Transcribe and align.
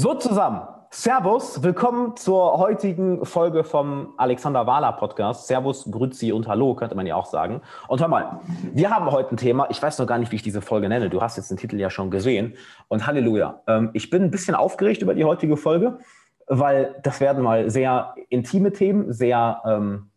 So 0.00 0.14
zusammen. 0.14 0.60
Servus, 0.90 1.64
willkommen 1.64 2.14
zur 2.14 2.56
heutigen 2.56 3.24
Folge 3.26 3.64
vom 3.64 4.14
Alexander 4.16 4.64
Wahler 4.64 4.92
Podcast. 4.92 5.48
Servus, 5.48 5.90
Grüezi 5.90 6.30
und 6.30 6.46
Hallo, 6.46 6.76
könnte 6.76 6.94
man 6.94 7.04
ja 7.04 7.16
auch 7.16 7.26
sagen. 7.26 7.62
Und 7.88 8.00
hör 8.00 8.06
mal, 8.06 8.38
wir 8.72 8.90
haben 8.90 9.10
heute 9.10 9.34
ein 9.34 9.36
Thema, 9.36 9.66
ich 9.70 9.82
weiß 9.82 9.98
noch 9.98 10.06
gar 10.06 10.18
nicht, 10.18 10.30
wie 10.30 10.36
ich 10.36 10.44
diese 10.44 10.62
Folge 10.62 10.88
nenne. 10.88 11.10
Du 11.10 11.20
hast 11.20 11.36
jetzt 11.36 11.50
den 11.50 11.56
Titel 11.56 11.80
ja 11.80 11.90
schon 11.90 12.12
gesehen. 12.12 12.54
Und 12.86 13.08
Halleluja. 13.08 13.60
Ähm, 13.66 13.90
ich 13.92 14.08
bin 14.08 14.22
ein 14.22 14.30
bisschen 14.30 14.54
aufgeregt 14.54 15.02
über 15.02 15.16
die 15.16 15.24
heutige 15.24 15.56
Folge, 15.56 15.98
weil 16.46 16.94
das 17.02 17.18
werden 17.18 17.42
mal 17.42 17.68
sehr 17.68 18.14
intime 18.28 18.72
Themen, 18.72 19.12
sehr, 19.12 19.60
ähm, 19.66 20.12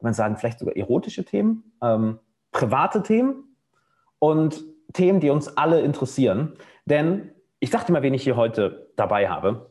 man 0.00 0.12
sagen, 0.12 0.36
vielleicht 0.36 0.58
sogar 0.58 0.74
erotische 0.74 1.24
Themen, 1.24 1.72
ähm, 1.84 2.18
private 2.50 3.04
Themen 3.04 3.56
und 4.18 4.64
Themen, 4.92 5.20
die 5.20 5.30
uns 5.30 5.56
alle 5.56 5.82
interessieren. 5.82 6.54
Denn 6.84 7.30
ich 7.60 7.70
dachte 7.70 7.92
mal, 7.92 8.02
wen 8.02 8.14
ich 8.14 8.24
hier 8.24 8.34
heute 8.34 8.87
dabei 8.98 9.28
habe. 9.28 9.70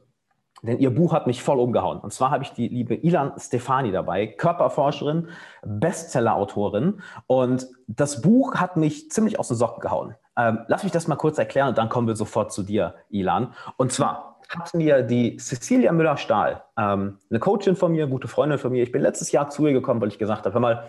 Denn 0.64 0.80
ihr 0.80 0.90
Buch 0.90 1.14
hat 1.14 1.28
mich 1.28 1.44
voll 1.44 1.60
umgehauen. 1.60 2.00
Und 2.00 2.14
zwar 2.14 2.32
habe 2.32 2.44
ich 2.44 2.52
die 2.52 2.68
liebe 2.68 2.96
Ilan 2.96 3.34
Stefani 3.38 3.92
dabei, 3.92 4.26
Körperforscherin, 4.26 5.30
Bestsellerautorin. 5.64 7.02
Und 7.28 7.68
das 7.88 8.22
Buch 8.22 8.56
hat 8.56 8.76
mich 8.76 9.12
ziemlich 9.12 9.40
aus 9.40 9.50
den 9.50 9.58
Socken 9.58 9.82
gehauen. 9.82 10.16
Ähm, 10.36 10.60
lass 10.68 10.84
mich 10.84 10.92
das 10.92 11.08
mal 11.08 11.16
kurz 11.16 11.38
erklären 11.38 11.70
und 11.70 11.78
dann 11.78 11.90
kommen 11.90 12.08
wir 12.08 12.16
sofort 12.16 12.52
zu 12.52 12.64
dir, 12.64 12.96
Ilan. 13.10 13.54
Und 13.78 13.92
zwar 13.92 14.40
hat 14.50 14.74
mir 14.74 15.04
die 15.04 15.38
Cecilia 15.38 15.92
Müller-Stahl, 15.92 16.64
ähm, 16.78 17.20
eine 17.30 17.40
Coachin 17.40 17.76
von 17.76 17.92
mir, 17.92 18.08
gute 18.08 18.28
Freundin 18.28 18.58
von 18.58 18.72
mir, 18.72 18.82
ich 18.82 18.92
bin 18.92 19.02
letztes 19.02 19.32
Jahr 19.32 19.50
zu 19.50 19.68
ihr 19.68 19.74
gekommen, 19.74 20.02
weil 20.02 20.10
ich 20.10 20.20
gesagt 20.20 20.46
habe, 20.46 20.54
hör 20.54 20.62
mal, 20.62 20.88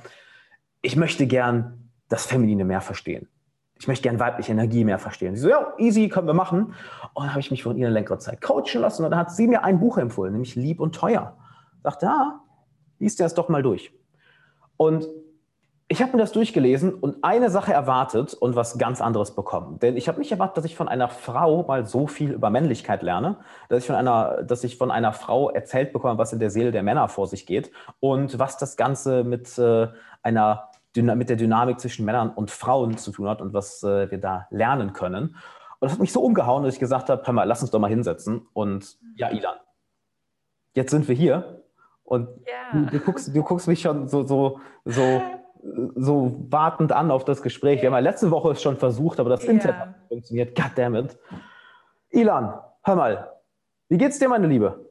ich 0.80 0.96
möchte 0.96 1.26
gern 1.26 1.90
das 2.08 2.24
Feminine 2.24 2.64
mehr 2.64 2.80
verstehen 2.80 3.28
ich 3.78 3.86
möchte 3.86 4.02
gerne 4.02 4.18
weibliche 4.18 4.52
Energie 4.52 4.84
mehr 4.84 4.98
verstehen. 4.98 5.36
Sie 5.36 5.42
so, 5.42 5.48
ja, 5.48 5.72
easy, 5.78 6.08
können 6.08 6.26
wir 6.26 6.34
machen. 6.34 6.74
Und 7.14 7.24
dann 7.24 7.30
habe 7.30 7.40
ich 7.40 7.50
mich 7.50 7.62
von 7.62 7.76
ihr 7.76 7.86
eine 7.86 7.94
längere 7.94 8.18
Zeit 8.18 8.40
coachen 8.40 8.80
lassen 8.80 9.04
und 9.04 9.10
dann 9.10 9.20
hat 9.20 9.30
sie 9.30 9.46
mir 9.46 9.64
ein 9.64 9.78
Buch 9.78 9.98
empfohlen, 9.98 10.32
nämlich 10.32 10.56
Lieb 10.56 10.80
und 10.80 10.94
Teuer. 10.94 11.36
Dachte, 11.82 12.06
ja, 12.06 12.40
liest 12.98 13.18
dir 13.18 13.24
das 13.24 13.34
doch 13.34 13.48
mal 13.48 13.62
durch. 13.62 13.92
Und 14.76 15.06
ich 15.90 16.02
habe 16.02 16.12
mir 16.12 16.18
das 16.18 16.32
durchgelesen 16.32 16.92
und 16.92 17.24
eine 17.24 17.48
Sache 17.48 17.72
erwartet 17.72 18.34
und 18.34 18.54
was 18.54 18.76
ganz 18.76 19.00
anderes 19.00 19.34
bekommen. 19.34 19.78
Denn 19.78 19.96
ich 19.96 20.06
habe 20.06 20.18
nicht 20.18 20.30
erwartet, 20.30 20.58
dass 20.58 20.64
ich 20.66 20.76
von 20.76 20.86
einer 20.86 21.08
Frau 21.08 21.62
mal 21.62 21.86
so 21.86 22.06
viel 22.06 22.32
über 22.32 22.50
Männlichkeit 22.50 23.02
lerne, 23.02 23.38
dass 23.70 23.84
ich 23.84 23.86
von 23.86 23.96
einer, 23.96 24.42
dass 24.42 24.64
ich 24.64 24.76
von 24.76 24.90
einer 24.90 25.14
Frau 25.14 25.48
erzählt 25.48 25.94
bekomme, 25.94 26.18
was 26.18 26.34
in 26.34 26.40
der 26.40 26.50
Seele 26.50 26.72
der 26.72 26.82
Männer 26.82 27.08
vor 27.08 27.26
sich 27.26 27.46
geht 27.46 27.70
und 28.00 28.38
was 28.38 28.58
das 28.58 28.76
Ganze 28.76 29.24
mit 29.24 29.56
äh, 29.56 29.88
einer 30.22 30.68
mit 31.02 31.28
der 31.28 31.36
Dynamik 31.36 31.80
zwischen 31.80 32.04
Männern 32.04 32.30
und 32.30 32.50
Frauen 32.50 32.96
zu 32.96 33.10
tun 33.12 33.28
hat 33.28 33.40
und 33.40 33.52
was 33.52 33.82
äh, 33.82 34.10
wir 34.10 34.18
da 34.18 34.46
lernen 34.50 34.92
können. 34.92 35.36
Und 35.80 35.86
das 35.86 35.92
hat 35.92 36.00
mich 36.00 36.12
so 36.12 36.22
umgehauen, 36.22 36.64
dass 36.64 36.74
ich 36.74 36.80
gesagt 36.80 37.08
habe, 37.08 37.22
hör 37.24 37.32
mal, 37.32 37.44
lass 37.44 37.62
uns 37.62 37.70
doch 37.70 37.78
mal 37.78 37.88
hinsetzen. 37.88 38.46
Und 38.52 38.98
ja, 39.14 39.30
Ilan, 39.30 39.56
jetzt 40.74 40.90
sind 40.90 41.06
wir 41.08 41.14
hier. 41.14 41.62
Und 42.02 42.28
ja. 42.46 42.78
du, 42.78 42.86
du, 42.86 43.00
guckst, 43.00 43.34
du 43.34 43.42
guckst 43.42 43.68
mich 43.68 43.80
schon 43.80 44.08
so, 44.08 44.24
so, 44.24 44.60
so, 44.84 45.22
so 45.94 46.46
wartend 46.50 46.92
an 46.92 47.10
auf 47.10 47.24
das 47.24 47.42
Gespräch. 47.42 47.82
Wir 47.82 47.88
haben 47.88 47.94
ja 47.94 48.00
letzte 48.00 48.30
Woche 48.30 48.52
es 48.52 48.62
schon 48.62 48.76
versucht, 48.76 49.20
aber 49.20 49.30
das 49.30 49.44
ja. 49.44 49.50
Internet 49.50 49.80
hat 49.80 49.88
nicht 49.88 50.08
funktioniert. 50.08 50.56
Goddammit. 50.56 51.16
Ilan, 52.10 52.58
hör 52.82 52.96
mal, 52.96 53.32
wie 53.88 53.98
geht's 53.98 54.18
dir, 54.18 54.28
meine 54.28 54.46
Liebe? 54.46 54.87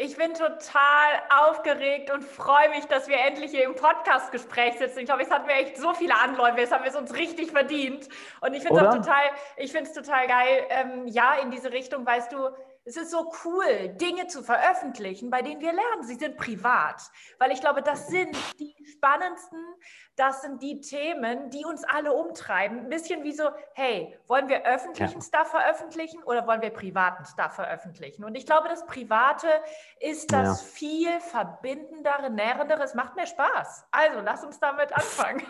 Ich 0.00 0.16
bin 0.16 0.32
total 0.32 1.08
aufgeregt 1.28 2.12
und 2.12 2.22
freue 2.22 2.68
mich, 2.68 2.84
dass 2.84 3.08
wir 3.08 3.18
endlich 3.18 3.50
hier 3.50 3.64
im 3.64 3.74
Podcast-Gespräch 3.74 4.78
sitzen. 4.78 5.00
Ich 5.00 5.06
glaube, 5.06 5.24
es 5.24 5.30
hatten 5.30 5.48
wir 5.48 5.56
echt 5.56 5.76
so 5.76 5.92
viele 5.92 6.14
Anläufe, 6.16 6.60
jetzt 6.60 6.72
haben 6.72 6.84
wir 6.84 6.90
es 6.90 6.96
uns 6.96 7.12
richtig 7.16 7.50
verdient. 7.50 8.08
Und 8.40 8.54
ich 8.54 8.62
finde 8.62 8.86
es 8.86 8.94
total, 8.94 9.24
ich 9.56 9.72
total 9.72 10.28
geil, 10.28 10.66
ähm, 10.68 11.08
ja, 11.08 11.34
in 11.42 11.50
diese 11.50 11.72
Richtung, 11.72 12.06
weißt 12.06 12.32
du, 12.32 12.48
es 12.88 12.96
ist 12.96 13.10
so 13.10 13.30
cool, 13.44 13.90
Dinge 14.00 14.28
zu 14.28 14.42
veröffentlichen, 14.42 15.28
bei 15.30 15.42
denen 15.42 15.60
wir 15.60 15.72
lernen. 15.72 16.04
Sie 16.04 16.14
sind 16.14 16.38
privat, 16.38 17.02
weil 17.38 17.52
ich 17.52 17.60
glaube, 17.60 17.82
das 17.82 18.08
sind 18.08 18.34
die 18.58 18.74
spannendsten, 18.96 19.58
das 20.16 20.40
sind 20.40 20.62
die 20.62 20.80
Themen, 20.80 21.50
die 21.50 21.66
uns 21.66 21.84
alle 21.84 22.14
umtreiben. 22.14 22.80
Ein 22.80 22.88
bisschen 22.88 23.24
wie 23.24 23.32
so, 23.32 23.50
hey, 23.74 24.18
wollen 24.26 24.48
wir 24.48 24.64
öffentlichen 24.64 25.20
ja. 25.20 25.26
Stuff 25.26 25.48
veröffentlichen 25.48 26.22
oder 26.22 26.46
wollen 26.46 26.62
wir 26.62 26.70
privaten 26.70 27.26
Stuff 27.26 27.52
veröffentlichen? 27.52 28.24
Und 28.24 28.34
ich 28.34 28.46
glaube, 28.46 28.68
das 28.68 28.86
Private 28.86 29.48
ist 30.00 30.32
das 30.32 30.62
ja. 30.62 30.68
viel 30.68 31.20
verbindendere, 31.20 32.30
nährendere. 32.30 32.82
Es 32.82 32.94
macht 32.94 33.16
mehr 33.16 33.26
Spaß. 33.26 33.86
Also, 33.90 34.20
lass 34.20 34.42
uns 34.44 34.58
damit 34.58 34.92
anfangen. 34.94 35.46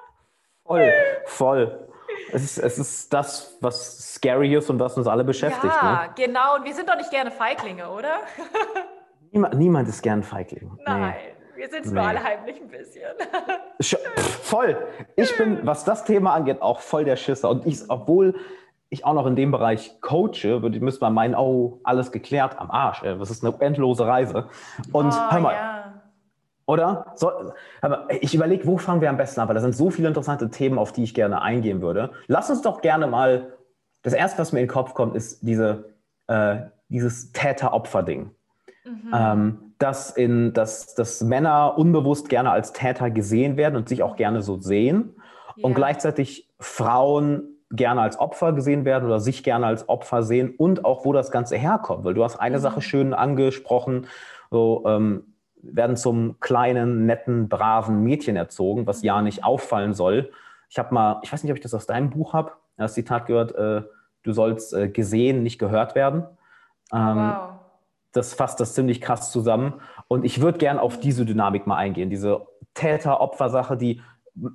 voll, 0.66 0.92
voll. 1.24 1.93
Es 2.32 2.42
ist, 2.42 2.58
es 2.58 2.78
ist 2.78 3.12
das, 3.12 3.56
was 3.60 4.14
scary 4.14 4.54
ist 4.54 4.68
und 4.70 4.80
was 4.80 4.96
uns 4.96 5.06
alle 5.06 5.24
beschäftigt. 5.24 5.72
Ja, 5.82 6.06
ne? 6.06 6.10
genau. 6.16 6.56
Und 6.56 6.64
wir 6.64 6.74
sind 6.74 6.88
doch 6.88 6.96
nicht 6.96 7.10
gerne 7.10 7.30
Feiglinge, 7.30 7.88
oder? 7.88 8.20
niemand, 9.30 9.54
niemand 9.54 9.88
ist 9.88 10.02
gern 10.02 10.22
Feigling. 10.22 10.78
Nein. 10.84 11.14
Nee. 11.16 11.34
Wir 11.56 11.68
sind 11.68 11.84
es 11.84 11.92
nee. 11.92 12.00
nur 12.00 12.08
alle 12.08 12.22
heimlich 12.22 12.60
ein 12.60 12.68
bisschen. 12.68 13.02
voll. 14.42 14.76
Ich 15.16 15.36
bin, 15.36 15.60
was 15.62 15.84
das 15.84 16.04
Thema 16.04 16.34
angeht, 16.34 16.60
auch 16.60 16.80
voll 16.80 17.04
der 17.04 17.16
Schisser. 17.16 17.50
Und 17.50 17.64
ich, 17.66 17.78
obwohl 17.88 18.34
ich 18.90 19.04
auch 19.04 19.14
noch 19.14 19.26
in 19.26 19.36
dem 19.36 19.50
Bereich 19.50 20.00
coache, 20.00 20.62
würde, 20.62 20.80
müsste 20.80 21.04
man 21.04 21.14
meinen, 21.14 21.34
oh, 21.34 21.80
alles 21.84 22.12
geklärt 22.12 22.58
am 22.58 22.70
Arsch. 22.70 23.02
Ey. 23.02 23.18
Das 23.18 23.30
ist 23.30 23.44
eine 23.44 23.54
endlose 23.60 24.06
Reise. 24.06 24.48
Und 24.92 25.12
oh, 25.12 25.30
hör 25.30 25.40
mal, 25.40 25.52
ja. 25.52 25.93
Oder? 26.66 27.12
So, 27.14 27.30
aber 27.80 28.06
ich 28.20 28.34
überlege, 28.34 28.66
wo 28.66 28.78
fangen 28.78 29.00
wir 29.00 29.10
am 29.10 29.16
besten 29.16 29.40
an? 29.40 29.48
Weil 29.48 29.54
da 29.54 29.60
sind 29.60 29.74
so 29.74 29.90
viele 29.90 30.08
interessante 30.08 30.50
Themen, 30.50 30.78
auf 30.78 30.92
die 30.92 31.04
ich 31.04 31.14
gerne 31.14 31.42
eingehen 31.42 31.82
würde. 31.82 32.10
Lass 32.26 32.48
uns 32.50 32.62
doch 32.62 32.80
gerne 32.80 33.06
mal, 33.06 33.52
das 34.02 34.12
erste, 34.12 34.38
was 34.38 34.52
mir 34.52 34.60
in 34.60 34.66
den 34.66 34.72
Kopf 34.72 34.94
kommt, 34.94 35.14
ist 35.14 35.40
diese, 35.42 35.94
äh, 36.26 36.56
dieses 36.88 37.32
Täter-Opfer-Ding. 37.32 38.30
Mhm. 38.84 39.12
Ähm, 39.14 39.58
dass, 39.78 40.10
in, 40.10 40.52
dass, 40.52 40.94
dass 40.94 41.22
Männer 41.22 41.76
unbewusst 41.76 42.28
gerne 42.28 42.50
als 42.50 42.72
Täter 42.72 43.10
gesehen 43.10 43.56
werden 43.56 43.76
und 43.76 43.88
sich 43.88 44.02
auch 44.02 44.16
gerne 44.16 44.40
so 44.40 44.60
sehen. 44.60 45.14
Yeah. 45.56 45.66
Und 45.66 45.74
gleichzeitig 45.74 46.48
Frauen 46.58 47.54
gerne 47.70 48.02
als 48.02 48.18
Opfer 48.18 48.52
gesehen 48.52 48.84
werden 48.84 49.04
oder 49.06 49.20
sich 49.20 49.42
gerne 49.42 49.66
als 49.66 49.88
Opfer 49.88 50.22
sehen 50.22 50.54
und 50.56 50.84
auch, 50.84 51.04
wo 51.04 51.12
das 51.12 51.30
Ganze 51.30 51.56
herkommt. 51.56 52.04
Weil 52.04 52.14
du 52.14 52.24
hast 52.24 52.36
eine 52.36 52.58
mhm. 52.58 52.62
Sache 52.62 52.82
schön 52.82 53.12
angesprochen, 53.14 54.06
so, 54.50 54.84
ähm, 54.86 55.33
werden 55.72 55.96
zum 55.96 56.38
kleinen, 56.40 57.06
netten, 57.06 57.48
braven 57.48 58.02
Mädchen 58.02 58.36
erzogen, 58.36 58.86
was 58.86 59.02
ja 59.02 59.22
nicht 59.22 59.44
auffallen 59.44 59.94
soll. 59.94 60.30
Ich 60.68 60.78
habe 60.78 60.92
mal, 60.94 61.20
ich 61.22 61.32
weiß 61.32 61.42
nicht, 61.42 61.52
ob 61.52 61.56
ich 61.56 61.62
das 61.62 61.74
aus 61.74 61.86
deinem 61.86 62.10
Buch 62.10 62.32
habe, 62.32 62.52
das 62.76 62.94
Zitat 62.94 63.26
gehört, 63.26 63.54
äh, 63.54 63.82
du 64.22 64.32
sollst 64.32 64.74
äh, 64.74 64.88
gesehen, 64.88 65.42
nicht 65.42 65.58
gehört 65.58 65.94
werden. 65.94 66.24
Ähm, 66.92 67.16
wow. 67.16 67.50
Das 68.12 68.34
fasst 68.34 68.60
das 68.60 68.74
ziemlich 68.74 69.00
krass 69.00 69.30
zusammen. 69.30 69.74
Und 70.08 70.24
ich 70.24 70.40
würde 70.40 70.58
gern 70.58 70.78
auf 70.78 70.98
diese 71.00 71.24
Dynamik 71.24 71.66
mal 71.66 71.76
eingehen, 71.76 72.10
diese 72.10 72.46
Täter-Opfer-Sache, 72.74 73.76
die 73.76 74.00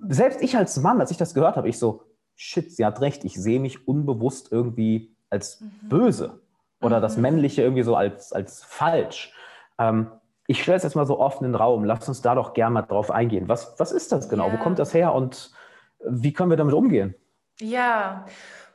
selbst 0.08 0.42
ich 0.42 0.58
als 0.58 0.78
Mann, 0.78 1.00
als 1.00 1.12
ich 1.12 1.18
das 1.18 1.34
gehört 1.34 1.56
habe, 1.56 1.70
ich 1.70 1.80
so, 1.80 2.04
shit, 2.36 2.72
sie 2.72 2.86
hat 2.86 3.02
recht, 3.02 3.24
ich 3.26 3.36
sehe 3.36 3.60
mich 3.60 3.88
unbewusst 3.88 4.52
irgendwie 4.52 5.16
als 5.30 5.62
mhm. 5.62 5.90
böse 5.90 6.40
oder 6.82 6.98
mhm. 6.98 7.02
das 7.02 7.18
Männliche 7.18 7.62
irgendwie 7.62 7.84
so 7.84 7.96
als, 7.96 8.34
als 8.34 8.64
falsch. 8.64 9.34
Ähm, 9.78 10.08
ich 10.50 10.64
stelle 10.64 10.78
es 10.78 10.84
jetzt 10.84 10.96
mal 10.96 11.06
so 11.06 11.20
offen 11.20 11.46
in 11.46 11.52
den 11.52 11.62
Raum. 11.62 11.84
Lass 11.84 12.08
uns 12.08 12.24
da 12.24 12.34
doch 12.34 12.56
gerne 12.56 12.74
mal 12.74 12.82
drauf 12.82 13.12
eingehen. 13.12 13.48
Was, 13.48 13.80
was 13.80 13.92
ist 13.92 14.12
das 14.12 14.30
genau? 14.30 14.48
Ja. 14.48 14.54
Wo 14.54 14.58
kommt 14.58 14.80
das 14.80 14.96
her 14.96 15.14
und 15.14 15.52
wie 16.04 16.34
können 16.34 16.50
wir 16.50 16.58
damit 16.58 16.74
umgehen? 16.74 17.14
Ja, 17.62 18.26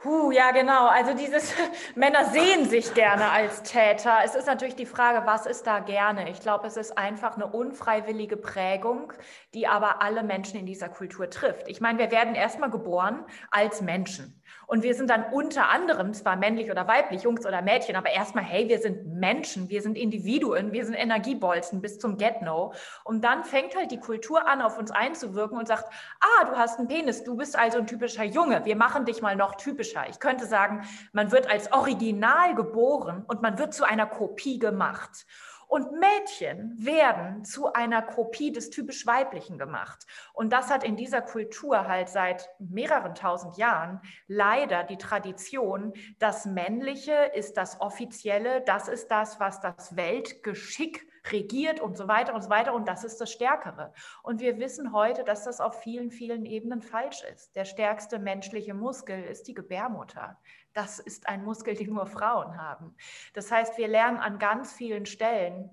Huh, 0.04 0.30
ja, 0.32 0.50
genau. 0.50 0.86
Also 0.86 1.14
dieses 1.14 1.54
Männer 1.94 2.26
sehen 2.26 2.66
sich 2.68 2.92
gerne 2.92 3.30
als 3.30 3.62
Täter. 3.62 4.18
Es 4.22 4.34
ist 4.34 4.46
natürlich 4.46 4.76
die 4.76 4.84
Frage, 4.84 5.26
was 5.26 5.46
ist 5.46 5.66
da 5.66 5.78
gerne? 5.78 6.28
Ich 6.28 6.40
glaube, 6.40 6.66
es 6.66 6.76
ist 6.76 6.98
einfach 6.98 7.36
eine 7.36 7.46
unfreiwillige 7.46 8.36
Prägung, 8.36 9.14
die 9.54 9.66
aber 9.66 10.02
alle 10.02 10.22
Menschen 10.22 10.60
in 10.60 10.66
dieser 10.66 10.90
Kultur 10.90 11.30
trifft. 11.30 11.68
Ich 11.68 11.80
meine, 11.80 11.98
wir 11.98 12.10
werden 12.10 12.34
erstmal 12.34 12.70
geboren 12.70 13.24
als 13.50 13.80
Menschen. 13.80 14.42
Und 14.66 14.82
wir 14.82 14.94
sind 14.94 15.10
dann 15.10 15.24
unter 15.32 15.68
anderem 15.68 16.12
zwar 16.14 16.36
männlich 16.36 16.70
oder 16.70 16.86
weiblich, 16.86 17.22
Jungs 17.22 17.46
oder 17.46 17.62
Mädchen, 17.62 17.96
aber 17.96 18.10
erstmal, 18.10 18.44
hey, 18.44 18.68
wir 18.68 18.78
sind 18.78 19.06
Menschen, 19.06 19.68
wir 19.68 19.82
sind 19.82 19.96
Individuen, 19.96 20.72
wir 20.72 20.84
sind 20.84 20.94
Energiebolzen 20.94 21.80
bis 21.80 21.98
zum 21.98 22.16
Get-No. 22.16 22.72
Und 23.04 23.24
dann 23.24 23.44
fängt 23.44 23.76
halt 23.76 23.90
die 23.90 24.00
Kultur 24.00 24.46
an, 24.46 24.62
auf 24.62 24.78
uns 24.78 24.90
einzuwirken 24.90 25.58
und 25.58 25.68
sagt, 25.68 25.92
ah, 26.20 26.44
du 26.44 26.56
hast 26.56 26.78
einen 26.78 26.88
Penis, 26.88 27.24
du 27.24 27.36
bist 27.36 27.58
also 27.58 27.78
ein 27.78 27.86
typischer 27.86 28.24
Junge, 28.24 28.64
wir 28.64 28.76
machen 28.76 29.04
dich 29.04 29.22
mal 29.22 29.36
noch 29.36 29.54
typischer. 29.56 30.08
Ich 30.08 30.18
könnte 30.20 30.46
sagen, 30.46 30.82
man 31.12 31.32
wird 31.32 31.50
als 31.50 31.72
Original 31.72 32.54
geboren 32.54 33.24
und 33.26 33.42
man 33.42 33.58
wird 33.58 33.74
zu 33.74 33.84
einer 33.84 34.06
Kopie 34.06 34.58
gemacht. 34.58 35.26
Und 35.74 35.90
Mädchen 35.90 36.72
werden 36.78 37.44
zu 37.44 37.72
einer 37.72 38.00
Kopie 38.00 38.52
des 38.52 38.70
typisch 38.70 39.08
Weiblichen 39.08 39.58
gemacht. 39.58 40.06
Und 40.32 40.52
das 40.52 40.70
hat 40.70 40.84
in 40.84 40.94
dieser 40.94 41.20
Kultur 41.20 41.88
halt 41.88 42.08
seit 42.08 42.48
mehreren 42.60 43.16
tausend 43.16 43.56
Jahren 43.56 44.00
leider 44.28 44.84
die 44.84 44.98
Tradition, 44.98 45.92
das 46.20 46.46
Männliche 46.46 47.32
ist 47.34 47.56
das 47.56 47.80
Offizielle, 47.80 48.60
das 48.60 48.86
ist 48.86 49.08
das, 49.08 49.40
was 49.40 49.60
das 49.60 49.96
Weltgeschick 49.96 51.08
regiert 51.30 51.80
und 51.80 51.96
so 51.96 52.08
weiter 52.08 52.34
und 52.34 52.42
so 52.42 52.50
weiter 52.50 52.74
und 52.74 52.86
das 52.88 53.04
ist 53.04 53.20
das 53.20 53.32
Stärkere. 53.32 53.92
Und 54.22 54.40
wir 54.40 54.58
wissen 54.58 54.92
heute, 54.92 55.24
dass 55.24 55.44
das 55.44 55.60
auf 55.60 55.80
vielen, 55.80 56.10
vielen 56.10 56.44
Ebenen 56.44 56.82
falsch 56.82 57.22
ist. 57.32 57.56
Der 57.56 57.64
stärkste 57.64 58.18
menschliche 58.18 58.74
Muskel 58.74 59.24
ist 59.24 59.48
die 59.48 59.54
Gebärmutter. 59.54 60.38
Das 60.72 60.98
ist 60.98 61.28
ein 61.28 61.44
Muskel, 61.44 61.74
den 61.74 61.94
nur 61.94 62.06
Frauen 62.06 62.58
haben. 62.60 62.96
Das 63.32 63.50
heißt, 63.50 63.78
wir 63.78 63.88
lernen 63.88 64.18
an 64.18 64.38
ganz 64.38 64.72
vielen 64.72 65.06
Stellen, 65.06 65.70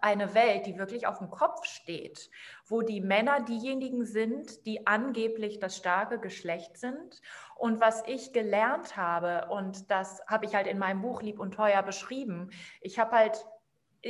eine 0.00 0.34
Welt, 0.34 0.66
die 0.66 0.78
wirklich 0.78 1.06
auf 1.06 1.18
dem 1.18 1.30
Kopf 1.30 1.64
steht, 1.64 2.30
wo 2.66 2.80
die 2.80 3.00
Männer 3.00 3.40
diejenigen 3.40 4.04
sind, 4.04 4.64
die 4.64 4.86
angeblich 4.86 5.58
das 5.58 5.76
starke 5.76 6.20
Geschlecht 6.20 6.78
sind. 6.78 7.20
Und 7.56 7.80
was 7.80 8.04
ich 8.06 8.32
gelernt 8.32 8.96
habe, 8.96 9.48
und 9.50 9.90
das 9.90 10.22
habe 10.28 10.46
ich 10.46 10.54
halt 10.54 10.68
in 10.68 10.78
meinem 10.78 11.02
Buch 11.02 11.22
Lieb 11.22 11.40
und 11.40 11.54
Teuer 11.54 11.82
beschrieben, 11.82 12.50
ich 12.80 12.98
habe 12.98 13.16
halt 13.16 13.44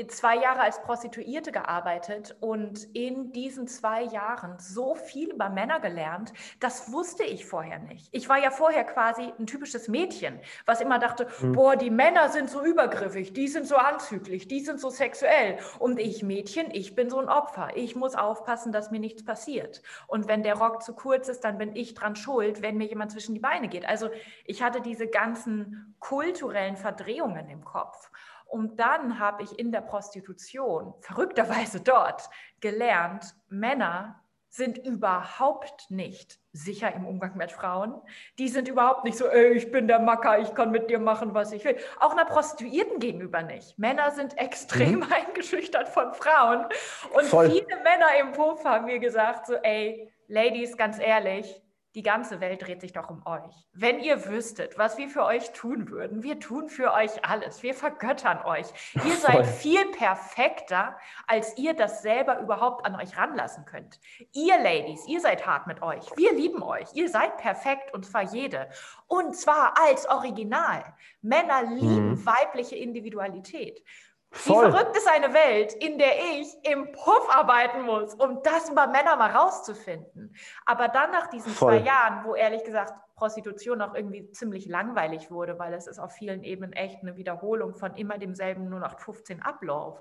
zwei 0.09 0.37
Jahre 0.37 0.61
als 0.61 0.81
Prostituierte 0.83 1.51
gearbeitet 1.51 2.37
und 2.41 2.85
in 2.95 3.33
diesen 3.33 3.67
zwei 3.67 4.03
Jahren 4.03 4.59
so 4.59 4.95
viel 4.95 5.31
über 5.31 5.49
Männer 5.49 5.81
gelernt, 5.81 6.33
das 6.61 6.93
wusste 6.93 7.25
ich 7.25 7.45
vorher 7.45 7.81
nicht. 7.81 8.09
Ich 8.13 8.29
war 8.29 8.39
ja 8.39 8.51
vorher 8.51 8.85
quasi 8.85 9.33
ein 9.39 9.47
typisches 9.47 9.89
Mädchen, 9.89 10.39
was 10.65 10.81
immer 10.81 11.01
dachte, 11.01 11.27
mhm. 11.41 11.53
boah, 11.53 11.77
die 11.77 11.91
Männer 11.91 12.29
sind 12.29 12.49
so 12.51 12.65
übergriffig, 12.65 13.33
die 13.33 13.49
sind 13.49 13.67
so 13.67 13.77
anzüglich, 13.77 14.47
die 14.47 14.61
sind 14.61 14.81
so 14.81 14.91
sexuell 14.91 15.59
und 15.81 15.99
ich 15.99 16.23
Mädchen, 16.23 16.71
ich 16.71 16.95
bin 16.95 17.11
so 17.11 17.19
ein 17.19 17.29
Opfer. 17.29 17.71
Ich 17.75 17.97
muss 17.97 18.15
aufpassen, 18.15 18.73
dass 18.73 18.91
mir 18.91 19.01
nichts 19.01 19.25
passiert. 19.25 19.83
Und 20.07 20.29
wenn 20.29 20.43
der 20.43 20.55
Rock 20.55 20.83
zu 20.83 20.95
kurz 20.95 21.29
ist, 21.29 21.41
dann 21.41 21.59
bin 21.59 21.75
ich 21.75 21.95
dran 21.95 22.15
schuld, 22.15 22.63
wenn 22.63 22.77
mir 22.77 22.87
jemand 22.87 23.11
zwischen 23.11 23.35
die 23.35 23.41
Beine 23.41 23.69
geht. 23.69 23.87
Also 23.87 24.11
ich 24.45 24.63
hatte 24.63 24.81
diese 24.81 25.09
ganzen 25.09 25.97
kulturellen 25.99 26.77
Verdrehungen 26.77 27.49
im 27.49 27.65
Kopf. 27.65 28.11
Und 28.51 28.81
dann 28.81 29.19
habe 29.21 29.45
ich 29.45 29.59
in 29.59 29.71
der 29.71 29.81
Prostitution, 29.81 30.93
verrückterweise 31.01 31.81
dort, 31.81 32.29
gelernt, 32.61 33.35
Männer 33.49 34.21
sind 34.49 34.79
überhaupt 34.79 35.89
nicht 35.93 36.41
sicher 36.53 36.93
im 36.93 37.07
Umgang 37.07 37.37
mit 37.37 37.53
Frauen. 37.53 37.95
Die 38.41 38.49
sind 38.49 38.67
überhaupt 38.67 39.05
nicht 39.05 39.17
so, 39.17 39.27
ey, 39.27 39.53
ich 39.53 39.71
bin 39.71 39.87
der 39.87 40.01
Macker, 40.01 40.41
ich 40.41 40.53
kann 40.55 40.73
mit 40.73 40.91
dir 40.91 40.99
machen, 40.99 41.33
was 41.35 41.53
ich 41.53 41.65
will. 41.65 41.77
Auch 42.01 42.11
einer 42.11 42.25
Prostituierten 42.25 42.99
gegenüber 42.99 43.43
nicht. 43.43 43.79
Männer 43.79 44.11
sind 44.11 44.37
extrem 44.37 44.97
mhm. 44.97 45.07
eingeschüchtert 45.13 45.89
von 45.89 46.13
Frauen. 46.13 46.67
Und 47.15 47.27
Voll. 47.27 47.49
viele 47.49 47.77
Männer 47.85 48.19
im 48.21 48.33
Puff 48.33 48.65
haben 48.65 48.87
mir 48.87 48.99
gesagt, 48.99 49.47
so, 49.47 49.55
ey, 49.55 50.13
Ladies, 50.27 50.77
ganz 50.77 50.99
ehrlich, 50.99 51.63
die 51.95 52.03
ganze 52.03 52.41
Welt 52.41 52.63
dreht 52.63 52.81
sich 52.81 52.93
doch 52.93 53.11
um 53.11 53.27
euch. 53.27 53.55
Wenn 53.73 53.99
ihr 53.99 54.27
wüsstet, 54.27 54.79
was 54.79 54.97
wir 54.97 55.09
für 55.09 55.25
euch 55.25 55.53
tun 55.53 55.91
würden, 55.91 56.23
wir 56.23 56.39
tun 56.39 56.69
für 56.69 56.93
euch 56.93 57.25
alles. 57.25 57.63
Wir 57.63 57.75
vergöttern 57.75 58.39
euch. 58.45 58.67
Ihr 59.05 59.17
seid 59.17 59.47
viel 59.47 59.85
perfekter, 59.91 60.97
als 61.27 61.59
ihr 61.59 61.75
das 61.75 62.03
selber 62.03 62.39
überhaupt 62.39 62.87
an 62.87 62.95
euch 62.95 63.17
ranlassen 63.17 63.65
könnt. 63.65 63.99
Ihr 64.33 64.61
Ladies, 64.63 65.07
ihr 65.09 65.21
seid 65.21 65.47
hart 65.47 65.67
mit 65.67 65.83
euch. 65.83 66.05
Wir 66.17 66.33
lieben 66.33 66.63
euch. 66.63 66.89
Ihr 66.95 67.09
seid 67.09 67.37
perfekt 67.39 67.93
und 67.93 68.07
zwar 68.07 68.23
jede. 68.23 68.69
Und 69.09 69.35
zwar 69.37 69.75
als 69.81 70.09
Original. 70.09 70.85
Männer 71.23 71.65
lieben 71.65 72.11
mhm. 72.11 72.27
weibliche 72.27 72.77
Individualität. 72.77 73.83
Voll. 74.33 74.69
Wie 74.69 74.71
verrückt 74.71 74.97
ist 74.97 75.09
eine 75.09 75.35
Welt, 75.35 75.73
in 75.75 75.99
der 75.99 76.13
ich 76.39 76.55
im 76.63 76.93
Puff 76.93 77.29
arbeiten 77.31 77.83
muss, 77.83 78.15
um 78.15 78.43
das 78.45 78.71
über 78.71 78.87
Männer 78.87 79.17
mal 79.17 79.31
rauszufinden. 79.31 80.37
Aber 80.67 80.87
dann 80.87 81.11
nach 81.11 81.27
diesen 81.29 81.53
Voll. 81.53 81.79
zwei 81.79 81.85
Jahren, 81.85 82.25
wo 82.25 82.37
ehrlich 82.37 82.63
gesagt 82.63 82.95
Prostitution 83.17 83.83
auch 83.83 83.95
irgendwie 83.95 84.31
ziemlich 84.31 84.67
langweilig 84.67 85.33
wurde, 85.33 85.59
weil 85.59 85.75
es 85.75 85.89
ist 85.89 85.99
auf 85.99 86.13
vielen 86.13 86.45
Ebenen 86.45 86.73
echt 86.73 87.03
eine 87.03 87.17
Wiederholung 87.17 87.75
von 87.75 87.95
immer 87.97 88.19
demselben 88.19 88.69
nur 88.69 88.79
nach 88.79 89.01
15 89.01 89.43
Ablauf. 89.43 90.01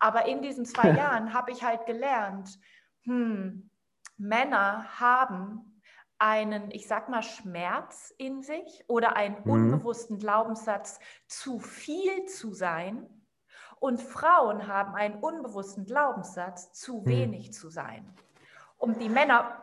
Aber 0.00 0.26
in 0.26 0.42
diesen 0.42 0.64
zwei 0.64 0.90
Jahren 0.96 1.32
habe 1.32 1.52
ich 1.52 1.62
halt 1.62 1.86
gelernt, 1.86 2.58
hm, 3.04 3.70
Männer 4.18 4.98
haben 4.98 5.80
einen, 6.18 6.70
ich 6.72 6.88
sag 6.88 7.08
mal, 7.08 7.22
Schmerz 7.22 8.12
in 8.18 8.42
sich 8.42 8.84
oder 8.88 9.16
einen 9.16 9.36
mhm. 9.44 9.50
unbewussten 9.50 10.18
Glaubenssatz, 10.18 10.98
zu 11.28 11.60
viel 11.60 12.26
zu 12.26 12.52
sein 12.52 13.19
und 13.80 14.00
Frauen 14.00 14.68
haben 14.68 14.94
einen 14.94 15.16
unbewussten 15.16 15.84
Glaubenssatz, 15.84 16.72
zu 16.72 16.98
hm. 16.98 17.06
wenig 17.06 17.46
hm. 17.46 17.52
zu 17.52 17.70
sein. 17.70 18.14
Und 18.78 19.00
die 19.02 19.08
Männer 19.08 19.60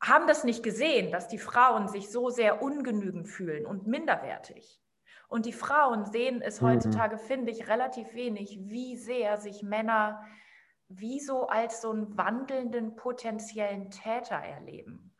haben 0.00 0.26
das 0.26 0.44
nicht 0.44 0.62
gesehen, 0.62 1.12
dass 1.12 1.28
die 1.28 1.38
Frauen 1.38 1.88
sich 1.88 2.10
so 2.10 2.30
sehr 2.30 2.62
ungenügend 2.62 3.28
fühlen 3.28 3.66
und 3.66 3.86
minderwertig. 3.86 4.80
Und 5.28 5.44
die 5.44 5.52
Frauen 5.52 6.06
sehen 6.06 6.40
es 6.40 6.60
mhm. 6.60 6.68
heutzutage, 6.68 7.18
finde 7.18 7.50
ich, 7.50 7.68
relativ 7.68 8.14
wenig, 8.14 8.58
wie 8.62 8.96
sehr 8.96 9.36
sich 9.36 9.62
Männer 9.62 10.22
wie 10.88 11.20
so 11.20 11.48
als 11.48 11.82
so 11.82 11.90
einen 11.90 12.16
wandelnden 12.16 12.96
potenziellen 12.96 13.90
Täter 13.90 14.36
erleben. 14.36 15.14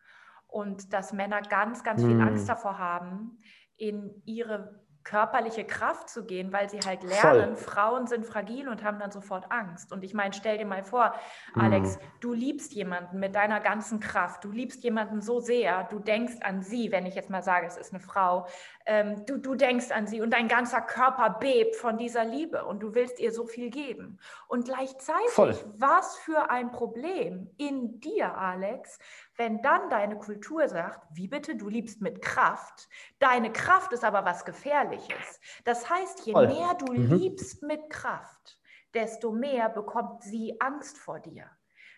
Und 0.47 0.95
dass 0.95 1.13
Männer 1.13 1.43
ganz, 1.43 1.85
ganz 1.85 2.03
viel 2.03 2.15
mhm. 2.15 2.23
Angst 2.23 2.49
davor 2.49 2.79
haben, 2.79 3.39
in 3.77 4.23
ihre 4.25 4.81
körperliche 5.09 5.65
Kraft 5.65 6.11
zu 6.11 6.27
gehen, 6.27 6.53
weil 6.53 6.69
sie 6.69 6.81
halt 6.81 7.03
lernen, 7.03 7.57
Voll. 7.57 7.65
Frauen 7.65 8.07
sind 8.07 8.27
fragil 8.27 8.69
und 8.69 8.85
haben 8.85 8.99
dann 8.99 9.11
sofort 9.11 9.51
Angst. 9.51 9.91
Und 9.91 10.05
ich 10.05 10.13
meine, 10.13 10.35
stell 10.35 10.59
dir 10.59 10.67
mal 10.67 10.85
vor, 10.85 11.15
Alex, 11.55 11.97
mhm. 11.97 12.01
du 12.21 12.33
liebst 12.35 12.75
jemanden 12.75 13.19
mit 13.19 13.35
deiner 13.35 13.61
ganzen 13.61 14.01
Kraft, 14.01 14.45
du 14.45 14.51
liebst 14.51 14.85
jemanden 14.85 15.23
so 15.23 15.41
sehr, 15.41 15.85
du 15.85 15.99
denkst 15.99 16.35
an 16.43 16.61
sie, 16.61 16.93
wenn 16.93 17.07
ich 17.07 17.15
jetzt 17.15 17.31
mal 17.31 17.43
sage, 17.43 17.67
es 17.67 17.79
ist 17.79 17.95
eine 17.95 18.01
Frau, 18.01 18.47
ähm, 18.85 19.25
du, 19.25 19.39
du 19.39 19.55
denkst 19.55 19.91
an 19.93 20.07
sie 20.07 20.21
und 20.21 20.31
dein 20.31 20.47
ganzer 20.47 20.83
Körper 20.83 21.39
bebt 21.41 21.77
von 21.77 21.97
dieser 21.97 22.27
Liebe 22.27 22.67
und 22.67 22.81
du 22.83 22.95
willst 22.95 23.19
ihr 23.19 23.33
so 23.33 23.47
viel 23.47 23.71
geben. 23.71 24.19
Und 24.47 24.67
gleichzeitig, 24.67 25.31
Voll. 25.31 25.57
was 25.79 26.19
für 26.19 26.51
ein 26.51 26.71
Problem 26.71 27.51
in 27.57 27.99
dir, 28.01 28.37
Alex, 28.37 28.99
wenn 29.39 29.63
dann 29.63 29.89
deine 29.89 30.19
Kultur 30.19 30.69
sagt, 30.69 31.07
wie 31.13 31.29
bitte, 31.29 31.55
du 31.55 31.69
liebst 31.69 32.03
mit 32.03 32.21
Kraft, 32.21 32.89
deine 33.21 33.53
Kraft 33.53 33.93
ist 33.93 34.05
aber 34.05 34.25
was 34.25 34.45
Gefährliches. 34.45 35.41
Das 35.65 35.89
heißt, 35.89 36.27
je 36.27 36.33
Voll. 36.33 36.49
mehr 36.49 36.75
du 36.75 36.93
mhm. 36.93 37.15
liebst 37.15 37.63
mit 37.63 37.89
Kraft, 37.89 38.59
desto 38.95 39.31
mehr 39.31 39.69
bekommt 39.69 40.25
sie 40.25 40.61
Angst 40.61 40.99
vor 40.99 41.21
dir. 41.21 41.49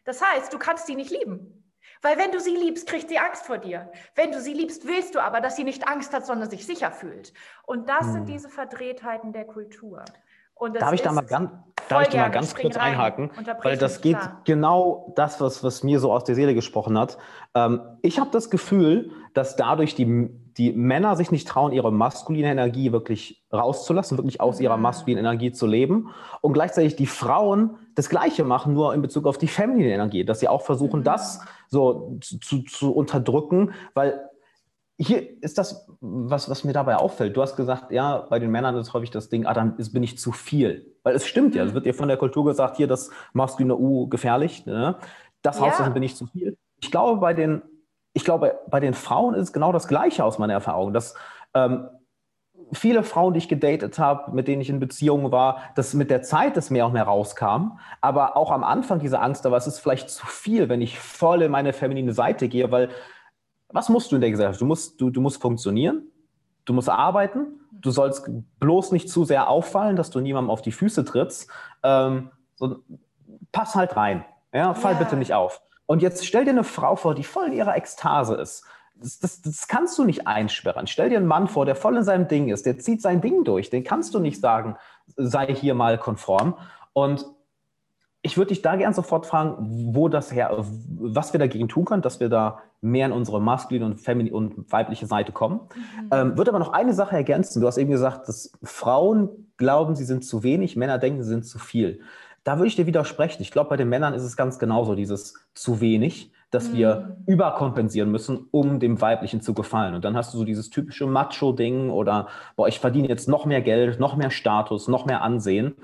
Das 0.05 0.23
heißt, 0.23 0.53
du 0.53 0.59
kannst 0.59 0.87
sie 0.87 0.95
nicht 0.95 1.11
lieben. 1.11 1.57
Weil 2.03 2.19
wenn 2.19 2.31
du 2.31 2.41
sie 2.41 2.55
liebst, 2.55 2.87
kriegt 2.87 3.09
sie 3.09 3.19
Angst 3.19 3.47
vor 3.47 3.59
dir. 3.59 3.91
Wenn 4.15 4.33
du 4.33 4.41
sie 4.41 4.53
liebst, 4.53 4.87
willst 4.87 5.15
du 5.15 5.21
aber, 5.21 5.41
dass 5.41 5.57
sie 5.57 5.65
nicht 5.65 5.89
Angst 5.89 6.13
hat, 6.13 6.27
sondern 6.27 6.51
sich 6.51 6.67
sicher 6.67 6.93
fühlt. 6.93 7.33
Und 7.67 7.89
das 7.89 8.07
mhm. 8.07 8.13
sind 8.13 8.29
diese 8.29 8.51
Verdrehtheiten 8.51 9.33
der 9.33 9.47
Kultur. 9.47 10.05
Darf 10.79 10.93
ich 10.93 11.03
da 11.03 11.13
mal 11.13 11.23
ganz, 11.23 11.51
darf 11.89 12.03
ich 12.03 12.09
da 12.09 12.19
mal 12.19 12.29
ganz 12.31 12.55
kurz 12.55 12.77
rein. 12.77 12.93
einhaken? 12.93 13.31
Weil 13.63 13.79
das 13.79 14.03
geht 14.03 14.19
klar. 14.19 14.41
genau 14.45 15.13
das, 15.17 15.41
was, 15.41 15.65
was 15.65 15.83
mir 15.83 16.01
so 16.01 16.13
aus 16.13 16.25
der 16.25 16.35
Seele 16.35 16.55
gesprochen 16.55 16.99
hat. 16.99 17.17
Ähm, 17.55 17.81
ich 18.03 18.21
habe 18.21 18.31
das 18.31 18.51
Gefühl, 18.51 19.11
dass 19.33 19.57
dadurch 19.57 19.95
die, 19.95 20.29
die 20.59 20.73
Männer 20.73 21.17
sich 21.17 21.31
nicht 21.31 21.49
trauen, 21.49 21.73
ihre 21.73 21.91
maskuline 21.91 22.51
Energie 22.51 22.93
wirklich 22.93 23.43
rauszulassen, 23.53 24.19
wirklich 24.19 24.41
aus 24.41 24.61
ihrer 24.61 24.77
maskulinen 24.77 25.25
Energie 25.25 25.53
zu 25.53 25.67
leben. 25.67 26.11
Und 26.43 26.53
gleichzeitig 26.53 26.97
die 26.97 27.07
Frauen 27.07 27.77
das 27.95 28.11
Gleiche 28.11 28.45
machen, 28.45 28.75
nur 28.75 28.93
in 28.93 29.01
Bezug 29.01 29.27
auf 29.27 29.39
die 29.39 29.49
feminine 29.49 29.93
Energie, 29.93 30.25
dass 30.25 30.41
sie 30.41 30.49
auch 30.49 30.63
versuchen, 30.63 31.01
mhm. 31.01 31.05
das 31.05 31.41
so 31.69 32.19
zu, 32.21 32.63
zu 32.65 32.93
unterdrücken, 32.93 33.73
weil 33.95 34.29
hier 35.03 35.43
ist 35.43 35.57
das, 35.57 35.89
was, 36.01 36.51
was 36.51 36.63
mir 36.63 36.75
dabei 36.75 36.97
auffällt. 36.97 37.35
Du 37.35 37.41
hast 37.41 37.57
gesagt, 37.57 37.91
ja, 37.91 38.19
bei 38.19 38.39
den 38.39 38.51
Männern 38.51 38.77
ist 38.77 38.93
häufig 38.93 39.11
das 39.11 39.31
Ding, 39.31 39.47
ah, 39.47 39.55
dann 39.55 39.79
ist, 39.79 39.93
bin 39.93 40.03
ich 40.03 40.19
zu 40.19 40.31
viel. 40.31 40.95
Weil 41.05 41.15
es 41.15 41.27
stimmt 41.27 41.55
ja, 41.55 41.65
es 41.65 41.71
mhm. 41.71 41.75
wird 41.77 41.87
ja 41.87 41.95
von 41.95 42.09
der 42.09 42.19
Kultur 42.19 42.45
gesagt, 42.45 42.77
hier, 42.77 42.87
das 42.87 43.11
maskuline 43.33 43.77
U 43.77 44.09
gefährlich, 44.09 44.67
ne? 44.67 44.97
das 45.41 45.59
ja. 45.59 45.79
Haus, 45.79 45.95
bin 45.95 46.03
ich 46.03 46.17
zu 46.17 46.27
viel. 46.27 46.59
Ich 46.83 46.91
glaube, 46.91 47.19
bei 47.19 47.33
den, 47.33 47.63
ich 48.13 48.25
glaube, 48.25 48.59
bei 48.69 48.79
den 48.79 48.93
Frauen 48.93 49.35
ist 49.35 49.49
es 49.49 49.53
genau 49.55 49.73
das 49.73 49.89
Gleiche 49.89 50.23
aus 50.23 50.39
meiner 50.39 50.53
Erfahrung, 50.53 50.93
dass 50.93 51.15
ähm, 51.55 51.89
viele 52.73 53.03
Frauen, 53.03 53.33
die 53.33 53.39
ich 53.39 53.49
gedatet 53.49 53.99
habe, 53.99 54.33
mit 54.33 54.49
denen 54.49 54.61
ich 54.61 54.69
in 54.69 54.81
Beziehungen 54.81 55.33
war, 55.33 55.63
dass 55.77 55.95
mit 55.95 56.11
der 56.11 56.21
Zeit 56.21 56.59
das 56.59 56.69
mehr 56.69 56.85
und 56.85 56.93
mehr 56.93 57.05
rauskam. 57.05 57.79
Aber 58.03 58.37
auch 58.37 58.51
am 58.51 58.65
Anfang 58.65 58.99
diese 58.99 59.21
Angst, 59.21 59.47
aber 59.47 59.57
es 59.57 59.67
ist 59.67 59.79
vielleicht 59.79 60.11
zu 60.11 60.27
viel, 60.27 60.69
wenn 60.69 60.83
ich 60.83 60.99
voll 60.99 61.41
in 61.41 61.51
meine 61.51 61.73
feminine 61.73 62.13
Seite 62.13 62.49
gehe, 62.49 62.71
weil 62.71 62.91
was 63.73 63.89
musst 63.89 64.11
du 64.11 64.17
in 64.17 64.21
der 64.21 64.31
Gesellschaft? 64.31 64.61
Du 64.61 64.67
musst, 64.67 65.01
du, 65.01 65.11
du 65.11 65.21
musst 65.21 65.41
funktionieren, 65.41 66.03
du 66.65 66.73
musst 66.73 66.89
arbeiten, 66.89 67.61
du 67.73 67.91
sollst 67.91 68.29
bloß 68.59 68.93
nicht 68.93 69.09
zu 69.09 69.25
sehr 69.25 69.49
auffallen, 69.49 69.97
dass 69.97 70.11
du 70.11 70.21
niemandem 70.21 70.51
auf 70.51 70.63
die 70.63 70.73
Füße 70.73 71.05
trittst. 71.05 71.49
Ähm, 71.83 72.31
so, 72.57 72.77
pass 73.53 73.75
halt 73.75 73.97
rein. 73.97 74.25
Ja, 74.53 74.75
fall 74.75 74.95
ja. 74.95 74.99
bitte 74.99 75.17
nicht 75.17 75.35
auf. 75.35 75.63
Und 75.87 76.03
jetzt 76.03 76.27
stell 76.27 76.45
dir 76.45 76.51
eine 76.51 76.65
Frau 76.65 76.97
vor, 76.97 77.15
die 77.15 77.25
voll 77.25 77.47
in 77.47 77.53
ihrer 77.53 77.77
Ekstase 77.77 78.35
ist. 78.37 78.65
Das, 78.95 79.19
das, 79.19 79.41
das, 79.41 79.67
kannst 79.67 79.99
du 79.99 80.05
nicht 80.05 80.27
einsperren. 80.27 80.87
Stell 80.87 81.09
dir 81.09 81.17
einen 81.17 81.27
Mann 81.27 81.49
vor, 81.49 81.65
der 81.65 81.75
voll 81.75 81.97
in 81.97 82.05
seinem 82.05 82.29
Ding 82.29 82.49
ist, 82.49 82.67
der 82.67 82.79
zieht 82.79 83.01
sein 83.01 83.21
Ding 83.21 83.45
durch. 83.45 83.71
Den 83.71 83.83
kannst 83.83 84.15
du 84.15 84.19
nicht 84.19 84.41
sagen, 84.41 84.77
sei 85.17 85.55
hier 85.55 85.75
mal 85.75 85.97
konform. 85.97 86.57
Und 86.93 87.27
ich 88.23 88.37
würde 88.37 88.49
dich 88.49 88.61
da 88.61 88.77
gern 88.77 88.93
sofort 88.93 89.27
fragen, 89.27 89.95
wo 89.95 90.09
das 90.09 90.33
her, 90.33 90.51
was 90.57 91.33
wir 91.33 91.41
dagegen 91.41 91.69
tun 91.69 91.87
können, 91.87 92.03
dass 92.03 92.21
wir 92.21 92.29
da 92.29 92.59
mehr 92.83 93.07
in 93.07 93.13
unsere 93.13 93.41
maskuline 93.41 93.85
und 93.87 94.01
feminine 94.01 94.37
und 94.37 94.71
weibliche 94.71 95.07
Seite 95.07 95.33
kommen. 95.33 95.61
Mhm. 95.75 96.11
Ähm, 96.13 96.39
würde 96.39 96.51
aber 96.51 96.59
noch 96.59 96.73
eine 96.73 96.93
Sache 96.93 97.17
ergänzen. 97.17 97.61
Du 97.61 97.67
hast 97.67 97.79
eben 97.79 97.91
gesagt, 97.91 98.29
dass 98.29 98.53
Frauen 98.63 99.51
glauben, 99.57 99.95
sie 99.95 100.05
sind 100.05 100.25
zu 100.25 100.43
wenig, 100.43 100.77
Männer 100.77 100.99
denken, 100.99 101.23
sie 101.23 101.31
sind 101.31 101.47
zu 101.47 101.59
viel. 101.59 102.01
Da 102.45 102.57
würde 102.57 102.69
ich 102.69 102.77
dir 102.77 102.87
widersprechen. 102.87 103.43
Ich 103.43 103.51
glaube, 103.51 103.71
bei 103.71 103.77
den 103.77 103.89
Männern 103.89 104.15
ist 104.15 104.23
es 104.23 104.37
ganz 104.37 104.59
genauso, 104.59 104.95
dieses 104.95 105.35
zu 105.55 105.81
wenig, 105.81 106.33
dass 106.51 106.71
mhm. 106.71 106.75
wir 106.75 107.17
überkompensieren 107.27 108.11
müssen, 108.11 108.49
um 108.51 108.81
dem 108.81 109.01
Weiblichen 109.01 109.41
zu 109.41 109.55
gefallen. 109.55 109.95
Und 109.95 110.05
dann 110.05 110.17
hast 110.17 110.35
du 110.35 110.39
so 110.39 110.45
dieses 110.45 110.69
typische 110.69 111.07
Macho-Ding 111.07 111.89
oder, 111.89 112.29
boah, 112.57 112.69
ich 112.69 112.81
verdiene 112.81 113.09
jetzt 113.09 113.29
noch 113.29 113.47
mehr 113.47 113.63
Geld, 113.63 113.99
noch 113.99 114.17
mehr 114.17 114.31
Status, 114.31 114.89
noch 114.89 115.07
mehr 115.07 115.23
Ansehen. 115.23 115.75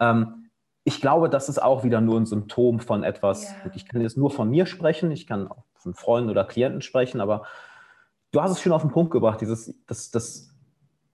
Ähm, 0.00 0.41
ich 0.84 1.00
glaube, 1.00 1.28
das 1.28 1.48
ist 1.48 1.62
auch 1.62 1.84
wieder 1.84 2.00
nur 2.00 2.18
ein 2.18 2.26
Symptom 2.26 2.80
von 2.80 3.04
etwas. 3.04 3.44
Yeah. 3.44 3.72
Ich 3.74 3.86
kann 3.86 4.00
jetzt 4.00 4.16
nur 4.16 4.30
von 4.30 4.50
mir 4.50 4.66
sprechen, 4.66 5.10
ich 5.10 5.26
kann 5.26 5.48
auch 5.48 5.64
von 5.74 5.94
Freunden 5.94 6.30
oder 6.30 6.44
Klienten 6.44 6.82
sprechen, 6.82 7.20
aber 7.20 7.44
du 8.32 8.42
hast 8.42 8.52
es 8.52 8.60
schon 8.60 8.72
auf 8.72 8.82
den 8.82 8.90
Punkt 8.90 9.12
gebracht, 9.12 9.40
dieses, 9.40 9.74
das, 9.86 10.10
das 10.10 10.50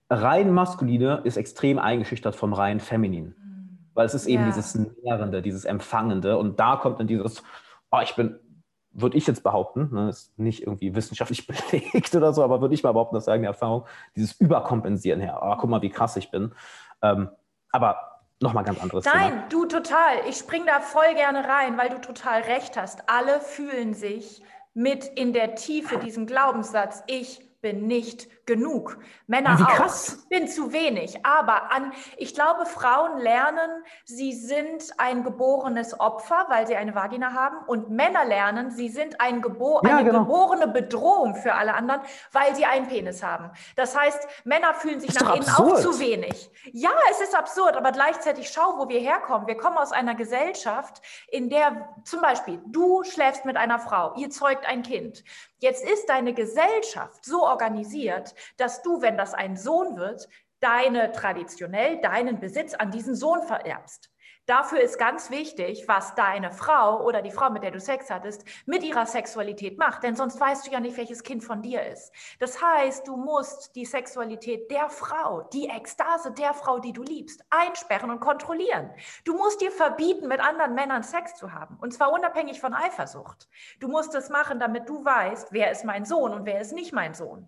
rein 0.09 0.53
Maskuline 0.53 1.21
ist 1.25 1.37
extrem 1.37 1.79
eingeschüchtert 1.79 2.35
vom 2.35 2.55
rein 2.55 2.81
Feminin. 2.81 3.35
Mhm. 3.37 3.79
Weil 3.95 4.07
es 4.07 4.15
ist 4.15 4.27
eben 4.27 4.45
ja. 4.45 4.49
dieses 4.49 4.75
Nährende, 5.03 5.43
dieses 5.43 5.65
Empfangende 5.65 6.39
und 6.39 6.59
da 6.59 6.77
kommt 6.77 7.01
dann 7.01 7.07
dieses, 7.07 7.43
oh, 7.91 8.01
ich 8.03 8.15
bin, 8.15 8.39
würde 8.91 9.19
ich 9.19 9.27
jetzt 9.27 9.43
behaupten, 9.43 9.91
ne, 9.93 10.09
ist 10.09 10.39
nicht 10.39 10.63
irgendwie 10.63 10.95
wissenschaftlich 10.95 11.47
belegt 11.71 12.15
oder 12.15 12.33
so, 12.33 12.43
aber 12.43 12.63
würde 12.63 12.75
ich 12.75 12.83
mal 12.83 12.93
behaupten, 12.93 13.17
das 13.17 13.25
ist 13.25 13.29
eigene 13.29 13.49
Erfahrung, 13.49 13.85
dieses 14.17 14.33
Überkompensieren 14.41 15.21
her, 15.21 15.41
oh, 15.43 15.57
guck 15.59 15.69
mal, 15.69 15.83
wie 15.83 15.91
krass 15.91 16.17
ich 16.17 16.31
bin. 16.31 16.53
Ähm, 17.03 17.29
aber 17.71 18.18
nochmal 18.41 18.65
ganz 18.65 18.81
anderes 18.81 19.05
Nein, 19.05 19.31
Thema. 19.31 19.47
du 19.49 19.65
total. 19.67 20.17
Ich 20.29 20.37
springe 20.37 20.67
da 20.67 20.81
voll 20.81 21.15
gerne 21.15 21.47
rein, 21.49 21.77
weil 21.79 21.89
du 21.89 22.01
total 22.01 22.43
recht 22.43 22.77
hast. 22.77 23.09
Alle 23.09 23.41
fühlen 23.41 23.95
sich 23.95 24.43
mit 24.75 25.05
in 25.05 25.33
der 25.33 25.55
Tiefe 25.57 25.99
diesem 25.99 26.27
Glaubenssatz, 26.27 27.03
ich 27.09 27.41
bin 27.61 27.87
nicht 27.87 28.29
genug. 28.49 28.99
Männer 29.29 29.57
krass. 29.57 30.17
auch. 30.17 30.23
Ich 30.23 30.29
bin 30.29 30.49
zu 30.49 30.73
wenig. 30.73 31.25
Aber 31.25 31.71
an, 31.71 31.93
ich 32.17 32.35
glaube, 32.35 32.67
Frauen 32.67 33.19
lernen, 33.19 33.85
sie 34.05 34.33
sind 34.33 34.89
ein 34.97 35.23
geborenes 35.23 36.01
Opfer, 36.01 36.47
weil 36.49 36.67
sie 36.67 36.75
eine 36.75 36.95
Vagina 36.95 37.35
haben. 37.35 37.59
Und 37.67 37.91
Männer 37.91 38.25
lernen, 38.25 38.73
sie 38.73 38.89
sind 38.89 39.21
ein 39.21 39.43
Gebo 39.43 39.83
ja, 39.85 39.99
eine 39.99 40.05
genau. 40.05 40.25
geborene 40.25 40.67
Bedrohung 40.67 41.37
für 41.37 41.55
alle 41.55 41.75
anderen, 41.75 42.01
weil 42.33 42.57
sie 42.57 42.65
einen 42.65 42.89
Penis 42.89 43.23
haben. 43.23 43.51
Das 43.77 43.97
heißt, 43.97 44.27
Männer 44.45 44.75
fühlen 44.75 44.99
sich 44.99 45.15
nach 45.15 45.37
innen 45.37 45.49
auch 45.49 45.79
zu 45.79 46.01
wenig. 46.01 46.51
Ja, 46.73 46.91
es 47.11 47.21
ist 47.21 47.37
absurd, 47.37 47.77
aber 47.77 47.93
gleichzeitig 47.93 48.51
schau, 48.51 48.79
wo 48.79 48.89
wir 48.89 49.01
herkommen. 49.01 49.47
Wir 49.47 49.59
kommen 49.59 49.77
aus 49.77 49.93
einer 49.93 50.15
Gesellschaft, 50.15 51.03
in 51.31 51.51
der 51.51 51.91
zum 52.05 52.23
Beispiel 52.23 52.61
du 52.67 53.05
schläfst 53.05 53.45
mit 53.45 53.57
einer 53.59 53.79
Frau, 53.79 54.15
ihr 54.17 54.31
zeugt 54.31 54.67
ein 54.67 54.83
Kind. 54.83 55.23
Jetzt 55.61 55.85
ist 55.85 56.09
deine 56.09 56.35
Gesellschaft 56.35 57.25
so 57.25 57.43
organisiert, 57.43 58.35
dass 58.57 58.83
du, 58.83 59.01
wenn 59.01 59.17
das 59.17 59.35
ein 59.35 59.57
Sohn 59.57 59.97
wird, 59.97 60.29
deine 60.61 61.13
traditionell 61.13 62.01
deinen 62.01 62.41
Besitz 62.41 62.75
an 62.75 62.91
diesen 62.91 63.15
Sohn 63.15 63.43
vererbst. 63.43 64.11
Dafür 64.49 64.81
ist 64.81 64.99
ganz 64.99 65.31
wichtig, 65.31 65.87
was 65.89 66.15
deine 66.15 66.51
Frau 66.51 67.05
oder 67.05 67.21
die 67.21 67.31
Frau, 67.31 67.51
mit 67.51 67.63
der 67.63 67.71
du 67.71 67.81
Sex 67.81 68.09
hattest, 68.09 68.47
mit 68.65 68.83
ihrer 68.83 69.05
Sexualität 69.05 69.77
macht. 69.77 70.03
Denn 70.03 70.17
sonst 70.17 70.41
weißt 70.41 70.67
du 70.67 70.71
ja 70.71 70.81
nicht, 70.81 70.97
welches 70.97 71.23
Kind 71.23 71.45
von 71.45 71.61
dir 71.61 71.85
ist. 71.85 72.11
Das 72.39 72.63
heißt, 72.63 73.07
du 73.07 73.19
musst 73.19 73.77
die 73.77 73.85
Sexualität 73.85 74.71
der 74.71 74.89
Frau, 74.89 75.43
die 75.53 75.69
Ekstase 75.69 76.33
der 76.33 76.55
Frau, 76.55 76.79
die 76.79 76.95
du 76.95 77.03
liebst, 77.03 77.45
einsperren 77.51 78.11
und 78.11 78.21
kontrollieren. 78.21 78.91
Du 79.27 79.37
musst 79.37 79.61
dir 79.61 79.71
verbieten, 79.71 80.29
mit 80.29 80.41
anderen 80.41 80.75
Männern 80.75 81.03
Sex 81.03 81.35
zu 81.35 81.53
haben. 81.53 81.77
Und 81.83 81.93
zwar 81.93 82.11
unabhängig 82.11 82.59
von 82.59 82.73
Eifersucht. 82.73 83.51
Du 83.81 83.89
musst 83.89 84.15
es 84.15 84.31
machen, 84.31 84.59
damit 84.59 84.89
du 84.89 85.05
weißt, 85.05 85.49
wer 85.53 85.71
ist 85.71 85.85
mein 85.85 86.07
Sohn 86.07 86.33
und 86.33 86.47
wer 86.47 86.59
ist 86.59 86.73
nicht 86.73 86.95
mein 86.95 87.13
Sohn. 87.13 87.47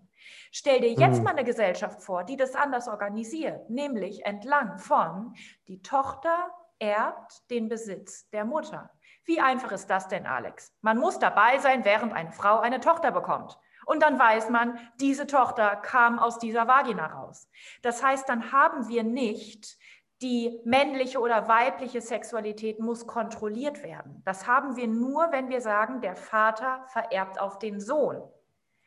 Stell 0.51 0.81
dir 0.81 0.93
jetzt 0.93 1.17
mhm. 1.17 1.23
mal 1.23 1.31
eine 1.31 1.45
Gesellschaft 1.45 2.03
vor, 2.03 2.23
die 2.25 2.37
das 2.37 2.53
anders 2.53 2.87
organisiert, 2.87 3.71
nämlich 3.71 4.23
entlang 4.23 4.77
von 4.77 5.33
die 5.67 5.81
Tochter 5.81 6.51
erbt 6.81 7.49
den 7.49 7.69
Besitz 7.69 8.29
der 8.31 8.43
Mutter. 8.43 8.89
Wie 9.23 9.39
einfach 9.39 9.71
ist 9.71 9.89
das 9.89 10.07
denn, 10.07 10.25
Alex? 10.25 10.73
Man 10.81 10.97
muss 10.97 11.19
dabei 11.19 11.59
sein, 11.59 11.85
während 11.85 12.11
eine 12.11 12.31
Frau 12.31 12.59
eine 12.59 12.79
Tochter 12.79 13.11
bekommt. 13.11 13.57
Und 13.85 14.01
dann 14.01 14.17
weiß 14.17 14.49
man, 14.49 14.79
diese 14.99 15.27
Tochter 15.27 15.75
kam 15.75 16.19
aus 16.19 16.39
dieser 16.39 16.67
Vagina 16.67 17.07
raus. 17.07 17.47
Das 17.81 18.03
heißt, 18.03 18.27
dann 18.27 18.51
haben 18.51 18.87
wir 18.87 19.03
nicht 19.03 19.77
die 20.21 20.59
männliche 20.65 21.19
oder 21.19 21.47
weibliche 21.47 22.01
Sexualität 22.01 22.79
muss 22.79 23.07
kontrolliert 23.07 23.83
werden. 23.83 24.21
Das 24.25 24.47
haben 24.47 24.75
wir 24.75 24.87
nur, 24.87 25.31
wenn 25.31 25.49
wir 25.49 25.61
sagen, 25.61 26.01
der 26.01 26.15
Vater 26.15 26.83
vererbt 26.87 27.39
auf 27.39 27.57
den 27.59 27.79
Sohn. 27.79 28.21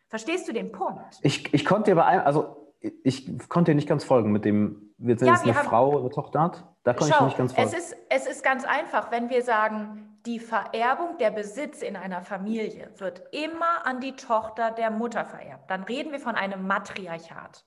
Verstehst 0.08 0.46
du 0.48 0.52
den 0.52 0.70
Punkt? 0.70 1.18
Ich, 1.22 1.52
ich 1.52 1.64
konnte 1.64 1.90
dir 1.90 1.96
bei 1.96 2.04
einem, 2.04 2.24
also 2.24 2.63
ich 3.02 3.48
konnte 3.48 3.70
dir 3.70 3.74
nicht 3.76 3.88
ganz 3.88 4.04
folgen 4.04 4.30
mit 4.32 4.44
dem, 4.44 4.94
wir 4.98 5.18
sind 5.18 5.28
ja, 5.28 5.34
jetzt 5.34 5.44
eine 5.44 5.54
haben, 5.54 5.68
Frau, 5.68 5.98
eine 5.98 6.10
Tochter 6.10 6.40
hat. 6.40 6.64
Da 6.82 6.94
Schau, 6.98 7.06
ich 7.06 7.20
nicht 7.20 7.38
ganz 7.38 7.54
folgen. 7.54 7.70
Es 7.72 7.78
ist, 7.78 7.96
es 8.10 8.26
ist 8.26 8.42
ganz 8.44 8.64
einfach, 8.64 9.10
wenn 9.10 9.30
wir 9.30 9.42
sagen, 9.42 10.18
die 10.26 10.38
Vererbung, 10.38 11.18
der 11.18 11.30
Besitz 11.30 11.82
in 11.82 11.96
einer 11.96 12.22
Familie 12.22 12.90
wird 12.96 13.22
immer 13.32 13.86
an 13.86 14.00
die 14.00 14.16
Tochter 14.16 14.70
der 14.70 14.90
Mutter 14.90 15.24
vererbt. 15.24 15.70
Dann 15.70 15.82
reden 15.82 16.12
wir 16.12 16.20
von 16.20 16.34
einem 16.34 16.66
Matriarchat. 16.66 17.64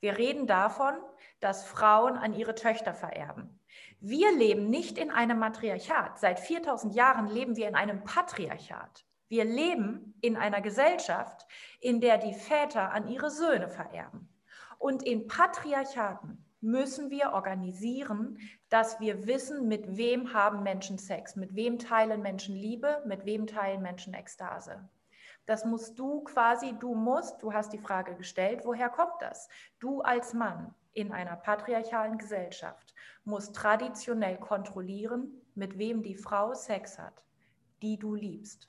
Wir 0.00 0.18
reden 0.18 0.46
davon, 0.46 0.94
dass 1.40 1.66
Frauen 1.66 2.16
an 2.16 2.34
ihre 2.34 2.54
Töchter 2.54 2.94
vererben. 2.94 3.60
Wir 4.00 4.36
leben 4.36 4.70
nicht 4.70 4.98
in 4.98 5.10
einem 5.10 5.38
Matriarchat. 5.38 6.18
Seit 6.18 6.40
4000 6.40 6.94
Jahren 6.94 7.28
leben 7.28 7.56
wir 7.56 7.68
in 7.68 7.74
einem 7.74 8.04
Patriarchat. 8.04 9.04
Wir 9.28 9.44
leben 9.44 10.14
in 10.20 10.36
einer 10.36 10.60
Gesellschaft, 10.60 11.46
in 11.80 12.00
der 12.00 12.18
die 12.18 12.34
Väter 12.34 12.92
an 12.92 13.08
ihre 13.08 13.30
Söhne 13.30 13.68
vererben. 13.68 14.28
Und 14.84 15.02
in 15.02 15.28
Patriarchaten 15.28 16.44
müssen 16.60 17.08
wir 17.08 17.32
organisieren, 17.32 18.36
dass 18.68 19.00
wir 19.00 19.26
wissen, 19.26 19.66
mit 19.66 19.96
wem 19.96 20.34
haben 20.34 20.62
Menschen 20.62 20.98
Sex, 20.98 21.36
mit 21.36 21.54
wem 21.54 21.78
teilen 21.78 22.20
Menschen 22.20 22.54
Liebe, 22.54 23.02
mit 23.06 23.24
wem 23.24 23.46
teilen 23.46 23.80
Menschen 23.80 24.12
Ekstase. 24.12 24.86
Das 25.46 25.64
musst 25.64 25.98
du 25.98 26.20
quasi, 26.24 26.74
du 26.78 26.94
musst, 26.94 27.42
du 27.42 27.54
hast 27.54 27.72
die 27.72 27.78
Frage 27.78 28.14
gestellt, 28.14 28.66
woher 28.66 28.90
kommt 28.90 29.14
das? 29.20 29.48
Du 29.78 30.02
als 30.02 30.34
Mann 30.34 30.74
in 30.92 31.12
einer 31.12 31.36
patriarchalen 31.36 32.18
Gesellschaft 32.18 32.94
musst 33.24 33.56
traditionell 33.56 34.36
kontrollieren, 34.36 35.32
mit 35.54 35.78
wem 35.78 36.02
die 36.02 36.14
Frau 36.14 36.52
Sex 36.52 36.98
hat, 36.98 37.24
die 37.80 37.98
du 37.98 38.14
liebst. 38.14 38.68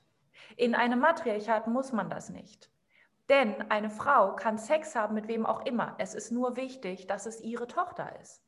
In 0.56 0.74
einem 0.74 1.00
Matriarchat 1.00 1.66
muss 1.66 1.92
man 1.92 2.08
das 2.08 2.30
nicht. 2.30 2.70
Denn 3.28 3.70
eine 3.70 3.90
Frau 3.90 4.36
kann 4.36 4.58
Sex 4.58 4.94
haben 4.94 5.14
mit 5.14 5.28
wem 5.28 5.46
auch 5.46 5.64
immer. 5.66 5.96
Es 5.98 6.14
ist 6.14 6.30
nur 6.30 6.56
wichtig, 6.56 7.06
dass 7.06 7.26
es 7.26 7.40
ihre 7.40 7.66
Tochter 7.66 8.18
ist. 8.20 8.42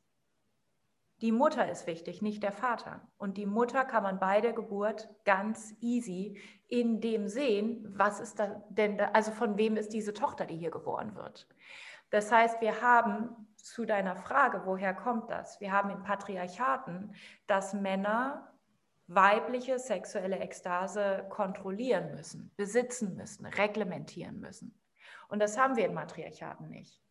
Die 1.21 1.33
Mutter 1.33 1.69
ist 1.69 1.85
wichtig, 1.85 2.21
nicht 2.21 2.43
der 2.43 2.53
Vater. 2.53 3.01
Und 3.17 3.35
die 3.35 3.45
Mutter 3.45 3.83
kann 3.83 4.03
man 4.03 4.19
bei 4.19 4.39
der 4.39 4.53
Geburt 4.53 5.09
ganz 5.25 5.75
easy 5.81 6.39
in 6.67 7.01
dem 7.01 7.27
sehen, 7.27 7.85
was 7.97 8.21
ist 8.21 8.39
da 8.39 8.63
denn, 8.69 8.97
da, 8.97 9.09
also 9.11 9.31
von 9.31 9.57
wem 9.57 9.75
ist 9.75 9.91
diese 9.91 10.13
Tochter, 10.13 10.45
die 10.45 10.55
hier 10.55 10.71
geboren 10.71 11.15
wird. 11.15 11.47
Das 12.09 12.31
heißt, 12.31 12.61
wir 12.61 12.81
haben 12.81 13.47
zu 13.57 13.85
deiner 13.85 14.15
Frage, 14.15 14.61
woher 14.65 14.93
kommt 14.93 15.29
das? 15.29 15.59
Wir 15.59 15.73
haben 15.73 15.89
in 15.89 16.03
Patriarchaten, 16.03 17.13
dass 17.47 17.73
Männer 17.73 18.49
weibliche 19.09 19.79
sexuelle 19.79 20.37
Ekstase 20.37 21.25
kontrollieren 21.29 22.11
müssen, 22.11 22.51
besitzen 22.55 23.15
müssen, 23.15 23.45
reglementieren 23.45 24.39
müssen. 24.39 24.79
Und 25.29 25.39
das 25.39 25.57
haben 25.57 25.75
wir 25.75 25.85
in 25.85 25.95
Matriarchaten 25.95 26.69
nicht. 26.69 27.01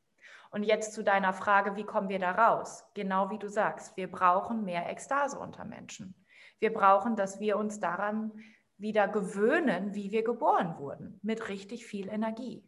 Und 0.51 0.63
jetzt 0.63 0.95
zu 0.95 1.03
deiner 1.03 1.33
Frage, 1.33 1.77
wie 1.77 1.85
kommen 1.85 2.09
wir 2.09 2.21
da 2.21 2.31
raus? 2.31 2.85
Genau 2.95 3.31
wie 3.31 3.39
du 3.39 3.49
sagst, 3.49 3.97
wir 3.97 4.11
brauchen 4.11 4.65
mehr 4.65 4.89
Ekstase 4.89 5.39
unter 5.39 5.65
Menschen. 5.65 6.15
Wir 6.61 6.73
brauchen, 6.73 7.17
dass 7.17 7.41
wir 7.41 7.59
uns 7.59 7.81
daran 7.81 8.33
wieder 8.79 9.09
gewöhnen, 9.09 9.95
wie 9.95 10.13
wir 10.13 10.23
geboren 10.23 10.77
wurden, 10.79 11.19
mit 11.23 11.49
richtig 11.49 11.85
viel 11.85 12.09
Energie. 12.09 12.65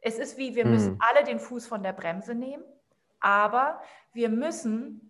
Es 0.00 0.18
ist 0.18 0.38
wie, 0.38 0.54
wir 0.54 0.64
müssen 0.64 0.94
mhm. 0.94 1.00
alle 1.00 1.24
den 1.24 1.40
Fuß 1.40 1.66
von 1.66 1.82
der 1.82 1.92
Bremse 1.92 2.34
nehmen, 2.34 2.64
aber 3.18 3.82
wir 4.12 4.28
müssen 4.28 5.09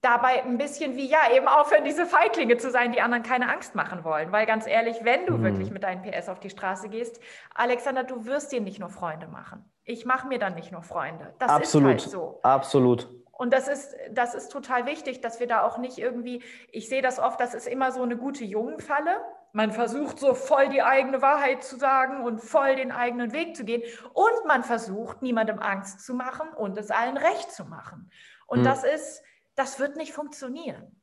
dabei 0.00 0.44
ein 0.44 0.58
bisschen 0.58 0.96
wie, 0.96 1.06
ja, 1.06 1.30
eben 1.34 1.48
aufhören, 1.48 1.84
diese 1.84 2.06
Feiglinge 2.06 2.56
zu 2.56 2.70
sein, 2.70 2.92
die 2.92 3.00
anderen 3.00 3.22
keine 3.22 3.50
Angst 3.52 3.74
machen 3.74 4.04
wollen. 4.04 4.30
Weil 4.30 4.46
ganz 4.46 4.66
ehrlich, 4.66 4.98
wenn 5.02 5.26
du 5.26 5.38
mhm. 5.38 5.44
wirklich 5.44 5.70
mit 5.70 5.82
deinen 5.82 6.02
PS 6.02 6.28
auf 6.28 6.40
die 6.40 6.50
Straße 6.50 6.88
gehst, 6.88 7.20
Alexander, 7.54 8.04
du 8.04 8.24
wirst 8.24 8.52
dir 8.52 8.60
nicht 8.60 8.78
nur 8.78 8.90
Freunde 8.90 9.26
machen. 9.26 9.64
Ich 9.84 10.04
mache 10.04 10.28
mir 10.28 10.38
dann 10.38 10.54
nicht 10.54 10.70
nur 10.70 10.82
Freunde. 10.82 11.34
Das 11.38 11.50
Absolut. 11.50 11.96
ist 11.96 12.02
halt 12.04 12.12
so. 12.12 12.40
Absolut. 12.42 13.08
Und 13.32 13.52
das 13.52 13.68
ist, 13.68 13.94
das 14.10 14.34
ist 14.34 14.50
total 14.50 14.86
wichtig, 14.86 15.20
dass 15.20 15.38
wir 15.38 15.46
da 15.46 15.62
auch 15.62 15.78
nicht 15.78 15.98
irgendwie, 15.98 16.42
ich 16.72 16.88
sehe 16.88 17.02
das 17.02 17.20
oft, 17.20 17.40
das 17.40 17.54
ist 17.54 17.68
immer 17.68 17.92
so 17.92 18.02
eine 18.02 18.16
gute 18.16 18.44
Jungenfalle. 18.44 19.20
Man 19.52 19.72
versucht 19.72 20.18
so 20.18 20.34
voll 20.34 20.68
die 20.68 20.82
eigene 20.82 21.22
Wahrheit 21.22 21.62
zu 21.62 21.76
sagen 21.76 22.24
und 22.24 22.40
voll 22.40 22.76
den 22.76 22.92
eigenen 22.92 23.32
Weg 23.32 23.56
zu 23.56 23.64
gehen. 23.64 23.82
Und 24.12 24.46
man 24.46 24.64
versucht, 24.64 25.22
niemandem 25.22 25.60
Angst 25.60 26.04
zu 26.04 26.14
machen 26.14 26.48
und 26.52 26.76
es 26.76 26.90
allen 26.90 27.16
recht 27.16 27.52
zu 27.52 27.64
machen. 27.64 28.10
Und 28.46 28.60
mhm. 28.60 28.64
das 28.64 28.82
ist, 28.82 29.22
das 29.58 29.78
wird 29.78 29.96
nicht 29.96 30.12
funktionieren. 30.12 31.00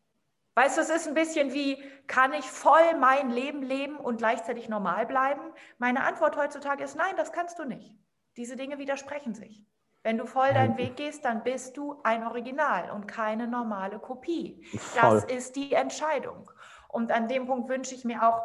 Weißt 0.56 0.78
du, 0.78 0.82
es 0.82 0.90
ist 0.90 1.08
ein 1.08 1.14
bisschen 1.14 1.54
wie, 1.54 1.84
kann 2.08 2.32
ich 2.34 2.46
voll 2.46 2.96
mein 2.98 3.30
Leben 3.30 3.62
leben 3.62 3.98
und 3.98 4.18
gleichzeitig 4.18 4.70
normal 4.70 5.06
bleiben? 5.06 5.42
Meine 5.80 6.04
Antwort 6.06 6.38
heutzutage 6.38 6.84
ist 6.84 6.96
nein, 6.96 7.14
das 7.18 7.34
kannst 7.34 7.60
du 7.60 7.66
nicht. 7.66 7.94
Diese 8.38 8.56
Dinge 8.56 8.78
widersprechen 8.78 9.34
sich. 9.34 9.66
Wenn 10.04 10.18
du 10.18 10.26
voll 10.26 10.54
deinen 10.54 10.78
Weg 10.78 10.96
gehst, 10.98 11.26
dann 11.26 11.44
bist 11.44 11.76
du 11.78 12.00
ein 12.04 12.26
Original 12.26 12.92
und 12.92 13.08
keine 13.08 13.48
normale 13.48 14.00
Kopie. 14.00 14.64
Voll. 14.78 15.02
Das 15.02 15.24
ist 15.26 15.56
die 15.56 15.74
Entscheidung. 15.74 16.50
Und 16.90 17.12
an 17.12 17.28
dem 17.28 17.48
Punkt 17.48 17.68
wünsche 17.70 17.96
ich 17.96 18.06
mir 18.06 18.22
auch, 18.24 18.42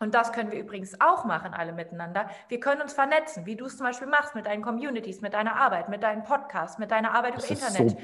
und 0.00 0.14
das 0.14 0.32
können 0.32 0.50
wir 0.50 0.58
übrigens 0.58 1.00
auch 1.00 1.24
machen, 1.24 1.54
alle 1.54 1.72
miteinander. 1.72 2.28
Wir 2.48 2.58
können 2.58 2.80
uns 2.80 2.94
vernetzen, 2.94 3.46
wie 3.46 3.54
du 3.54 3.66
es 3.66 3.76
zum 3.76 3.86
Beispiel 3.86 4.08
machst 4.08 4.34
mit 4.34 4.46
deinen 4.46 4.62
Communities, 4.62 5.20
mit 5.20 5.34
deiner 5.34 5.54
Arbeit, 5.56 5.88
mit 5.88 6.02
deinem 6.02 6.24
Podcast, 6.24 6.78
mit 6.80 6.90
deiner 6.90 7.12
Arbeit 7.14 7.36
Das 7.36 7.48
über 7.50 7.60
Internet. 7.60 7.90
so, 7.90 7.96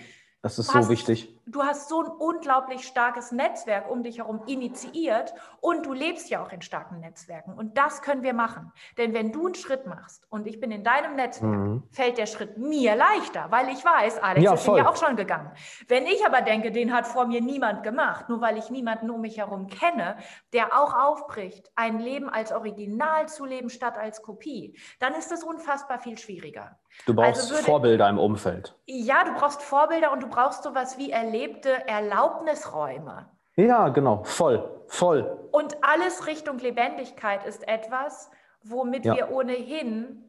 das 0.43 0.59
ist 0.59 0.69
Du 0.69 0.73
so 0.73 0.79
hast- 0.79 0.89
wichtig. 0.91 1.40
Du 1.53 1.65
hast 1.65 1.89
so 1.89 2.03
ein 2.03 2.07
unglaublich 2.09 2.87
starkes 2.87 3.33
Netzwerk 3.33 3.91
um 3.91 4.05
dich 4.05 4.19
herum 4.19 4.43
initiiert 4.47 5.35
und 5.61 5.85
du 5.85 5.93
lebst 5.93 6.31
ja 6.31 6.43
auch 6.43 6.53
in 6.53 6.63
starken 6.63 7.01
Netzwerken. 7.01 7.55
Und 7.55 7.77
das 7.77 8.03
können 8.03 8.23
wir 8.23 8.35
machen. 8.35 8.73
Denn 8.99 9.15
wenn 9.15 9.33
du 9.33 9.47
einen 9.47 9.57
Schritt 9.57 9.85
machst 9.87 10.27
und 10.31 10.47
ich 10.47 10.61
bin 10.61 10.71
in 10.71 10.85
deinem 10.85 11.17
Netzwerk, 11.17 11.51
Mhm. 11.51 11.83
fällt 11.91 12.19
der 12.19 12.27
Schritt 12.27 12.57
mir 12.57 12.95
leichter, 12.95 13.47
weil 13.51 13.69
ich 13.71 13.85
weiß, 13.85 14.23
Alex 14.23 14.45
Ja, 14.45 14.55
ist 14.55 14.67
ja 14.67 14.89
auch 14.89 14.97
schon 14.97 15.17
gegangen. 15.17 15.51
Wenn 15.89 16.07
ich 16.07 16.25
aber 16.25 16.43
denke, 16.43 16.71
den 16.71 16.93
hat 16.95 17.07
vor 17.09 17.27
mir 17.27 17.41
niemand 17.41 17.83
gemacht, 17.83 18.29
nur 18.29 18.41
weil 18.41 18.57
ich 18.57 18.71
niemanden 18.71 19.11
um 19.11 19.21
mich 19.21 19.39
herum 19.39 19.67
kenne, 19.67 20.17
der 20.53 20.79
auch 20.81 20.95
aufbricht, 20.95 21.71
ein 21.75 21.99
Leben 21.99 22.29
als 22.29 22.53
Original 22.53 23.29
zu 23.29 23.45
leben 23.45 23.71
statt 23.71 23.99
als 23.99 24.23
Kopie, 24.23 24.79
dann 25.01 25.15
ist 25.15 25.33
es 25.33 25.43
unfassbar 25.43 25.99
viel 25.99 26.17
schwieriger. 26.17 26.79
Du 27.07 27.15
brauchst 27.15 27.43
Also 27.43 27.55
würde- 27.55 27.65
Vorbilder 27.65 28.09
im 28.09 28.19
Umfeld. 28.19 28.77
Ja, 28.87 29.25
du 29.25 29.33
brauchst 29.35 29.63
Vorbilder 29.63 30.13
und 30.13 30.23
du 30.23 30.29
brauchst 30.29 30.65
sowas 30.65 30.99
wie 30.99 31.11
erlebte 31.41 31.89
Erlaubnisräume. 31.89 33.31
Ja, 33.57 33.89
genau. 33.89 34.23
Voll. 34.25 34.85
Voll. 34.89 35.49
Und 35.53 35.77
alles 35.83 36.27
Richtung 36.27 36.59
Lebendigkeit 36.59 37.45
ist 37.45 37.67
etwas, 37.69 38.31
womit 38.63 39.05
Ja. 39.05 39.17
wir 39.17 39.31
ohnehin 39.31 40.25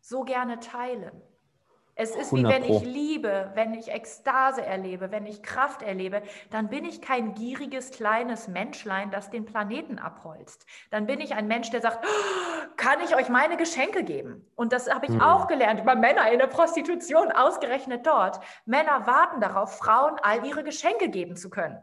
so 0.00 0.22
gerne 0.22 0.60
teilen. 0.60 1.20
Es 1.96 2.16
ist 2.16 2.34
wie 2.34 2.40
100 2.42 2.52
wenn 2.52 2.64
ich 2.64 2.82
liebe, 2.82 3.52
wenn 3.54 3.72
ich 3.74 3.88
Ekstase 3.92 4.64
erlebe, 4.64 5.12
wenn 5.12 5.26
ich 5.26 5.42
Kraft 5.42 5.80
erlebe, 5.82 6.22
dann 6.50 6.68
bin 6.68 6.84
ich 6.84 7.00
kein 7.00 7.34
gieriges 7.34 7.90
kleines 7.92 8.48
Menschlein, 8.48 9.10
das 9.12 9.30
den 9.30 9.44
Planeten 9.44 9.98
abholzt. 10.00 10.66
Dann 10.90 11.06
bin 11.06 11.20
ich 11.20 11.34
ein 11.34 11.46
Mensch, 11.46 11.70
der 11.70 11.80
sagt, 11.80 12.04
"Oh, 12.04 12.66
kann 12.76 13.00
ich 13.04 13.14
euch 13.14 13.28
meine 13.28 13.56
Geschenke 13.56 14.02
geben? 14.02 14.44
Und 14.56 14.72
das 14.72 14.92
habe 14.92 15.06
ich 15.06 15.12
Hm. 15.12 15.20
auch 15.20 15.46
gelernt 15.46 15.80
über 15.80 15.94
Männer 15.94 16.30
in 16.32 16.38
der 16.40 16.48
Prostitution, 16.48 17.30
ausgerechnet 17.30 18.06
dort. 18.06 18.40
Männer 18.64 19.06
warten 19.06 19.40
darauf, 19.40 19.78
Frauen 19.78 20.16
all 20.22 20.44
ihre 20.44 20.64
Geschenke 20.64 21.08
geben 21.08 21.36
zu 21.36 21.48
können. 21.48 21.80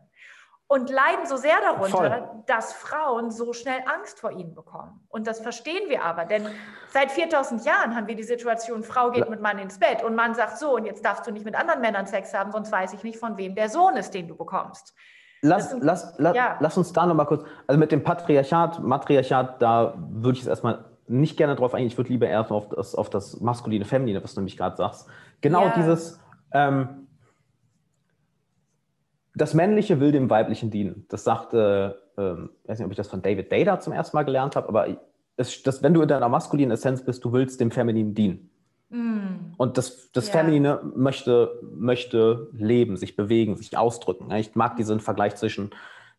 Und 0.74 0.90
leiden 0.90 1.26
so 1.26 1.36
sehr 1.36 1.60
darunter, 1.62 1.90
Voll. 1.98 2.30
dass 2.46 2.72
Frauen 2.72 3.30
so 3.30 3.52
schnell 3.52 3.80
Angst 3.94 4.22
vor 4.22 4.32
ihnen 4.32 4.56
bekommen. 4.56 5.06
Und 5.10 5.28
das 5.28 5.42
verstehen 5.42 5.90
wir 5.90 6.06
aber, 6.06 6.24
denn 6.24 6.48
seit 6.94 7.12
4000 7.12 7.66
Jahren 7.66 7.94
haben 7.94 8.08
wir 8.08 8.16
die 8.16 8.24
Situation, 8.24 8.82
Frau 8.84 9.12
geht 9.12 9.30
mit 9.30 9.42
Mann 9.42 9.60
ins 9.60 9.80
Bett 9.80 10.02
und 10.02 10.16
Mann 10.16 10.34
sagt 10.34 10.58
so, 10.58 10.76
und 10.78 10.86
jetzt 10.86 11.04
darfst 11.04 11.28
du 11.28 11.32
nicht 11.32 11.44
mit 11.44 11.56
anderen 11.56 11.82
Männern 11.82 12.06
Sex 12.08 12.34
haben, 12.34 12.54
sonst 12.54 12.72
weiß 12.72 12.94
ich 12.94 13.04
nicht, 13.04 13.20
von 13.20 13.36
wem 13.36 13.54
der 13.54 13.68
Sohn 13.68 13.98
ist, 13.98 14.14
den 14.14 14.30
du 14.30 14.36
bekommst. 14.38 14.94
Lass, 15.42 15.72
sind- 15.72 15.84
lass, 15.84 16.18
la, 16.20 16.34
ja. 16.34 16.56
lass 16.62 16.78
uns 16.78 16.94
da 16.94 17.06
nochmal 17.06 17.26
kurz, 17.26 17.44
also 17.68 17.78
mit 17.78 17.92
dem 17.92 18.02
Patriarchat, 18.02 18.80
Matriarchat, 18.82 19.62
da 19.62 19.94
würde 19.98 20.38
ich 20.38 20.44
jetzt 20.44 20.50
erstmal 20.50 20.86
nicht 21.08 21.36
gerne 21.36 21.58
drauf 21.58 21.74
eingehen. 21.74 21.88
Ich 21.90 21.98
würde 21.98 22.12
lieber 22.12 22.28
erst 22.28 22.50
auf 22.50 22.70
das, 22.70 22.96
auf 22.96 23.10
das 23.10 23.42
maskuline, 23.42 23.84
feminine, 23.84 24.24
was 24.24 24.36
du 24.36 24.40
nämlich 24.40 24.56
gerade 24.56 24.78
sagst. 24.78 25.10
Genau 25.42 25.64
Ja. 25.66 25.74
dieses, 25.76 26.18
ähm, 26.54 27.01
das 29.36 29.54
Männliche 29.54 30.00
will 30.00 30.12
dem 30.12 30.30
Weiblichen 30.30 30.70
dienen. 30.72 31.06
Das 31.10 31.24
sagte, 31.24 32.02
ähm, 32.18 32.50
ich 32.64 32.70
weiß 32.70 32.80
nicht, 32.80 32.86
ob 32.86 32.92
ich 32.92 32.98
das 32.98 33.08
von 33.08 33.22
David 33.22 33.52
Data 33.52 33.80
zum 33.80 33.94
ersten 33.94 34.18
Mal 34.18 34.24
gelernt 34.24 34.56
habe, 34.56 34.68
aber 34.68 34.88
es, 35.38 35.64
das, 35.64 35.82
wenn 35.84 35.94
du 35.94 36.02
in 36.02 36.08
deiner 36.08 36.30
maskulinen 36.30 36.72
Essenz 36.72 37.04
bist, 37.04 37.24
du 37.24 37.32
willst 37.32 37.60
dem 37.60 37.72
Femininen 37.72 38.14
dienen. 38.14 38.50
Mm, 38.90 39.54
Und 39.58 39.78
das, 39.78 40.12
das 40.12 40.28
Ja. 40.28 40.34
Feminine 40.34 40.82
möchte, 40.96 41.60
möchte 41.74 42.50
leben, 42.54 42.98
sich 42.98 43.16
bewegen, 43.16 43.56
sich 43.56 43.78
ausdrücken. 43.78 44.30
Ich 44.32 44.56
mag 44.56 44.76
diesen 44.76 45.00
Vergleich 45.00 45.36
zwischen 45.36 45.72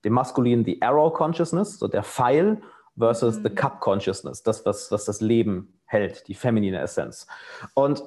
dem 0.05 0.15
Maskulinen, 0.15 0.65
die 0.65 0.81
Arrow 0.83 1.13
Consciousness, 1.13 1.79
so 1.79 1.89
der 1.89 2.03
Pfeil, 2.03 2.63
versus 2.99 3.39
Mhm. 3.39 3.43
the 3.45 3.51
Cup 3.55 3.81
Consciousness, 3.81 4.43
das, 4.43 4.67
was, 4.67 4.91
was 4.91 5.05
das 5.05 5.21
Leben 5.21 5.79
hält, 5.85 6.27
die 6.29 6.35
feminine 6.35 6.81
Essenz. 6.81 7.27
Und 7.75 8.03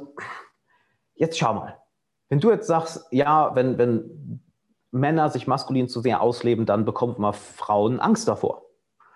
jetzt 1.16 1.38
schau 1.38 1.54
mal, 1.54 1.78
wenn 2.30 2.40
du 2.40 2.50
jetzt 2.52 2.68
sagst, 2.68 3.06
ja, 3.12 3.56
wenn, 3.56 3.78
wenn 3.78 4.42
Männer 4.96 5.30
sich 5.30 5.48
maskulin 5.48 5.88
zu 5.88 6.02
sehr 6.02 6.22
ausleben, 6.22 6.66
dann 6.66 6.86
bekommen 6.86 7.16
immer 7.18 7.34
Frauen 7.34 8.00
Angst 8.00 8.28
davor 8.28 8.66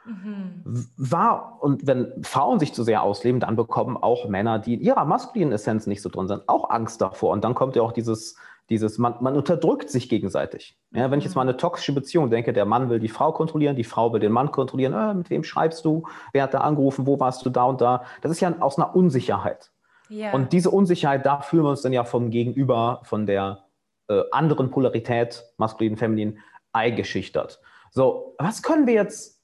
mhm. 0.05 0.63
war 0.97 1.57
und 1.61 1.87
wenn 1.87 2.23
Frauen 2.23 2.59
sich 2.59 2.73
zu 2.73 2.83
sehr 2.83 3.03
ausleben, 3.03 3.39
dann 3.39 3.55
bekommen 3.55 3.97
auch 3.97 4.27
Männer, 4.27 4.59
die 4.59 4.75
in 4.75 4.81
ihrer 4.81 5.05
maskulinen 5.05 5.53
Essenz 5.53 5.87
nicht 5.87 6.01
so 6.01 6.09
drin 6.09 6.27
sind, 6.27 6.47
auch 6.47 6.69
Angst 6.69 7.01
davor. 7.01 7.31
Und 7.31 7.43
dann 7.43 7.55
kommt 7.55 7.75
ja 7.75 7.81
auch 7.81 7.91
dieses, 7.91 8.35
dieses 8.69 8.97
man, 8.97 9.15
man 9.21 9.35
unterdrückt 9.35 9.89
sich 9.89 10.09
gegenseitig. 10.09 10.77
Ja, 10.91 11.09
wenn 11.11 11.19
ich 11.19 11.25
jetzt 11.25 11.35
mal 11.35 11.41
eine 11.41 11.57
toxische 11.57 11.93
Beziehung 11.93 12.29
denke, 12.29 12.53
der 12.53 12.65
Mann 12.65 12.89
will 12.89 12.99
die 12.99 13.09
Frau 13.09 13.31
kontrollieren, 13.31 13.75
die 13.75 13.83
Frau 13.83 14.13
will 14.13 14.19
den 14.19 14.31
Mann 14.31 14.51
kontrollieren, 14.51 14.93
äh, 14.93 15.13
mit 15.13 15.29
wem 15.29 15.43
schreibst 15.43 15.85
du, 15.85 16.03
wer 16.33 16.43
hat 16.43 16.53
da 16.53 16.59
angerufen, 16.59 17.07
wo 17.07 17.19
warst 17.19 17.45
du 17.45 17.49
da 17.49 17.63
und 17.63 17.81
da. 17.81 18.03
Das 18.21 18.31
ist 18.31 18.39
ja 18.39 18.53
aus 18.59 18.77
einer 18.77 18.95
Unsicherheit. 18.95 19.71
Ja. 20.09 20.33
Und 20.33 20.53
diese 20.53 20.71
Unsicherheit, 20.71 21.25
da 21.25 21.41
fühlen 21.41 21.63
wir 21.63 21.69
uns 21.69 21.83
dann 21.83 21.93
ja 21.93 22.03
vom 22.03 22.31
Gegenüber, 22.31 23.01
von 23.03 23.27
der 23.27 23.68
äh, 24.09 24.23
anderen 24.31 24.71
Polarität, 24.71 25.45
maskulin, 25.57 25.97
feminin, 25.97 26.39
eingeschüchtert. 26.73 27.61
So, 27.91 28.35
was 28.37 28.61
können 28.61 28.87
wir 28.87 28.93
jetzt 28.93 29.39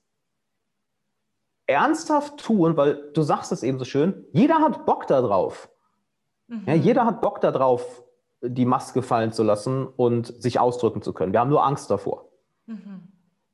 ernsthaft 1.67 2.37
tun, 2.37 2.77
weil 2.77 3.11
du 3.13 3.21
sagst 3.21 3.51
es 3.51 3.63
eben 3.63 3.79
so 3.79 3.85
schön, 3.85 4.25
jeder 4.33 4.59
hat 4.59 4.85
Bock 4.85 5.07
darauf. 5.07 5.69
Mhm. 6.47 6.63
Ja, 6.65 6.73
jeder 6.73 7.05
hat 7.05 7.21
Bock 7.21 7.41
darauf, 7.41 8.03
die 8.41 8.65
Maske 8.65 9.01
fallen 9.01 9.31
zu 9.31 9.43
lassen 9.43 9.87
und 9.87 10.27
sich 10.41 10.59
ausdrücken 10.59 11.01
zu 11.01 11.13
können. 11.13 11.33
Wir 11.33 11.39
haben 11.39 11.49
nur 11.49 11.65
Angst 11.65 11.89
davor. 11.89 12.29
Mhm. 12.67 13.11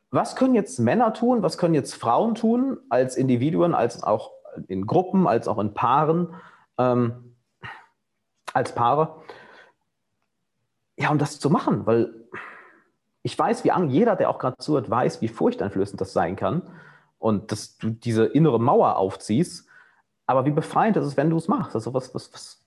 Was 0.10 0.36
können 0.36 0.56
jetzt 0.56 0.80
Männer 0.80 1.14
tun? 1.14 1.42
Was 1.42 1.58
können 1.58 1.74
jetzt 1.74 1.94
Frauen 1.94 2.36
tun, 2.36 2.78
als 2.90 3.16
Individuen, 3.16 3.74
als 3.74 4.04
auch 4.04 4.32
in 4.68 4.86
Gruppen, 4.86 5.28
als 5.28 5.48
auch 5.48 5.60
in 5.60 5.74
Paaren, 5.74 6.36
ähm, 6.78 7.38
als 8.54 8.76
Paare? 8.76 9.22
Ja, 10.98 11.10
um 11.10 11.18
das 11.18 11.40
zu 11.40 11.50
machen, 11.50 11.86
weil 11.86 12.14
ich 13.24 13.38
weiß, 13.38 13.64
wie 13.64 13.72
jeder, 13.88 14.16
der 14.16 14.30
auch 14.30 14.40
gerade 14.40 14.58
zuhört, 14.58 14.90
weiß, 14.90 15.22
wie 15.22 15.28
furchteinflößend 15.28 16.00
das 16.02 16.14
sein 16.14 16.36
kann 16.36 16.64
und 17.20 17.52
dass 17.52 17.78
du 17.78 17.90
diese 17.90 18.26
innere 18.26 18.60
Mauer 18.60 18.98
aufziehst. 18.98 19.68
Aber 20.26 20.46
wie 20.46 20.52
befreiend 20.52 20.98
ist 20.98 21.06
es, 21.06 21.18
wenn 21.18 21.30
du 21.30 21.38
es 21.38 21.48
machst? 21.48 21.76
Also, 21.76 21.94
was, 21.94 22.14
was, 22.16 22.34
was, 22.34 22.66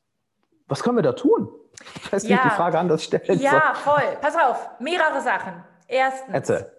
was 0.68 0.82
können 0.82 0.96
wir 0.96 1.02
da 1.02 1.12
tun? 1.12 1.48
Ich 1.96 2.12
weiß 2.12 2.22
nicht, 2.24 2.32
Ja. 2.32 2.42
die 2.44 2.50
Frage 2.50 2.78
anders 2.78 3.02
stellen 3.02 3.40
Ja, 3.40 3.74
voll. 3.74 4.16
Pass 4.20 4.36
auf, 4.36 4.70
mehrere 4.78 5.20
Sachen. 5.20 5.64
Erstens, 5.88 6.34
Erzähl. 6.34 6.72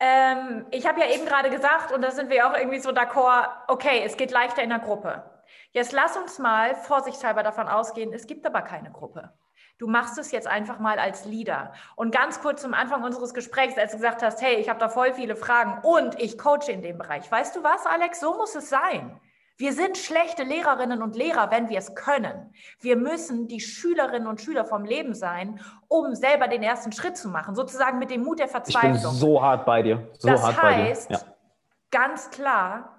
Ähm, 0.00 0.66
ich 0.70 0.86
habe 0.86 1.00
ja 1.00 1.06
eben 1.06 1.26
gerade 1.26 1.50
gesagt, 1.50 1.92
und 1.92 2.02
da 2.02 2.10
sind 2.10 2.30
wir 2.30 2.48
auch 2.48 2.56
irgendwie 2.56 2.80
so 2.80 2.90
d'accord, 2.90 3.46
okay, 3.68 4.02
es 4.04 4.16
geht 4.16 4.32
leichter 4.32 4.62
in 4.62 4.70
der 4.70 4.80
Gruppe. 4.80 5.22
Jetzt 5.70 5.92
lass 5.92 6.16
uns 6.16 6.38
mal 6.38 6.74
vorsichtshalber 6.74 7.42
davon 7.42 7.68
ausgehen, 7.68 8.12
es 8.12 8.26
gibt 8.26 8.44
aber 8.44 8.62
keine 8.62 8.90
Gruppe. 8.90 9.32
Du 9.78 9.88
machst 9.88 10.16
es 10.18 10.30
jetzt 10.30 10.46
einfach 10.46 10.78
mal 10.78 10.98
als 10.98 11.24
Leader. 11.24 11.72
Und 11.96 12.14
ganz 12.14 12.40
kurz 12.40 12.62
zum 12.62 12.72
Anfang 12.74 13.02
unseres 13.02 13.34
Gesprächs, 13.34 13.76
als 13.76 13.92
du 13.92 13.96
gesagt 13.96 14.22
hast, 14.22 14.40
hey, 14.40 14.54
ich 14.56 14.68
habe 14.68 14.78
da 14.78 14.88
voll 14.88 15.12
viele 15.14 15.34
Fragen 15.34 15.80
und 15.82 16.20
ich 16.20 16.38
coache 16.38 16.70
in 16.70 16.82
dem 16.82 16.98
Bereich. 16.98 17.30
Weißt 17.30 17.56
du 17.56 17.62
was, 17.64 17.84
Alex? 17.86 18.20
So 18.20 18.36
muss 18.36 18.54
es 18.54 18.68
sein. 18.68 19.20
Wir 19.56 19.72
sind 19.72 19.98
schlechte 19.98 20.44
Lehrerinnen 20.44 21.02
und 21.02 21.14
Lehrer, 21.14 21.50
wenn 21.50 21.68
wir 21.68 21.78
es 21.78 21.94
können. 21.94 22.54
Wir 22.80 22.96
müssen 22.96 23.48
die 23.48 23.60
Schülerinnen 23.60 24.26
und 24.26 24.40
Schüler 24.40 24.64
vom 24.64 24.84
Leben 24.84 25.14
sein, 25.14 25.60
um 25.88 26.14
selber 26.14 26.48
den 26.48 26.62
ersten 26.62 26.90
Schritt 26.92 27.16
zu 27.16 27.28
machen, 27.28 27.54
sozusagen 27.54 27.98
mit 27.98 28.10
dem 28.10 28.22
Mut 28.24 28.38
der 28.38 28.46
Ich 28.46 28.52
bin 28.52 28.62
Verzweiflung. 28.62 29.12
so 29.12 29.42
hart 29.42 29.66
bei 29.66 29.82
dir. 29.82 30.08
So 30.18 30.28
das 30.28 30.42
hart 30.42 30.62
heißt, 30.62 31.08
bei 31.10 31.14
dir. 31.16 31.20
Ja. 31.26 31.32
ganz 31.90 32.30
klar, 32.30 32.91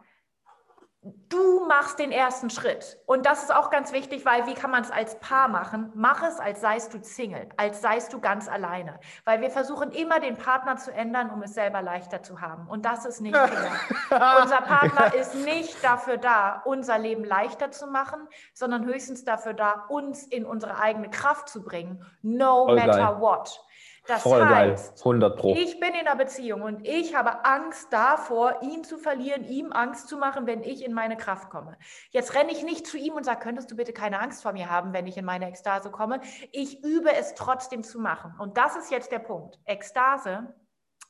du 1.30 1.66
machst 1.68 2.00
den 2.00 2.12
ersten 2.12 2.50
Schritt. 2.50 2.98
Und 3.06 3.26
das 3.26 3.44
ist 3.44 3.54
auch 3.54 3.70
ganz 3.70 3.92
wichtig, 3.92 4.26
weil 4.26 4.48
wie 4.48 4.54
kann 4.54 4.72
man 4.72 4.84
es 4.84 4.92
als 4.92 5.20
Paar 5.20 5.48
machen? 5.48 5.92
Mach 5.96 6.24
es, 6.24 6.39
als 6.39 6.62
seist 6.62 6.94
du 6.94 7.04
Single, 7.04 7.50
als 7.58 7.82
seist 7.82 8.13
du 8.13 8.22
ganz 8.22 8.48
alleine. 8.48 9.00
Weil 9.26 9.42
wir 9.42 9.50
versuchen 9.50 9.92
immer, 9.92 10.20
den 10.20 10.38
Partner 10.38 10.78
zu 10.78 10.94
ändern, 10.94 11.30
um 11.30 11.42
es 11.44 11.54
selber 11.54 11.82
leichter 11.82 12.24
zu 12.24 12.39
haben. 12.39 12.68
Und 12.70 12.86
das 12.86 13.06
ist 13.06 13.20
nicht 13.20 13.36
fair. 14.10 14.42
Unser 14.42 14.62
Partner 14.62 15.13
ist 15.13 15.36
nicht 15.36 15.84
dafür 15.84 16.18
da, 16.18 16.62
unser 16.66 16.98
Leben 16.98 17.24
leichter 17.26 17.72
zu 17.72 17.88
machen, 17.88 18.28
sondern 18.54 18.86
höchstens 18.86 19.26
dafür 19.26 19.54
da, 19.54 19.86
uns 19.89 20.24
in 20.24 20.46
unsere 20.46 20.80
eigene 20.80 21.10
Kraft 21.10 21.50
zu 21.50 21.63
bringen. 21.63 22.06
No 22.22 22.66
Voll 22.66 22.76
matter 22.76 23.13
geil. 23.13 23.20
what. 23.20 23.63
Das 24.06 24.22
Voll 24.22 24.39
geil. 24.39 24.72
heißt, 24.72 25.00
100 25.00 25.38
Pro. 25.38 25.56
ich 25.56 25.80
bin 25.80 25.94
in 25.94 26.06
einer 26.08 26.18
Beziehung 26.18 26.62
und 26.62 26.86
ich 26.86 27.16
habe 27.16 27.46
Angst 27.46 27.88
davor, 27.92 28.62
ihn 28.62 28.84
zu 28.84 28.98
verlieren, 28.98 29.46
ihm 29.46 29.72
Angst 29.72 30.10
zu 30.10 30.18
machen, 30.18 30.46
wenn 30.46 30.62
ich 30.62 30.84
in 30.84 30.94
meine 30.94 31.16
Kraft 31.16 31.50
komme. 31.50 31.78
Jetzt 32.10 32.36
renne 32.36 32.52
ich 32.52 32.63
nicht 32.63 32.86
zu 32.86 32.98
ihm 32.98 33.13
und 33.13 33.24
sage, 33.24 33.39
könntest 33.39 33.72
du 33.72 33.78
bitte 33.78 33.94
keine 33.94 34.20
Angst 34.20 34.44
vor 34.44 34.52
mir 34.52 34.70
haben, 34.70 34.92
wenn 34.92 35.08
ich 35.08 35.16
in 35.16 35.24
meine 35.24 35.48
Ekstase 35.48 35.89
komme. 35.89 36.20
Ich 36.52 36.84
übe 36.84 37.13
es 37.13 37.34
trotzdem 37.36 37.84
zu 37.84 37.98
machen. 38.00 38.34
Und 38.39 38.58
das 38.58 38.76
ist 38.76 38.92
jetzt 38.92 39.12
der 39.13 39.20
Punkt. 39.20 39.58
Ekstase 39.63 40.54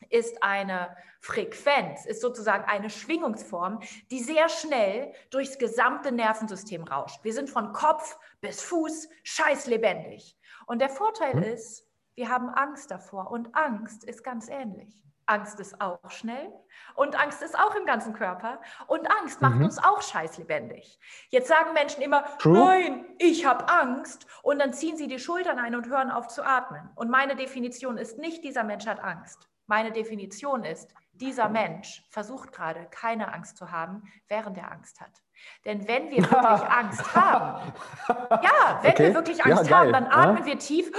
ist 0.10 0.44
eine 0.44 0.96
Frequenz, 1.20 2.06
ist 2.06 2.22
sozusagen 2.22 2.66
eine 2.66 2.92
Schwingungsform, 2.92 3.80
die 4.12 4.20
sehr 4.20 4.50
schnell 4.50 5.14
durchs 5.32 5.58
gesamte 5.58 6.12
Nervensystem 6.12 6.84
rauscht. 6.84 7.24
Wir 7.24 7.34
sind 7.34 7.50
von 7.50 7.74
Kopf 7.74 8.20
bis 8.42 8.62
Fuß 8.62 9.10
scheißlebendig. 9.24 10.38
Und 10.68 10.80
der 10.80 10.90
Vorteil 10.90 11.34
hm. 11.34 11.44
ist, 11.44 11.88
wir 12.16 12.30
haben 12.30 12.50
Angst 12.50 12.92
davor 12.92 13.32
und 13.32 13.56
Angst 13.56 14.04
ist 14.04 14.24
ganz 14.24 14.50
ähnlich. 14.50 15.04
Angst 15.26 15.60
ist 15.60 15.80
auch 15.80 16.12
schnell 16.12 16.52
und 16.96 17.18
Angst 17.18 17.42
ist 17.42 17.58
auch 17.58 17.76
im 17.76 17.86
ganzen 17.86 18.14
Körper 18.14 18.60
und 18.88 19.10
Angst 19.10 19.42
macht 19.42 19.56
mhm. 19.56 19.66
uns 19.66 19.78
auch 19.78 20.02
scheißlebendig. 20.02 21.00
Jetzt 21.30 21.48
sagen 21.48 21.74
Menschen 21.74 22.02
immer, 22.02 22.26
True. 22.40 22.54
nein, 22.54 23.06
ich 23.20 23.46
habe 23.46 23.70
Angst 23.70 24.28
und 24.42 24.60
dann 24.60 24.74
ziehen 24.74 24.98
sie 24.98 25.08
die 25.08 25.20
Schultern 25.20 25.60
ein 25.60 25.76
und 25.76 25.88
hören 25.88 26.12
auf 26.12 26.28
zu 26.28 26.44
atmen. 26.44 26.90
Und 26.96 27.10
meine 27.10 27.36
Definition 27.36 27.98
ist 27.98 28.18
nicht, 28.18 28.44
dieser 28.44 28.64
Mensch 28.64 28.86
hat 28.86 29.00
Angst. 29.00 29.50
Meine 29.66 29.94
Definition 29.94 30.66
ist, 30.66 30.94
dieser 31.14 31.48
Mensch 31.48 32.04
versucht 32.10 32.52
gerade 32.52 32.86
keine 32.90 33.34
Angst 33.34 33.56
zu 33.56 33.72
haben, 33.72 34.04
während 34.28 34.58
er 34.58 34.72
Angst 34.72 35.00
hat. 35.00 35.24
Denn 35.66 35.88
wenn 35.88 36.10
wir 36.10 36.18
wirklich 36.18 36.32
Angst 36.70 37.16
haben, 37.16 37.74
ja, 38.10 38.80
wenn 38.82 38.92
okay. 38.92 39.04
wir 39.08 39.14
wirklich 39.16 39.46
Angst 39.46 39.70
ja, 39.70 39.78
haben, 39.80 39.94
dann 39.94 40.08
atmen 40.08 40.40
ja? 40.40 40.46
wir 40.46 40.60
tief. 40.60 40.92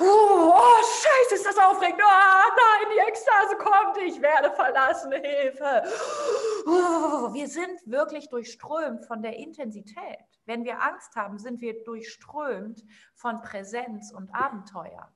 Oh, 0.00 0.02
oh, 0.54 0.82
scheiße, 0.82 1.34
ist 1.34 1.46
das 1.46 1.58
aufregend. 1.58 2.00
Oh, 2.02 2.50
nein, 2.56 2.92
die 2.94 3.08
Ekstase 3.08 3.56
kommt, 3.56 3.96
ich 3.98 4.20
werde 4.20 4.50
verlassen, 4.52 5.12
Hilfe. 5.12 5.82
Oh, 6.66 7.32
wir 7.32 7.48
sind 7.48 7.80
wirklich 7.86 8.28
durchströmt 8.28 9.06
von 9.06 9.22
der 9.22 9.36
Intensität. 9.38 10.18
Wenn 10.44 10.64
wir 10.64 10.82
Angst 10.82 11.16
haben, 11.16 11.38
sind 11.38 11.62
wir 11.62 11.82
durchströmt 11.84 12.82
von 13.14 13.40
Präsenz 13.40 14.12
und 14.12 14.32
Abenteuer. 14.34 15.10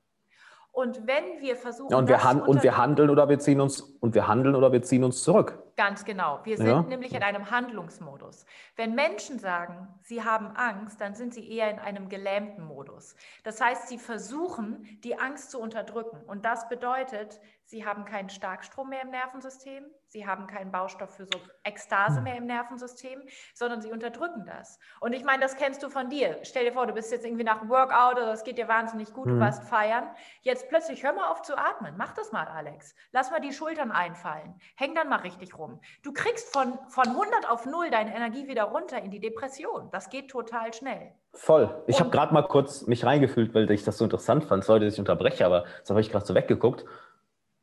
Und 0.75 1.07
wenn 1.07 1.39
wir 1.39 1.55
versuchen, 1.55 1.89
ja, 1.89 1.97
und, 1.97 2.09
wir 2.09 2.47
und 2.49 2.61
wir 2.61 2.75
handeln 2.75 3.09
oder 3.09 3.29
wir 3.29 3.39
ziehen 3.39 3.61
uns 3.61 3.79
und 3.79 4.13
wir 4.13 4.27
handeln 4.27 4.55
oder 4.55 4.73
wir 4.73 4.81
ziehen 4.81 5.05
uns 5.05 5.23
zurück. 5.23 5.57
Ganz 5.77 6.03
genau. 6.03 6.41
Wir 6.43 6.57
sind 6.57 6.67
ja. 6.67 6.81
nämlich 6.81 7.13
in 7.15 7.23
einem 7.23 7.49
Handlungsmodus. 7.49 8.45
Wenn 8.75 8.93
Menschen 8.93 9.39
sagen, 9.39 9.87
sie 10.01 10.25
haben 10.25 10.47
Angst, 10.47 10.99
dann 10.99 11.15
sind 11.15 11.33
sie 11.33 11.49
eher 11.49 11.71
in 11.71 11.79
einem 11.79 12.09
gelähmten 12.09 12.65
Modus. 12.65 13.15
Das 13.45 13.61
heißt, 13.61 13.87
sie 13.87 13.97
versuchen, 13.97 14.99
die 15.05 15.17
Angst 15.17 15.49
zu 15.49 15.61
unterdrücken. 15.61 16.17
Und 16.27 16.43
das 16.43 16.67
bedeutet, 16.67 17.39
sie 17.65 17.85
haben 17.85 18.05
keinen 18.05 18.29
Starkstrom 18.29 18.89
mehr 18.89 19.01
im 19.01 19.09
Nervensystem, 19.09 19.85
sie 20.07 20.25
haben 20.25 20.47
keinen 20.47 20.71
Baustoff 20.71 21.15
für 21.15 21.25
so 21.25 21.39
Ekstase 21.63 22.17
hm. 22.17 22.23
mehr 22.23 22.37
im 22.37 22.45
Nervensystem, 22.45 23.21
sondern 23.53 23.81
sie 23.81 23.91
unterdrücken 23.91 24.45
das. 24.45 24.79
Und 25.01 25.13
ich 25.13 25.23
meine, 25.23 25.41
das 25.41 25.55
kennst 25.55 25.81
du 25.83 25.89
von 25.89 26.09
dir. 26.09 26.37
Stell 26.43 26.65
dir 26.65 26.73
vor, 26.73 26.85
du 26.85 26.93
bist 26.93 27.11
jetzt 27.11 27.25
irgendwie 27.25 27.43
nach 27.43 27.61
einem 27.61 27.69
Workout 27.69 28.17
oder 28.17 28.31
es 28.31 28.43
geht 28.43 28.57
dir 28.57 28.67
wahnsinnig 28.67 29.11
gut, 29.13 29.25
mhm. 29.25 29.29
du 29.31 29.35
hm. 29.35 29.41
warst 29.41 29.63
feiern. 29.63 30.05
Jetzt 30.41 30.69
plötzlich 30.69 31.03
hör 31.03 31.13
mal 31.13 31.29
auf 31.29 31.41
zu 31.41 31.57
atmen. 31.57 31.95
Mach 31.97 32.13
das 32.13 32.31
mal, 32.31 32.47
Alex. 32.47 32.95
Lass 33.11 33.31
mal 33.31 33.41
die 33.41 33.51
Schultern 33.51 33.91
einfallen. 33.91 34.59
Häng 34.75 34.93
dann 34.93 35.09
mal 35.09 35.19
richtig 35.19 35.57
rum. 35.57 35.81
Du 36.03 36.13
kriegst 36.13 36.53
von, 36.53 36.77
von 36.87 37.07
100 37.07 37.49
auf 37.49 37.65
0 37.65 37.89
deine 37.89 38.15
Energie 38.15 38.47
wieder 38.47 38.65
runter 38.65 39.01
in 39.01 39.09
die 39.09 39.19
Depression. 39.19 39.89
Das 39.91 40.09
geht 40.09 40.29
total 40.29 40.73
schnell. 40.73 41.13
Voll. 41.33 41.83
Ich 41.87 41.99
habe 41.99 42.11
gerade 42.11 42.33
mal 42.33 42.43
kurz 42.43 42.87
mich 42.87 43.03
reingefühlt, 43.05 43.53
weil 43.53 43.69
ich 43.69 43.83
das 43.83 43.97
so 43.97 44.05
interessant 44.05 44.45
fand. 44.45 44.63
Sorry, 44.63 44.85
dass 44.85 44.93
ich 44.93 44.99
unterbreche, 44.99 45.45
aber 45.45 45.65
jetzt 45.77 45.89
habe 45.89 45.99
ich 45.99 46.09
gerade 46.09 46.25
so 46.25 46.33
weggeguckt 46.33 46.85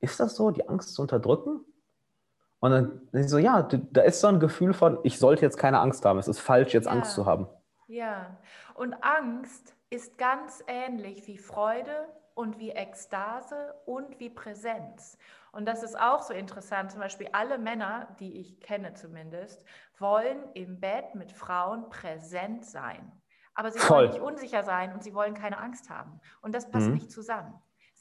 ist 0.03 0.21
das 0.21 0.37
so, 0.37 0.51
die 0.51 0.69
Angst 0.69 0.95
zu 0.95 1.03
unterdrücken? 1.03 1.65
Und 2.61 2.71
dann 2.71 3.29
so, 3.29 3.39
ja, 3.39 3.63
da 3.63 4.03
ist 4.03 4.21
so 4.21 4.29
ein 4.29 4.39
Gefühl 4.39 4.75
von, 4.75 4.99
ich 5.03 5.19
sollte 5.19 5.43
jetzt 5.43 5.57
keine 5.57 5.81
Angst 5.81 6.05
haben. 6.05 6.19
Es 6.19 6.29
ist 6.29 6.39
falsch, 6.39 6.75
jetzt 6.75 6.85
ja. 6.85 6.93
Angst 6.93 7.15
zu 7.15 7.27
haben. 7.27 7.49
Ja, 7.89 8.37
und 8.75 8.95
Angst 9.03 9.75
ist 9.91 10.17
ganz 10.17 10.63
ähnlich 10.67 11.27
wie 11.27 11.39
Freude 11.39 12.09
und 12.35 12.59
wie 12.59 12.71
Ekstase 12.71 13.75
und 13.85 14.19
wie 14.21 14.31
Präsenz. 14.31 15.19
Und 15.51 15.67
das 15.67 15.83
ist 15.83 15.99
auch 15.99 16.23
so 16.23 16.33
interessant. 16.33 16.93
Zum 16.93 17.01
Beispiel 17.01 17.29
alle 17.33 17.59
Männer, 17.59 18.17
die 18.21 18.41
ich 18.41 18.61
kenne 18.61 18.95
zumindest, 18.95 19.65
wollen 19.99 20.39
im 20.55 20.81
Bett 20.81 21.15
mit 21.15 21.33
Frauen 21.33 21.91
präsent 21.91 22.65
sein. 22.65 23.13
Aber 23.55 23.71
sie 23.71 23.79
Voll. 23.79 23.99
wollen 23.99 24.11
nicht 24.11 24.23
unsicher 24.23 24.63
sein 24.63 24.95
und 24.95 25.03
sie 25.03 25.15
wollen 25.15 25.35
keine 25.35 25.59
Angst 25.59 25.91
haben. 25.91 26.21
Und 26.41 26.55
das 26.55 26.71
passt 26.71 26.87
mhm. 26.87 26.95
nicht 26.95 27.11
zusammen. 27.11 27.53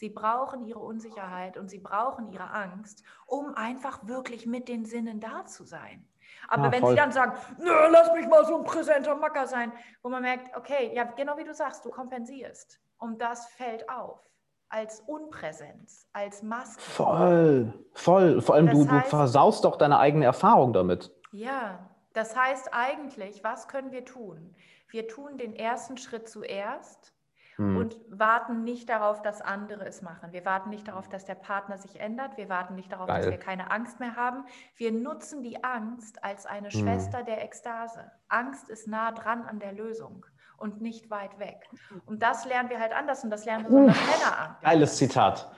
Sie 0.02 0.10
brauchen 0.10 0.66
ihre 0.66 0.80
Unsicherheit 0.80 1.58
und 1.58 1.70
sie 1.70 1.78
brauchen 1.78 2.28
ihre 2.34 2.50
Angst, 2.50 3.04
um 3.28 3.54
einfach 3.54 4.08
wirklich 4.08 4.48
mit 4.48 4.68
den 4.68 4.84
Sinnen 4.84 5.20
da 5.20 5.46
zu 5.46 5.64
sein. 5.64 6.10
Aber 6.48 6.66
ja, 6.66 6.72
wenn 6.72 6.88
sie 6.88 6.96
dann 6.96 7.12
sagen, 7.12 7.34
Nö, 7.60 7.72
lass 7.92 8.12
mich 8.16 8.28
mal 8.28 8.44
so 8.44 8.58
ein 8.58 8.64
präsenter 8.64 9.14
Macker 9.14 9.46
sein, 9.46 9.72
wo 10.02 10.10
man 10.10 10.24
merkt, 10.24 10.58
okay, 10.58 10.92
ja, 10.96 11.04
genau 11.04 11.38
wie 11.38 11.44
du 11.44 11.54
sagst, 11.54 11.86
du 11.86 11.92
kompensierst. 11.92 12.80
Und 12.98 13.22
das 13.22 13.46
fällt 13.50 13.88
auf 13.92 14.28
als 14.70 15.02
Unpräsenz, 15.02 16.08
als 16.14 16.42
Maske. 16.42 16.82
Voll, 16.82 17.72
voll. 17.94 18.42
Vor 18.42 18.56
allem 18.56 18.72
du, 18.72 18.90
heißt, 18.90 19.06
du 19.06 19.10
versaust 19.10 19.66
doch 19.66 19.76
deine 19.76 20.00
eigene 20.00 20.26
Erfahrung 20.26 20.74
damit. 20.74 21.12
Ja, 21.32 21.92
das 22.14 22.36
heißt 22.36 22.74
eigentlich, 22.74 23.44
was 23.44 23.68
können 23.68 23.92
wir 23.92 24.04
tun? 24.04 24.56
Wir 24.90 25.08
tun 25.08 25.38
den 25.38 25.56
ersten 25.56 25.98
Schritt 25.98 26.28
zuerst 26.28 27.11
hm. 27.56 27.78
und 27.78 27.98
warten 28.10 28.64
nicht 28.64 28.90
darauf, 28.90 29.22
dass 29.22 29.42
andere 29.42 29.86
es 29.86 30.02
machen. 30.02 30.32
Wir 30.32 30.46
warten 30.46 30.70
nicht 30.70 30.88
darauf, 30.88 31.08
dass 31.10 31.26
der 31.26 31.36
Partner 31.36 31.78
sich 31.78 32.00
ändert. 32.00 32.38
Wir 32.38 32.50
warten 32.50 32.76
nicht 32.76 32.92
darauf, 32.92 33.08
Geil. 33.08 33.22
dass 33.22 33.30
wir 33.30 33.38
keine 33.38 33.72
Angst 33.72 34.00
mehr 34.00 34.16
haben. 34.16 34.46
Wir 34.76 34.92
nutzen 34.92 35.44
die 35.44 35.64
Angst 35.64 36.24
als 36.24 36.46
eine 36.46 36.70
hm. 36.70 36.82
Schwester 36.82 37.24
der 37.24 37.44
Ekstase. 37.44 38.12
Angst 38.30 38.70
ist 38.70 38.88
nah 38.88 39.12
dran 39.12 39.44
an 39.44 39.60
der 39.60 39.74
Lösung 39.74 40.26
und 40.62 40.82
nicht 40.82 41.10
weit 41.10 41.40
weg. 41.40 41.68
Und 42.06 42.22
das 42.22 42.46
lernen 42.46 42.70
wir 42.70 42.80
halt 42.80 42.94
anders 42.94 43.24
und 43.24 43.32
das 43.32 43.46
lernen 43.46 43.66
wir 43.66 43.72
so 43.72 43.78
Männer 43.80 44.38
an. 44.40 44.56
Geiles 44.62 44.96
Zitat. 44.96 45.52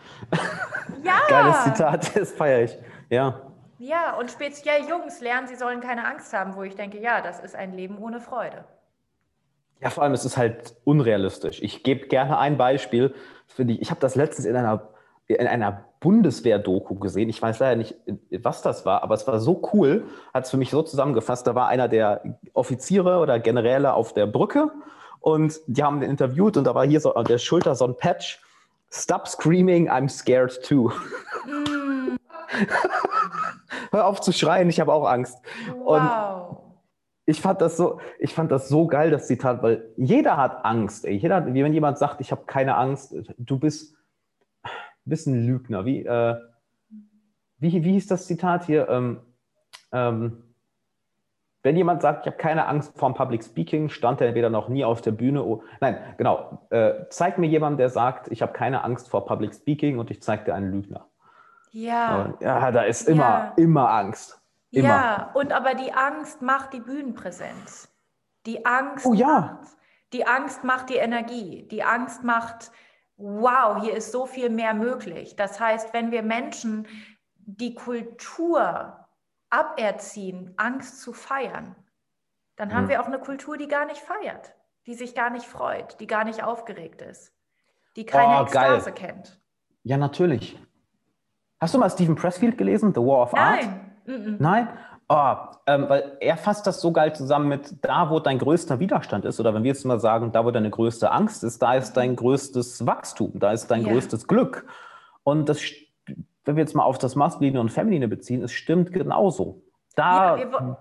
Ja. 1.04 1.20
Geiles 1.28 1.64
Zitat, 1.66 2.16
das 2.16 2.32
feiere 2.32 2.64
ich. 2.64 2.78
Ja. 3.10 3.42
Ja, 3.80 4.14
und 4.14 4.32
speziell 4.32 4.88
Jungs 4.88 5.20
lernen, 5.20 5.48
sie 5.48 5.56
sollen 5.56 5.82
keine 5.82 6.06
Angst 6.08 6.32
haben, 6.32 6.56
wo 6.56 6.64
ich 6.64 6.76
denke, 6.76 7.00
ja, 7.00 7.22
das 7.22 7.42
ist 7.42 7.54
ein 7.54 7.74
Leben 7.74 7.98
ohne 7.98 8.22
Freude. 8.22 8.64
Ja, 9.84 9.89
vor 9.89 10.04
allem, 10.04 10.13
es 10.13 10.24
ist 10.24 10.38
halt 10.38 10.76
unrealistisch. 10.86 11.62
Ich 11.62 11.84
gebe 11.84 12.08
gerne 12.08 12.38
ein 12.38 12.58
Beispiel. 12.58 13.13
Für 13.48 13.65
die, 13.65 13.82
ich 13.82 13.91
habe 13.91 14.00
das 14.00 14.15
letztens 14.15 14.46
in 14.46 14.56
einer, 14.56 14.88
in 15.28 15.46
einer 15.46 15.84
Bundeswehr-Doku 16.00 16.96
gesehen. 16.96 17.30
Ich 17.30 17.41
weiß 17.41 17.60
leider 17.60 17.76
nicht, 17.76 17.96
was 18.41 18.62
das 18.62 18.86
war, 18.86 19.04
aber 19.04 19.15
es 19.15 19.28
war 19.28 19.39
so 19.39 19.62
cool, 19.74 20.06
hat 20.34 20.46
es 20.46 20.52
für 20.52 20.58
mich 20.58 20.72
so 20.72 20.84
zusammengefasst. 20.84 21.46
Da 21.46 21.54
war 21.54 21.67
einer 21.67 21.89
der 21.89 22.22
Offiziere 22.54 23.19
oder 23.19 23.39
Generäle 23.39 23.93
auf 23.93 24.13
der 24.13 24.26
Brücke 24.26 24.72
und 25.19 25.60
die 25.67 25.84
haben 25.84 26.00
den 26.00 26.10
interviewt 26.10 26.56
und 26.56 26.63
da 26.63 26.76
war 26.76 26.86
hier 26.86 27.02
so 27.02 27.13
an 27.15 27.26
der 27.26 27.38
Schulter 27.38 27.76
so 27.76 27.86
ein 27.86 27.98
Patch. 27.98 28.41
Stop 28.89 29.28
screaming, 29.28 29.89
I'm 29.89 30.08
scared 30.08 30.63
too. 30.63 30.91
Mm. 31.46 32.17
Hör 33.91 34.08
auf 34.08 34.22
zu 34.22 34.32
schreien, 34.32 34.69
ich 34.69 34.80
habe 34.80 34.93
auch 34.93 35.06
Angst. 35.06 35.38
Wow. 35.84 35.86
Und 35.86 36.33
ich 37.26 37.42
fand 37.42 37.62
das 37.62 37.78
so, 37.78 38.00
ich 38.20 38.34
fand 38.34 38.52
das 38.52 38.68
so 38.68 38.88
geil, 38.88 39.10
das 39.10 39.28
Zitat, 39.28 39.64
weil 39.64 39.86
jeder 39.96 40.38
hat 40.38 40.66
Angst. 40.66 41.06
Ey. 41.06 41.16
Jeder, 41.16 41.46
wie 41.54 41.64
wenn 41.64 41.74
jemand 41.74 41.98
sagt, 41.98 42.20
ich 42.22 42.32
habe 42.32 42.44
keine 42.46 42.76
Angst, 42.76 43.16
du 43.38 43.60
bist, 43.60 43.96
bist 45.06 45.28
ein 45.28 45.46
Lügner. 45.46 45.86
Wie, 45.86 46.06
äh, 46.06 46.36
wie, 47.60 47.84
wie 47.84 47.92
hieß 47.94 48.08
das 48.08 48.28
Zitat 48.28 48.66
hier? 48.66 48.90
Ähm, 48.90 49.22
ähm, 49.92 50.44
wenn 51.62 51.78
jemand 51.78 52.02
sagt, 52.02 52.26
ich 52.26 52.28
habe 52.28 52.38
keine 52.38 52.68
Angst 52.68 52.98
vor 52.98 53.14
Public 53.14 53.42
Speaking, 53.42 53.88
stand 53.88 54.20
er 54.20 54.28
entweder 54.28 54.50
noch 54.50 54.68
nie 54.68 54.84
auf 54.84 55.00
der 55.00 55.12
Bühne. 55.12 55.44
Oh, 55.44 55.64
nein, 55.80 55.98
genau. 56.18 56.68
Äh, 56.72 57.06
zeig 57.10 57.38
mir 57.38 57.48
jemanden, 57.48 57.78
der 57.78 57.88
sagt, 57.88 58.30
ich 58.32 58.42
habe 58.42 58.52
keine 58.52 58.84
Angst 58.84 59.10
vor 59.10 59.26
Public 59.26 59.56
Speaking 59.56 59.98
und 59.98 60.12
ich 60.12 60.22
zeige 60.22 60.44
dir 60.44 60.56
einen 60.56 60.72
Lügner. 60.74 61.08
Ja. 61.72 62.34
ja, 62.42 62.72
da 62.72 62.82
ist 62.82 63.08
immer, 63.08 63.24
ja. 63.24 63.54
immer 63.56 63.90
Angst. 63.90 64.43
Immer. 64.74 64.88
Ja, 64.88 65.32
und 65.36 65.54
aber 65.54 65.76
die 65.76 65.94
Angst 65.94 66.42
macht 66.42 66.74
die 66.74 66.80
Bühnenpräsenz. 66.80 67.90
Die 68.48 68.66
Angst, 68.66 69.06
oh, 69.06 69.14
ja. 69.14 69.60
macht, 69.62 69.78
die 70.14 70.26
Angst 70.26 70.64
macht 70.64 70.90
die 70.90 70.96
Energie. 70.96 71.68
Die 71.70 71.84
Angst 71.84 72.24
macht, 72.24 72.72
wow, 73.16 73.80
hier 73.80 73.94
ist 73.94 74.12
so 74.12 74.26
viel 74.26 74.50
mehr 74.50 74.74
möglich. 74.74 75.36
Das 75.36 75.60
heißt, 75.60 75.94
wenn 75.94 76.10
wir 76.10 76.24
Menschen 76.24 76.88
die 77.36 77.76
Kultur 77.76 79.08
aberziehen, 79.52 80.56
Angst 80.58 81.02
zu 81.02 81.14
feiern, 81.14 81.76
dann 82.56 82.70
hm. 82.70 82.76
haben 82.76 82.90
wir 82.90 83.00
auch 83.00 83.06
eine 83.06 83.20
Kultur, 83.20 83.58
die 83.58 83.68
gar 83.68 83.86
nicht 83.86 84.02
feiert, 84.02 84.56
die 84.88 84.96
sich 84.96 85.14
gar 85.14 85.30
nicht 85.30 85.46
freut, 85.46 86.00
die 86.00 86.08
gar 86.08 86.24
nicht 86.24 86.44
aufgeregt 86.44 87.04
ist, 87.04 87.32
die 87.96 88.08
keine 88.08 88.40
oh, 88.40 88.44
Ekstase 88.44 88.92
geil. 88.92 89.08
kennt. 89.08 89.40
Ja, 89.84 89.98
natürlich. 89.98 90.60
Hast 91.60 91.76
du 91.76 91.78
mal 91.78 91.92
Stephen 91.92 92.16
Pressfield 92.16 92.58
gelesen, 92.58 92.92
The 92.96 93.02
War 93.02 93.22
of 93.22 93.34
Nein. 93.34 93.70
Art? 93.70 93.93
Mm 94.06 94.36
Nein? 94.39 94.68
Oh, 95.10 95.36
ähm, 95.68 95.86
weil 95.89 96.18
er 96.22 96.38
fasst 96.38 96.66
das 96.66 96.80
so 96.80 96.92
geil 96.92 97.13
zusammen 97.13 97.48
mit 97.48 97.86
da, 97.86 98.10
wo 98.10 98.20
dein 98.20 98.39
größter 98.39 98.80
Widerstand 98.80 99.26
ist, 99.26 99.39
oder 99.39 99.54
wenn 99.54 99.63
wir 99.63 99.70
jetzt 99.70 99.86
mal 99.86 100.00
sagen, 100.00 100.32
da, 100.32 100.46
wo 100.46 100.52
deine 100.52 100.70
größte 100.70 101.12
Angst 101.12 101.44
ist, 101.44 101.62
da 101.62 101.74
ist 101.76 101.94
dein 101.94 102.16
größtes 102.16 102.86
Wachstum, 102.86 103.34
da 103.36 103.52
ist 103.52 103.68
dein 103.68 103.86
ja. 103.86 103.92
größtes 103.92 104.28
Glück. 104.28 104.66
Und 105.24 105.50
das, 105.50 105.62
wenn 106.46 106.56
wir 106.56 106.63
jetzt 106.63 106.74
mal 106.74 106.84
auf 106.84 106.98
das 106.98 107.16
Maskuline 107.16 107.60
und 107.60 107.70
Feminine 107.70 108.08
beziehen, 108.08 108.44
es 108.44 108.54
stimmt 108.54 108.94
genauso. 108.94 109.62
Da, 109.96 110.38
ja, 110.38 110.78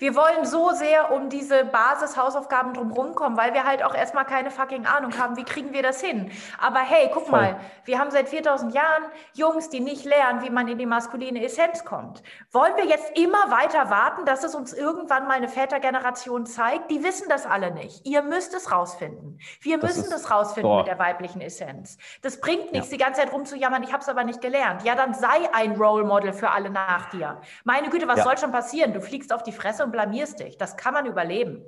wir, 0.00 0.16
wollen 0.16 0.44
so 0.44 0.70
sehr 0.72 1.12
um 1.12 1.28
diese 1.28 1.64
Basishausaufgaben 1.64 2.74
drumherum 2.74 3.14
kommen, 3.14 3.36
weil 3.36 3.54
wir 3.54 3.64
halt 3.64 3.84
auch 3.84 3.94
erstmal 3.94 4.24
keine 4.24 4.50
fucking 4.50 4.86
Ahnung 4.86 5.16
haben, 5.18 5.36
wie 5.36 5.44
kriegen 5.44 5.72
wir 5.72 5.82
das 5.82 6.00
hin. 6.00 6.30
Aber 6.60 6.80
hey, 6.80 7.10
guck 7.12 7.28
Voll. 7.28 7.38
mal, 7.38 7.60
wir 7.84 7.98
haben 7.98 8.10
seit 8.10 8.28
4000 8.28 8.74
Jahren 8.74 9.04
Jungs, 9.34 9.68
die 9.68 9.80
nicht 9.80 10.04
lernen, 10.04 10.42
wie 10.42 10.50
man 10.50 10.66
in 10.68 10.78
die 10.78 10.86
maskuline 10.86 11.44
Essenz 11.44 11.84
kommt. 11.84 12.22
Wollen 12.50 12.76
wir 12.76 12.86
jetzt 12.86 13.16
immer 13.16 13.50
weiter 13.50 13.90
warten, 13.90 14.24
dass 14.24 14.42
es 14.42 14.54
uns 14.54 14.72
irgendwann 14.72 15.28
mal 15.28 15.34
eine 15.34 15.48
Vätergeneration 15.48 16.46
zeigt? 16.46 16.90
Die 16.90 17.04
wissen 17.04 17.28
das 17.28 17.46
alle 17.46 17.70
nicht. 17.70 18.06
Ihr 18.06 18.22
müsst 18.22 18.54
es 18.54 18.72
rausfinden. 18.72 19.38
Wir 19.60 19.78
das 19.78 19.96
müssen 19.96 20.10
das 20.10 20.30
rausfinden 20.30 20.70
boah. 20.70 20.78
mit 20.78 20.86
der 20.86 20.98
weiblichen 20.98 21.40
Essenz. 21.40 21.98
Das 22.22 22.40
bringt 22.40 22.72
nichts, 22.72 22.90
ja. 22.90 22.96
die 22.96 23.02
ganze 23.02 23.20
Zeit 23.20 23.32
rumzujammern, 23.32 23.82
ich 23.82 23.92
habe 23.92 24.02
es 24.02 24.08
aber 24.08 24.24
nicht 24.24 24.40
gelernt. 24.40 24.82
Ja, 24.82 24.94
dann 24.94 25.14
sei 25.14 25.52
ein 25.52 25.76
Role 25.76 26.04
Model 26.04 26.32
für 26.32 26.50
alle 26.50 26.70
nach 26.70 27.10
dir. 27.10 27.40
Meine 27.64 27.90
Güte, 27.90 28.08
was 28.08 28.18
ja. 28.18 28.24
soll 28.24 28.38
schon 28.38 28.52
passieren? 28.52 28.92
Du 28.92 29.00
fliegst 29.00 29.32
auf 29.32 29.42
die 29.42 29.52
Fresse 29.52 29.84
und 29.84 29.89
blamierst 29.92 30.40
dich. 30.40 30.58
Das 30.58 30.76
kann 30.76 30.94
man 30.94 31.06
überleben. 31.06 31.62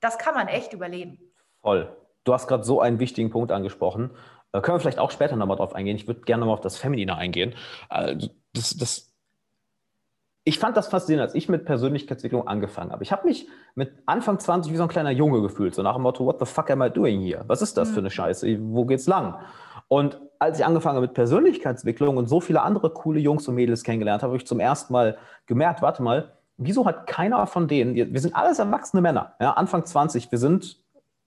Das 0.00 0.18
kann 0.18 0.34
man 0.34 0.48
echt 0.48 0.72
überleben. 0.72 1.18
Voll. 1.62 1.94
Du 2.24 2.32
hast 2.32 2.46
gerade 2.46 2.64
so 2.64 2.80
einen 2.80 2.98
wichtigen 3.00 3.30
Punkt 3.30 3.52
angesprochen. 3.52 4.10
Äh, 4.52 4.60
können 4.60 4.76
wir 4.76 4.80
vielleicht 4.80 4.98
auch 4.98 5.10
später 5.10 5.36
nochmal 5.36 5.56
drauf 5.56 5.74
eingehen. 5.74 5.96
Ich 5.96 6.06
würde 6.06 6.20
gerne 6.22 6.40
nochmal 6.40 6.54
auf 6.54 6.60
das 6.60 6.76
Feminine 6.76 7.16
eingehen. 7.16 7.54
Äh, 7.90 8.16
das, 8.52 8.76
das, 8.76 9.14
ich 10.44 10.58
fand 10.58 10.76
das 10.76 10.88
faszinierend, 10.88 11.28
als 11.28 11.34
ich 11.34 11.48
mit 11.48 11.64
Persönlichkeitsentwicklung 11.64 12.46
angefangen 12.46 12.92
habe. 12.92 13.02
Ich 13.02 13.12
habe 13.12 13.26
mich 13.26 13.48
mit 13.74 13.92
Anfang 14.06 14.38
20 14.38 14.72
wie 14.72 14.76
so 14.76 14.82
ein 14.84 14.88
kleiner 14.88 15.10
Junge 15.10 15.42
gefühlt, 15.42 15.74
so 15.74 15.82
nach 15.82 15.94
dem 15.94 16.02
Motto, 16.02 16.24
what 16.24 16.38
the 16.38 16.46
fuck 16.46 16.70
am 16.70 16.82
I 16.82 16.90
doing 16.90 17.20
here? 17.20 17.44
Was 17.46 17.62
ist 17.62 17.76
das 17.76 17.90
mhm. 17.90 17.94
für 17.94 18.00
eine 18.00 18.10
Scheiße? 18.10 18.58
Wo 18.60 18.84
geht's 18.84 19.06
lang? 19.06 19.38
Und 19.88 20.20
als 20.38 20.58
ich 20.58 20.64
angefangen 20.64 20.96
habe 20.96 21.06
mit 21.06 21.14
Persönlichkeitsentwicklung 21.14 22.16
und 22.16 22.28
so 22.28 22.40
viele 22.40 22.62
andere 22.62 22.90
coole 22.90 23.20
Jungs 23.20 23.48
und 23.48 23.54
Mädels 23.54 23.82
kennengelernt 23.82 24.22
habe, 24.22 24.32
habe 24.32 24.38
ich 24.38 24.46
zum 24.46 24.60
ersten 24.60 24.92
Mal 24.92 25.18
gemerkt, 25.46 25.82
warte 25.82 26.02
mal, 26.02 26.32
wieso 26.58 26.84
hat 26.84 27.06
keiner 27.06 27.46
von 27.46 27.68
denen, 27.68 27.94
wir 27.94 28.20
sind 28.20 28.34
alles 28.34 28.58
erwachsene 28.58 29.00
Männer, 29.00 29.34
ja, 29.40 29.52
Anfang 29.52 29.84
20, 29.84 30.30
wir 30.30 30.38
sind 30.38 30.78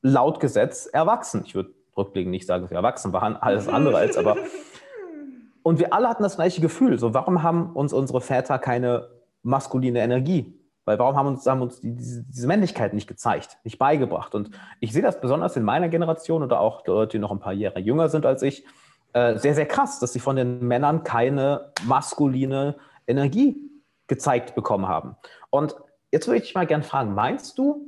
laut 0.02 0.40
Gesetz 0.40 0.86
erwachsen. 0.86 1.44
Ich 1.46 1.56
würde 1.56 1.72
rückblickend 1.98 2.32
nicht 2.32 2.46
sagen, 2.46 2.64
dass 2.64 2.72
wir 2.72 2.78
erwachsen 2.78 3.14
waren, 3.14 3.36
alles 3.36 3.68
andere 3.68 3.98
als, 3.98 4.18
aber. 4.18 4.38
Und 5.64 5.80
wir 5.80 5.94
alle 5.94 6.10
hatten 6.10 6.24
das 6.24 6.38
gleiche 6.38 6.60
Gefühl. 6.60 6.98
So, 6.98 7.14
warum 7.14 7.44
haben 7.44 7.74
uns 7.74 7.94
unsere 7.94 8.20
Väter 8.20 8.58
keine 8.58 9.10
maskuline 9.44 10.00
Energie? 10.00 10.58
Weil 10.86 10.98
warum 10.98 11.16
haben 11.16 11.28
uns, 11.28 11.46
haben 11.46 11.62
uns 11.62 11.80
die, 11.80 11.96
diese, 11.96 12.24
diese 12.24 12.48
Männlichkeit 12.48 12.96
nicht 12.96 13.08
gezeigt, 13.08 13.60
nicht 13.64 13.78
beigebracht? 13.78 14.34
Und 14.34 14.50
ich 14.80 14.92
sehe 14.92 15.04
das 15.04 15.22
besonders 15.22 15.56
in 15.56 15.64
meiner 15.64 15.88
Generation 15.88 16.42
oder 16.42 16.60
auch 16.60 16.86
Leute, 16.88 17.12
die 17.12 17.20
noch 17.20 17.32
ein 17.32 17.40
paar 17.40 17.54
Jahre 17.54 17.80
jünger 17.80 18.10
sind 18.10 18.26
als 18.26 18.42
ich, 18.42 18.66
äh, 19.14 19.38
sehr, 19.38 19.54
sehr 19.54 19.68
krass, 19.68 20.00
dass 20.00 20.14
sie 20.14 20.20
von 20.20 20.36
den 20.36 20.68
Männern 20.68 21.04
keine 21.04 21.74
maskuline 21.86 22.78
Energie 23.06 23.71
gezeigt 24.08 24.56
bekommen 24.56 24.88
haben. 24.88 25.16
Und 25.50 25.76
jetzt 26.12 26.28
würde 26.28 26.38
ich 26.38 26.44
dich 26.44 26.56
mal 26.56 26.68
gerne 26.68 26.84
fragen, 26.84 27.14
meinst 27.14 27.58
du, 27.58 27.88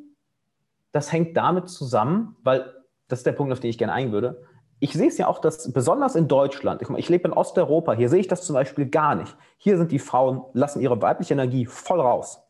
das 0.91 1.11
hängt 1.11 1.35
damit 1.35 1.69
zusammen, 1.69 2.37
weil 2.43 2.73
das 3.07 3.19
ist 3.19 3.25
der 3.25 3.33
Punkt, 3.33 3.51
auf 3.51 3.59
den 3.59 3.69
ich 3.69 3.77
gerne 3.77 3.93
eingehen 3.93 4.13
würde. 4.13 4.43
Ich 4.79 4.93
sehe 4.93 5.07
es 5.07 5.17
ja 5.17 5.27
auch, 5.27 5.39
dass 5.39 5.71
besonders 5.71 6.15
in 6.15 6.27
Deutschland, 6.27 6.81
ich, 6.81 6.89
ich 6.89 7.09
lebe 7.09 7.27
in 7.27 7.33
Osteuropa, 7.33 7.93
hier 7.93 8.09
sehe 8.09 8.19
ich 8.19 8.27
das 8.27 8.43
zum 8.43 8.53
Beispiel 8.53 8.89
gar 8.89 9.15
nicht. 9.15 9.35
Hier 9.57 9.77
sind 9.77 9.91
die 9.91 9.99
Frauen, 9.99 10.43
lassen 10.53 10.81
ihre 10.81 11.01
weibliche 11.01 11.33
Energie 11.33 11.65
voll 11.65 12.01
raus. 12.01 12.41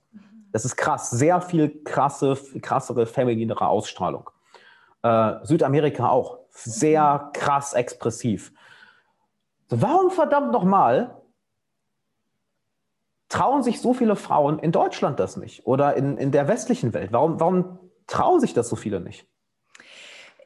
Das 0.52 0.66
ist 0.66 0.76
krass, 0.76 1.10
sehr 1.10 1.42
viel 1.42 1.84
krasse, 1.84 2.38
krassere, 2.62 3.06
femininere 3.06 3.68
Ausstrahlung. 3.68 4.30
Äh, 5.02 5.34
Südamerika 5.44 6.10
auch, 6.10 6.40
sehr 6.50 7.32
krass 7.34 7.74
expressiv. 7.74 8.54
Warum 9.70 10.12
verdammt 10.12 10.52
nochmal 10.52 11.23
trauen 13.34 13.64
sich 13.64 13.82
so 13.82 13.96
viele 13.96 14.16
Frauen 14.16 14.60
in 14.60 14.72
Deutschland 14.72 15.20
das 15.20 15.38
nicht 15.38 15.66
oder 15.66 15.96
in, 15.96 16.18
in 16.18 16.32
der 16.32 16.48
westlichen 16.48 16.94
Welt? 16.94 17.12
Warum, 17.12 17.40
warum 17.40 17.80
trauen 18.06 18.40
sich 18.40 18.54
das 18.54 18.70
so 18.70 18.76
viele 18.76 19.00
nicht? 19.00 19.26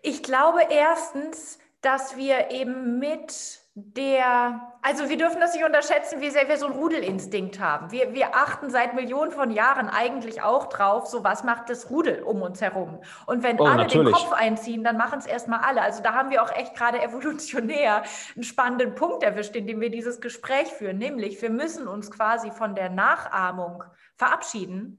Ich 0.03 0.23
glaube 0.23 0.61
erstens, 0.69 1.59
dass 1.81 2.15
wir 2.15 2.49
eben 2.49 2.97
mit 2.97 3.59
der, 3.79 4.73
also 4.81 5.07
wir 5.07 5.17
dürfen 5.17 5.39
das 5.39 5.53
nicht 5.53 5.63
unterschätzen, 5.63 6.19
wie 6.19 6.31
sehr 6.31 6.49
wir 6.49 6.57
so 6.57 6.65
einen 6.65 6.73
Rudelinstinkt 6.73 7.59
haben. 7.59 7.91
Wir, 7.91 8.11
wir 8.11 8.35
achten 8.35 8.71
seit 8.71 8.95
Millionen 8.95 9.29
von 9.31 9.51
Jahren 9.51 9.87
eigentlich 9.87 10.41
auch 10.41 10.65
drauf, 10.65 11.05
so 11.05 11.23
was 11.23 11.43
macht 11.43 11.69
das 11.69 11.91
Rudel 11.91 12.23
um 12.23 12.41
uns 12.41 12.59
herum. 12.59 12.99
Und 13.27 13.43
wenn 13.43 13.59
oh, 13.59 13.65
alle 13.65 13.83
natürlich. 13.83 14.07
den 14.07 14.13
Kopf 14.15 14.33
einziehen, 14.33 14.83
dann 14.83 14.97
machen 14.97 15.19
es 15.19 15.27
erstmal 15.27 15.59
alle. 15.59 15.83
Also 15.83 16.01
da 16.01 16.15
haben 16.15 16.31
wir 16.31 16.41
auch 16.41 16.51
echt 16.55 16.75
gerade 16.75 16.99
evolutionär 17.03 18.01
einen 18.33 18.43
spannenden 18.43 18.95
Punkt 18.95 19.21
erwischt, 19.21 19.55
in 19.55 19.67
dem 19.67 19.79
wir 19.79 19.91
dieses 19.91 20.21
Gespräch 20.21 20.69
führen, 20.69 20.97
nämlich 20.97 21.39
wir 21.43 21.51
müssen 21.51 21.87
uns 21.87 22.09
quasi 22.09 22.49
von 22.49 22.73
der 22.73 22.89
Nachahmung 22.89 23.83
verabschieden 24.15 24.97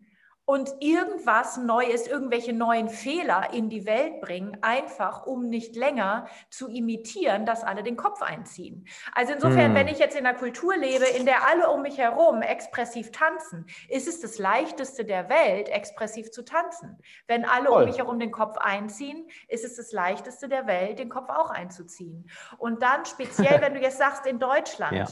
und 0.48 0.76
irgendwas 0.80 1.58
Neues, 1.58 2.06
irgendwelche 2.06 2.54
neuen 2.54 2.88
Fehler 2.88 3.52
in 3.52 3.68
die 3.68 3.84
Welt 3.84 4.22
bringen, 4.22 4.56
einfach 4.62 5.26
um 5.26 5.50
nicht 5.50 5.76
länger 5.76 6.26
zu 6.48 6.68
imitieren, 6.68 7.44
dass 7.44 7.64
alle 7.64 7.82
den 7.82 7.98
Kopf 7.98 8.22
einziehen. 8.22 8.88
Also 9.12 9.34
insofern, 9.34 9.66
hm. 9.66 9.74
wenn 9.74 9.88
ich 9.88 9.98
jetzt 9.98 10.16
in 10.16 10.24
einer 10.24 10.38
Kultur 10.38 10.74
lebe, 10.74 11.04
in 11.04 11.26
der 11.26 11.46
alle 11.46 11.68
um 11.68 11.82
mich 11.82 11.98
herum 11.98 12.40
expressiv 12.40 13.12
tanzen, 13.12 13.66
ist 13.90 14.08
es 14.08 14.22
das 14.22 14.38
leichteste 14.38 15.04
der 15.04 15.28
Welt, 15.28 15.68
expressiv 15.68 16.30
zu 16.30 16.42
tanzen. 16.46 16.96
Wenn 17.26 17.44
alle 17.44 17.68
Voll. 17.68 17.82
um 17.82 17.88
mich 17.90 17.98
herum 17.98 18.18
den 18.18 18.32
Kopf 18.32 18.56
einziehen, 18.56 19.28
ist 19.48 19.66
es 19.66 19.76
das 19.76 19.92
leichteste 19.92 20.48
der 20.48 20.66
Welt, 20.66 20.98
den 20.98 21.10
Kopf 21.10 21.28
auch 21.28 21.50
einzuziehen. 21.50 22.30
Und 22.56 22.82
dann 22.82 23.04
speziell, 23.04 23.60
wenn 23.60 23.74
du 23.74 23.80
jetzt 23.80 23.98
sagst, 23.98 24.24
in 24.24 24.38
Deutschland, 24.38 24.96
ja. 24.96 25.06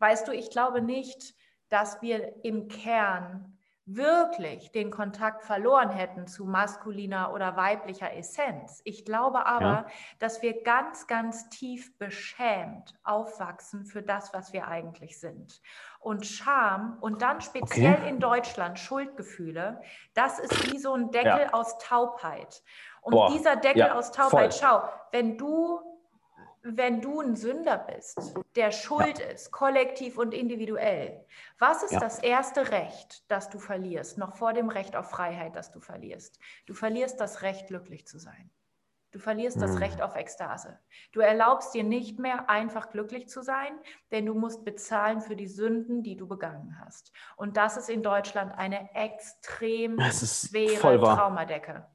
weißt 0.00 0.26
du, 0.26 0.32
ich 0.32 0.50
glaube 0.50 0.82
nicht, 0.82 1.36
dass 1.68 2.02
wir 2.02 2.44
im 2.44 2.66
Kern 2.66 3.54
wirklich 3.96 4.70
den 4.72 4.90
Kontakt 4.90 5.44
verloren 5.44 5.90
hätten 5.90 6.26
zu 6.26 6.44
maskuliner 6.44 7.32
oder 7.32 7.56
weiblicher 7.56 8.14
Essenz. 8.14 8.80
Ich 8.84 9.04
glaube 9.04 9.46
aber, 9.46 9.64
ja. 9.64 9.86
dass 10.18 10.42
wir 10.42 10.62
ganz, 10.62 11.06
ganz 11.06 11.48
tief 11.48 11.96
beschämt 11.98 12.94
aufwachsen 13.02 13.86
für 13.86 14.02
das, 14.02 14.34
was 14.34 14.52
wir 14.52 14.68
eigentlich 14.68 15.18
sind. 15.18 15.60
Und 16.00 16.26
Scham 16.26 16.98
und 17.00 17.22
dann 17.22 17.40
speziell 17.40 17.94
okay. 17.94 18.08
in 18.08 18.20
Deutschland 18.20 18.78
Schuldgefühle, 18.78 19.80
das 20.14 20.38
ist 20.38 20.72
wie 20.72 20.78
so 20.78 20.92
ein 20.92 21.10
Deckel 21.10 21.46
ja. 21.46 21.52
aus 21.54 21.78
Taubheit. 21.78 22.62
Und 23.00 23.12
Boah. 23.12 23.30
dieser 23.32 23.56
Deckel 23.56 23.78
ja, 23.78 23.94
aus 23.94 24.12
Taubheit, 24.12 24.52
voll. 24.52 24.62
schau, 24.68 24.88
wenn 25.12 25.38
du 25.38 25.80
wenn 26.76 27.00
du 27.00 27.20
ein 27.20 27.36
Sünder 27.36 27.78
bist, 27.78 28.34
der 28.56 28.70
schuld 28.72 29.18
ja. 29.18 29.26
ist, 29.26 29.50
kollektiv 29.50 30.18
und 30.18 30.34
individuell, 30.34 31.24
was 31.58 31.82
ist 31.82 31.92
ja. 31.92 32.00
das 32.00 32.18
erste 32.18 32.70
Recht, 32.70 33.24
das 33.30 33.48
du 33.48 33.58
verlierst, 33.58 34.18
noch 34.18 34.36
vor 34.36 34.52
dem 34.52 34.68
Recht 34.68 34.96
auf 34.96 35.10
Freiheit, 35.10 35.56
das 35.56 35.70
du 35.70 35.80
verlierst? 35.80 36.38
Du 36.66 36.74
verlierst 36.74 37.20
das 37.20 37.42
Recht, 37.42 37.68
glücklich 37.68 38.06
zu 38.06 38.18
sein. 38.18 38.50
Du 39.10 39.18
verlierst 39.18 39.56
mhm. 39.56 39.60
das 39.62 39.70
hm. 39.72 39.78
Recht 39.78 40.02
auf 40.02 40.16
Ekstase. 40.16 40.78
Du 41.12 41.20
erlaubst 41.20 41.72
dir 41.72 41.84
nicht 41.84 42.18
mehr 42.18 42.50
einfach 42.50 42.90
glücklich 42.90 43.28
zu 43.28 43.42
sein, 43.42 43.72
denn 44.10 44.26
du 44.26 44.34
musst 44.34 44.64
bezahlen 44.64 45.22
für 45.22 45.34
die 45.34 45.46
Sünden, 45.46 46.02
die 46.02 46.16
du 46.16 46.28
begangen 46.28 46.78
hast. 46.84 47.10
Und 47.36 47.56
das 47.56 47.78
ist 47.78 47.88
in 47.88 48.02
Deutschland 48.02 48.52
eine 48.56 48.94
extrem 48.94 49.98
schwere 49.98 50.98
Traumadecke. 50.98 51.86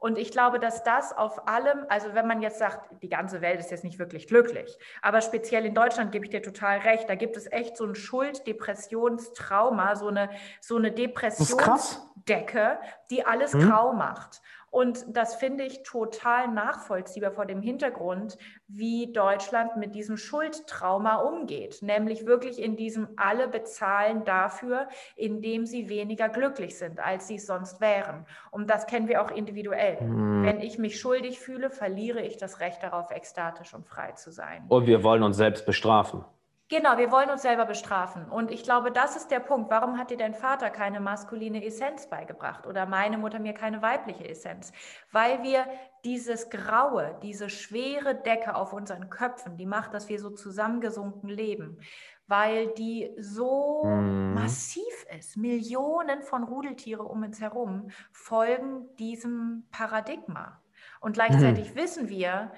Und 0.00 0.16
ich 0.16 0.32
glaube, 0.32 0.58
dass 0.58 0.82
das 0.82 1.16
auf 1.16 1.46
allem, 1.46 1.84
also 1.90 2.14
wenn 2.14 2.26
man 2.26 2.40
jetzt 2.40 2.58
sagt, 2.58 2.90
die 3.02 3.10
ganze 3.10 3.42
Welt 3.42 3.60
ist 3.60 3.70
jetzt 3.70 3.84
nicht 3.84 3.98
wirklich 3.98 4.26
glücklich, 4.26 4.78
aber 5.02 5.20
speziell 5.20 5.66
in 5.66 5.74
Deutschland 5.74 6.10
gebe 6.10 6.24
ich 6.24 6.30
dir 6.30 6.42
total 6.42 6.78
recht, 6.78 7.08
da 7.08 7.16
gibt 7.16 7.36
es 7.36 7.52
echt 7.52 7.76
so 7.76 7.84
ein 7.84 7.94
Schuld-Depressionstrauma, 7.94 9.96
so 9.96 10.08
eine, 10.08 10.30
so 10.62 10.76
eine 10.76 10.90
Depressionsdecke, 10.90 12.78
die 13.10 13.26
alles 13.26 13.52
hm? 13.52 13.68
grau 13.68 13.92
macht. 13.92 14.40
Und 14.70 15.04
das 15.08 15.34
finde 15.34 15.64
ich 15.64 15.82
total 15.82 16.48
nachvollziehbar 16.48 17.32
vor 17.32 17.44
dem 17.44 17.60
Hintergrund, 17.60 18.38
wie 18.68 19.12
Deutschland 19.12 19.76
mit 19.76 19.94
diesem 19.94 20.16
Schuldtrauma 20.16 21.16
umgeht. 21.16 21.82
Nämlich 21.82 22.24
wirklich 22.24 22.62
in 22.62 22.76
diesem 22.76 23.08
alle 23.16 23.48
bezahlen 23.48 24.24
dafür, 24.24 24.88
indem 25.16 25.66
sie 25.66 25.88
weniger 25.88 26.28
glücklich 26.28 26.78
sind, 26.78 27.00
als 27.00 27.26
sie 27.26 27.34
es 27.34 27.46
sonst 27.46 27.80
wären. 27.80 28.26
Und 28.52 28.70
das 28.70 28.86
kennen 28.86 29.08
wir 29.08 29.22
auch 29.22 29.32
individuell. 29.32 29.98
Hm. 29.98 30.44
Wenn 30.44 30.60
ich 30.60 30.78
mich 30.78 31.00
schuldig 31.00 31.40
fühle, 31.40 31.70
verliere 31.70 32.20
ich 32.20 32.36
das 32.36 32.60
Recht 32.60 32.82
darauf, 32.82 33.10
ekstatisch 33.10 33.74
und 33.74 33.86
frei 33.86 34.12
zu 34.12 34.30
sein. 34.30 34.64
Und 34.68 34.86
wir 34.86 35.02
wollen 35.02 35.24
uns 35.24 35.36
selbst 35.36 35.66
bestrafen. 35.66 36.24
Genau, 36.70 36.98
wir 36.98 37.10
wollen 37.10 37.30
uns 37.30 37.42
selber 37.42 37.64
bestrafen. 37.64 38.30
Und 38.30 38.52
ich 38.52 38.62
glaube, 38.62 38.92
das 38.92 39.16
ist 39.16 39.32
der 39.32 39.40
Punkt. 39.40 39.72
Warum 39.72 39.98
hat 39.98 40.12
dir 40.12 40.16
dein 40.16 40.34
Vater 40.34 40.70
keine 40.70 41.00
maskuline 41.00 41.64
Essenz 41.64 42.08
beigebracht 42.08 42.64
oder 42.64 42.86
meine 42.86 43.18
Mutter 43.18 43.40
mir 43.40 43.54
keine 43.54 43.82
weibliche 43.82 44.28
Essenz? 44.28 44.72
Weil 45.10 45.42
wir 45.42 45.66
dieses 46.04 46.48
Graue, 46.48 47.18
diese 47.24 47.50
schwere 47.50 48.14
Decke 48.14 48.54
auf 48.54 48.72
unseren 48.72 49.10
Köpfen, 49.10 49.56
die 49.56 49.66
macht, 49.66 49.94
dass 49.94 50.08
wir 50.08 50.20
so 50.20 50.30
zusammengesunken 50.30 51.28
leben, 51.28 51.80
weil 52.28 52.68
die 52.68 53.16
so 53.18 53.82
mhm. 53.84 54.34
massiv 54.34 55.06
ist. 55.18 55.36
Millionen 55.36 56.22
von 56.22 56.44
Rudeltiere 56.44 57.02
um 57.02 57.24
uns 57.24 57.40
herum 57.40 57.90
folgen 58.12 58.94
diesem 58.96 59.66
Paradigma. 59.72 60.62
Und 61.00 61.14
gleichzeitig 61.14 61.74
mhm. 61.74 61.76
wissen 61.76 62.08
wir, 62.08 62.52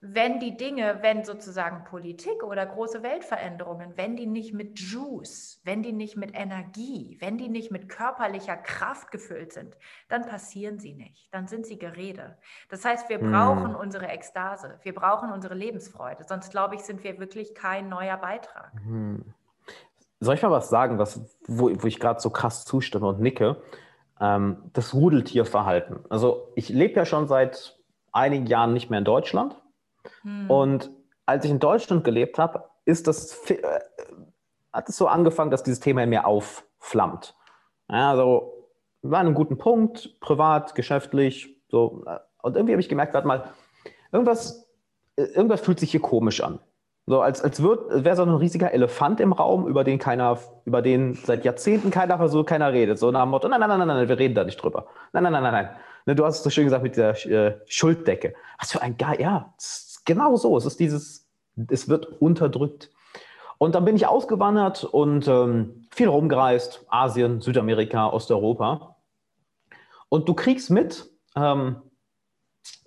wenn 0.00 0.38
die 0.38 0.56
Dinge, 0.56 0.98
wenn 1.02 1.24
sozusagen 1.24 1.82
Politik 1.82 2.44
oder 2.44 2.64
große 2.64 3.02
Weltveränderungen, 3.02 3.96
wenn 3.96 4.16
die 4.16 4.26
nicht 4.26 4.54
mit 4.54 4.78
Juice, 4.78 5.60
wenn 5.64 5.82
die 5.82 5.92
nicht 5.92 6.16
mit 6.16 6.38
Energie, 6.38 7.16
wenn 7.20 7.36
die 7.36 7.48
nicht 7.48 7.72
mit 7.72 7.88
körperlicher 7.88 8.56
Kraft 8.56 9.10
gefüllt 9.10 9.52
sind, 9.52 9.76
dann 10.08 10.24
passieren 10.24 10.78
sie 10.78 10.94
nicht. 10.94 11.34
Dann 11.34 11.48
sind 11.48 11.66
sie 11.66 11.78
Gerede. 11.78 12.38
Das 12.68 12.84
heißt, 12.84 13.08
wir 13.08 13.18
brauchen 13.18 13.70
hm. 13.70 13.74
unsere 13.74 14.06
Ekstase, 14.06 14.78
wir 14.84 14.94
brauchen 14.94 15.32
unsere 15.32 15.54
Lebensfreude. 15.54 16.24
Sonst 16.28 16.50
glaube 16.50 16.76
ich, 16.76 16.82
sind 16.82 17.02
wir 17.02 17.18
wirklich 17.18 17.56
kein 17.56 17.88
neuer 17.88 18.18
Beitrag. 18.18 18.70
Hm. 18.84 19.24
Soll 20.20 20.36
ich 20.36 20.42
mal 20.42 20.52
was 20.52 20.68
sagen, 20.68 20.98
was, 20.98 21.20
wo, 21.48 21.70
wo 21.74 21.86
ich 21.88 21.98
gerade 21.98 22.20
so 22.20 22.30
krass 22.30 22.64
zustimme 22.64 23.08
und 23.08 23.20
nicke? 23.20 23.60
Ähm, 24.20 24.70
das 24.74 24.94
Rudeltierverhalten. 24.94 26.04
Also 26.08 26.52
ich 26.54 26.68
lebe 26.68 26.94
ja 26.94 27.04
schon 27.04 27.26
seit 27.26 27.76
einigen 28.12 28.46
Jahren 28.46 28.72
nicht 28.72 28.90
mehr 28.90 29.00
in 29.00 29.04
Deutschland 29.04 29.56
hm. 30.22 30.50
Und 30.50 30.90
als 31.26 31.44
ich 31.44 31.50
in 31.50 31.58
Deutschland 31.58 32.04
gelebt 32.04 32.38
habe, 32.38 32.64
ist 32.84 33.06
das, 33.06 33.38
äh, 33.50 33.58
hat 34.72 34.88
es 34.88 34.96
so 34.96 35.06
angefangen, 35.06 35.50
dass 35.50 35.62
dieses 35.62 35.80
Thema 35.80 36.02
in 36.02 36.10
mir 36.10 36.26
aufflammt. 36.26 37.34
Ja, 37.90 38.10
also 38.10 38.54
war 39.02 39.20
an 39.20 39.26
einem 39.26 39.34
guten 39.34 39.58
Punkt, 39.58 40.20
privat, 40.20 40.74
geschäftlich, 40.74 41.56
so. 41.68 42.04
Und 42.42 42.56
irgendwie 42.56 42.72
habe 42.72 42.80
ich 42.80 42.88
gemerkt, 42.88 43.14
warte 43.14 43.26
mal, 43.26 43.50
irgendwas, 44.12 44.68
äh, 45.16 45.22
irgendwas 45.22 45.60
fühlt 45.60 45.80
sich 45.80 45.90
hier 45.90 46.00
komisch 46.00 46.42
an. 46.42 46.60
So, 47.06 47.22
als, 47.22 47.42
als 47.42 47.62
wäre 47.62 48.16
so 48.16 48.22
ein 48.22 48.34
riesiger 48.34 48.72
Elefant 48.72 49.20
im 49.20 49.32
Raum, 49.32 49.66
über 49.66 49.82
den 49.82 49.98
keiner, 49.98 50.38
über 50.66 50.82
den 50.82 51.14
seit 51.14 51.42
Jahrzehnten 51.42 51.90
keiner 51.90 52.18
versucht, 52.18 52.48
keiner 52.48 52.70
redet. 52.72 52.98
So 52.98 53.10
nach 53.10 53.22
dem 53.22 53.30
Motto, 53.30 53.48
nein, 53.48 53.60
nein, 53.60 53.70
nein, 53.70 53.78
nein, 53.78 53.88
nein, 53.88 54.08
wir 54.08 54.18
reden 54.18 54.34
da 54.34 54.44
nicht 54.44 54.62
drüber. 54.62 54.88
Nein, 55.14 55.22
nein, 55.22 55.32
nein, 55.32 55.42
nein, 55.42 55.52
nein. 55.52 55.70
Ne, 56.04 56.14
du 56.14 56.24
hast 56.26 56.38
es 56.38 56.42
so 56.42 56.50
schön 56.50 56.64
gesagt 56.64 56.82
mit 56.82 56.98
der 56.98 57.26
äh, 57.26 57.60
Schulddecke. 57.66 58.34
Was 58.58 58.72
für 58.72 58.82
ein 58.82 58.98
geil, 58.98 59.20
ja, 59.20 59.54
genau 60.08 60.34
so. 60.34 60.56
Es 60.56 60.66
ist 60.66 60.80
dieses, 60.80 61.28
es 61.68 61.88
wird 61.88 62.06
unterdrückt. 62.20 62.90
Und 63.58 63.74
dann 63.74 63.84
bin 63.84 63.94
ich 63.94 64.06
ausgewandert 64.06 64.84
und 64.84 65.28
ähm, 65.28 65.86
viel 65.90 66.08
rumgereist, 66.08 66.84
Asien, 66.88 67.40
Südamerika, 67.40 68.08
Osteuropa. 68.08 68.96
Und 70.08 70.28
du 70.28 70.34
kriegst 70.34 70.70
mit, 70.70 71.10
ähm, 71.36 71.82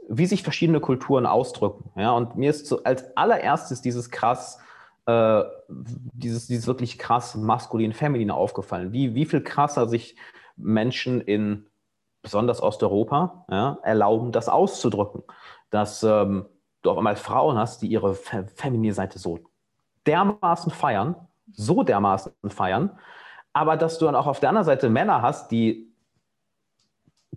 wie 0.10 0.26
sich 0.26 0.44
verschiedene 0.44 0.80
Kulturen 0.80 1.26
ausdrücken. 1.26 1.92
Ja? 1.96 2.12
Und 2.12 2.36
mir 2.36 2.50
ist 2.50 2.68
so 2.68 2.84
als 2.84 3.16
allererstes 3.16 3.82
dieses 3.82 4.10
krass, 4.10 4.60
äh, 5.06 5.44
dieses, 5.68 6.48
dieses 6.48 6.68
wirklich 6.68 6.98
krass 6.98 7.36
maskulin-feminine 7.36 8.34
aufgefallen. 8.34 8.94
Wie, 8.94 9.14
wie 9.14 9.26
viel 9.26 9.42
krasser 9.42 9.88
sich 9.88 10.16
Menschen 10.56 11.22
in 11.22 11.68
besonders 12.22 12.64
Osteuropa 12.64 13.46
ja, 13.52 13.78
erlauben, 13.84 14.32
das 14.32 14.48
auszudrücken. 14.48 15.24
Dass 15.70 16.02
ähm, 16.04 16.46
du 16.82 16.92
auf 16.92 16.98
einmal 16.98 17.16
Frauen 17.16 17.58
hast, 17.58 17.82
die 17.82 17.88
ihre 17.88 18.16
feminine 18.16 18.94
Seite 18.94 19.20
so 19.20 19.40
dermaßen 20.08 20.72
feiern, 20.72 21.16
so 21.52 21.84
dermaßen 21.84 22.34
feiern, 22.48 22.98
aber 23.54 23.78
dass 23.78 24.00
du 24.00 24.06
dann 24.06 24.16
auch 24.16 24.28
auf 24.28 24.40
der 24.40 24.50
anderen 24.50 24.66
Seite 24.66 24.90
Männer 24.90 25.22
hast, 25.22 25.52
die 25.52 25.92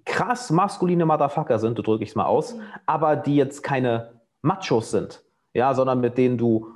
krass 0.04 0.50
maskuline 0.50 1.06
Motherfucker 1.06 1.58
sind, 1.58 1.78
du 1.78 1.82
drücke 1.82 2.04
ich 2.04 2.10
es 2.10 2.16
mal 2.16 2.26
aus, 2.26 2.54
mhm. 2.54 2.62
aber 2.86 3.16
die 3.16 3.36
jetzt 3.36 3.62
keine 3.62 4.20
Machos 4.42 4.90
sind, 4.90 5.24
ja, 5.52 5.74
sondern 5.74 6.00
mit 6.00 6.18
denen 6.18 6.38
du 6.38 6.68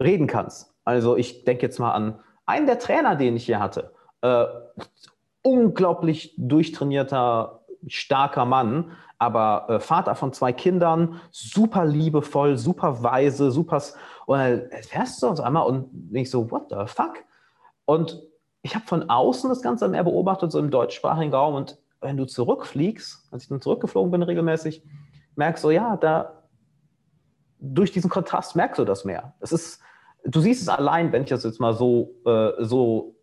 reden 0.00 0.26
kannst. 0.26 0.74
Also 0.84 1.16
ich 1.16 1.44
denke 1.44 1.62
jetzt 1.62 1.78
mal 1.78 1.92
an 1.92 2.20
einen 2.46 2.66
der 2.66 2.78
Trainer, 2.78 3.16
den 3.16 3.36
ich 3.36 3.46
hier 3.46 3.60
hatte. 3.60 3.92
Äh, 4.22 4.46
unglaublich 5.42 6.34
durchtrainierter, 6.36 7.59
starker 7.86 8.44
Mann, 8.44 8.92
aber 9.18 9.66
äh, 9.68 9.80
Vater 9.80 10.14
von 10.14 10.32
zwei 10.32 10.52
Kindern, 10.52 11.20
super 11.30 11.84
liebevoll, 11.84 12.56
super 12.56 13.02
weise, 13.02 13.50
super. 13.50 13.82
Und 14.26 14.38
dann 14.38 14.62
fährst 14.82 15.22
du 15.22 15.28
uns 15.28 15.40
einmal 15.40 15.66
und 15.66 15.90
ich 16.12 16.30
so, 16.30 16.50
what 16.50 16.70
the 16.70 16.86
fuck? 16.86 17.24
Und 17.84 18.22
ich 18.62 18.74
habe 18.74 18.86
von 18.86 19.08
außen 19.08 19.50
das 19.50 19.62
Ganze 19.62 19.88
mehr 19.88 20.04
beobachtet, 20.04 20.52
so 20.52 20.58
im 20.58 20.70
deutschsprachigen 20.70 21.34
Raum. 21.34 21.54
Und 21.54 21.78
wenn 22.00 22.16
du 22.16 22.24
zurückfliegst, 22.24 23.28
als 23.30 23.44
ich 23.44 23.48
dann 23.48 23.60
zurückgeflogen 23.60 24.10
bin 24.10 24.22
regelmäßig, 24.22 24.82
merkst 25.36 25.64
du, 25.64 25.70
ja, 25.70 25.96
da 25.96 26.44
durch 27.58 27.92
diesen 27.92 28.10
Kontrast 28.10 28.56
merkst 28.56 28.78
du 28.78 28.84
das 28.84 29.04
mehr. 29.04 29.34
Es 29.40 29.52
ist, 29.52 29.80
du 30.24 30.40
siehst 30.40 30.62
es 30.62 30.68
allein, 30.68 31.12
wenn 31.12 31.22
ich 31.22 31.28
das 31.28 31.44
jetzt 31.44 31.60
mal 31.60 31.74
so, 31.74 32.14
äh, 32.24 32.52
so 32.58 33.16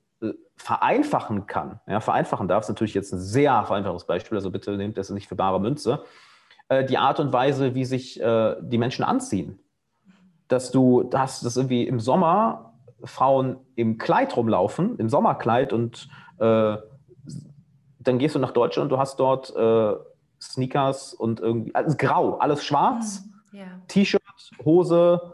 vereinfachen 0.55 1.45
kann, 1.45 1.79
ja, 1.87 1.99
vereinfachen 1.99 2.47
darf, 2.47 2.63
ist 2.63 2.69
natürlich 2.69 2.93
jetzt 2.93 3.13
ein 3.13 3.19
sehr 3.19 3.63
vereinfachtes 3.65 4.05
Beispiel, 4.05 4.37
also 4.37 4.51
bitte 4.51 4.75
nehmt 4.75 4.97
das 4.97 5.09
nicht 5.09 5.27
für 5.27 5.35
bare 5.35 5.59
Münze, 5.59 6.03
äh, 6.69 6.83
die 6.83 6.97
Art 6.97 7.19
und 7.19 7.31
Weise, 7.31 7.75
wie 7.75 7.85
sich 7.85 8.19
äh, 8.19 8.55
die 8.61 8.77
Menschen 8.77 9.05
anziehen. 9.05 9.59
Dass 10.47 10.71
du 10.71 11.09
hast, 11.13 11.45
dass 11.45 11.57
irgendwie 11.57 11.85
im 11.87 11.99
Sommer 11.99 12.73
Frauen 13.03 13.57
im 13.75 13.97
Kleid 13.97 14.35
rumlaufen, 14.35 14.97
im 14.97 15.09
Sommerkleid 15.09 15.73
und 15.73 16.09
äh, 16.39 16.77
dann 17.99 18.19
gehst 18.19 18.35
du 18.35 18.39
nach 18.39 18.51
Deutschland 18.51 18.85
und 18.85 18.97
du 18.97 18.99
hast 18.99 19.19
dort 19.19 19.55
äh, 19.55 19.95
Sneakers 20.41 21.13
und 21.13 21.39
irgendwie, 21.39 21.75
alles 21.75 21.97
grau, 21.97 22.37
alles 22.37 22.63
schwarz. 22.63 23.23
Mhm, 23.51 23.59
T-Shirt, 23.87 24.21
Hose, 24.63 25.33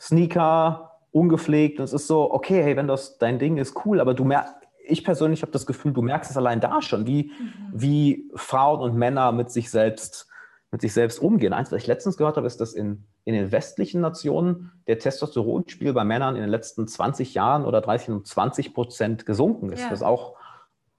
Sneaker, 0.00 0.91
ungepflegt. 1.12 1.78
Und 1.78 1.84
es 1.84 1.92
ist 1.92 2.06
so, 2.06 2.32
okay, 2.32 2.62
hey, 2.62 2.76
wenn 2.76 2.88
das 2.88 3.18
dein 3.18 3.38
Ding 3.38 3.58
ist, 3.58 3.84
cool, 3.84 4.00
aber 4.00 4.14
du 4.14 4.24
merkst, 4.24 4.54
ich 4.84 5.04
persönlich 5.04 5.42
habe 5.42 5.52
das 5.52 5.66
Gefühl, 5.66 5.92
du 5.92 6.02
merkst 6.02 6.30
es 6.30 6.36
allein 6.36 6.60
da 6.60 6.82
schon, 6.82 7.06
wie, 7.06 7.30
mhm. 7.38 7.52
wie 7.72 8.30
Frauen 8.34 8.80
und 8.80 8.96
Männer 8.96 9.30
mit 9.30 9.50
sich 9.50 9.70
selbst 9.70 10.28
mit 10.72 10.80
sich 10.80 10.94
selbst 10.94 11.20
umgehen. 11.20 11.52
Eins, 11.52 11.70
was 11.70 11.82
ich 11.82 11.86
letztens 11.86 12.16
gehört 12.16 12.38
habe, 12.38 12.46
ist, 12.46 12.60
dass 12.60 12.72
in, 12.72 13.06
in 13.24 13.34
den 13.34 13.52
westlichen 13.52 14.00
Nationen 14.00 14.72
der 14.86 14.98
Testosteronspiegel 14.98 15.92
bei 15.92 16.02
Männern 16.02 16.34
in 16.34 16.40
den 16.40 16.50
letzten 16.50 16.88
20 16.88 17.34
Jahren 17.34 17.66
oder 17.66 17.82
30 17.82 18.08
um 18.08 18.24
20 18.24 18.72
Prozent 18.72 19.26
gesunken 19.26 19.70
ist. 19.70 19.82
Ja. 19.82 19.90
Das 19.90 20.00
ist 20.00 20.02
auch, 20.02 20.34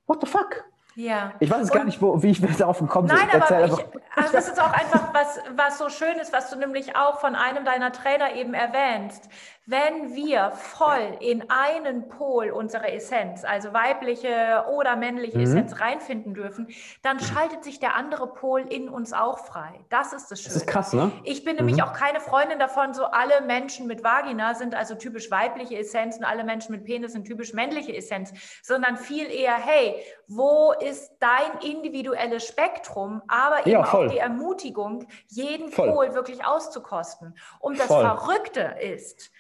what 0.06 0.22
the 0.22 0.28
fuck? 0.28 0.64
Ja. 0.96 1.34
Ich 1.40 1.50
weiß 1.50 1.58
jetzt 1.58 1.74
gar 1.74 1.86
nicht, 1.86 2.04
wo, 2.04 2.22
wie 2.22 2.30
ich 2.30 2.58
darauf 2.58 2.78
gekommen 2.78 3.08
bin. 3.08 3.18
Nein, 3.18 3.42
aber 3.42 3.66
ich, 3.66 3.72
also 3.72 4.32
das 4.32 4.48
ist 4.48 4.62
auch 4.62 4.72
einfach 4.72 5.12
was, 5.12 5.40
was 5.56 5.80
so 5.80 5.90
schön 5.90 6.20
ist, 6.22 6.32
was 6.32 6.52
du 6.52 6.56
nämlich 6.60 6.96
auch 6.96 7.20
von 7.20 7.34
einem 7.34 7.66
deiner 7.66 7.92
Trainer 7.92 8.36
eben 8.36 8.54
erwähnst. 8.54 9.28
Wenn 9.66 10.14
wir 10.14 10.52
voll 10.52 11.18
in 11.22 11.50
einen 11.50 12.10
Pol 12.10 12.50
unserer 12.52 12.92
Essenz, 12.92 13.46
also 13.46 13.72
weibliche 13.72 14.66
oder 14.70 14.98
männliche 14.98 15.38
mhm. 15.38 15.44
Essenz 15.46 15.80
reinfinden 15.80 16.34
dürfen, 16.34 16.68
dann 17.02 17.22
schaltet 17.22 17.64
sich 17.64 17.80
der 17.80 17.96
andere 17.96 18.28
Pol 18.28 18.62
in 18.62 18.90
uns 18.90 19.14
auch 19.14 19.40
frei. 19.40 19.86
Das 19.90 20.12
ist 20.12 20.30
das 20.30 20.42
Schöne. 20.42 20.54
Das 20.54 20.64
ist 20.64 20.68
krass, 20.68 20.92
ne? 20.92 21.14
Ich 21.24 21.46
bin 21.46 21.54
mhm. 21.56 21.66
nämlich 21.66 21.84
auch 21.84 21.94
keine 21.94 22.20
Freundin 22.20 22.60
davon, 22.60 22.94
so 22.94 23.06
alle 23.06 23.40
Menschen 23.40 23.88
mit 23.88 24.04
Vagina 24.04 24.54
sind 24.54 24.76
also 24.76 24.96
typisch 24.96 25.32
weibliche 25.32 25.78
Essenz 25.78 26.18
und 26.18 26.26
alle 26.26 26.44
Menschen 26.44 26.74
mit 26.74 26.84
Penis 26.84 27.14
sind 27.14 27.26
typisch 27.26 27.54
männliche 27.54 27.96
Essenz, 27.96 28.34
sondern 28.64 28.98
viel 28.98 29.32
eher, 29.32 29.56
hey, 29.56 29.96
wo 30.28 30.74
ist 30.74 31.10
dein 31.22 31.62
individuelles 31.62 32.46
Spektrum, 32.46 33.22
aber 33.30 33.66
ja, 33.66 33.80
eben 33.80 33.86
voll. 33.86 34.08
auch 34.08 34.12
die 34.12 34.18
Ermutigung, 34.18 35.08
jeden 35.28 35.72
voll. 35.72 35.90
Pol 35.90 36.14
wirklich 36.16 36.46
auszukosten. 36.46 37.38
Und 37.60 37.80
das 37.80 37.88
voll. 37.88 38.02
Verrückte 38.02 38.76
ist, 38.82 39.32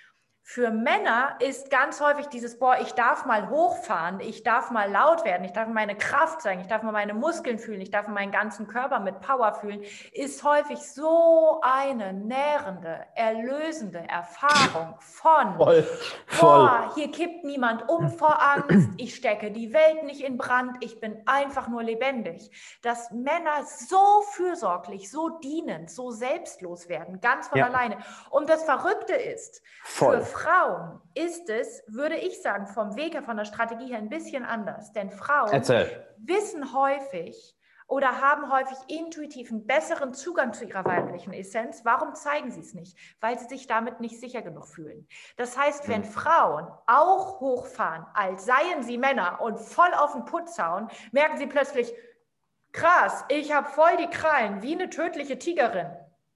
für 0.46 0.72
Männer 0.72 1.38
ist 1.40 1.70
ganz 1.70 2.02
häufig 2.02 2.28
dieses, 2.28 2.60
boah, 2.60 2.78
ich 2.82 2.92
darf 2.92 3.26
mal 3.26 3.50
hochfahren, 3.50 4.20
ich 4.20 4.44
darf 4.44 4.72
mal 4.72 4.92
laut 4.92 5.24
werden, 5.24 5.46
ich 5.46 5.54
darf 5.54 5.70
meine 5.70 5.98
Kraft 5.98 6.42
zeigen, 6.42 6.60
ich 6.60 6.68
darf 6.68 6.84
mal 6.84 6.92
meine 6.92 7.14
Muskeln 7.14 7.58
fühlen, 7.58 7.80
ich 7.80 7.92
darf 7.92 8.08
meinen 8.10 8.32
ganzen 8.32 8.68
Körper 8.68 9.00
mit 9.00 9.22
Power 9.22 9.54
fühlen, 9.54 9.84
ist 10.12 10.44
häufig 10.44 10.80
so 10.80 11.62
eine 11.64 12.12
nährende, 12.12 13.06
erlösende 13.16 14.00
Erfahrung 14.00 14.96
von, 15.00 15.56
voll, 15.56 15.84
voll. 16.28 16.50
boah, 16.50 16.92
hier 16.94 17.10
kippt 17.10 17.46
niemand 17.46 17.88
um 17.88 18.10
vor 18.10 18.38
Angst, 18.44 18.90
ich 18.98 19.16
stecke 19.16 19.50
die 19.50 19.74
Welt 19.74 20.04
nicht 20.04 20.22
in 20.22 20.38
Brand, 20.38 20.78
ich 20.82 21.00
bin 21.00 21.24
einfach 21.26 21.70
nur 21.70 21.84
lebendig. 21.84 22.52
Dass 22.82 23.12
Männer 23.12 23.64
so 23.64 24.22
fürsorglich, 24.34 25.10
so 25.10 25.30
dienend, 25.40 25.90
so 25.90 26.12
selbstlos 26.12 26.90
werden, 26.90 27.22
ganz 27.22 27.48
von 27.48 27.60
ja. 27.60 27.68
alleine. 27.68 27.98
Und 28.30 28.50
das 28.50 28.66
Verrückte 28.66 29.14
ist, 29.14 29.62
voll. 29.84 30.22
Frauen 30.34 31.00
ist 31.14 31.50
es, 31.50 31.84
würde 31.88 32.16
ich 32.16 32.42
sagen, 32.42 32.68
vom 32.68 32.96
Weg 32.96 33.14
her, 33.14 33.24
von 33.24 33.38
der 33.38 33.46
Strategie 33.46 33.88
her 33.88 34.00
ein 34.00 34.10
bisschen 34.10 34.44
anders. 34.44 34.92
Denn 34.92 35.12
Frauen 35.12 35.52
Erzähl. 35.52 36.08
wissen 36.18 36.74
häufig 36.74 37.56
oder 37.88 38.22
haben 38.22 38.52
häufig 38.52 38.78
intuitiv 38.88 39.52
einen 39.52 39.68
besseren 39.68 40.14
Zugang 40.14 40.54
zu 40.54 40.66
ihrer 40.66 40.84
weiblichen 40.84 41.34
Essenz. 41.34 41.82
Warum 41.84 42.16
zeigen 42.16 42.50
sie 42.50 42.62
es 42.62 42.74
nicht? 42.74 42.98
Weil 43.20 43.38
sie 43.38 43.46
sich 43.46 43.68
damit 43.68 44.00
nicht 44.00 44.20
sicher 44.20 44.42
genug 44.42 44.68
fühlen. 44.68 45.08
Das 45.38 45.58
heißt, 45.58 45.88
wenn 45.88 46.02
mhm. 46.02 46.06
Frauen 46.06 46.68
auch 46.88 47.40
hochfahren, 47.40 48.06
als 48.14 48.46
seien 48.46 48.82
sie 48.82 48.98
Männer 48.98 49.42
und 49.42 49.60
voll 49.60 49.94
auf 49.94 50.14
den 50.14 50.26
Putz 50.26 50.58
hauen, 50.58 50.88
merken 51.12 51.38
sie 51.38 51.48
plötzlich, 51.48 51.94
krass, 52.72 53.26
ich 53.30 53.54
habe 53.54 53.70
voll 53.70 53.96
die 53.98 54.10
Krallen, 54.10 54.62
wie 54.62 54.74
eine 54.74 54.90
tödliche 54.90 55.38
Tigerin. 55.38 55.92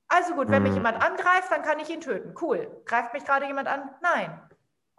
Also 0.10 0.36
gut, 0.36 0.50
wenn 0.50 0.63
mich 0.63 0.72
hm. 0.72 0.78
jemand 0.78 1.04
angreift, 1.04 1.52
dann 1.52 1.63
kann 1.63 1.80
ich 1.80 1.89
ihn 1.89 2.02
töten. 2.02 2.34
Cool. 2.41 2.82
Greift 2.86 3.13
mich 3.13 3.26
gerade 3.26 3.46
jemand 3.46 3.67
an? 3.67 3.89
Nein. 4.02 4.41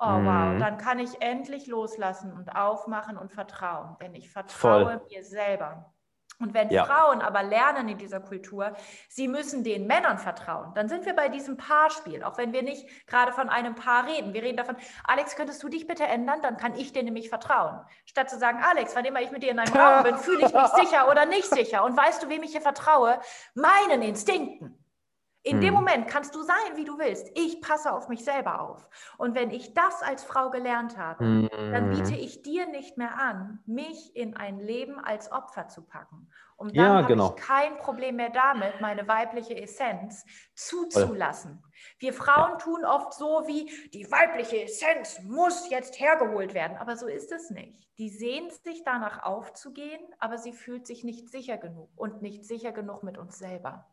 Oh 0.00 0.06
wow, 0.06 0.52
hm. 0.52 0.60
dann 0.60 0.78
kann 0.78 1.00
ich 1.00 1.20
endlich 1.20 1.66
loslassen 1.66 2.32
und 2.32 2.54
aufmachen 2.54 3.16
und 3.16 3.32
vertrauen, 3.32 3.96
denn 4.00 4.14
ich 4.14 4.30
vertraue 4.30 4.84
Voll. 4.84 5.06
mir 5.10 5.24
selber. 5.24 5.92
Und 6.40 6.54
wenn 6.54 6.70
ja. 6.70 6.84
Frauen 6.84 7.20
aber 7.20 7.42
lernen 7.42 7.88
in 7.88 7.98
dieser 7.98 8.20
Kultur, 8.20 8.72
sie 9.08 9.26
müssen 9.26 9.64
den 9.64 9.88
Männern 9.88 10.18
vertrauen, 10.18 10.72
dann 10.74 10.88
sind 10.88 11.04
wir 11.04 11.16
bei 11.16 11.28
diesem 11.28 11.56
Paarspiel, 11.56 12.22
auch 12.22 12.38
wenn 12.38 12.52
wir 12.52 12.62
nicht 12.62 12.86
gerade 13.08 13.32
von 13.32 13.48
einem 13.48 13.74
Paar 13.74 14.06
reden. 14.06 14.34
Wir 14.34 14.42
reden 14.42 14.56
davon, 14.56 14.76
Alex, 15.02 15.34
könntest 15.34 15.60
du 15.64 15.68
dich 15.68 15.88
bitte 15.88 16.04
ändern? 16.04 16.40
Dann 16.40 16.56
kann 16.56 16.76
ich 16.76 16.92
dir 16.92 17.02
nämlich 17.02 17.28
vertrauen. 17.28 17.80
Statt 18.04 18.30
zu 18.30 18.38
sagen, 18.38 18.60
Alex, 18.62 18.94
wann 18.94 19.04
immer 19.04 19.20
ich 19.20 19.32
mit 19.32 19.42
dir 19.42 19.50
in 19.50 19.58
einem 19.58 19.74
Raum 19.74 20.02
bin, 20.04 20.16
fühle 20.16 20.46
ich 20.46 20.54
mich 20.54 20.68
sicher 20.68 21.10
oder 21.10 21.26
nicht 21.26 21.48
sicher. 21.48 21.84
Und 21.84 21.96
weißt 21.96 22.22
du, 22.22 22.28
wem 22.28 22.44
ich 22.44 22.52
hier 22.52 22.60
vertraue? 22.60 23.18
Meinen 23.54 24.02
Instinkten. 24.02 24.77
In 25.48 25.60
dem 25.62 25.68
hm. 25.68 25.74
Moment 25.74 26.08
kannst 26.08 26.34
du 26.34 26.42
sein, 26.42 26.76
wie 26.76 26.84
du 26.84 26.98
willst. 26.98 27.30
Ich 27.34 27.62
passe 27.62 27.92
auf 27.92 28.08
mich 28.08 28.22
selber 28.22 28.60
auf. 28.60 28.86
Und 29.16 29.34
wenn 29.34 29.50
ich 29.50 29.72
das 29.72 30.02
als 30.02 30.22
Frau 30.22 30.50
gelernt 30.50 30.98
habe, 30.98 31.24
mm. 31.24 31.48
dann 31.72 31.90
biete 31.90 32.12
hm. 32.12 32.18
ich 32.18 32.42
dir 32.42 32.66
nicht 32.66 32.98
mehr 32.98 33.18
an, 33.18 33.60
mich 33.64 34.14
in 34.14 34.36
ein 34.36 34.60
Leben 34.60 34.98
als 34.98 35.32
Opfer 35.32 35.68
zu 35.68 35.86
packen. 35.86 36.28
Und 36.56 36.76
dann 36.76 36.84
ja, 36.84 36.94
habe 36.96 37.06
genau. 37.06 37.34
ich 37.34 37.42
kein 37.42 37.78
Problem 37.78 38.16
mehr 38.16 38.30
damit, 38.30 38.80
meine 38.80 39.08
weibliche 39.08 39.56
Essenz 39.56 40.26
zuzulassen. 40.54 41.62
Wir 41.98 42.12
Frauen 42.12 42.52
ja. 42.52 42.56
tun 42.56 42.84
oft 42.84 43.14
so 43.14 43.44
wie, 43.46 43.70
die 43.90 44.10
weibliche 44.10 44.64
Essenz 44.64 45.20
muss 45.22 45.70
jetzt 45.70 45.98
hergeholt 45.98 46.52
werden. 46.52 46.76
Aber 46.76 46.96
so 46.96 47.06
ist 47.06 47.32
es 47.32 47.50
nicht. 47.50 47.88
Die 47.98 48.10
sehnt 48.10 48.52
sich 48.52 48.82
danach 48.84 49.22
aufzugehen, 49.22 50.00
aber 50.18 50.36
sie 50.36 50.52
fühlt 50.52 50.86
sich 50.86 51.04
nicht 51.04 51.30
sicher 51.30 51.56
genug 51.56 51.90
und 51.96 52.22
nicht 52.22 52.44
sicher 52.44 52.72
genug 52.72 53.02
mit 53.02 53.16
uns 53.16 53.38
selber. 53.38 53.86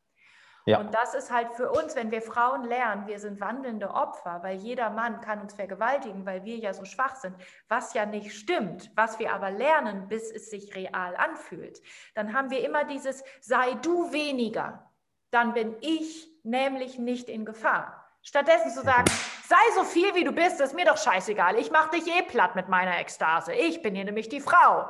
Ja. 0.66 0.80
Und 0.80 0.94
das 0.96 1.14
ist 1.14 1.32
halt 1.32 1.52
für 1.54 1.70
uns, 1.70 1.96
wenn 1.96 2.10
wir 2.10 2.24
Frauen 2.24 2.64
lernen, 2.64 3.06
wir 3.06 3.20
sind 3.20 3.40
wandelnde 3.40 3.92
Opfer, 3.92 4.40
weil 4.42 4.58
jeder 4.58 4.90
Mann 4.90 5.22
kann 5.22 5.40
uns 5.40 5.54
vergewaltigen, 5.54 6.26
weil 6.26 6.44
wir 6.44 6.58
ja 6.58 6.74
so 6.74 6.86
schwach 6.86 7.16
sind, 7.16 7.36
was 7.70 7.94
ja 7.94 8.08
nicht 8.08 8.36
stimmt, 8.36 8.92
was 8.96 9.20
wir 9.20 9.32
aber 9.32 9.52
lernen, 9.52 10.08
bis 10.08 10.32
es 10.32 10.50
sich 10.50 10.76
real 10.76 11.16
anfühlt. 11.18 11.82
Dann 12.16 12.34
haben 12.34 12.50
wir 12.50 12.66
immer 12.66 12.84
dieses, 12.84 13.24
sei 13.42 13.76
du 13.76 14.12
weniger, 14.12 14.92
dann 15.30 15.54
bin 15.54 15.76
ich 15.82 16.28
nämlich 16.44 16.98
nicht 16.98 17.30
in 17.30 17.46
Gefahr. 17.46 18.02
Stattdessen 18.24 18.72
zu 18.72 18.82
sagen, 18.82 19.06
sei 19.48 19.56
so 19.76 19.84
viel 19.84 20.16
wie 20.16 20.24
du 20.24 20.32
bist, 20.32 20.60
ist 20.60 20.74
mir 20.74 20.86
doch 20.86 20.98
scheißegal. 20.98 21.58
Ich 21.60 21.70
mache 21.70 21.92
dich 21.92 22.08
eh 22.08 22.24
platt 22.24 22.56
mit 22.56 22.70
meiner 22.70 22.98
Ekstase. 23.00 23.54
Ich 23.54 23.84
bin 23.84 23.94
hier 23.94 24.04
nämlich 24.04 24.30
die 24.30 24.42
Frau. 24.42 24.90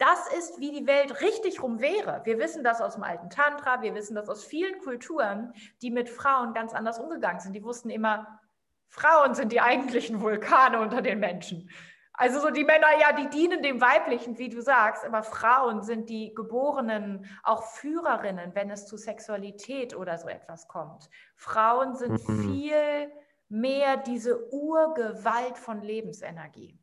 Das 0.00 0.32
ist, 0.32 0.58
wie 0.58 0.72
die 0.72 0.86
Welt 0.86 1.20
richtig 1.20 1.62
rum 1.62 1.78
wäre. 1.78 2.22
Wir 2.24 2.38
wissen 2.38 2.64
das 2.64 2.80
aus 2.80 2.94
dem 2.94 3.02
alten 3.02 3.28
Tantra, 3.28 3.82
wir 3.82 3.94
wissen 3.94 4.14
das 4.14 4.30
aus 4.30 4.42
vielen 4.42 4.78
Kulturen, 4.78 5.52
die 5.82 5.90
mit 5.90 6.08
Frauen 6.08 6.54
ganz 6.54 6.72
anders 6.72 6.98
umgegangen 6.98 7.40
sind. 7.40 7.52
Die 7.52 7.62
wussten 7.62 7.90
immer, 7.90 8.40
Frauen 8.88 9.34
sind 9.34 9.52
die 9.52 9.60
eigentlichen 9.60 10.22
Vulkane 10.22 10.80
unter 10.80 11.02
den 11.02 11.20
Menschen. 11.20 11.68
Also 12.14 12.40
so 12.40 12.48
die 12.48 12.64
Männer, 12.64 12.86
ja, 12.98 13.12
die 13.12 13.28
dienen 13.28 13.62
dem 13.62 13.82
Weiblichen, 13.82 14.38
wie 14.38 14.48
du 14.48 14.62
sagst, 14.62 15.04
aber 15.04 15.22
Frauen 15.22 15.82
sind 15.82 16.08
die 16.08 16.32
geborenen, 16.34 17.26
auch 17.42 17.64
Führerinnen, 17.64 18.54
wenn 18.54 18.70
es 18.70 18.86
zu 18.86 18.96
Sexualität 18.96 19.94
oder 19.94 20.16
so 20.16 20.28
etwas 20.28 20.66
kommt. 20.66 21.10
Frauen 21.36 21.94
sind 21.94 22.26
mhm. 22.26 22.42
viel 22.42 23.12
mehr 23.50 23.98
diese 23.98 24.50
Urgewalt 24.50 25.58
von 25.58 25.82
Lebensenergie. 25.82 26.79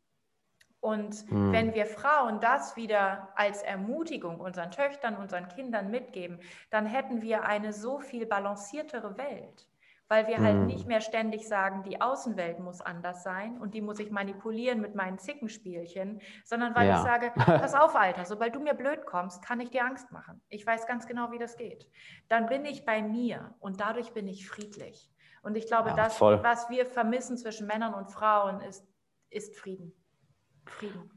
Und 0.88 1.30
mhm. 1.30 1.52
wenn 1.52 1.74
wir 1.74 1.86
Frauen 1.86 2.40
das 2.40 2.78
wieder 2.78 3.28
als 3.36 3.62
Ermutigung 3.62 4.40
unseren 4.40 4.72
Töchtern, 4.72 5.18
unseren 5.18 5.50
Kindern 5.50 5.92
mitgeben, 5.92 6.40
dann 6.70 6.86
hätten 6.86 7.22
wir 7.22 7.44
eine 7.44 7.74
so 7.74 8.00
viel 8.00 8.26
balanciertere 8.26 9.18
Welt, 9.18 9.68
weil 10.08 10.28
wir 10.28 10.40
mhm. 10.40 10.44
halt 10.46 10.56
hm. 10.56 10.66
nicht 10.68 10.88
mehr 10.88 11.02
ständig 11.02 11.46
sagen, 11.46 11.84
die 11.84 12.00
Außenwelt 12.00 12.60
muss 12.60 12.80
anders 12.80 13.22
sein 13.22 13.58
und 13.58 13.74
die 13.74 13.82
muss 13.82 14.00
ich 14.00 14.12
manipulieren 14.12 14.80
mit 14.80 14.96
meinen 14.96 15.20
Zickenspielchen, 15.20 16.22
sondern 16.46 16.74
weil 16.74 16.88
ja. 16.88 16.96
ich 16.96 17.04
sage, 17.04 17.34
pass 17.36 17.74
auf, 17.74 17.94
Alter, 17.94 18.24
sobald 18.24 18.56
du 18.56 18.62
mir 18.62 18.74
blöd 18.74 19.06
kommst, 19.06 19.44
kann 19.44 19.60
ich 19.60 19.70
dir 19.70 19.84
Angst 19.84 20.10
machen. 20.14 20.40
Ich 20.48 20.66
weiß 20.66 20.88
ganz 20.88 21.06
genau, 21.06 21.34
wie 21.34 21.38
das 21.38 21.58
geht. 21.58 21.86
Dann 22.30 22.46
bin 22.46 22.64
ich 22.64 22.86
bei 22.86 23.02
mir 23.02 23.56
und 23.60 23.82
dadurch 23.82 24.14
bin 24.14 24.26
ich 24.26 24.48
friedlich. 24.48 25.12
Und 25.44 25.58
ich 25.58 25.68
glaube, 25.68 25.90
ja, 25.90 25.96
das, 25.98 26.16
voll. 26.16 26.42
was 26.44 26.70
wir 26.70 26.86
vermissen 26.86 27.38
zwischen 27.38 27.68
Männern 27.68 27.94
und 27.94 28.10
Frauen, 28.10 28.62
ist, 28.62 28.88
ist 29.30 29.58
Frieden. 29.58 29.92
Frieden? 30.68 31.10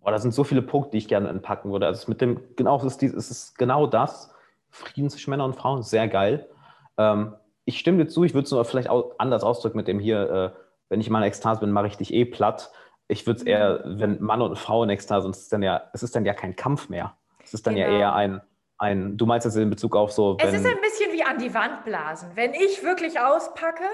Boah, 0.00 0.12
da 0.12 0.18
sind 0.18 0.32
so 0.32 0.44
viele 0.44 0.62
Punkte, 0.62 0.92
die 0.92 0.98
ich 0.98 1.08
gerne 1.08 1.28
entpacken 1.28 1.72
würde. 1.72 1.86
Also 1.86 2.08
mit 2.08 2.20
dem, 2.20 2.40
genau, 2.56 2.76
es 2.76 2.84
ist, 2.84 3.02
es 3.02 3.30
ist 3.30 3.58
genau 3.58 3.86
das. 3.86 4.32
Frieden 4.70 5.10
zwischen 5.10 5.30
Männern 5.30 5.50
und 5.50 5.56
Frauen, 5.56 5.82
sehr 5.82 6.06
geil. 6.08 6.48
Ähm, 6.96 7.34
ich 7.64 7.78
stimme 7.78 8.04
dir 8.04 8.08
zu, 8.08 8.24
ich 8.24 8.34
würde 8.34 8.44
es 8.44 8.50
nur 8.50 8.64
vielleicht 8.64 8.88
auch 8.88 9.14
anders 9.18 9.42
ausdrücken 9.42 9.76
mit 9.76 9.88
dem 9.88 9.98
hier, 9.98 10.30
äh, 10.30 10.60
wenn 10.88 11.00
ich 11.00 11.08
in 11.08 11.12
meiner 11.12 11.26
Ekstase 11.26 11.60
bin, 11.60 11.72
mache 11.72 11.88
ich 11.88 11.96
dich 11.96 12.14
eh 12.14 12.24
platt. 12.24 12.70
Ich 13.08 13.26
würde 13.26 13.40
es 13.40 13.46
eher, 13.46 13.82
wenn 13.84 14.22
Mann 14.22 14.42
und 14.42 14.56
Frau 14.56 14.84
in 14.84 14.90
Ekstase 14.90 15.24
sind, 15.24 15.34
es 15.34 15.42
ist 15.42 15.52
dann 15.52 15.62
ja, 15.62 15.82
es 15.92 16.02
ist 16.02 16.14
dann 16.14 16.24
ja 16.24 16.34
kein 16.34 16.54
Kampf 16.54 16.88
mehr. 16.88 17.16
Es 17.42 17.54
ist 17.54 17.66
dann 17.66 17.74
genau. 17.74 17.88
ja 17.88 17.98
eher 17.98 18.14
ein, 18.14 18.40
ein, 18.78 19.16
du 19.16 19.26
meinst 19.26 19.44
jetzt 19.44 19.56
in 19.56 19.70
Bezug 19.70 19.96
auf 19.96 20.12
so. 20.12 20.36
es 20.38 20.52
ist 20.52 20.66
ein 20.66 20.80
bisschen 20.80 21.12
wie 21.12 21.22
an 21.22 21.38
die 21.38 21.52
Wand 21.54 21.84
blasen. 21.84 22.30
Wenn 22.34 22.54
ich 22.54 22.82
wirklich 22.82 23.18
auspacke, 23.18 23.84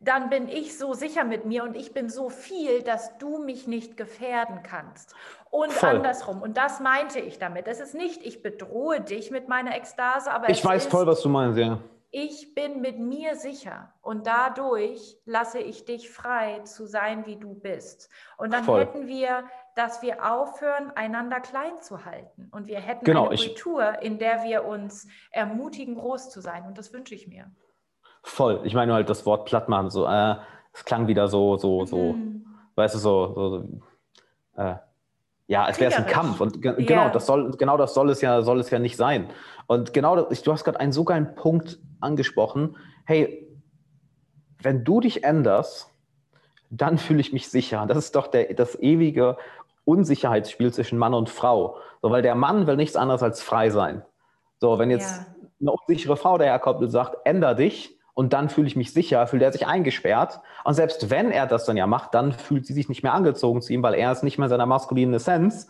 dann 0.00 0.30
bin 0.30 0.48
ich 0.48 0.76
so 0.78 0.92
sicher 0.92 1.24
mit 1.24 1.44
mir 1.44 1.64
und 1.64 1.76
ich 1.76 1.92
bin 1.92 2.08
so 2.08 2.28
viel, 2.28 2.82
dass 2.82 3.16
du 3.18 3.38
mich 3.38 3.66
nicht 3.66 3.96
gefährden 3.96 4.62
kannst. 4.62 5.14
Und 5.50 5.72
Voll. 5.72 5.90
andersrum. 5.90 6.42
Und 6.42 6.56
das 6.56 6.80
meinte 6.80 7.20
ich 7.20 7.38
damit. 7.38 7.68
Es 7.68 7.80
ist 7.80 7.94
nicht, 7.94 8.24
ich 8.24 8.42
bedrohe 8.42 9.00
dich 9.00 9.30
mit 9.30 9.48
meiner 9.48 9.76
Ekstase, 9.76 10.32
aber 10.32 10.50
ich 10.50 10.64
weiß 10.64 10.84
ist, 10.84 10.90
voll, 10.90 11.06
was 11.06 11.22
du 11.22 11.28
meinst, 11.28 11.58
ja. 11.58 11.78
Ich 12.10 12.54
bin 12.54 12.80
mit 12.80 13.00
mir 13.00 13.34
sicher 13.34 13.92
und 14.00 14.28
dadurch 14.28 15.18
lasse 15.24 15.58
ich 15.58 15.84
dich 15.84 16.10
frei 16.10 16.60
zu 16.60 16.86
sein, 16.86 17.26
wie 17.26 17.34
du 17.34 17.54
bist. 17.54 18.08
Und 18.36 18.52
dann 18.52 18.62
voll. 18.62 18.82
hätten 18.82 19.08
wir, 19.08 19.42
dass 19.74 20.00
wir 20.00 20.30
aufhören, 20.32 20.92
einander 20.94 21.40
klein 21.40 21.76
zu 21.82 22.04
halten. 22.04 22.48
Und 22.52 22.68
wir 22.68 22.78
hätten 22.78 23.04
genau, 23.04 23.28
eine 23.28 23.36
Kultur, 23.36 24.00
in 24.00 24.18
der 24.18 24.44
wir 24.44 24.64
uns 24.64 25.08
ermutigen, 25.32 25.96
groß 25.96 26.30
zu 26.30 26.40
sein. 26.40 26.66
Und 26.66 26.78
das 26.78 26.92
wünsche 26.92 27.16
ich 27.16 27.26
mir. 27.26 27.50
Voll. 28.26 28.60
Ich 28.64 28.74
meine 28.74 28.94
halt 28.94 29.10
das 29.10 29.26
Wort 29.26 29.44
platt 29.44 29.68
machen, 29.68 29.90
so, 29.90 30.06
äh, 30.06 30.36
es 30.72 30.84
klang 30.84 31.06
wieder 31.06 31.28
so, 31.28 31.56
so, 31.58 31.84
so, 31.84 32.14
mhm. 32.14 32.46
weißt 32.74 32.94
du, 32.94 32.98
so, 32.98 33.32
so, 33.34 33.48
so 33.50 34.62
äh, 34.62 34.76
ja, 35.46 35.64
als 35.64 35.78
wäre 35.78 35.92
es 35.92 35.98
ein 35.98 36.06
Kampf. 36.06 36.40
Und 36.40 36.62
ge 36.62 36.72
yeah. 36.72 36.86
genau, 36.86 37.08
das 37.10 37.26
soll, 37.26 37.50
genau 37.52 37.76
das 37.76 37.92
soll 37.92 38.08
es 38.08 38.22
ja, 38.22 38.40
soll 38.40 38.60
es 38.60 38.70
ja 38.70 38.78
nicht 38.78 38.96
sein. 38.96 39.28
Und 39.66 39.92
genau, 39.92 40.16
das, 40.16 40.42
du 40.42 40.52
hast 40.52 40.64
gerade 40.64 40.80
einen 40.80 40.92
so 40.92 41.04
geilen 41.04 41.34
Punkt 41.34 41.78
angesprochen. 42.00 42.76
Hey, 43.04 43.46
wenn 44.62 44.84
du 44.84 45.00
dich 45.00 45.22
änderst, 45.22 45.90
dann 46.70 46.96
fühle 46.98 47.20
ich 47.20 47.32
mich 47.34 47.50
sicher. 47.50 47.84
Das 47.86 47.98
ist 47.98 48.16
doch 48.16 48.26
der, 48.26 48.54
das 48.54 48.80
ewige 48.80 49.36
Unsicherheitsspiel 49.84 50.72
zwischen 50.72 50.98
Mann 50.98 51.12
und 51.12 51.28
Frau. 51.28 51.76
So, 52.00 52.10
weil 52.10 52.22
der 52.22 52.34
Mann 52.34 52.66
will 52.66 52.76
nichts 52.76 52.96
anderes 52.96 53.22
als 53.22 53.42
frei 53.42 53.68
sein. 53.68 54.02
So, 54.60 54.78
wenn 54.78 54.90
jetzt 54.90 55.14
ja. 55.14 55.26
eine 55.60 55.72
unsichere 55.72 56.16
Frau 56.16 56.38
daherkommt 56.38 56.80
und 56.80 56.88
sagt, 56.88 57.18
änder 57.26 57.54
dich, 57.54 57.98
und 58.14 58.32
dann 58.32 58.48
fühle 58.48 58.68
ich 58.68 58.76
mich 58.76 58.92
sicher, 58.92 59.26
fühlt 59.26 59.42
er 59.42 59.52
sich 59.52 59.66
eingesperrt. 59.66 60.40
Und 60.62 60.74
selbst 60.74 61.10
wenn 61.10 61.32
er 61.32 61.46
das 61.46 61.64
dann 61.64 61.76
ja 61.76 61.86
macht, 61.86 62.14
dann 62.14 62.32
fühlt 62.32 62.64
sie 62.64 62.72
sich 62.72 62.88
nicht 62.88 63.02
mehr 63.02 63.12
angezogen 63.12 63.60
zu 63.60 63.72
ihm, 63.72 63.82
weil 63.82 63.94
er 63.94 64.12
ist 64.12 64.22
nicht 64.22 64.38
mehr 64.38 64.46
in 64.46 64.50
seiner 64.50 64.66
maskulinen 64.66 65.14
Essenz 65.14 65.66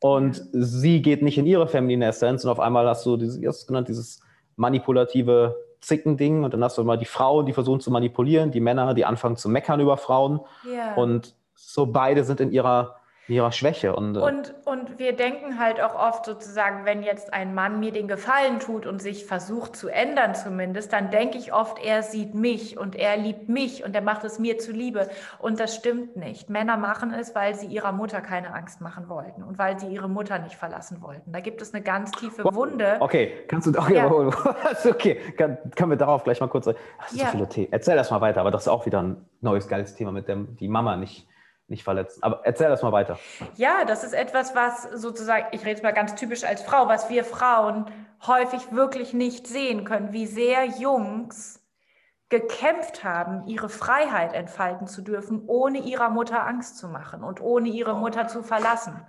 und 0.00 0.42
sie 0.52 1.02
geht 1.02 1.22
nicht 1.22 1.38
in 1.38 1.46
ihre 1.46 1.68
feminine 1.68 2.06
Essenz 2.06 2.44
und 2.44 2.50
auf 2.50 2.60
einmal 2.60 2.88
hast 2.88 3.04
du 3.04 3.16
dieses, 3.16 3.40
hast 3.46 3.66
genannt, 3.66 3.88
dieses 3.88 4.20
manipulative 4.56 5.54
Zickending 5.80 6.44
und 6.44 6.54
dann 6.54 6.64
hast 6.64 6.78
du 6.78 6.82
immer 6.82 6.96
die 6.96 7.04
Frauen, 7.04 7.44
die 7.44 7.52
versuchen 7.52 7.80
zu 7.80 7.90
manipulieren, 7.90 8.50
die 8.50 8.60
Männer, 8.60 8.94
die 8.94 9.04
anfangen 9.04 9.36
zu 9.36 9.48
meckern 9.48 9.80
über 9.80 9.96
Frauen 9.96 10.40
yeah. 10.64 10.94
und 10.94 11.34
so 11.54 11.86
beide 11.86 12.24
sind 12.24 12.40
in 12.40 12.52
ihrer 12.52 12.96
ihrer 13.28 13.52
Schwäche. 13.52 13.94
Und, 13.94 14.16
äh, 14.16 14.20
und, 14.20 14.54
und 14.64 14.98
wir 14.98 15.14
denken 15.14 15.58
halt 15.58 15.80
auch 15.80 15.94
oft 15.94 16.24
sozusagen, 16.24 16.84
wenn 16.84 17.02
jetzt 17.02 17.32
ein 17.32 17.54
Mann 17.54 17.78
mir 17.78 17.92
den 17.92 18.08
Gefallen 18.08 18.58
tut 18.58 18.86
und 18.86 19.00
sich 19.00 19.26
versucht 19.26 19.76
zu 19.76 19.88
ändern 19.88 20.34
zumindest, 20.34 20.92
dann 20.92 21.10
denke 21.10 21.38
ich 21.38 21.52
oft, 21.52 21.78
er 21.78 22.02
sieht 22.02 22.34
mich 22.34 22.78
und 22.78 22.96
er 22.96 23.16
liebt 23.16 23.48
mich 23.48 23.84
und 23.84 23.94
er 23.94 24.02
macht 24.02 24.24
es 24.24 24.38
mir 24.38 24.58
zuliebe. 24.58 25.08
Und 25.38 25.60
das 25.60 25.74
stimmt 25.76 26.16
nicht. 26.16 26.50
Männer 26.50 26.76
machen 26.76 27.14
es, 27.14 27.34
weil 27.34 27.54
sie 27.54 27.66
ihrer 27.66 27.92
Mutter 27.92 28.20
keine 28.20 28.54
Angst 28.54 28.80
machen 28.80 29.08
wollten 29.08 29.42
und 29.42 29.58
weil 29.58 29.78
sie 29.78 29.86
ihre 29.86 30.08
Mutter 30.08 30.38
nicht 30.38 30.56
verlassen 30.56 31.00
wollten. 31.00 31.32
Da 31.32 31.40
gibt 31.40 31.62
es 31.62 31.72
eine 31.72 31.82
ganz 31.82 32.10
tiefe 32.12 32.44
Wunde. 32.44 32.96
Okay, 33.00 33.32
kannst 33.46 33.68
du, 33.68 33.78
okay, 33.78 33.96
ja. 33.96 34.10
okay. 34.90 35.20
Kann, 35.36 35.58
können 35.76 35.90
wir 35.90 35.96
darauf 35.96 36.24
gleich 36.24 36.40
mal 36.40 36.48
kurz, 36.48 36.64
das 36.64 36.76
ist 37.12 37.20
ja. 37.20 37.30
so. 37.30 37.46
Erzähl 37.70 37.96
das 37.96 38.10
mal 38.10 38.20
weiter, 38.20 38.40
aber 38.40 38.50
das 38.50 38.62
ist 38.62 38.68
auch 38.68 38.84
wieder 38.86 39.02
ein 39.02 39.24
neues, 39.40 39.68
geiles 39.68 39.94
Thema, 39.94 40.12
mit 40.12 40.28
dem 40.28 40.56
die 40.56 40.68
Mama 40.68 40.96
nicht 40.96 41.28
nicht 41.72 41.82
verletzen. 41.82 42.22
Aber 42.22 42.42
erzähl 42.44 42.68
das 42.68 42.82
mal 42.82 42.92
weiter. 42.92 43.18
Ja, 43.56 43.84
das 43.84 44.04
ist 44.04 44.12
etwas, 44.12 44.54
was 44.54 44.84
sozusagen, 44.94 45.46
ich 45.50 45.62
rede 45.62 45.70
jetzt 45.70 45.82
mal 45.82 45.90
ganz 45.90 46.14
typisch 46.14 46.44
als 46.44 46.62
Frau, 46.62 46.86
was 46.86 47.10
wir 47.10 47.24
Frauen 47.24 47.86
häufig 48.24 48.70
wirklich 48.70 49.12
nicht 49.12 49.48
sehen 49.48 49.84
können, 49.84 50.12
wie 50.12 50.26
sehr 50.26 50.64
Jungs 50.66 51.58
gekämpft 52.28 53.04
haben, 53.04 53.46
ihre 53.46 53.68
Freiheit 53.68 54.32
entfalten 54.32 54.86
zu 54.86 55.02
dürfen, 55.02 55.42
ohne 55.48 55.78
ihrer 55.78 56.08
Mutter 56.08 56.46
Angst 56.46 56.78
zu 56.78 56.88
machen 56.88 57.24
und 57.24 57.40
ohne 57.40 57.68
ihre 57.68 57.94
Mutter 57.94 58.28
zu 58.28 58.42
verlassen. 58.42 59.04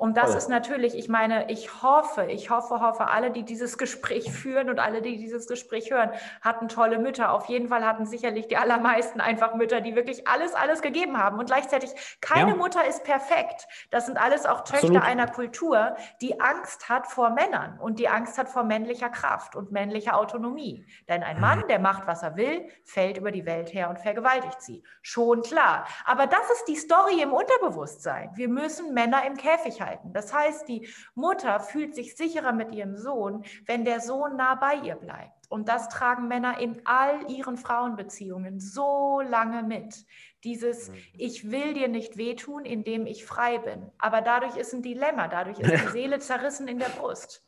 Und 0.00 0.16
das 0.16 0.28
Voll. 0.28 0.38
ist 0.38 0.48
natürlich, 0.48 0.96
ich 0.96 1.10
meine, 1.10 1.50
ich 1.50 1.82
hoffe, 1.82 2.24
ich 2.24 2.48
hoffe, 2.48 2.80
hoffe, 2.80 3.08
alle, 3.08 3.30
die 3.30 3.42
dieses 3.42 3.76
Gespräch 3.76 4.32
führen 4.32 4.70
und 4.70 4.78
alle, 4.78 5.02
die 5.02 5.18
dieses 5.18 5.46
Gespräch 5.46 5.90
hören, 5.90 6.10
hatten 6.40 6.68
tolle 6.68 6.98
Mütter. 6.98 7.34
Auf 7.34 7.50
jeden 7.50 7.68
Fall 7.68 7.84
hatten 7.84 8.06
sicherlich 8.06 8.48
die 8.48 8.56
allermeisten 8.56 9.20
einfach 9.20 9.54
Mütter, 9.54 9.82
die 9.82 9.94
wirklich 9.96 10.26
alles, 10.26 10.54
alles 10.54 10.80
gegeben 10.80 11.18
haben. 11.18 11.38
Und 11.38 11.44
gleichzeitig, 11.44 11.90
keine 12.22 12.52
ja. 12.52 12.56
Mutter 12.56 12.86
ist 12.86 13.04
perfekt. 13.04 13.68
Das 13.90 14.06
sind 14.06 14.16
alles 14.16 14.46
auch 14.46 14.62
Töchter 14.62 14.86
Absolut. 14.86 15.02
einer 15.02 15.26
Kultur, 15.26 15.94
die 16.22 16.40
Angst 16.40 16.88
hat 16.88 17.06
vor 17.06 17.28
Männern 17.28 17.78
und 17.78 17.98
die 17.98 18.08
Angst 18.08 18.38
hat 18.38 18.48
vor 18.48 18.62
männlicher 18.62 19.10
Kraft 19.10 19.54
und 19.54 19.70
männlicher 19.70 20.16
Autonomie. 20.16 20.86
Denn 21.10 21.22
ein 21.22 21.38
Mann, 21.38 21.68
der 21.68 21.78
macht, 21.78 22.06
was 22.06 22.22
er 22.22 22.36
will, 22.36 22.66
fällt 22.84 23.18
über 23.18 23.32
die 23.32 23.44
Welt 23.44 23.74
her 23.74 23.90
und 23.90 23.98
vergewaltigt 23.98 24.62
sie. 24.62 24.82
Schon 25.02 25.42
klar. 25.42 25.86
Aber 26.06 26.26
das 26.26 26.50
ist 26.54 26.68
die 26.68 26.76
Story 26.76 27.20
im 27.20 27.34
Unterbewusstsein. 27.34 28.30
Wir 28.34 28.48
müssen 28.48 28.94
Männer 28.94 29.26
im 29.26 29.36
Käfig 29.36 29.82
halten 29.82 29.89
halten. 29.90 30.12
Das 30.12 30.32
heißt, 30.32 30.68
die 30.68 30.88
Mutter 31.14 31.60
fühlt 31.60 31.94
sich 31.94 32.16
sicherer 32.16 32.52
mit 32.52 32.74
ihrem 32.74 32.96
Sohn, 32.96 33.44
wenn 33.66 33.84
der 33.84 34.00
Sohn 34.00 34.36
nah 34.36 34.54
bei 34.54 34.76
ihr 34.76 34.96
bleibt. 34.96 35.48
Und 35.48 35.68
das 35.68 35.88
tragen 35.88 36.28
Männer 36.28 36.60
in 36.60 36.80
all 36.84 37.28
ihren 37.28 37.56
Frauenbeziehungen 37.56 38.60
so 38.60 39.20
lange 39.20 39.64
mit. 39.64 40.06
Dieses, 40.44 40.90
mhm. 40.90 40.96
ich 41.18 41.50
will 41.50 41.74
dir 41.74 41.88
nicht 41.88 42.16
wehtun, 42.16 42.64
indem 42.64 43.04
ich 43.06 43.26
frei 43.26 43.58
bin. 43.58 43.90
Aber 43.98 44.20
dadurch 44.22 44.56
ist 44.56 44.72
ein 44.72 44.82
Dilemma, 44.82 45.26
dadurch 45.26 45.58
ist 45.58 45.72
die 45.72 45.88
Seele 45.88 46.20
zerrissen 46.20 46.68
in 46.68 46.78
der 46.78 46.88
Brust. 46.88 47.44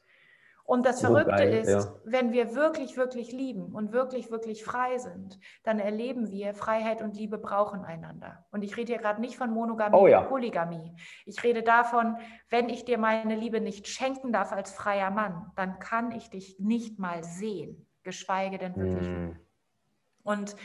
Und 0.64 0.86
das 0.86 1.00
Verrückte 1.00 1.30
geil, 1.30 1.52
ist, 1.54 1.68
ja. 1.68 1.94
wenn 2.04 2.32
wir 2.32 2.54
wirklich, 2.54 2.96
wirklich 2.96 3.32
lieben 3.32 3.74
und 3.74 3.92
wirklich, 3.92 4.30
wirklich 4.30 4.64
frei 4.64 4.98
sind, 4.98 5.38
dann 5.64 5.78
erleben 5.78 6.30
wir, 6.30 6.54
Freiheit 6.54 7.02
und 7.02 7.16
Liebe 7.16 7.38
brauchen 7.38 7.84
einander. 7.84 8.46
Und 8.52 8.62
ich 8.62 8.76
rede 8.76 8.92
hier 8.92 9.02
gerade 9.02 9.20
nicht 9.20 9.36
von 9.36 9.50
Monogamie 9.50 9.96
oh, 9.96 10.06
ja. 10.06 10.20
und 10.20 10.28
Polygamie. 10.28 10.94
Ich 11.26 11.42
rede 11.42 11.62
davon, 11.62 12.16
wenn 12.48 12.68
ich 12.68 12.84
dir 12.84 12.96
meine 12.96 13.34
Liebe 13.34 13.60
nicht 13.60 13.88
schenken 13.88 14.32
darf 14.32 14.52
als 14.52 14.72
freier 14.72 15.10
Mann, 15.10 15.50
dann 15.56 15.78
kann 15.78 16.12
ich 16.12 16.30
dich 16.30 16.58
nicht 16.60 16.98
mal 16.98 17.24
sehen, 17.24 17.86
geschweige 18.04 18.58
denn 18.58 18.76
wirklich. 18.76 19.08
Mm. 19.08 19.36
Und 20.22 20.56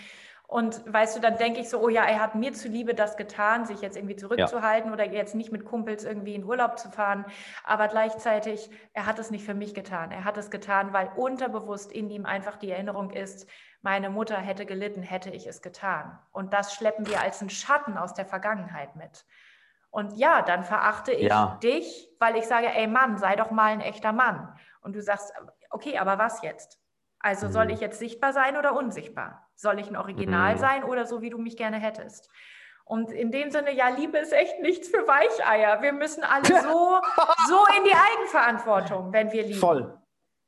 und 0.50 0.82
weißt 0.92 1.18
du, 1.18 1.20
dann 1.20 1.38
denke 1.38 1.60
ich 1.60 1.70
so, 1.70 1.82
oh 1.82 1.90
ja, 1.90 2.06
er 2.06 2.22
hat 2.22 2.34
mir 2.34 2.54
zuliebe 2.54 2.96
das 2.96 3.18
getan, 3.18 3.66
sich 3.66 3.82
jetzt 3.82 3.98
irgendwie 3.98 4.16
zurückzuhalten 4.16 4.90
ja. 4.90 4.94
oder 4.94 5.06
jetzt 5.06 5.36
nicht 5.36 5.52
mit 5.52 5.66
Kumpels 5.66 6.06
irgendwie 6.06 6.36
in 6.36 6.46
Urlaub 6.46 6.80
zu 6.80 6.90
fahren. 6.90 7.26
Aber 7.66 7.90
gleichzeitig, 7.90 8.70
er 8.94 9.06
hat 9.06 9.20
es 9.20 9.30
nicht 9.30 9.44
für 9.44 9.54
mich 9.54 9.74
getan. 9.74 10.10
Er 10.12 10.24
hat 10.24 10.38
es 10.38 10.50
getan, 10.50 10.94
weil 10.94 11.12
unterbewusst 11.18 11.92
in 11.92 12.10
ihm 12.10 12.26
einfach 12.26 12.56
die 12.56 12.72
Erinnerung 12.72 13.12
ist, 13.12 13.46
meine 13.82 14.10
Mutter 14.10 14.38
hätte 14.38 14.66
gelitten, 14.66 15.04
hätte 15.04 15.32
ich 15.32 15.48
es 15.48 15.62
getan. 15.62 16.18
Und 16.32 16.54
das 16.54 16.74
schleppen 16.74 17.06
wir 17.08 17.20
als 17.20 17.42
einen 17.42 17.50
Schatten 17.50 17.98
aus 17.98 18.14
der 18.14 18.26
Vergangenheit 18.26 18.96
mit. 18.96 19.26
Und 19.90 20.14
ja, 20.14 20.44
dann 20.44 20.64
verachte 20.64 21.12
ich 21.12 21.28
ja. 21.28 21.60
dich, 21.62 22.10
weil 22.20 22.38
ich 22.38 22.46
sage, 22.46 22.68
ey 22.74 22.88
Mann, 22.88 23.18
sei 23.18 23.36
doch 23.36 23.52
mal 23.52 23.74
ein 23.74 23.82
echter 23.82 24.14
Mann. 24.14 24.58
Und 24.80 24.96
du 24.96 25.02
sagst, 25.02 25.34
okay, 25.72 25.98
aber 25.98 26.18
was 26.18 26.42
jetzt? 26.42 26.80
Also 27.28 27.50
soll 27.50 27.66
mhm. 27.66 27.72
ich 27.72 27.82
jetzt 27.82 28.00
sichtbar 28.00 28.32
sein 28.32 28.56
oder 28.56 28.74
unsichtbar? 28.74 29.50
Soll 29.54 29.80
ich 29.80 29.90
ein 29.90 29.98
Original 29.98 30.56
mhm. 30.56 30.60
sein 30.60 30.84
oder 30.86 31.06
so, 31.06 31.22
wie 31.22 31.30
du 31.30 31.38
mich 31.38 31.58
gerne 31.58 31.76
hättest? 31.76 32.30
Und 32.86 33.12
in 33.12 33.32
dem 33.32 33.52
Sinne, 33.52 33.74
ja, 33.74 33.90
Liebe 33.90 34.18
ist 34.18 34.32
echt 34.32 34.62
nichts 34.62 34.88
für 34.88 35.06
Weicheier. 35.06 35.82
Wir 35.82 35.92
müssen 35.92 36.24
alle 36.24 36.46
so, 36.64 37.02
so 37.50 37.66
in 37.78 37.84
die 37.84 37.94
Eigenverantwortung, 37.94 39.12
wenn 39.12 39.34
wir 39.34 39.44
lieben. 39.44 39.60
Voll. 39.60 40.02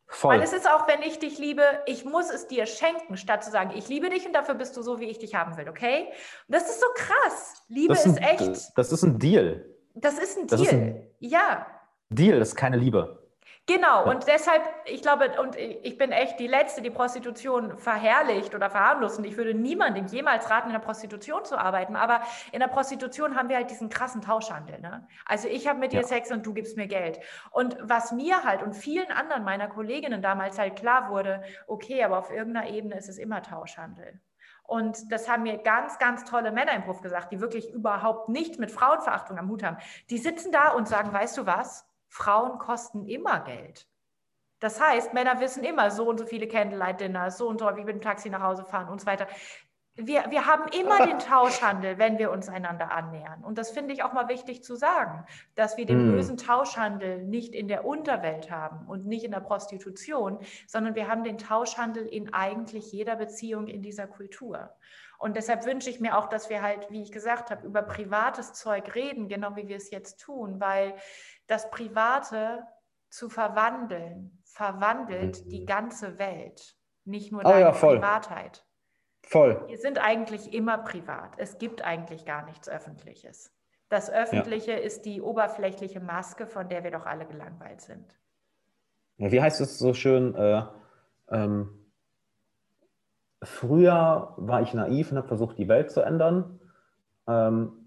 Voll. 0.08 0.36
Weil 0.36 0.42
es 0.42 0.54
ist 0.54 0.70
auch, 0.70 0.88
wenn 0.88 1.02
ich 1.02 1.20
dich 1.20 1.38
liebe, 1.38 1.64
ich 1.86 2.06
muss 2.06 2.30
es 2.30 2.48
dir 2.48 2.66
schenken, 2.66 3.18
statt 3.18 3.44
zu 3.44 3.52
sagen, 3.52 3.72
ich 3.76 3.90
liebe 3.90 4.10
dich 4.10 4.26
und 4.26 4.32
dafür 4.32 4.56
bist 4.56 4.78
du 4.78 4.82
so, 4.82 5.02
wie 5.02 5.10
ich 5.10 5.20
dich 5.20 5.36
haben 5.36 5.58
will, 5.58 5.68
okay? 5.68 6.06
Und 6.48 6.56
das 6.56 6.64
ist 6.70 6.80
so 6.80 6.88
krass. 6.96 7.62
Liebe 7.68 7.92
ist, 7.92 8.06
ein, 8.06 8.12
ist, 8.14 8.22
echt. 8.22 8.78
Das 8.78 8.94
ist 8.94 9.04
ein 9.04 9.20
Deal. 9.20 9.66
Das 9.96 10.18
ist 10.18 10.38
ein 10.38 10.48
Deal. 10.48 10.62
Ist 10.62 10.74
ein 10.74 11.08
ja. 11.20 11.68
Deal, 12.10 12.42
ist 12.42 12.56
keine 12.56 12.78
Liebe. 12.78 13.29
Genau, 13.70 14.10
und 14.10 14.26
deshalb, 14.26 14.64
ich 14.86 15.04
glaube, 15.04 15.40
und 15.40 15.56
ich 15.56 15.96
bin 15.96 16.12
echt 16.12 16.40
die 16.40 16.48
Letzte, 16.48 16.82
die 16.82 16.90
Prostitution 16.90 17.78
verherrlicht 17.78 18.56
oder 18.56 18.72
verharmlost. 18.72 19.20
Und 19.20 19.26
ich 19.26 19.38
würde 19.38 19.54
niemandem 19.54 20.08
jemals 20.08 20.50
raten, 20.50 20.70
in 20.70 20.74
der 20.74 20.80
Prostitution 20.80 21.46
zu 21.46 21.56
arbeiten. 21.56 21.96
Aber 21.96 22.22
in 22.52 22.62
der 22.62 22.68
Prostitution 22.68 23.36
haben 23.36 23.48
wir 23.48 23.58
halt 23.58 23.70
diesen 23.70 23.90
krassen 23.90 24.24
Tauschhandel. 24.24 24.80
Ne? 24.80 25.08
Also 25.24 25.48
ich 25.48 25.68
habe 25.68 25.78
mit 25.78 25.92
dir 25.92 26.02
ja. 26.02 26.08
Sex 26.08 26.32
und 26.32 26.48
du 26.48 26.56
gibst 26.56 26.78
mir 26.78 26.88
Geld. 26.88 27.20
Und 27.52 27.78
was 27.80 28.12
mir 28.12 28.44
halt 28.44 28.64
und 28.64 28.74
vielen 28.74 29.12
anderen 29.12 29.44
meiner 29.44 29.68
Kolleginnen 29.68 30.24
damals 30.24 30.58
halt 30.58 30.76
klar 30.76 31.12
wurde, 31.12 31.44
okay, 31.68 32.04
aber 32.04 32.18
auf 32.18 32.32
irgendeiner 32.32 32.70
Ebene 32.70 32.98
ist 32.98 33.08
es 33.08 33.20
immer 33.20 33.44
Tauschhandel. 33.44 34.20
Und 34.64 35.12
das 35.12 35.30
haben 35.30 35.44
mir 35.44 35.60
ganz, 35.60 36.00
ganz 36.00 36.26
tolle 36.26 36.52
Männer 36.52 36.74
im 36.74 36.82
Beruf 36.82 37.02
gesagt, 37.02 37.32
die 37.32 37.40
wirklich 37.40 37.72
überhaupt 37.72 38.30
nichts 38.30 38.58
mit 38.58 38.72
Frauenverachtung 38.72 39.38
am 39.38 39.48
Hut 39.48 39.62
haben. 39.62 39.78
Die 40.10 40.18
sitzen 40.18 40.52
da 40.52 40.70
und 40.70 40.88
sagen, 40.88 41.14
weißt 41.14 41.38
du 41.38 41.46
was? 41.46 41.89
Frauen 42.10 42.58
kosten 42.58 43.08
immer 43.08 43.40
Geld. 43.40 43.88
Das 44.60 44.82
heißt, 44.82 45.14
Männer 45.14 45.40
wissen 45.40 45.64
immer, 45.64 45.90
so 45.90 46.10
und 46.10 46.20
so 46.20 46.26
viele 46.26 46.48
Candlelight-Dinner, 46.48 47.32
so 47.32 47.48
und 47.48 47.60
so, 47.60 47.66
wie 47.78 47.86
mit 47.86 47.96
dem 47.96 48.02
Taxi 48.02 48.30
nach 48.30 48.42
Hause 48.42 48.66
fahren 48.66 48.90
und 48.90 49.00
so 49.00 49.08
weiter. 49.08 49.28
Wir, 49.96 50.26
wir 50.30 50.46
haben 50.46 50.70
immer 50.72 51.06
den 51.06 51.20
Tauschhandel, 51.20 51.98
wenn 51.98 52.18
wir 52.18 52.32
uns 52.32 52.50
einander 52.50 52.92
annähern. 52.92 53.44
Und 53.44 53.58
das 53.58 53.72
finde 53.72 53.94
ich 53.94 54.04
auch 54.04 54.14
mal 54.14 54.28
wichtig 54.28 54.64
zu 54.64 54.76
sagen, 54.76 55.26
dass 55.56 55.78
wir 55.78 55.86
den 55.86 56.10
mm. 56.10 56.12
bösen 56.12 56.38
Tauschhandel 56.38 57.24
nicht 57.24 57.54
in 57.54 57.68
der 57.68 57.86
Unterwelt 57.86 58.50
haben 58.50 58.88
und 58.88 59.06
nicht 59.06 59.24
in 59.24 59.32
der 59.32 59.42
Prostitution, 59.42 60.40
sondern 60.68 60.96
wir 60.96 61.10
haben 61.10 61.24
den 61.24 61.38
Tauschhandel 61.38 62.06
in 62.06 62.34
eigentlich 62.34 62.92
jeder 62.92 63.16
Beziehung 63.18 63.68
in 63.68 63.82
dieser 63.82 64.08
Kultur. 64.08 64.74
Und 65.18 65.36
deshalb 65.36 65.66
wünsche 65.66 65.90
ich 65.90 66.00
mir 66.00 66.18
auch, 66.18 66.28
dass 66.30 66.50
wir 66.50 66.62
halt, 66.62 66.90
wie 66.92 67.02
ich 67.02 67.12
gesagt 67.12 67.52
habe, 67.52 67.68
über 67.68 67.82
privates 67.82 68.54
Zeug 68.54 68.96
reden, 68.96 69.28
genau 69.28 69.58
wie 69.58 69.68
wir 69.68 69.76
es 69.76 69.92
jetzt 69.92 70.22
tun, 70.22 70.62
weil 70.62 70.96
das 71.50 71.70
Private 71.72 72.64
zu 73.10 73.28
verwandeln, 73.28 74.40
verwandelt 74.44 75.44
mhm. 75.44 75.50
die 75.50 75.66
ganze 75.66 76.20
Welt, 76.20 76.76
nicht 77.06 77.32
nur 77.32 77.42
oh, 77.42 77.50
deine 77.50 77.62
ja, 77.62 77.72
Privatheit. 77.72 78.66
Voll. 79.24 79.64
Wir 79.68 79.78
sind 79.78 80.00
eigentlich 80.00 80.54
immer 80.54 80.78
privat. 80.78 81.34
Es 81.38 81.58
gibt 81.58 81.84
eigentlich 81.84 82.26
gar 82.26 82.46
nichts 82.46 82.70
Öffentliches. 82.70 83.54
Das 83.90 84.12
Öffentliche 84.12 84.74
ja. 84.74 84.78
ist 84.78 85.06
die 85.06 85.22
oberflächliche 85.22 86.00
Maske, 86.00 86.46
von 86.46 86.70
der 86.70 86.84
wir 86.84 86.92
doch 86.92 87.06
alle 87.06 87.26
gelangweilt 87.26 87.82
sind. 87.82 88.20
Wie 89.18 89.42
heißt 89.42 89.60
es 89.60 89.80
so 89.80 89.94
schön? 89.94 90.36
Äh, 90.36 90.64
ähm, 91.30 91.92
früher 93.42 94.36
war 94.38 94.62
ich 94.62 94.74
naiv 94.74 95.12
und 95.12 95.18
habe 95.18 95.28
versucht, 95.28 95.58
die 95.58 95.68
Welt 95.68 95.92
zu 95.92 96.02
ändern. 96.02 96.60
Ähm, 97.28 97.79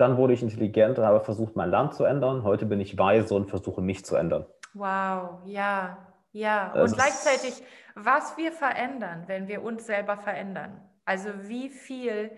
dann 0.00 0.16
wurde 0.16 0.32
ich 0.32 0.42
intelligenter, 0.42 1.04
habe 1.06 1.20
versucht, 1.20 1.56
mein 1.56 1.70
Land 1.70 1.94
zu 1.94 2.04
ändern. 2.04 2.42
Heute 2.42 2.66
bin 2.66 2.80
ich 2.80 2.96
weise 2.98 3.34
und 3.34 3.48
versuche, 3.50 3.82
mich 3.82 4.04
zu 4.04 4.16
ändern. 4.16 4.46
Wow, 4.74 5.40
ja, 5.44 5.98
ja. 6.32 6.72
Das 6.74 6.92
und 6.92 6.98
gleichzeitig, 6.98 7.62
was 7.94 8.36
wir 8.36 8.52
verändern, 8.52 9.24
wenn 9.26 9.48
wir 9.48 9.62
uns 9.62 9.86
selber 9.86 10.16
verändern. 10.16 10.80
Also 11.04 11.28
wie 11.42 11.68
viel 11.68 12.30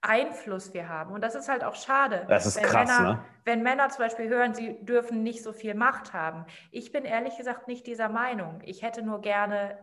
Einfluss 0.00 0.72
wir 0.72 0.88
haben. 0.88 1.12
Und 1.12 1.22
das 1.22 1.34
ist 1.34 1.48
halt 1.48 1.62
auch 1.62 1.74
schade. 1.74 2.24
Das 2.28 2.46
ist 2.46 2.62
krass, 2.62 2.88
Männer, 2.88 3.12
ne? 3.14 3.24
Wenn 3.44 3.62
Männer 3.62 3.88
zum 3.90 4.04
Beispiel 4.04 4.28
hören, 4.28 4.54
sie 4.54 4.82
dürfen 4.84 5.22
nicht 5.22 5.42
so 5.42 5.52
viel 5.52 5.74
Macht 5.74 6.14
haben. 6.14 6.46
Ich 6.70 6.92
bin 6.92 7.04
ehrlich 7.04 7.36
gesagt 7.36 7.68
nicht 7.68 7.86
dieser 7.86 8.08
Meinung. 8.08 8.60
Ich 8.64 8.82
hätte 8.82 9.02
nur 9.02 9.20
gerne 9.20 9.76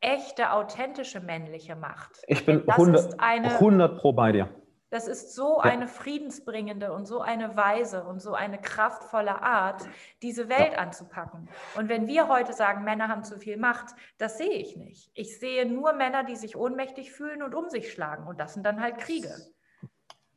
echte, 0.00 0.52
authentische 0.52 1.20
männliche 1.20 1.76
Macht. 1.76 2.10
Ich 2.26 2.44
bin 2.44 2.68
100, 2.68 3.14
eine, 3.18 3.54
100 3.54 3.98
pro 3.98 4.12
bei 4.12 4.32
dir. 4.32 4.48
Das 4.90 5.06
ist 5.06 5.34
so 5.34 5.58
eine 5.58 5.86
friedensbringende 5.86 6.92
und 6.92 7.06
so 7.06 7.20
eine 7.20 7.56
weise 7.56 8.04
und 8.04 8.22
so 8.22 8.32
eine 8.32 8.58
kraftvolle 8.58 9.42
Art, 9.42 9.86
diese 10.22 10.48
Welt 10.48 10.78
anzupacken. 10.78 11.48
Und 11.76 11.90
wenn 11.90 12.06
wir 12.06 12.28
heute 12.28 12.54
sagen, 12.54 12.84
Männer 12.84 13.08
haben 13.08 13.22
zu 13.22 13.38
viel 13.38 13.58
Macht, 13.58 13.94
das 14.16 14.38
sehe 14.38 14.54
ich 14.54 14.76
nicht. 14.76 15.10
Ich 15.14 15.38
sehe 15.38 15.66
nur 15.66 15.92
Männer, 15.92 16.24
die 16.24 16.36
sich 16.36 16.56
ohnmächtig 16.56 17.12
fühlen 17.12 17.42
und 17.42 17.54
um 17.54 17.68
sich 17.68 17.92
schlagen. 17.92 18.26
Und 18.26 18.40
das 18.40 18.54
sind 18.54 18.64
dann 18.64 18.80
halt 18.80 18.96
Kriege. 18.96 19.34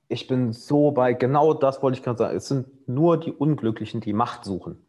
Ich 0.10 0.28
bin 0.28 0.52
so 0.52 0.92
bei, 0.92 1.14
genau 1.14 1.54
das 1.54 1.82
wollte 1.82 1.98
ich 1.98 2.04
gerade 2.04 2.18
sagen. 2.18 2.36
Es 2.36 2.50
sind 2.50 2.90
nur 2.90 3.18
die 3.18 3.32
Unglücklichen, 3.32 4.02
die 4.02 4.12
Macht 4.12 4.44
suchen. 4.44 4.86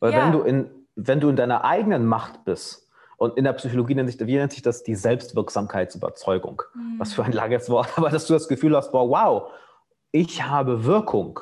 Weil 0.00 0.12
ja. 0.12 0.24
wenn, 0.24 0.32
du 0.32 0.40
in, 0.40 0.70
wenn 0.96 1.20
du 1.20 1.28
in 1.28 1.36
deiner 1.36 1.64
eigenen 1.64 2.06
Macht 2.06 2.44
bist, 2.44 2.85
und 3.16 3.36
in 3.36 3.44
der 3.44 3.54
Psychologie 3.54 3.94
nennt 3.94 4.10
sich, 4.10 4.20
wie 4.26 4.36
nennt 4.36 4.52
sich 4.52 4.62
das 4.62 4.82
die 4.82 4.94
Selbstwirksamkeitsüberzeugung? 4.94 6.62
Mhm. 6.74 6.98
Was 6.98 7.14
für 7.14 7.24
ein 7.24 7.32
langes 7.32 7.70
Wort, 7.70 7.88
aber 7.96 8.10
dass 8.10 8.26
du 8.26 8.34
das 8.34 8.48
Gefühl 8.48 8.76
hast, 8.76 8.92
boah, 8.92 9.08
wow, 9.08 9.50
ich 10.12 10.44
habe 10.46 10.84
Wirkung. 10.84 11.40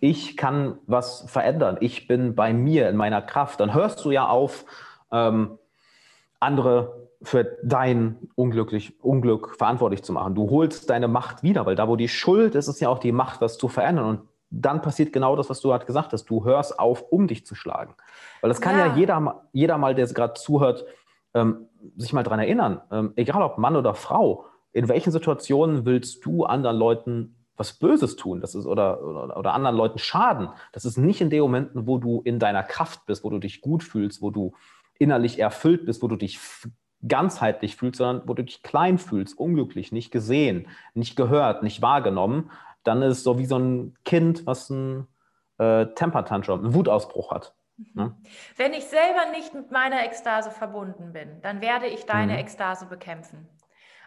Ich 0.00 0.36
kann 0.36 0.78
was 0.86 1.24
verändern. 1.30 1.76
Ich 1.80 2.08
bin 2.08 2.34
bei 2.34 2.52
mir 2.52 2.88
in 2.88 2.96
meiner 2.96 3.20
Kraft. 3.20 3.60
Dann 3.60 3.74
hörst 3.74 4.04
du 4.04 4.10
ja 4.12 4.26
auf, 4.26 4.64
ähm, 5.12 5.58
andere 6.40 7.08
für 7.22 7.58
dein 7.62 8.18
Unglücklich, 8.34 9.02
Unglück 9.02 9.56
verantwortlich 9.56 10.02
zu 10.02 10.12
machen. 10.12 10.34
Du 10.34 10.50
holst 10.50 10.90
deine 10.90 11.08
Macht 11.08 11.42
wieder, 11.42 11.66
weil 11.66 11.74
da, 11.74 11.88
wo 11.88 11.96
die 11.96 12.08
Schuld 12.08 12.54
ist, 12.54 12.68
ist 12.68 12.80
ja 12.80 12.88
auch 12.88 12.98
die 12.98 13.12
Macht, 13.12 13.40
was 13.40 13.58
zu 13.58 13.68
verändern. 13.68 14.04
Und 14.04 14.20
dann 14.50 14.82
passiert 14.82 15.12
genau 15.12 15.36
das, 15.36 15.50
was 15.50 15.60
du 15.60 15.68
gerade 15.68 15.86
gesagt 15.86 16.12
hast. 16.12 16.24
Du 16.26 16.44
hörst 16.44 16.78
auf, 16.78 17.02
um 17.10 17.26
dich 17.26 17.46
zu 17.46 17.54
schlagen. 17.54 17.94
Weil 18.40 18.48
das 18.48 18.60
kann 18.60 18.78
ja, 18.78 18.86
ja 18.86 18.94
jeder, 18.94 19.42
jeder 19.52 19.78
mal, 19.78 19.94
der 19.94 20.06
gerade 20.06 20.34
zuhört, 20.34 20.84
ähm, 21.34 21.68
sich 21.96 22.12
mal 22.12 22.22
daran 22.22 22.40
erinnern, 22.40 22.80
ähm, 22.90 23.12
egal 23.16 23.42
ob 23.42 23.58
Mann 23.58 23.76
oder 23.76 23.94
Frau, 23.94 24.46
in 24.72 24.88
welchen 24.88 25.12
Situationen 25.12 25.84
willst 25.84 26.24
du 26.24 26.44
anderen 26.44 26.76
Leuten 26.76 27.36
was 27.56 27.74
Böses 27.74 28.16
tun, 28.16 28.40
das 28.40 28.54
ist 28.54 28.66
oder, 28.66 29.02
oder, 29.02 29.36
oder 29.36 29.54
anderen 29.54 29.76
Leuten 29.76 29.98
schaden. 29.98 30.48
Das 30.72 30.84
ist 30.84 30.96
nicht 30.96 31.20
in 31.20 31.30
den 31.30 31.40
Momenten, 31.40 31.86
wo 31.86 31.98
du 31.98 32.20
in 32.24 32.38
deiner 32.38 32.64
Kraft 32.64 33.06
bist, 33.06 33.22
wo 33.22 33.30
du 33.30 33.38
dich 33.38 33.60
gut 33.60 33.84
fühlst, 33.84 34.22
wo 34.22 34.30
du 34.30 34.54
innerlich 34.98 35.38
erfüllt 35.38 35.86
bist, 35.86 36.02
wo 36.02 36.08
du 36.08 36.16
dich 36.16 36.40
ganzheitlich 37.06 37.76
fühlst, 37.76 37.98
sondern 37.98 38.28
wo 38.28 38.34
du 38.34 38.42
dich 38.42 38.62
klein 38.62 38.98
fühlst, 38.98 39.38
unglücklich, 39.38 39.92
nicht 39.92 40.10
gesehen, 40.10 40.66
nicht 40.94 41.16
gehört, 41.16 41.62
nicht 41.62 41.82
wahrgenommen, 41.82 42.50
dann 42.82 43.02
ist 43.02 43.18
es 43.18 43.24
so 43.24 43.38
wie 43.38 43.46
so 43.46 43.58
ein 43.58 43.94
Kind, 44.04 44.46
was 44.46 44.70
ein 44.70 45.06
äh, 45.58 45.86
Temper-Tantrum, 45.94 46.60
einen 46.60 46.74
Wutausbruch 46.74 47.30
hat. 47.30 47.54
Mhm. 47.76 47.86
Ne? 47.94 48.16
Wenn 48.56 48.72
ich 48.72 48.84
selber 48.84 49.30
nicht 49.30 49.54
mit 49.54 49.70
meiner 49.70 50.04
Ekstase 50.04 50.50
verbunden 50.50 51.12
bin, 51.12 51.40
dann 51.42 51.60
werde 51.60 51.86
ich 51.86 52.06
deine 52.06 52.34
mhm. 52.34 52.38
Ekstase 52.38 52.86
bekämpfen. 52.86 53.48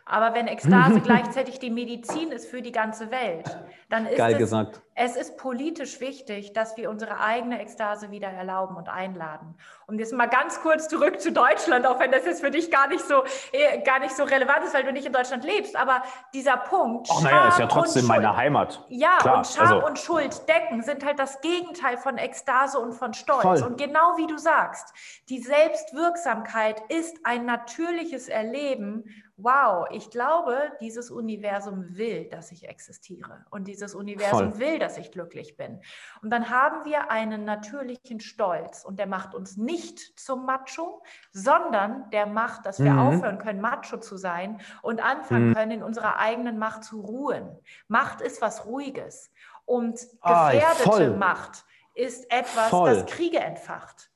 Aber 0.10 0.34
wenn 0.34 0.48
Ekstase 0.48 1.02
gleichzeitig 1.02 1.60
die 1.60 1.70
Medizin 1.70 2.32
ist 2.32 2.50
für 2.50 2.62
die 2.62 2.72
ganze 2.72 3.12
Welt, 3.12 3.58
dann 3.90 4.06
ist 4.06 4.18
Geil 4.18 4.34
es, 4.34 4.40
gesagt. 4.40 4.82
es 4.96 5.16
ist 5.16 5.38
politisch 5.38 6.00
wichtig, 6.00 6.54
dass 6.54 6.78
wir 6.78 6.90
unsere 6.90 7.20
eigene 7.20 7.62
Ekstase 7.62 8.12
wieder 8.12 8.28
erlauben 8.28 8.76
und 8.76 8.90
einladen. 8.90 9.56
Und 9.86 10.00
jetzt 10.00 10.14
mal 10.14 10.28
ganz 10.28 10.62
kurz 10.62 10.88
zurück 10.88 11.20
zu 11.20 11.32
Deutschland, 11.32 11.86
auch 11.86 12.00
wenn 12.00 12.12
das 12.12 12.26
jetzt 12.26 12.42
für 12.42 12.52
dich 12.52 12.72
gar 12.72 12.88
nicht 12.88 13.06
so, 13.06 13.24
eh, 13.52 13.82
gar 13.82 14.00
nicht 14.00 14.16
so 14.16 14.24
relevant 14.24 14.64
ist, 14.66 14.74
weil 14.74 14.84
du 14.84 14.92
nicht 14.92 15.06
in 15.06 15.14
Deutschland 15.14 15.44
lebst. 15.44 15.76
Aber 15.76 16.04
dieser 16.34 16.58
Punkt. 16.58 17.08
Ach 17.12 17.22
naja, 17.22 17.48
ist 17.50 17.60
ja 17.60 17.68
trotzdem 17.68 18.06
meine 18.06 18.36
Heimat. 18.36 18.86
Ja, 18.90 19.18
Klar, 19.20 19.38
und 19.38 19.48
Scham 19.48 19.68
also. 19.68 19.86
und 19.86 20.00
Schuld 20.00 20.48
decken 20.48 20.84
sind 20.84 21.06
halt 21.06 21.20
das 21.20 21.42
Gegenteil 21.42 21.98
von 21.98 22.18
Ekstase 22.18 22.80
und 22.80 22.94
von 22.94 23.14
Stolz. 23.14 23.42
Voll. 23.42 23.64
Und 23.64 23.78
genau 23.78 24.18
wie 24.18 24.28
du 24.28 24.38
sagst, 24.38 24.94
die 25.30 25.40
Selbstwirksamkeit 25.40 26.82
ist 26.90 27.18
ein 27.24 27.46
natürliches 27.46 28.28
Erleben 28.30 29.06
wow, 29.38 29.88
ich 29.92 30.10
glaube, 30.10 30.72
dieses 30.82 31.12
Universum 31.12 31.96
will, 31.96 32.28
dass 32.28 32.52
ich 32.52 32.68
existiere 32.68 33.46
und 33.52 33.68
dieses 33.68 33.94
Universum 33.94 34.54
Voll. 34.54 34.60
will, 34.60 34.80
dass 34.80 34.98
ich 34.98 35.12
glücklich 35.12 35.56
bin. 35.56 35.80
Und 36.24 36.32
dann 36.32 36.50
haben 36.50 36.86
wir 36.86 37.12
einen 37.12 37.46
natürlichen 37.46 38.20
Stolz 38.20 38.84
und 38.84 38.98
der 38.98 39.06
macht 39.06 39.36
uns 39.36 39.56
nicht 39.56 40.20
zum 40.20 40.46
Macho, 40.46 41.04
sondern 41.32 42.10
der 42.10 42.26
macht, 42.26 42.66
dass 42.66 42.80
wir 42.80 42.94
mhm. 42.94 43.00
aufhören 43.00 43.38
können, 43.38 43.62
Macho 43.62 43.98
zu 43.98 44.18
sein 44.18 44.60
und 44.82 45.04
anfangen 45.04 45.50
mhm. 45.50 45.54
können, 45.54 45.72
in 45.72 45.84
unserer 45.84 46.18
eigenen 46.18 46.58
Macht 46.58 46.84
zu 46.84 47.00
ruhen. 47.00 47.60
Macht 47.88 48.22
ist 48.22 48.42
was 48.42 48.66
Ruhiges 48.66 49.32
und 49.66 50.00
gefährdete 50.24 51.14
ah, 51.14 51.18
Macht 51.18 51.64
ist 51.94 52.32
etwas, 52.32 52.70
voll. 52.70 52.96
das 52.96 53.06
Kriege 53.06 53.40
entfacht. 53.40 54.10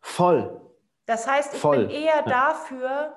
Voll. 0.00 0.60
Das 1.06 1.28
heißt, 1.28 1.54
ich 1.54 1.60
voll. 1.60 1.86
bin 1.86 1.90
eher 1.90 2.16
ja. 2.16 2.22
dafür, 2.22 3.16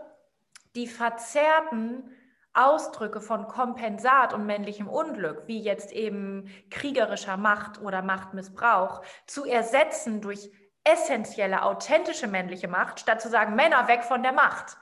die 0.77 0.87
verzerrten 0.87 2.15
Ausdrücke 2.53 3.19
von 3.19 3.47
Kompensat 3.47 4.33
und 4.33 4.45
männlichem 4.45 4.87
Unglück, 4.87 5.43
wie 5.47 5.59
jetzt 5.59 5.91
eben 5.91 6.49
kriegerischer 6.69 7.35
Macht 7.35 7.81
oder 7.81 8.01
Machtmissbrauch, 8.01 9.01
zu 9.25 9.43
ersetzen 9.43 10.21
durch 10.21 10.51
essentielle, 10.83 11.63
authentische 11.63 12.27
männliche 12.27 12.67
Macht, 12.67 12.99
statt 12.99 13.21
zu 13.21 13.29
sagen, 13.29 13.55
Männer 13.55 13.87
weg 13.87 14.03
von 14.03 14.23
der 14.23 14.31
Macht. 14.31 14.77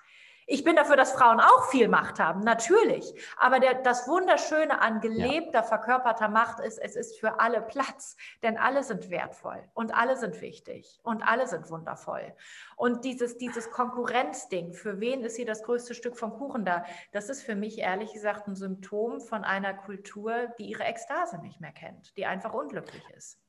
Ich 0.47 0.63
bin 0.63 0.75
dafür, 0.75 0.95
dass 0.95 1.13
Frauen 1.13 1.39
auch 1.39 1.69
viel 1.69 1.87
Macht 1.87 2.19
haben, 2.19 2.41
natürlich. 2.41 3.13
Aber 3.39 3.59
der, 3.59 3.81
das 3.81 4.07
Wunderschöne 4.07 4.79
an 4.79 5.01
gelebter, 5.01 5.59
ja. 5.59 5.63
verkörperter 5.63 6.29
Macht 6.29 6.59
ist, 6.59 6.77
es 6.77 6.95
ist 6.95 7.19
für 7.19 7.39
alle 7.39 7.61
Platz. 7.61 8.15
Denn 8.43 8.57
alle 8.57 8.83
sind 8.83 9.09
wertvoll 9.09 9.63
und 9.73 9.95
alle 9.95 10.17
sind 10.17 10.41
wichtig 10.41 10.99
und 11.03 11.23
alle 11.23 11.47
sind 11.47 11.69
wundervoll. 11.71 12.33
Und 12.75 13.05
dieses, 13.05 13.37
dieses 13.37 13.71
Konkurrenzding, 13.71 14.73
für 14.73 14.99
wen 14.99 15.23
ist 15.23 15.35
hier 15.35 15.47
das 15.47 15.63
größte 15.63 15.95
Stück 15.95 16.15
vom 16.15 16.33
Kuchen 16.33 16.63
da? 16.63 16.85
Das 17.11 17.29
ist 17.29 17.41
für 17.41 17.55
mich 17.55 17.79
ehrlich 17.79 18.13
gesagt 18.13 18.47
ein 18.47 18.55
Symptom 18.55 19.21
von 19.21 19.43
einer 19.43 19.73
Kultur, 19.73 20.49
die 20.59 20.65
ihre 20.65 20.83
Ekstase 20.83 21.39
nicht 21.41 21.59
mehr 21.59 21.71
kennt, 21.71 22.15
die 22.17 22.27
einfach 22.27 22.53
unglücklich 22.53 23.03
ist. 23.17 23.39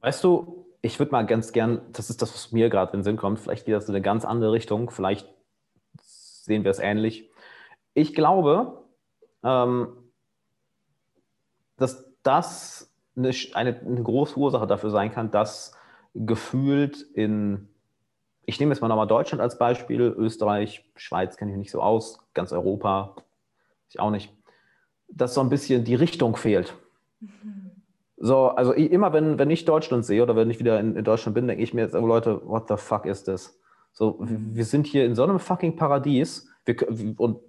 Weißt 0.00 0.22
du, 0.22 0.66
ich 0.82 0.98
würde 0.98 1.12
mal 1.12 1.26
ganz 1.26 1.52
gern, 1.52 1.80
das 1.92 2.10
ist 2.10 2.22
das, 2.22 2.32
was 2.34 2.52
mir 2.52 2.68
gerade 2.68 2.92
in 2.92 3.00
den 3.00 3.04
Sinn 3.04 3.16
kommt, 3.16 3.40
vielleicht 3.40 3.66
geht 3.66 3.74
das 3.74 3.88
in 3.88 3.94
eine 3.94 4.02
ganz 4.02 4.24
andere 4.24 4.52
Richtung, 4.52 4.90
vielleicht 4.90 5.28
sehen 6.48 6.64
wir 6.64 6.72
es 6.72 6.80
ähnlich. 6.80 7.30
Ich 7.94 8.14
glaube, 8.14 8.82
ähm, 9.44 9.88
dass 11.76 12.12
das 12.24 12.92
eine, 13.16 13.30
eine, 13.54 13.80
eine, 13.80 14.02
große 14.02 14.36
Ursache 14.36 14.66
dafür 14.66 14.90
sein 14.90 15.12
kann, 15.12 15.30
dass 15.30 15.76
gefühlt 16.14 17.02
in, 17.14 17.68
ich 18.46 18.58
nehme 18.58 18.72
jetzt 18.72 18.80
mal 18.80 18.88
nochmal 18.88 19.06
Deutschland 19.06 19.40
als 19.40 19.58
Beispiel, 19.58 20.00
Österreich, 20.00 20.90
Schweiz 20.96 21.36
kenne 21.36 21.52
ich 21.52 21.58
nicht 21.58 21.70
so 21.70 21.80
aus, 21.80 22.18
ganz 22.34 22.52
Europa, 22.52 23.14
ich 23.88 24.00
auch 24.00 24.10
nicht, 24.10 24.32
dass 25.08 25.34
so 25.34 25.40
ein 25.40 25.48
bisschen 25.48 25.84
die 25.84 25.94
Richtung 25.94 26.36
fehlt. 26.36 26.74
Mhm. 27.20 27.70
So, 28.16 28.48
also 28.48 28.72
immer 28.72 29.12
wenn, 29.12 29.38
wenn 29.38 29.50
ich 29.50 29.64
Deutschland 29.64 30.04
sehe 30.04 30.22
oder 30.22 30.34
wenn 30.34 30.50
ich 30.50 30.58
wieder 30.58 30.80
in, 30.80 30.96
in 30.96 31.04
Deutschland 31.04 31.34
bin, 31.34 31.46
denke 31.46 31.62
ich 31.62 31.72
mir 31.72 31.82
jetzt, 31.82 31.94
oh 31.94 32.06
Leute, 32.06 32.40
what 32.44 32.68
the 32.68 32.76
fuck 32.76 33.06
ist 33.06 33.28
das? 33.28 33.57
So, 33.98 34.16
wir 34.20 34.64
sind 34.64 34.86
hier 34.86 35.04
in 35.04 35.16
so 35.16 35.24
einem 35.24 35.40
fucking 35.40 35.74
Paradies 35.74 36.48
wir, 36.64 36.76
und, 37.16 37.40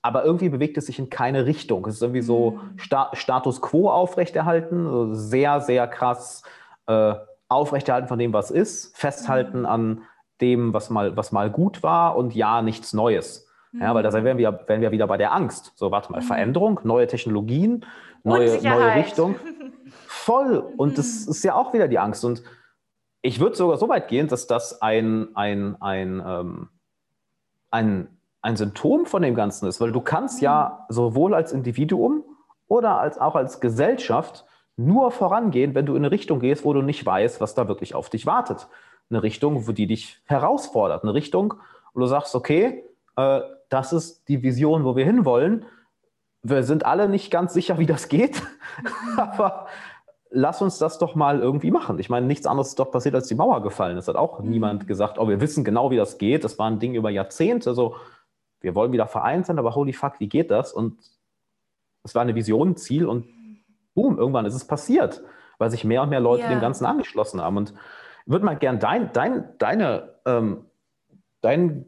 aber 0.00 0.24
irgendwie 0.24 0.48
bewegt 0.48 0.78
es 0.78 0.86
sich 0.86 0.98
in 0.98 1.10
keine 1.10 1.44
Richtung. 1.44 1.86
Es 1.86 1.96
ist 1.96 2.02
irgendwie 2.02 2.22
so 2.22 2.52
mhm. 2.52 2.78
Sta 2.78 3.10
Status 3.12 3.60
quo 3.60 3.90
aufrechterhalten, 3.90 4.88
so 4.88 5.12
sehr, 5.12 5.60
sehr 5.60 5.86
krass 5.86 6.42
äh, 6.86 7.12
aufrechterhalten 7.48 8.08
von 8.08 8.18
dem, 8.18 8.32
was 8.32 8.50
ist, 8.50 8.96
festhalten 8.96 9.60
mhm. 9.60 9.66
an 9.66 10.02
dem, 10.40 10.72
was 10.72 10.88
mal, 10.88 11.18
was 11.18 11.32
mal 11.32 11.50
gut 11.50 11.82
war 11.82 12.16
und 12.16 12.34
ja, 12.34 12.62
nichts 12.62 12.94
Neues. 12.94 13.46
Mhm. 13.72 13.82
Ja, 13.82 13.94
weil 13.94 14.02
da 14.02 14.10
wären 14.10 14.38
wir, 14.38 14.58
wären 14.68 14.80
wir 14.80 14.92
wieder 14.92 15.06
bei 15.06 15.18
der 15.18 15.34
Angst. 15.34 15.72
So, 15.74 15.90
warte 15.90 16.10
mal, 16.12 16.22
mhm. 16.22 16.26
Veränderung, 16.26 16.80
neue 16.82 17.08
Technologien, 17.08 17.84
neue, 18.24 18.58
neue 18.62 18.94
Richtung. 18.94 19.34
Voll. 20.06 20.64
Und 20.78 20.96
das 20.96 21.26
mhm. 21.26 21.32
ist 21.32 21.44
ja 21.44 21.56
auch 21.56 21.74
wieder 21.74 21.88
die 21.88 21.98
Angst. 21.98 22.24
Und 22.24 22.42
ich 23.22 23.40
würde 23.40 23.56
sogar 23.56 23.76
so 23.76 23.88
weit 23.88 24.08
gehen, 24.08 24.28
dass 24.28 24.46
das 24.46 24.80
ein, 24.82 25.34
ein, 25.34 25.80
ein, 25.80 26.22
ähm, 26.24 26.68
ein, 27.70 28.08
ein 28.42 28.56
Symptom 28.56 29.06
von 29.06 29.22
dem 29.22 29.34
Ganzen 29.34 29.66
ist, 29.66 29.80
weil 29.80 29.92
du 29.92 30.00
kannst 30.00 30.40
ja 30.40 30.86
sowohl 30.88 31.34
als 31.34 31.52
Individuum 31.52 32.24
oder 32.68 32.98
als 33.00 33.18
auch 33.18 33.34
als 33.34 33.60
Gesellschaft 33.60 34.46
nur 34.76 35.10
vorangehen, 35.10 35.74
wenn 35.74 35.86
du 35.86 35.94
in 35.94 36.04
eine 36.04 36.10
Richtung 36.10 36.40
gehst, 36.40 36.64
wo 36.64 36.72
du 36.72 36.80
nicht 36.80 37.04
weißt, 37.04 37.40
was 37.40 37.54
da 37.54 37.68
wirklich 37.68 37.94
auf 37.94 38.08
dich 38.08 38.24
wartet. 38.24 38.68
Eine 39.10 39.22
Richtung, 39.22 39.66
wo 39.66 39.72
die 39.72 39.86
dich 39.86 40.22
herausfordert. 40.24 41.02
Eine 41.02 41.12
Richtung, 41.12 41.54
wo 41.92 42.00
du 42.00 42.06
sagst, 42.06 42.34
okay, 42.34 42.84
äh, 43.16 43.40
das 43.68 43.92
ist 43.92 44.28
die 44.28 44.42
Vision, 44.42 44.84
wo 44.84 44.96
wir 44.96 45.04
hinwollen. 45.04 45.66
Wir 46.42 46.62
sind 46.62 46.86
alle 46.86 47.08
nicht 47.08 47.30
ganz 47.30 47.52
sicher, 47.52 47.78
wie 47.78 47.86
das 47.86 48.08
geht, 48.08 48.42
aber 49.16 49.66
lass 50.30 50.62
uns 50.62 50.78
das 50.78 50.98
doch 50.98 51.14
mal 51.14 51.40
irgendwie 51.40 51.70
machen. 51.70 51.98
Ich 51.98 52.08
meine, 52.08 52.26
nichts 52.26 52.46
anderes 52.46 52.68
ist 52.68 52.78
doch 52.78 52.90
passiert, 52.90 53.14
als 53.14 53.26
die 53.26 53.34
Mauer 53.34 53.62
gefallen 53.62 53.96
ist. 53.96 54.08
Hat 54.08 54.16
auch 54.16 54.40
mhm. 54.40 54.50
niemand 54.50 54.86
gesagt, 54.86 55.18
oh, 55.18 55.28
wir 55.28 55.40
wissen 55.40 55.64
genau, 55.64 55.90
wie 55.90 55.96
das 55.96 56.18
geht. 56.18 56.44
Das 56.44 56.58
war 56.58 56.70
ein 56.70 56.78
Ding 56.78 56.94
über 56.94 57.10
Jahrzehnte. 57.10 57.74
So, 57.74 57.96
wir 58.60 58.74
wollen 58.74 58.92
wieder 58.92 59.06
vereint 59.06 59.46
sein, 59.46 59.58
aber 59.58 59.74
holy 59.74 59.92
fuck, 59.92 60.20
wie 60.20 60.28
geht 60.28 60.50
das? 60.50 60.72
Und 60.72 60.98
es 62.04 62.14
war 62.14 62.22
eine 62.22 62.34
Vision, 62.34 62.70
ein 62.70 62.76
Ziel 62.76 63.06
und 63.06 63.26
boom, 63.94 64.18
irgendwann 64.18 64.46
ist 64.46 64.54
es 64.54 64.66
passiert, 64.66 65.22
weil 65.58 65.70
sich 65.70 65.84
mehr 65.84 66.02
und 66.02 66.10
mehr 66.10 66.20
Leute 66.20 66.42
yeah. 66.42 66.50
dem 66.50 66.60
Ganzen 66.60 66.86
angeschlossen 66.86 67.40
haben. 67.40 67.56
Und 67.56 67.74
ich 68.24 68.32
würde 68.32 68.44
mal 68.44 68.56
gern 68.56 68.78
dein, 68.78 69.12
dein, 69.12 69.48
deine, 69.58 70.14
ähm, 70.24 70.66
dein, 71.40 71.86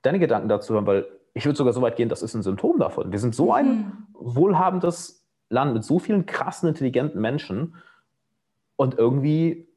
deine 0.00 0.18
Gedanken 0.18 0.48
dazu 0.48 0.74
hören, 0.74 0.86
weil 0.86 1.06
ich 1.34 1.44
würde 1.44 1.56
sogar 1.56 1.72
so 1.72 1.82
weit 1.82 1.96
gehen, 1.96 2.08
das 2.08 2.22
ist 2.22 2.34
ein 2.34 2.42
Symptom 2.42 2.78
davon. 2.78 3.12
Wir 3.12 3.18
sind 3.18 3.34
so 3.34 3.52
ein 3.52 3.66
mhm. 3.68 4.06
wohlhabendes 4.14 5.21
Land 5.52 5.74
mit 5.74 5.84
so 5.84 5.98
vielen 5.98 6.26
krassen, 6.26 6.68
intelligenten 6.68 7.20
Menschen 7.20 7.74
und 8.76 8.98
irgendwie 8.98 9.68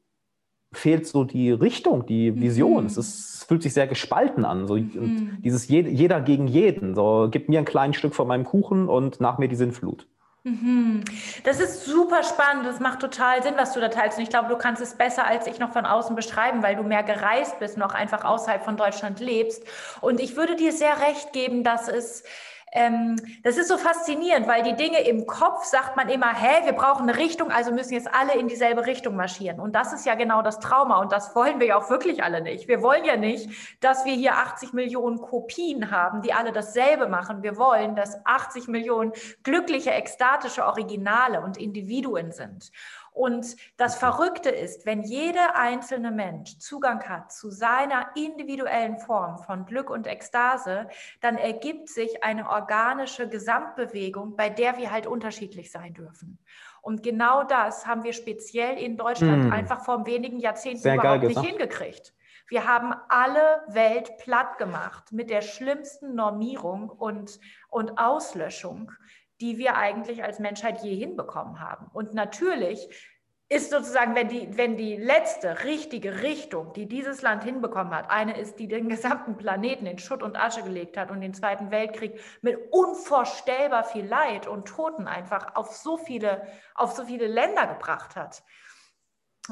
fehlt 0.72 1.06
so 1.06 1.24
die 1.24 1.52
Richtung, 1.52 2.06
die 2.06 2.40
Vision. 2.40 2.82
Mhm. 2.82 2.86
Es, 2.86 2.96
ist, 2.96 3.34
es, 3.34 3.44
fühlt 3.44 3.62
sich 3.62 3.74
sehr 3.74 3.86
gespalten 3.86 4.44
an. 4.44 4.66
So, 4.66 4.74
mhm. 4.76 5.38
dieses 5.42 5.68
jeder 5.68 6.20
gegen 6.20 6.48
jeden. 6.48 6.94
So, 6.94 7.28
gib 7.30 7.48
mir 7.48 7.60
ein 7.60 7.64
kleines 7.64 7.96
Stück 7.96 8.14
von 8.14 8.26
meinem 8.26 8.44
Kuchen 8.44 8.88
und 8.88 9.20
nach 9.20 9.38
mir 9.38 9.48
die 9.48 9.56
Sinnflut. 9.56 10.06
Mhm. 10.46 11.02
Das 11.44 11.60
ist 11.60 11.84
super 11.86 12.22
spannend. 12.22 12.66
Das 12.66 12.78
macht 12.78 13.00
total 13.00 13.42
Sinn, 13.42 13.54
was 13.56 13.72
du 13.72 13.80
da 13.80 13.88
teilst. 13.88 14.18
Und 14.18 14.24
ich 14.24 14.30
glaube, 14.30 14.48
du 14.48 14.56
kannst 14.56 14.80
es 14.80 14.94
besser 14.94 15.26
als 15.26 15.46
ich 15.46 15.58
noch 15.58 15.72
von 15.72 15.86
außen 15.86 16.14
beschreiben, 16.14 16.62
weil 16.62 16.76
du 16.76 16.82
mehr 16.82 17.02
gereist 17.02 17.58
bist, 17.58 17.76
noch 17.78 17.94
einfach 17.94 18.24
außerhalb 18.24 18.64
von 18.64 18.76
Deutschland 18.76 19.18
lebst. 19.20 19.64
Und 20.00 20.20
ich 20.20 20.36
würde 20.36 20.54
dir 20.56 20.72
sehr 20.72 21.00
recht 21.00 21.32
geben, 21.32 21.64
dass 21.64 21.88
es 21.88 22.22
ähm, 22.72 23.16
das 23.44 23.56
ist 23.56 23.68
so 23.68 23.78
faszinierend, 23.78 24.48
weil 24.48 24.62
die 24.62 24.74
Dinge 24.74 25.00
im 25.06 25.26
Kopf 25.26 25.64
sagt 25.64 25.96
man 25.96 26.08
immer, 26.08 26.34
hä, 26.34 26.64
wir 26.64 26.72
brauchen 26.72 27.08
eine 27.08 27.16
Richtung, 27.16 27.50
also 27.50 27.72
müssen 27.72 27.94
jetzt 27.94 28.12
alle 28.12 28.34
in 28.34 28.48
dieselbe 28.48 28.86
Richtung 28.86 29.14
marschieren. 29.14 29.60
Und 29.60 29.74
das 29.74 29.92
ist 29.92 30.04
ja 30.04 30.14
genau 30.14 30.42
das 30.42 30.58
Trauma 30.58 31.00
und 31.00 31.12
das 31.12 31.34
wollen 31.36 31.60
wir 31.60 31.68
ja 31.68 31.76
auch 31.78 31.90
wirklich 31.90 32.24
alle 32.24 32.40
nicht. 32.42 32.66
Wir 32.66 32.82
wollen 32.82 33.04
ja 33.04 33.16
nicht, 33.16 33.48
dass 33.80 34.04
wir 34.04 34.14
hier 34.14 34.34
80 34.34 34.72
Millionen 34.72 35.18
Kopien 35.20 35.90
haben, 35.90 36.22
die 36.22 36.32
alle 36.32 36.52
dasselbe 36.52 37.08
machen. 37.08 37.42
Wir 37.42 37.56
wollen, 37.56 37.94
dass 37.94 38.24
80 38.26 38.66
Millionen 38.68 39.12
glückliche, 39.44 39.92
ekstatische 39.92 40.66
Originale 40.66 41.40
und 41.40 41.56
Individuen 41.56 42.32
sind. 42.32 42.72
Und 43.16 43.56
das 43.78 43.96
Verrückte 43.96 44.50
ist, 44.50 44.84
wenn 44.84 45.02
jeder 45.02 45.56
einzelne 45.56 46.10
Mensch 46.10 46.58
Zugang 46.58 47.02
hat 47.08 47.32
zu 47.32 47.50
seiner 47.50 48.10
individuellen 48.14 48.98
Form 48.98 49.38
von 49.38 49.64
Glück 49.64 49.88
und 49.88 50.06
Ekstase, 50.06 50.88
dann 51.22 51.38
ergibt 51.38 51.88
sich 51.88 52.22
eine 52.22 52.50
organische 52.50 53.26
Gesamtbewegung, 53.26 54.36
bei 54.36 54.50
der 54.50 54.76
wir 54.76 54.90
halt 54.90 55.06
unterschiedlich 55.06 55.72
sein 55.72 55.94
dürfen. 55.94 56.38
Und 56.82 57.02
genau 57.02 57.42
das 57.42 57.86
haben 57.86 58.04
wir 58.04 58.12
speziell 58.12 58.76
in 58.76 58.98
Deutschland 58.98 59.48
mm. 59.48 59.52
einfach 59.52 59.82
vor 59.82 60.04
wenigen 60.04 60.38
Jahrzehnten 60.38 60.82
Sehr 60.82 60.96
überhaupt 60.96 61.22
nicht 61.22 61.40
hingekriegt. 61.40 62.12
Wir 62.48 62.66
haben 62.66 62.92
alle 63.08 63.62
Welt 63.68 64.18
platt 64.18 64.58
gemacht 64.58 65.10
mit 65.10 65.30
der 65.30 65.40
schlimmsten 65.40 66.14
Normierung 66.14 66.90
und, 66.90 67.40
und 67.70 67.96
Auslöschung 67.96 68.92
die 69.40 69.58
wir 69.58 69.76
eigentlich 69.76 70.24
als 70.24 70.38
Menschheit 70.38 70.82
je 70.82 70.94
hinbekommen 70.94 71.60
haben. 71.60 71.86
Und 71.92 72.14
natürlich 72.14 72.88
ist 73.48 73.70
sozusagen, 73.70 74.16
wenn 74.16 74.28
die, 74.28 74.56
wenn 74.56 74.76
die 74.76 74.96
letzte 74.96 75.62
richtige 75.62 76.22
Richtung, 76.22 76.72
die 76.72 76.86
dieses 76.86 77.22
Land 77.22 77.44
hinbekommen 77.44 77.94
hat, 77.94 78.10
eine 78.10 78.36
ist, 78.36 78.58
die 78.58 78.66
den 78.66 78.88
gesamten 78.88 79.36
Planeten 79.36 79.86
in 79.86 79.98
Schutt 79.98 80.22
und 80.24 80.36
Asche 80.36 80.64
gelegt 80.64 80.96
hat 80.96 81.12
und 81.12 81.20
den 81.20 81.32
Zweiten 81.32 81.70
Weltkrieg 81.70 82.20
mit 82.42 82.58
unvorstellbar 82.72 83.84
viel 83.84 84.04
Leid 84.04 84.48
und 84.48 84.66
Toten 84.66 85.06
einfach 85.06 85.54
auf 85.54 85.76
so 85.76 85.96
viele, 85.96 86.44
auf 86.74 86.92
so 86.92 87.04
viele 87.04 87.28
Länder 87.28 87.68
gebracht 87.68 88.16
hat 88.16 88.42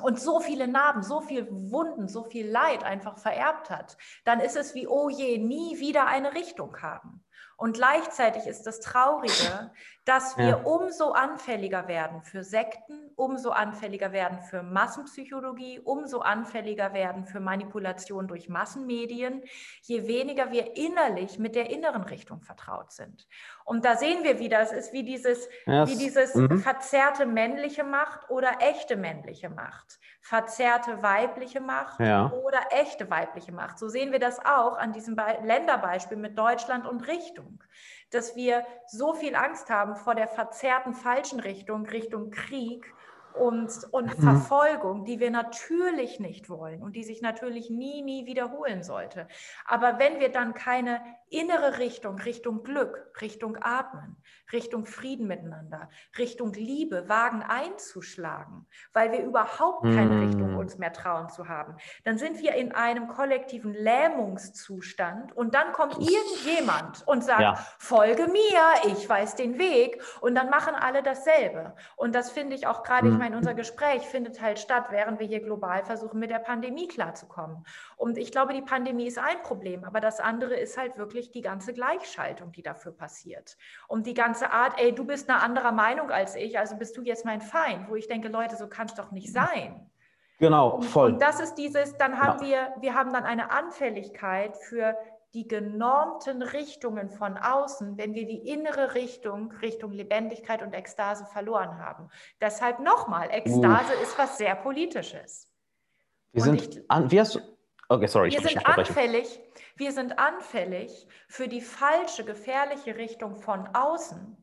und 0.03 0.19
so 0.19 0.41
viele 0.41 0.67
Narben, 0.67 1.05
so 1.05 1.21
viele 1.21 1.47
Wunden, 1.51 2.09
so 2.09 2.25
viel 2.25 2.49
Leid 2.49 2.83
einfach 2.83 3.19
vererbt 3.19 3.71
hat, 3.71 3.97
dann 4.25 4.41
ist 4.41 4.57
es 4.57 4.75
wie, 4.75 4.89
oh 4.89 5.09
je, 5.09 5.39
nie 5.39 5.79
wieder 5.79 6.07
eine 6.07 6.35
Richtung 6.35 6.77
haben. 6.83 7.24
Und 7.57 7.75
gleichzeitig 7.75 8.47
ist 8.47 8.63
das 8.63 8.81
Traurige, 8.81 9.71
dass 10.05 10.37
wir 10.37 10.49
ja. 10.49 10.57
umso 10.57 11.13
anfälliger 11.13 11.89
werden 11.89 12.23
für 12.23 12.45
Sekten, 12.45 13.11
umso 13.17 13.51
anfälliger 13.51 14.13
werden 14.13 14.41
für 14.41 14.63
Massenpsychologie, 14.63 15.81
umso 15.81 16.19
anfälliger 16.21 16.93
werden 16.93 17.25
für 17.25 17.41
Manipulation 17.41 18.29
durch 18.29 18.49
Massenmedien, 18.51 19.43
je 19.83 20.07
weniger 20.07 20.53
wir 20.53 20.77
innerlich 20.77 21.39
mit 21.39 21.55
der 21.55 21.71
inneren 21.71 22.03
Richtung 22.03 22.43
vertraut 22.43 22.93
sind. 22.93 23.27
Und 23.65 23.87
da 23.87 23.97
sehen 23.97 24.25
wir 24.25 24.39
wieder, 24.39 24.61
es 24.61 24.73
ist 24.73 24.93
wie 24.93 25.05
dieses, 25.05 25.49
yes. 25.65 25.89
wie 25.89 25.97
dieses 25.97 26.35
mhm. 26.35 26.59
verzerrte 26.59 27.25
männliche 27.25 27.83
Macht 27.83 28.29
oder 28.29 28.51
echte 28.61 28.97
männliche 28.97 29.49
Macht, 29.49 29.99
verzerrte 30.21 31.03
weibliche 31.03 31.63
Macht 31.63 31.99
ja. 32.01 32.31
oder 32.31 32.61
echte 32.71 33.09
weibliche 33.11 33.53
Macht. 33.53 33.79
So 33.79 33.89
sehen 33.89 34.13
wir 34.13 34.19
das 34.19 34.39
auch 34.39 34.77
an 34.77 34.93
diesem 34.93 35.17
Be 35.17 35.39
Länderbeispiel 35.43 36.19
mit 36.19 36.37
Deutschland 36.37 36.87
und 36.87 37.07
Richtung, 37.07 37.65
dass 38.11 38.37
wir 38.37 38.65
so 38.87 39.15
viel 39.15 39.35
Angst 39.35 39.71
haben 39.71 39.97
vor 39.97 40.15
der 40.15 40.29
verzerrten 40.29 40.95
falschen 40.95 41.41
Richtung, 41.41 41.87
Richtung 41.87 42.31
Krieg 42.31 42.95
und, 43.35 43.73
und 43.91 44.19
mhm. 44.19 44.23
Verfolgung, 44.23 45.05
die 45.05 45.19
wir 45.19 45.31
natürlich 45.31 46.21
nicht 46.21 46.49
wollen 46.49 46.83
und 46.83 46.95
die 46.95 47.03
sich 47.03 47.21
natürlich 47.21 47.69
nie, 47.69 48.03
nie 48.03 48.27
wiederholen 48.27 48.83
sollte. 48.83 49.27
Aber 49.67 49.99
wenn 49.99 50.21
wir 50.21 50.31
dann 50.31 50.55
keine 50.55 51.01
innere 51.35 51.79
Richtung, 51.79 52.19
Richtung 52.19 52.63
Glück, 52.63 53.13
Richtung 53.21 53.57
Atmen, 53.61 54.17
Richtung 54.53 54.87
Frieden 54.87 55.27
miteinander, 55.27 55.89
Richtung 56.17 56.53
Liebe 56.53 57.09
wagen 57.09 57.43
einzuschlagen, 57.43 58.67
weil 58.93 59.13
wir 59.13 59.23
überhaupt 59.23 59.83
keine 59.83 60.15
mm. 60.15 60.27
Richtung 60.27 60.57
uns 60.57 60.79
mehr 60.79 60.93
trauen 60.93 61.29
zu 61.29 61.49
haben, 61.49 61.77
dann 62.05 62.19
sind 62.19 62.41
wir 62.41 62.55
in 62.55 62.73
einem 62.73 63.09
kollektiven 63.09 63.75
Lähmungszustand 63.75 65.37
und 65.37 65.55
dann 65.55 65.73
kommt 65.73 65.99
irgendjemand 65.99 67.07
und 67.07 67.25
sagt, 67.25 67.41
ja. 67.41 67.55
folge 67.79 68.29
mir, 68.29 68.95
ich 68.95 69.09
weiß 69.09 69.37
den 69.37 69.59
Weg 69.59 70.03
und 70.21 70.35
dann 70.35 70.51
machen 70.51 70.75
alle 70.75 71.03
dasselbe. 71.03 71.75
Und 71.97 72.15
das 72.15 72.31
finde 72.31 72.55
ich 72.55 72.67
auch 72.67 72.83
gerade, 72.83 73.09
mm. 73.09 73.13
ich 73.13 73.19
meine, 73.19 73.37
unser 73.37 73.55
Gespräch 73.55 74.03
findet 74.03 74.41
halt 74.41 74.59
statt, 74.59 74.87
während 74.91 75.19
wir 75.19 75.27
hier 75.27 75.41
global 75.41 75.85
versuchen, 75.85 76.21
mit 76.21 76.31
der 76.31 76.39
Pandemie 76.39 76.89
klarzukommen. 76.89 77.65
Und 77.97 78.19
ich 78.19 78.31
glaube, 78.31 78.53
die 78.53 78.63
Pandemie 78.63 79.07
ist 79.07 79.19
ein 79.19 79.43
Problem, 79.43 79.85
aber 79.85 80.01
das 80.01 80.21
andere 80.21 80.55
ist 80.55 80.79
halt 80.79 80.97
wirklich 80.97 81.24
die 81.31 81.43
ganze 81.43 81.73
Gleichschaltung, 81.73 82.53
die 82.53 82.63
dafür 82.63 82.93
passiert. 82.93 83.57
Und 83.89 84.07
die 84.07 84.15
ganze 84.15 84.51
Art, 84.51 84.75
ey, 84.79 84.95
du 84.95 85.05
bist 85.05 85.29
eine 85.29 85.41
andere 85.41 85.73
Meinung 85.73 86.11
als 86.11 86.35
ich, 86.35 86.59
also 86.59 86.77
bist 86.77 86.97
du 86.97 87.03
jetzt 87.03 87.25
mein 87.25 87.41
Feind, 87.41 87.89
wo 87.89 87.95
ich 87.95 88.09
denke, 88.09 88.29
Leute, 88.29 88.57
so 88.57 88.69
kann 88.69 88.87
es 88.87 88.95
doch 88.95 89.11
nicht 89.11 89.33
sein. 89.33 89.91
Genau, 90.39 90.81
voll. 90.81 91.07
Und, 91.07 91.13
und 91.15 91.23
das 91.23 91.41
ist 91.41 91.55
dieses, 91.55 91.97
dann 91.97 92.21
haben 92.21 92.45
ja. 92.45 92.73
wir, 92.75 92.83
wir 92.83 92.95
haben 92.95 93.13
dann 93.13 93.25
eine 93.25 93.51
Anfälligkeit 93.51 94.57
für 94.57 94.97
die 95.35 95.49
genormten 95.49 96.43
Richtungen 96.43 97.11
von 97.11 97.37
außen, 97.37 97.99
wenn 97.99 98.15
wir 98.15 98.25
die 98.25 98.49
innere 98.49 98.95
Richtung, 98.95 99.51
Richtung 99.63 99.91
Lebendigkeit 99.91 100.63
und 100.63 100.73
Ekstase 100.73 101.27
verloren 101.27 101.79
haben. 101.79 102.09
Deshalb 102.41 102.79
nochmal, 102.79 103.31
Ekstase 103.31 103.93
uh. 103.99 104.03
ist 104.03 104.17
was 104.17 104.39
sehr 104.39 104.55
Politisches. 104.55 105.49
Wir 106.33 106.43
sind, 106.43 106.55
ich, 106.55 106.91
an, 106.91 107.11
wie 107.11 107.21
hast 107.21 107.41
Okay, 107.89 108.07
sorry, 108.07 108.31
wir 108.31 108.41
sind 108.41 108.67
anfällig. 108.67 109.41
Wir 109.77 109.93
sind 109.93 110.19
anfällig 110.19 111.07
für 111.29 111.49
die 111.49 111.61
falsche, 111.61 112.25
gefährliche 112.25 112.97
Richtung 112.97 113.37
von 113.37 113.67
außen, 113.75 114.37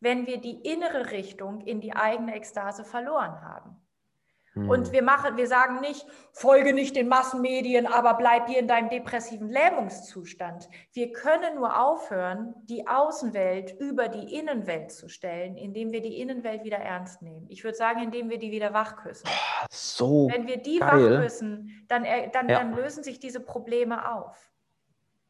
wenn 0.00 0.26
wir 0.26 0.40
die 0.40 0.60
innere 0.62 1.10
Richtung 1.10 1.60
in 1.62 1.80
die 1.80 1.94
eigene 1.94 2.34
Ekstase 2.34 2.84
verloren 2.84 3.42
haben. 3.42 3.76
Und 4.66 4.86
hm. 4.86 4.92
wir 4.92 5.02
machen, 5.02 5.36
wir 5.36 5.46
sagen 5.46 5.80
nicht, 5.80 6.06
folge 6.32 6.72
nicht 6.72 6.96
den 6.96 7.08
Massenmedien, 7.08 7.86
aber 7.86 8.14
bleib 8.14 8.48
hier 8.48 8.58
in 8.58 8.68
deinem 8.68 8.88
depressiven 8.88 9.48
Lähmungszustand. 9.48 10.68
Wir 10.92 11.12
können 11.12 11.56
nur 11.56 11.78
aufhören, 11.80 12.54
die 12.64 12.86
Außenwelt 12.86 13.78
über 13.78 14.08
die 14.08 14.34
Innenwelt 14.34 14.90
zu 14.90 15.08
stellen, 15.08 15.56
indem 15.56 15.92
wir 15.92 16.00
die 16.00 16.20
Innenwelt 16.20 16.64
wieder 16.64 16.78
ernst 16.78 17.22
nehmen. 17.22 17.46
Ich 17.48 17.64
würde 17.64 17.76
sagen, 17.76 18.02
indem 18.02 18.30
wir 18.30 18.38
die 18.38 18.50
wieder 18.50 18.72
wachküssen. 18.72 19.28
So. 19.70 20.28
Wenn 20.32 20.46
wir 20.46 20.56
die 20.58 20.80
wachküssen, 20.80 21.84
dann, 21.88 22.04
dann, 22.32 22.48
ja. 22.48 22.58
dann 22.58 22.74
lösen 22.74 23.02
sich 23.02 23.20
diese 23.20 23.40
Probleme 23.40 24.12
auf. 24.14 24.50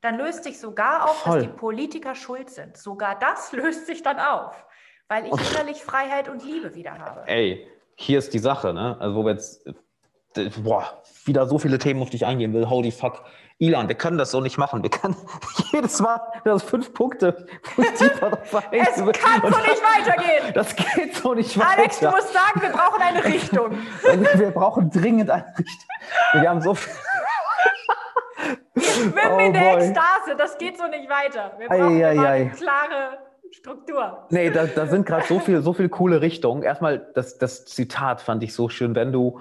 Dann 0.01 0.17
löst 0.17 0.45
sich 0.45 0.61
sogar 0.61 1.05
auf, 1.05 1.17
Voll. 1.19 1.35
dass 1.35 1.43
die 1.43 1.57
Politiker 1.57 2.15
schuld 2.15 2.51
sind. 2.51 2.77
Sogar 2.77 3.19
das 3.19 3.53
löst 3.53 3.87
sich 3.87 4.03
dann 4.03 4.19
auf, 4.19 4.65
weil 5.09 5.27
ich 5.27 5.33
innerlich 5.53 5.83
Freiheit 5.83 6.29
und 6.29 6.45
Liebe 6.45 6.75
wieder 6.75 6.99
habe. 6.99 7.25
Ey, 7.27 7.69
hier 8.01 8.19
ist 8.21 8.33
die 8.33 8.39
Sache, 8.39 8.73
ne? 8.73 8.97
Also 9.01 9.17
wo 9.17 9.25
wir 9.25 9.33
jetzt, 9.33 9.69
boah, 10.63 11.03
wieder 11.25 11.47
so 11.47 11.59
viele 11.59 11.79
Themen 11.79 12.01
auf 12.01 12.11
dich 12.11 12.25
eingehen 12.25 12.55
will, 12.55 12.69
holy 12.69 12.93
fuck. 12.93 13.25
Ilan, 13.61 13.89
wir 13.89 13.97
können 13.97 14.19
das 14.19 14.31
so 14.31 14.41
nicht 14.41 14.57
machen. 14.57 14.85
Wir 14.85 14.91
können 14.91 15.17
jedes 15.73 16.01
Mal 16.01 16.21
das 16.45 16.63
fünf 16.63 16.95
Punkte 16.95 17.45
Es 17.77 17.99
kann 17.99 18.39
so 18.47 19.05
nicht 19.05 19.23
weitergehen. 19.27 20.55
Das 20.55 20.77
geht 20.77 21.17
so 21.17 21.35
nicht 21.35 21.59
weiter. 21.59 21.71
Alex, 21.71 21.99
du 21.99 22.09
musst 22.09 22.33
sagen, 22.33 22.63
wir 22.63 22.71
brauchen 22.71 23.03
eine 23.03 23.25
Richtung. 23.25 23.79
Wir 24.39 24.51
brauchen 24.53 24.91
dringend 24.91 25.29
eine 25.29 25.45
Richtung. 25.59 26.41
Wir 26.41 26.49
haben 26.49 26.61
so 26.61 26.75
viel. 26.75 26.93
Wir 28.75 28.83
schwimmen 28.85 29.33
oh 29.33 29.39
in 29.39 29.53
der 29.53 29.61
boy. 29.61 29.75
Ekstase, 29.75 30.37
das 30.39 30.57
geht 30.57 30.79
so 30.79 30.87
nicht 30.87 31.11
weiter. 31.11 31.53
Wir 31.59 31.67
brauchen 31.67 32.01
ei, 32.01 32.07
ei, 32.07 32.19
ei. 32.19 32.29
eine 32.29 32.51
klare 32.51 33.28
Struktur. 33.53 34.27
Nee, 34.31 34.51
da, 34.51 34.67
da 34.67 34.87
sind 34.87 35.07
gerade 35.07 35.27
so 35.27 35.39
viele 35.39 35.63
so 35.63 35.73
viel 35.73 35.89
coole 35.89 36.21
Richtungen. 36.21 36.63
Erstmal, 36.63 37.07
das, 37.15 37.39
das 37.39 37.65
Zitat 37.65 38.21
fand 38.21 38.43
ich 38.43 38.55
so 38.55 38.69
schön. 38.69 38.95
Wenn 38.95 39.13
du, 39.13 39.41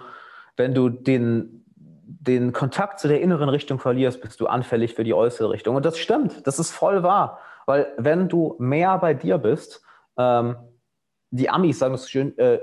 wenn 0.55 0.73
du 0.73 0.89
den, 0.89 1.65
den 1.73 2.53
Kontakt 2.53 2.99
zu 2.99 3.07
der 3.07 3.21
inneren 3.21 3.49
Richtung 3.49 3.79
verlierst, 3.79 4.21
bist 4.21 4.39
du 4.39 4.47
anfällig 4.47 4.95
für 4.95 5.03
die 5.03 5.13
äußere 5.13 5.49
Richtung. 5.49 5.75
Und 5.75 5.85
das 5.85 5.97
stimmt, 5.97 6.45
das 6.47 6.59
ist 6.59 6.71
voll 6.71 7.03
wahr. 7.03 7.39
Weil 7.65 7.87
wenn 7.97 8.29
du 8.29 8.55
mehr 8.59 8.97
bei 8.97 9.13
dir 9.13 9.37
bist, 9.37 9.81
ähm, 10.17 10.55
die 11.31 11.49
Amis 11.49 11.79
sagen 11.79 11.93
es 11.93 12.09
schön, 12.09 12.37
äh, 12.37 12.59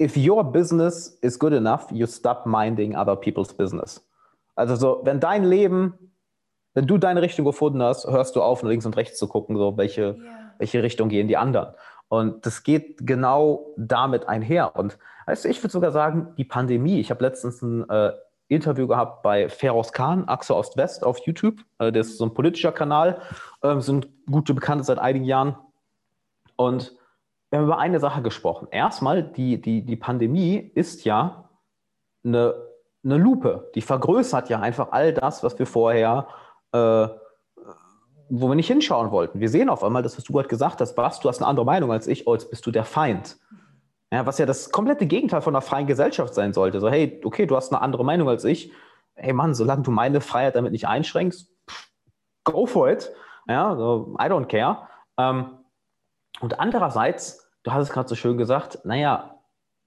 if 0.00 0.16
your 0.16 0.44
business 0.44 1.18
is 1.22 1.38
good 1.38 1.52
enough, 1.52 1.90
you 1.90 2.06
stop 2.06 2.46
minding 2.46 2.96
other 2.96 3.16
people's 3.16 3.52
business. 3.52 4.06
Also 4.54 4.76
so, 4.76 5.00
wenn 5.04 5.20
dein 5.20 5.44
Leben 5.44 5.94
wenn 6.76 6.86
du 6.86 6.98
deine 6.98 7.22
Richtung 7.22 7.46
gefunden 7.46 7.82
hast, 7.82 8.06
hörst 8.06 8.36
du 8.36 8.42
auf, 8.42 8.62
links 8.62 8.84
und 8.84 8.98
rechts 8.98 9.18
zu 9.18 9.26
gucken, 9.26 9.56
so 9.56 9.78
welche, 9.78 10.02
ja. 10.02 10.52
welche 10.58 10.82
Richtung 10.82 11.08
gehen 11.08 11.26
die 11.26 11.38
anderen. 11.38 11.74
Und 12.08 12.44
das 12.44 12.64
geht 12.64 13.06
genau 13.06 13.72
damit 13.78 14.28
einher. 14.28 14.76
Und 14.76 14.98
weißt 15.24 15.46
du, 15.46 15.48
ich 15.48 15.62
würde 15.62 15.72
sogar 15.72 15.90
sagen, 15.90 16.34
die 16.36 16.44
Pandemie, 16.44 17.00
ich 17.00 17.10
habe 17.10 17.24
letztens 17.24 17.62
ein 17.62 17.88
äh, 17.88 18.12
Interview 18.48 18.86
gehabt 18.86 19.22
bei 19.22 19.48
Feroz 19.48 19.94
Khan, 19.94 20.28
Achse 20.28 20.54
Ost-West 20.54 21.02
auf 21.02 21.18
YouTube. 21.20 21.60
Äh, 21.78 21.92
das 21.92 22.08
ist 22.08 22.18
so 22.18 22.26
ein 22.26 22.34
politischer 22.34 22.72
Kanal, 22.72 23.22
äh, 23.62 23.80
sind 23.80 24.08
gute 24.30 24.52
Bekannte 24.52 24.84
seit 24.84 24.98
einigen 24.98 25.24
Jahren. 25.24 25.56
Und 26.56 26.94
wir 27.48 27.58
haben 27.58 27.64
über 27.64 27.78
eine 27.78 28.00
Sache 28.00 28.20
gesprochen. 28.20 28.68
Erstmal, 28.70 29.22
die, 29.22 29.62
die, 29.62 29.82
die 29.82 29.96
Pandemie 29.96 30.56
ist 30.74 31.06
ja 31.06 31.48
eine, 32.22 32.54
eine 33.02 33.16
Lupe. 33.16 33.70
Die 33.74 33.80
vergrößert 33.80 34.50
ja 34.50 34.60
einfach 34.60 34.92
all 34.92 35.14
das, 35.14 35.42
was 35.42 35.58
wir 35.58 35.66
vorher 35.66 36.28
äh, 36.72 37.08
wo 38.28 38.48
wir 38.48 38.54
nicht 38.54 38.66
hinschauen 38.66 39.10
wollten. 39.10 39.40
Wir 39.40 39.48
sehen 39.48 39.68
auf 39.68 39.84
einmal, 39.84 40.02
das, 40.02 40.16
was 40.16 40.24
du 40.24 40.32
gerade 40.32 40.48
gesagt 40.48 40.80
hast, 40.80 40.96
was, 40.96 41.20
du 41.20 41.28
hast 41.28 41.38
eine 41.38 41.46
andere 41.46 41.66
Meinung 41.66 41.92
als 41.92 42.06
ich, 42.06 42.26
oh, 42.26 42.34
jetzt 42.34 42.50
bist 42.50 42.66
du 42.66 42.70
der 42.70 42.84
Feind. 42.84 43.38
Ja, 44.12 44.26
was 44.26 44.38
ja 44.38 44.46
das 44.46 44.70
komplette 44.70 45.06
Gegenteil 45.06 45.40
von 45.42 45.54
einer 45.54 45.62
freien 45.62 45.86
Gesellschaft 45.86 46.34
sein 46.34 46.52
sollte. 46.52 46.80
So, 46.80 46.88
hey, 46.88 47.20
okay, 47.24 47.46
du 47.46 47.56
hast 47.56 47.72
eine 47.72 47.82
andere 47.82 48.04
Meinung 48.04 48.28
als 48.28 48.44
ich. 48.44 48.72
Hey 49.14 49.32
Mann, 49.32 49.54
solange 49.54 49.82
du 49.82 49.90
meine 49.90 50.20
Freiheit 50.20 50.56
damit 50.56 50.72
nicht 50.72 50.86
einschränkst, 50.86 51.50
go 52.44 52.66
for 52.66 52.90
it. 52.90 53.12
Ja, 53.48 53.74
so, 53.76 54.16
I 54.20 54.24
don't 54.24 54.46
care. 54.46 54.88
Ähm, 55.18 55.58
und 56.40 56.60
andererseits, 56.60 57.50
du 57.62 57.72
hast 57.72 57.84
es 57.84 57.92
gerade 57.92 58.08
so 58.08 58.14
schön 58.14 58.36
gesagt, 58.36 58.84
naja, 58.84 59.40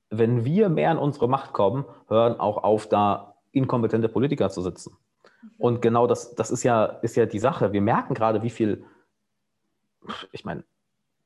wenn 0.09 0.43
wir 0.43 0.69
mehr 0.69 0.91
in 0.91 0.97
unsere 0.97 1.29
Macht 1.29 1.53
kommen, 1.53 1.85
hören 2.07 2.39
auch 2.39 2.63
auf, 2.63 2.87
da 2.87 3.35
inkompetente 3.51 4.09
Politiker 4.09 4.49
zu 4.49 4.61
sitzen. 4.61 4.97
Mhm. 5.41 5.49
Und 5.57 5.81
genau 5.81 6.07
das, 6.07 6.35
das 6.35 6.51
ist 6.51 6.63
ja, 6.63 6.85
ist 6.85 7.15
ja 7.15 7.25
die 7.25 7.39
Sache. 7.39 7.73
Wir 7.73 7.81
merken 7.81 8.13
gerade, 8.13 8.43
wie 8.43 8.49
viel, 8.49 8.85
ich 10.31 10.45
meine, 10.45 10.63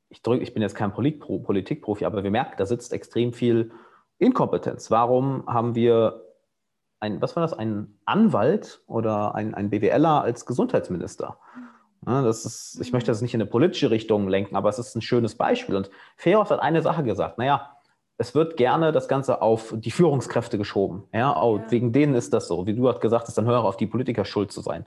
ich, 0.09 0.21
drück, 0.21 0.41
ich 0.41 0.53
bin 0.53 0.61
jetzt 0.61 0.75
kein 0.75 0.93
Politikprofi, 0.93 2.05
aber 2.05 2.23
wir 2.23 2.31
merken, 2.31 2.53
da 2.57 2.65
sitzt 2.65 2.93
extrem 2.93 3.33
viel 3.33 3.71
Inkompetenz. 4.19 4.91
Warum 4.91 5.45
haben 5.47 5.75
wir 5.75 6.23
ein, 6.99 7.21
was 7.21 7.35
war 7.35 7.41
das, 7.41 7.53
ein 7.53 7.99
Anwalt 8.05 8.81
oder 8.87 9.35
ein, 9.35 9.53
ein 9.53 9.69
BWLer 9.69 10.21
als 10.21 10.45
Gesundheitsminister? 10.45 11.37
Ja, 12.05 12.21
das 12.21 12.45
ist, 12.45 12.79
ich 12.81 12.91
möchte 12.91 13.11
das 13.11 13.21
nicht 13.21 13.33
in 13.33 13.41
eine 13.41 13.49
politische 13.49 13.89
Richtung 13.89 14.27
lenken, 14.27 14.55
aber 14.55 14.69
es 14.69 14.79
ist 14.79 14.95
ein 14.95 15.01
schönes 15.01 15.35
Beispiel. 15.35 15.75
Und 15.75 15.89
Ferov 16.15 16.49
hat 16.49 16.59
eine 16.59 16.81
Sache 16.81 17.03
gesagt, 17.03 17.37
naja, 17.37 17.72
es 18.23 18.33
wird 18.33 18.55
gerne 18.55 18.93
das 18.93 19.09
Ganze 19.09 19.41
auf 19.41 19.73
die 19.75 19.91
Führungskräfte 19.91 20.57
geschoben. 20.57 21.03
Ja, 21.11 21.43
oh, 21.43 21.57
ja. 21.57 21.71
wegen 21.71 21.91
denen 21.91 22.15
ist 22.15 22.33
das 22.33 22.47
so. 22.47 22.65
Wie 22.65 22.73
du 22.73 22.87
hast 22.87 23.01
gesagt 23.01 23.27
hast, 23.27 23.37
dann 23.37 23.45
höre 23.45 23.65
auf 23.65 23.75
die 23.75 23.85
Politiker 23.85 24.23
schuld 24.23 24.53
zu 24.53 24.61
sein. 24.61 24.85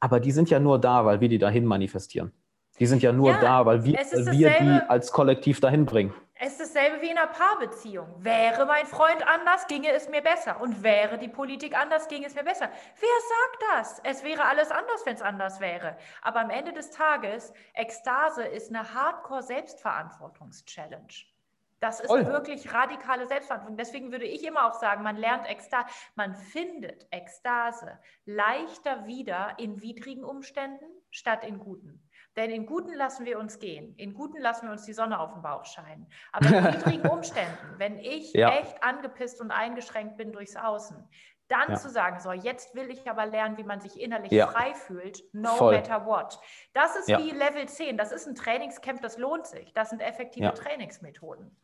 Aber 0.00 0.20
die 0.20 0.32
sind 0.32 0.50
ja 0.50 0.60
nur 0.60 0.78
da, 0.78 1.06
weil 1.06 1.22
wir 1.22 1.30
die 1.30 1.38
dahin 1.38 1.64
manifestieren. 1.64 2.32
Die 2.78 2.84
sind 2.84 3.02
ja 3.02 3.12
nur 3.12 3.30
ja, 3.30 3.40
da, 3.40 3.64
weil 3.64 3.84
wir, 3.84 3.94
weil 3.94 4.32
wir 4.32 4.50
die 4.50 4.80
als 4.86 5.12
Kollektiv 5.12 5.60
dahin 5.60 5.86
bringen. 5.86 6.12
Es 6.34 6.60
ist 6.60 6.76
dasselbe 6.76 7.00
wie 7.00 7.10
in 7.10 7.16
einer 7.16 7.28
Paarbeziehung. 7.28 8.06
Wäre 8.18 8.66
mein 8.66 8.84
Freund 8.84 9.26
anders, 9.26 9.66
ginge 9.66 9.90
es 9.92 10.10
mir 10.10 10.20
besser. 10.20 10.60
Und 10.60 10.82
wäre 10.82 11.16
die 11.16 11.28
Politik 11.28 11.74
anders, 11.74 12.06
ginge 12.08 12.26
es 12.26 12.34
mir 12.34 12.44
besser. 12.44 12.68
Wer 13.00 13.18
sagt 13.32 13.62
das? 13.72 14.02
Es 14.04 14.22
wäre 14.24 14.44
alles 14.44 14.70
anders, 14.70 15.06
wenn 15.06 15.14
es 15.14 15.22
anders 15.22 15.60
wäre. 15.60 15.96
Aber 16.20 16.40
am 16.40 16.50
Ende 16.50 16.74
des 16.74 16.90
Tages, 16.90 17.54
Ekstase 17.72 18.42
ist 18.42 18.68
eine 18.68 18.92
Hardcore-Selbstverantwortungs-Challenge. 18.92 21.33
Das 21.80 22.00
ist 22.00 22.06
Voll. 22.06 22.26
wirklich 22.26 22.72
radikale 22.72 23.26
Selbstverantwortung. 23.26 23.76
Deswegen 23.76 24.12
würde 24.12 24.24
ich 24.24 24.44
immer 24.44 24.66
auch 24.66 24.74
sagen, 24.74 25.02
man 25.02 25.16
lernt 25.16 25.46
Ekstase, 25.46 25.86
man 26.14 26.34
findet 26.34 27.06
Ekstase 27.10 27.98
leichter 28.24 29.06
wieder 29.06 29.54
in 29.58 29.82
widrigen 29.82 30.24
Umständen 30.24 30.86
statt 31.10 31.44
in 31.44 31.58
guten. 31.58 32.02
Denn 32.36 32.50
in 32.50 32.66
guten 32.66 32.92
lassen 32.94 33.26
wir 33.26 33.38
uns 33.38 33.58
gehen. 33.58 33.94
In 33.96 34.14
guten 34.14 34.40
lassen 34.40 34.66
wir 34.66 34.72
uns 34.72 34.84
die 34.84 34.92
Sonne 34.92 35.20
auf 35.20 35.32
den 35.32 35.42
Bauch 35.42 35.64
scheinen. 35.64 36.08
Aber 36.32 36.46
in 36.48 36.64
niedrigen 36.72 37.08
Umständen, 37.08 37.78
wenn 37.78 37.98
ich 37.98 38.32
ja. 38.32 38.50
echt 38.58 38.82
angepisst 38.82 39.40
und 39.40 39.50
eingeschränkt 39.50 40.16
bin 40.16 40.32
durchs 40.32 40.56
Außen, 40.56 41.08
dann 41.48 41.70
ja. 41.70 41.74
zu 41.76 41.90
sagen, 41.90 42.20
so, 42.20 42.32
jetzt 42.32 42.74
will 42.74 42.90
ich 42.90 43.08
aber 43.08 43.26
lernen, 43.26 43.58
wie 43.58 43.64
man 43.64 43.80
sich 43.80 44.00
innerlich 44.00 44.32
ja. 44.32 44.46
frei 44.46 44.74
fühlt, 44.74 45.22
no 45.32 45.50
Voll. 45.50 45.76
matter 45.76 46.06
what. 46.06 46.38
Das 46.72 46.96
ist 46.96 47.08
wie 47.08 47.30
Level 47.30 47.66
10. 47.66 47.96
Das 47.96 48.12
ist 48.12 48.26
ein 48.26 48.34
Trainingscamp, 48.34 49.02
das 49.02 49.18
lohnt 49.18 49.46
sich. 49.46 49.72
Das 49.74 49.90
sind 49.90 50.00
effektive 50.00 50.54
Trainingsmethoden. 50.54 51.54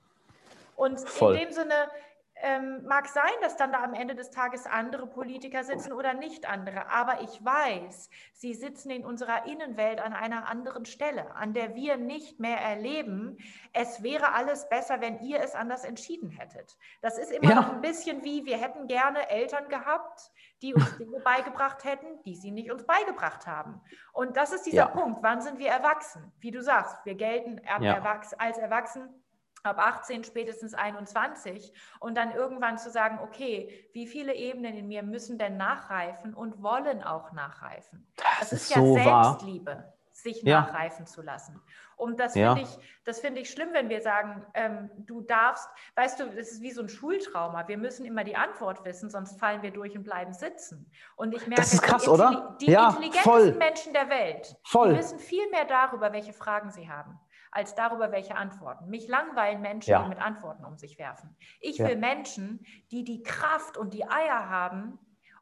Und 0.81 0.99
Voll. 1.07 1.35
in 1.35 1.41
dem 1.41 1.53
Sinne, 1.53 1.91
ähm, 2.43 2.87
mag 2.87 3.07
sein, 3.07 3.31
dass 3.43 3.59
dann 3.59 3.71
da 3.71 3.85
am 3.85 3.93
Ende 3.93 4.15
des 4.15 4.31
Tages 4.31 4.67
andere 4.67 5.07
Politiker 5.07 5.63
sitzen 5.63 5.93
oder 5.93 6.15
nicht 6.15 6.49
andere, 6.49 6.89
aber 6.91 7.21
ich 7.21 7.45
weiß, 7.45 8.09
sie 8.33 8.55
sitzen 8.55 8.89
in 8.89 9.05
unserer 9.05 9.47
Innenwelt 9.47 10.01
an 10.01 10.15
einer 10.15 10.49
anderen 10.49 10.87
Stelle, 10.87 11.35
an 11.37 11.53
der 11.53 11.75
wir 11.75 11.99
nicht 11.99 12.41
mehr 12.41 12.57
erleben, 12.59 13.37
es 13.75 14.03
wäre 14.03 14.33
alles 14.33 14.71
besser, 14.71 15.03
wenn 15.03 15.21
ihr 15.21 15.41
es 15.41 15.55
anders 15.55 15.85
entschieden 15.85 16.31
hättet. 16.31 16.79
Das 17.03 17.19
ist 17.19 17.31
immer 17.31 17.51
ja. 17.51 17.57
noch 17.57 17.73
ein 17.75 17.83
bisschen 17.83 18.25
wie, 18.25 18.47
wir 18.47 18.57
hätten 18.57 18.87
gerne 18.87 19.29
Eltern 19.29 19.69
gehabt, 19.69 20.31
die 20.63 20.73
uns 20.73 20.97
Dinge 20.99 21.21
beigebracht 21.21 21.85
hätten, 21.85 22.23
die 22.25 22.37
sie 22.37 22.53
nicht 22.53 22.73
uns 22.73 22.85
beigebracht 22.85 23.47
haben. 23.47 23.83
Und 24.15 24.39
das 24.39 24.53
ist 24.53 24.65
dieser 24.65 24.77
ja. 24.77 24.89
Punkt, 24.89 25.23
wann 25.23 25.43
sind 25.43 25.59
wir 25.59 25.69
erwachsen? 25.69 26.33
Wie 26.41 26.51
du 26.51 26.63
sagst, 26.63 27.05
wir 27.05 27.17
gelten 27.17 27.61
ja. 27.83 28.01
als 28.39 28.57
erwachsen 28.57 29.20
ab 29.63 29.79
18, 29.79 30.25
spätestens 30.25 30.75
21 30.75 31.73
und 32.01 32.17
dann 32.17 32.33
irgendwann 32.33 32.79
zu 32.79 32.91
sagen, 32.91 33.19
okay, 33.23 33.89
wie 33.93 34.07
viele 34.07 34.35
Ebenen 34.35 34.75
in 34.75 34.89
mir 34.89 35.03
müssen 35.03 35.39
denn 35.39 35.57
nachreifen 35.57 36.35
und 36.35 36.63
wollen 36.63 37.03
auch 37.03 37.33
nachreifen? 37.33 38.07
Das, 38.17 38.25
das 38.41 38.53
ist, 38.53 38.63
ist, 38.63 38.71
ja 38.71 38.77
so 38.77 38.95
Selbstliebe, 38.95 39.71
wahr. 39.73 39.93
sich 40.13 40.43
ja. 40.43 40.63
nachreifen 40.63 41.07
zu 41.07 41.23
lassen. 41.23 41.61
Und 41.97 42.19
das 42.19 42.35
ja. 42.35 42.55
finde 42.55 42.71
ich, 42.71 42.79
das 43.05 43.21
finde 43.21 43.43
ich 43.43 43.51
schlimm, 43.51 43.75
wenn 43.75 43.91
wir 43.91 44.01
sagen, 44.01 44.43
ähm, 44.55 44.91
du 44.97 45.21
darfst, 45.21 45.69
weißt 45.97 46.21
du, 46.21 46.25
das 46.31 46.51
ist 46.51 46.63
wie 46.63 46.71
so 46.71 46.81
ein 46.81 46.89
Schultrauma. 46.89 47.69
Wir 47.69 47.77
müssen 47.77 48.07
immer 48.07 48.25
die 48.25 48.37
Antwort 48.37 48.87
wissen, 48.87 49.11
sonst 49.11 49.39
fallen 49.39 49.61
wir 49.61 49.71
durch 49.71 49.95
und 49.95 50.05
bleiben 50.05 50.33
sitzen. 50.33 50.91
Und 51.17 51.35
ich 51.35 51.47
merke, 51.47 51.61
das 51.61 51.75
ist 51.75 51.83
krass, 51.83 52.05
die, 52.05 52.09
oder? 52.09 52.57
die 52.59 52.71
ja, 52.71 52.89
intelligentesten 52.89 53.31
voll. 53.31 53.53
Menschen 53.53 53.93
der 53.93 54.09
Welt, 54.09 54.57
voll. 54.65 54.95
die 54.95 54.99
wissen 54.99 55.19
viel 55.19 55.47
mehr 55.51 55.67
darüber, 55.67 56.11
welche 56.15 56.33
Fragen 56.33 56.71
sie 56.71 56.89
haben 56.89 57.21
als 57.51 57.75
darüber, 57.75 58.13
welche 58.13 58.37
Antworten. 58.37 58.89
Mich 58.89 59.09
langweilen 59.09 59.61
Menschen, 59.61 59.91
ja. 59.91 60.03
die 60.03 60.09
mit 60.09 60.21
Antworten 60.21 60.65
um 60.65 60.77
sich 60.79 60.99
werfen. 60.99 61.37
Ich 61.61 61.79
ja. 61.79 61.89
will 61.89 61.97
Menschen, 61.97 62.65
die 62.91 63.05
die 63.05 63.23
Kraft 63.23 63.77
und 63.77 63.93
die 63.93 64.05
Eier 64.05 64.49
haben, 64.49 64.99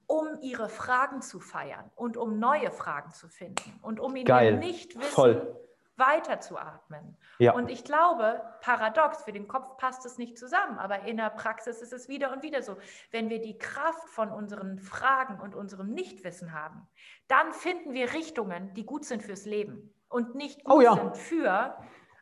um 0.06 0.40
ihre 0.40 0.70
Fragen 0.70 1.20
zu 1.20 1.38
feiern 1.38 1.90
und 1.94 2.16
um 2.16 2.38
neue 2.38 2.70
Fragen 2.70 3.12
zu 3.12 3.28
finden 3.28 3.78
und 3.82 4.00
um 4.00 4.16
in 4.16 4.26
ihrem 4.26 4.59
Nichtwissen 4.59 5.12
Voll. 5.12 5.56
weiterzuatmen. 5.96 7.18
Ja. 7.38 7.52
Und 7.52 7.68
ich 7.68 7.84
glaube, 7.84 8.40
paradox, 8.62 9.22
für 9.22 9.32
den 9.32 9.46
Kopf 9.46 9.76
passt 9.76 10.06
es 10.06 10.16
nicht 10.16 10.38
zusammen, 10.38 10.78
aber 10.78 11.00
in 11.02 11.18
der 11.18 11.28
Praxis 11.28 11.82
ist 11.82 11.92
es 11.92 12.09
wieder 12.09 12.32
und 12.32 12.42
wieder 12.42 12.62
so. 12.62 12.78
Wenn 13.11 13.28
wir 13.28 13.42
die 13.42 13.59
Kraft 13.59 14.09
von 14.09 14.32
unseren 14.32 14.78
Fragen 14.78 15.40
und 15.40 15.54
unserem 15.54 15.92
Nichtwissen 15.92 16.54
haben, 16.54 16.88
dann 17.28 17.52
finden 17.52 17.92
wir 17.92 18.14
Richtungen, 18.14 18.72
die 18.72 18.86
gut 18.86 19.04
sind 19.04 19.22
fürs 19.22 19.44
Leben 19.44 19.92
und 20.09 20.34
nicht 20.34 20.62
oh 20.64 20.70
gut 20.70 20.78
oh 20.78 20.80
ja. 20.80 20.94
sind 20.94 21.16
für 21.18 21.76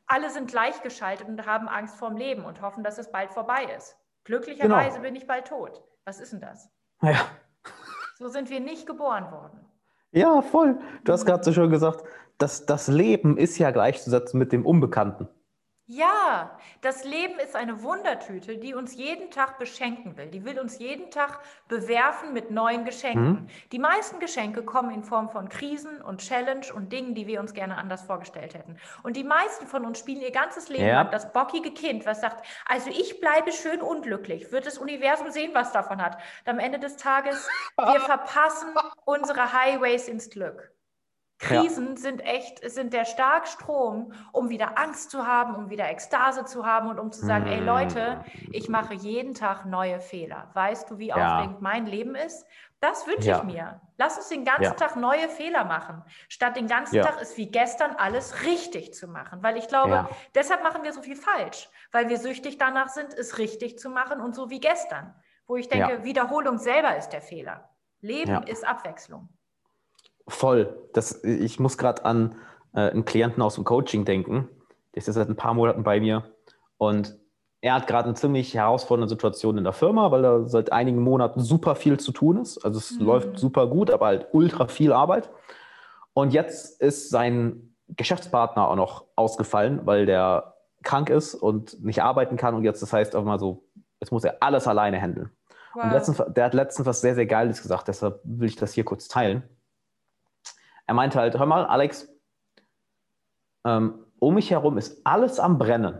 alle 0.06 0.30
sind 0.30 0.50
gleichgeschaltet 0.50 1.28
und 1.28 1.46
haben 1.46 1.68
Angst 1.68 1.96
vorm 1.96 2.16
Leben 2.16 2.44
und 2.44 2.62
hoffen, 2.62 2.84
dass 2.84 2.98
es 2.98 3.10
bald 3.10 3.32
vorbei 3.32 3.64
ist. 3.76 3.96
Glücklicherweise 4.24 4.96
genau. 4.96 5.02
bin 5.02 5.16
ich 5.16 5.26
bald 5.26 5.46
tot. 5.48 5.82
Was 6.04 6.20
ist 6.20 6.32
denn 6.32 6.40
das? 6.40 6.70
Ja. 7.02 7.26
So 8.18 8.28
sind 8.28 8.50
wir 8.50 8.60
nicht 8.60 8.86
geboren 8.86 9.30
worden. 9.30 9.60
Ja, 10.12 10.40
voll. 10.42 10.78
Du 11.04 11.12
hast 11.12 11.26
gerade 11.26 11.44
so 11.44 11.52
schön 11.52 11.70
gesagt, 11.70 12.04
dass 12.38 12.66
das 12.66 12.88
Leben 12.88 13.36
ist 13.36 13.58
ja 13.58 13.70
gleichzusetzen 13.70 14.38
mit 14.38 14.52
dem 14.52 14.64
Unbekannten. 14.64 15.28
Ja, 15.88 16.58
das 16.80 17.04
Leben 17.04 17.38
ist 17.38 17.54
eine 17.54 17.80
Wundertüte, 17.84 18.58
die 18.58 18.74
uns 18.74 18.96
jeden 18.96 19.30
Tag 19.30 19.56
beschenken 19.60 20.16
will. 20.16 20.26
Die 20.26 20.44
will 20.44 20.58
uns 20.58 20.80
jeden 20.80 21.12
Tag 21.12 21.38
bewerfen 21.68 22.32
mit 22.32 22.50
neuen 22.50 22.84
Geschenken. 22.84 23.28
Mhm. 23.28 23.46
Die 23.70 23.78
meisten 23.78 24.18
Geschenke 24.18 24.64
kommen 24.64 24.90
in 24.90 25.04
Form 25.04 25.30
von 25.30 25.48
Krisen 25.48 26.02
und 26.02 26.20
Challenge 26.20 26.66
und 26.74 26.90
Dingen, 26.92 27.14
die 27.14 27.28
wir 27.28 27.38
uns 27.38 27.54
gerne 27.54 27.78
anders 27.78 28.02
vorgestellt 28.02 28.54
hätten. 28.54 28.78
Und 29.04 29.16
die 29.16 29.22
meisten 29.22 29.68
von 29.68 29.84
uns 29.84 30.00
spielen 30.00 30.20
ihr 30.22 30.32
ganzes 30.32 30.68
Leben 30.68 30.88
ja. 30.88 31.02
lang 31.02 31.12
das 31.12 31.32
bockige 31.32 31.70
Kind, 31.70 32.04
was 32.04 32.20
sagt, 32.20 32.44
also 32.66 32.90
ich 32.90 33.20
bleibe 33.20 33.52
schön 33.52 33.80
unglücklich, 33.80 34.50
wird 34.50 34.66
das 34.66 34.78
Universum 34.78 35.30
sehen, 35.30 35.52
was 35.54 35.70
davon 35.70 36.02
hat. 36.02 36.16
Und 36.16 36.48
am 36.50 36.58
Ende 36.58 36.80
des 36.80 36.96
Tages, 36.96 37.48
wir 37.76 38.00
verpassen 38.00 38.70
unsere 39.04 39.52
Highways 39.52 40.08
ins 40.08 40.30
Glück. 40.30 40.75
Krisen 41.38 41.90
ja. 41.90 41.96
sind 41.96 42.24
echt, 42.24 42.68
sind 42.70 42.94
der 42.94 43.04
Starkstrom, 43.04 44.12
um 44.32 44.48
wieder 44.48 44.78
Angst 44.78 45.10
zu 45.10 45.26
haben, 45.26 45.54
um 45.54 45.68
wieder 45.68 45.88
Ekstase 45.90 46.46
zu 46.46 46.64
haben 46.64 46.88
und 46.88 46.98
um 46.98 47.12
zu 47.12 47.26
sagen, 47.26 47.44
mm. 47.44 47.52
ey 47.52 47.60
Leute, 47.60 48.24
ich 48.52 48.70
mache 48.70 48.94
jeden 48.94 49.34
Tag 49.34 49.66
neue 49.66 50.00
Fehler. 50.00 50.50
Weißt 50.54 50.90
du, 50.90 50.98
wie 50.98 51.08
ja. 51.08 51.16
aufregend 51.16 51.60
mein 51.60 51.84
Leben 51.84 52.14
ist? 52.14 52.46
Das 52.80 53.06
wünsche 53.06 53.28
ja. 53.28 53.38
ich 53.38 53.44
mir. 53.44 53.80
Lass 53.98 54.16
uns 54.16 54.28
den 54.28 54.44
ganzen 54.44 54.76
Tag 54.76 54.96
neue 54.96 55.28
Fehler 55.28 55.64
machen, 55.64 56.02
statt 56.28 56.56
den 56.56 56.68
ganzen 56.68 57.00
Tag 57.02 57.20
ist 57.20 57.36
wie 57.36 57.50
gestern 57.50 57.96
alles 57.96 58.44
richtig 58.44 58.94
zu 58.94 59.08
machen. 59.08 59.42
Weil 59.42 59.56
ich 59.56 59.68
glaube, 59.68 60.08
deshalb 60.34 60.62
machen 60.62 60.84
wir 60.84 60.92
so 60.92 61.02
viel 61.02 61.16
falsch, 61.16 61.68
weil 61.92 62.08
wir 62.08 62.18
süchtig 62.18 62.58
danach 62.58 62.88
sind, 62.88 63.12
es 63.14 63.38
richtig 63.38 63.78
zu 63.78 63.90
machen 63.90 64.20
und 64.20 64.34
so 64.34 64.50
wie 64.50 64.60
gestern. 64.60 65.14
Wo 65.46 65.56
ich 65.56 65.68
denke, 65.68 66.04
Wiederholung 66.04 66.58
selber 66.58 66.96
ist 66.96 67.10
der 67.10 67.22
Fehler. 67.22 67.70
Leben 68.00 68.42
ist 68.44 68.66
Abwechslung. 68.66 69.28
Voll. 70.28 70.76
Das, 70.92 71.22
ich 71.24 71.60
muss 71.60 71.78
gerade 71.78 72.04
an 72.04 72.36
äh, 72.74 72.90
einen 72.90 73.04
Klienten 73.04 73.42
aus 73.42 73.54
dem 73.54 73.64
Coaching 73.64 74.04
denken. 74.04 74.48
Der 74.94 74.98
ist 74.98 75.06
jetzt 75.06 75.16
seit 75.16 75.28
ein 75.28 75.36
paar 75.36 75.54
Monaten 75.54 75.82
bei 75.82 76.00
mir. 76.00 76.24
Und 76.78 77.16
er 77.60 77.74
hat 77.74 77.86
gerade 77.86 78.04
eine 78.04 78.14
ziemlich 78.14 78.54
herausfordernde 78.54 79.08
Situation 79.08 79.58
in 79.58 79.64
der 79.64 79.72
Firma, 79.72 80.10
weil 80.10 80.22
da 80.22 80.44
seit 80.46 80.72
einigen 80.72 81.00
Monaten 81.02 81.40
super 81.40 81.74
viel 81.74 81.98
zu 81.98 82.12
tun 82.12 82.38
ist. 82.38 82.64
Also 82.64 82.78
es 82.78 82.98
mhm. 82.98 83.06
läuft 83.06 83.38
super 83.38 83.66
gut, 83.66 83.90
aber 83.90 84.06
halt 84.06 84.28
ultra 84.32 84.68
viel 84.68 84.92
Arbeit. 84.92 85.30
Und 86.12 86.32
jetzt 86.32 86.80
ist 86.80 87.10
sein 87.10 87.74
Geschäftspartner 87.88 88.68
auch 88.68 88.76
noch 88.76 89.04
ausgefallen, 89.16 89.80
weil 89.84 90.06
der 90.06 90.54
krank 90.82 91.10
ist 91.10 91.34
und 91.34 91.82
nicht 91.84 92.02
arbeiten 92.02 92.36
kann. 92.36 92.54
Und 92.54 92.64
jetzt, 92.64 92.82
das 92.82 92.92
heißt 92.92 93.16
auch 93.16 93.24
mal 93.24 93.38
so, 93.38 93.64
jetzt 94.00 94.12
muss 94.12 94.24
er 94.24 94.36
alles 94.40 94.66
alleine 94.66 95.00
handeln. 95.00 95.30
Wow. 95.74 95.84
Und 95.84 95.90
letztens, 95.90 96.22
der 96.28 96.44
hat 96.44 96.54
letztens 96.54 96.86
was 96.86 97.00
sehr, 97.00 97.14
sehr 97.14 97.26
Geiles 97.26 97.62
gesagt, 97.62 97.88
deshalb 97.88 98.20
will 98.24 98.48
ich 98.48 98.56
das 98.56 98.72
hier 98.72 98.84
kurz 98.84 99.08
teilen. 99.08 99.42
Er 100.86 100.94
meinte 100.94 101.18
halt, 101.18 101.38
hör 101.38 101.46
mal, 101.46 101.64
Alex, 101.64 102.08
ähm, 103.64 104.06
um 104.18 104.34
mich 104.34 104.50
herum 104.50 104.78
ist 104.78 105.00
alles 105.04 105.40
am 105.40 105.58
Brennen. 105.58 105.98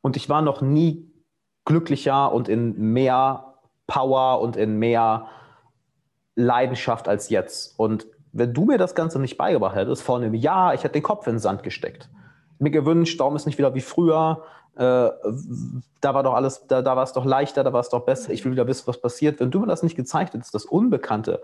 Und 0.00 0.16
ich 0.16 0.28
war 0.28 0.42
noch 0.42 0.60
nie 0.60 1.10
glücklicher 1.64 2.32
und 2.32 2.48
in 2.48 2.92
mehr 2.92 3.54
Power 3.86 4.40
und 4.40 4.56
in 4.56 4.78
mehr 4.78 5.28
Leidenschaft 6.34 7.08
als 7.08 7.30
jetzt. 7.30 7.78
Und 7.78 8.06
wenn 8.32 8.54
du 8.54 8.64
mir 8.64 8.78
das 8.78 8.94
Ganze 8.94 9.18
nicht 9.18 9.36
beigebracht 9.36 9.76
hättest, 9.76 10.02
vor 10.02 10.16
einem 10.16 10.34
Jahr, 10.34 10.74
ich 10.74 10.84
hätte 10.84 10.94
den 10.94 11.02
Kopf 11.02 11.26
in 11.26 11.34
den 11.34 11.40
Sand 11.40 11.62
gesteckt. 11.62 12.08
mir 12.58 12.70
gewünscht, 12.70 13.18
warum 13.20 13.36
ist 13.36 13.46
nicht 13.46 13.58
wieder 13.58 13.74
wie 13.74 13.80
früher? 13.80 14.44
Äh, 14.76 15.10
da 16.00 16.14
war 16.14 16.22
doch 16.22 16.34
alles, 16.34 16.66
da, 16.66 16.82
da 16.82 16.96
war 16.96 17.04
es 17.04 17.12
doch 17.12 17.24
leichter, 17.24 17.64
da 17.64 17.72
war 17.72 17.80
es 17.80 17.88
doch 17.88 18.04
besser. 18.04 18.32
Ich 18.32 18.44
will 18.44 18.52
wieder 18.52 18.66
wissen, 18.66 18.86
was 18.86 19.00
passiert. 19.00 19.40
Wenn 19.40 19.50
du 19.50 19.60
mir 19.60 19.66
das 19.66 19.82
nicht 19.82 19.96
gezeigt 19.96 20.34
hättest, 20.34 20.54
das 20.54 20.64
Unbekannte 20.64 21.42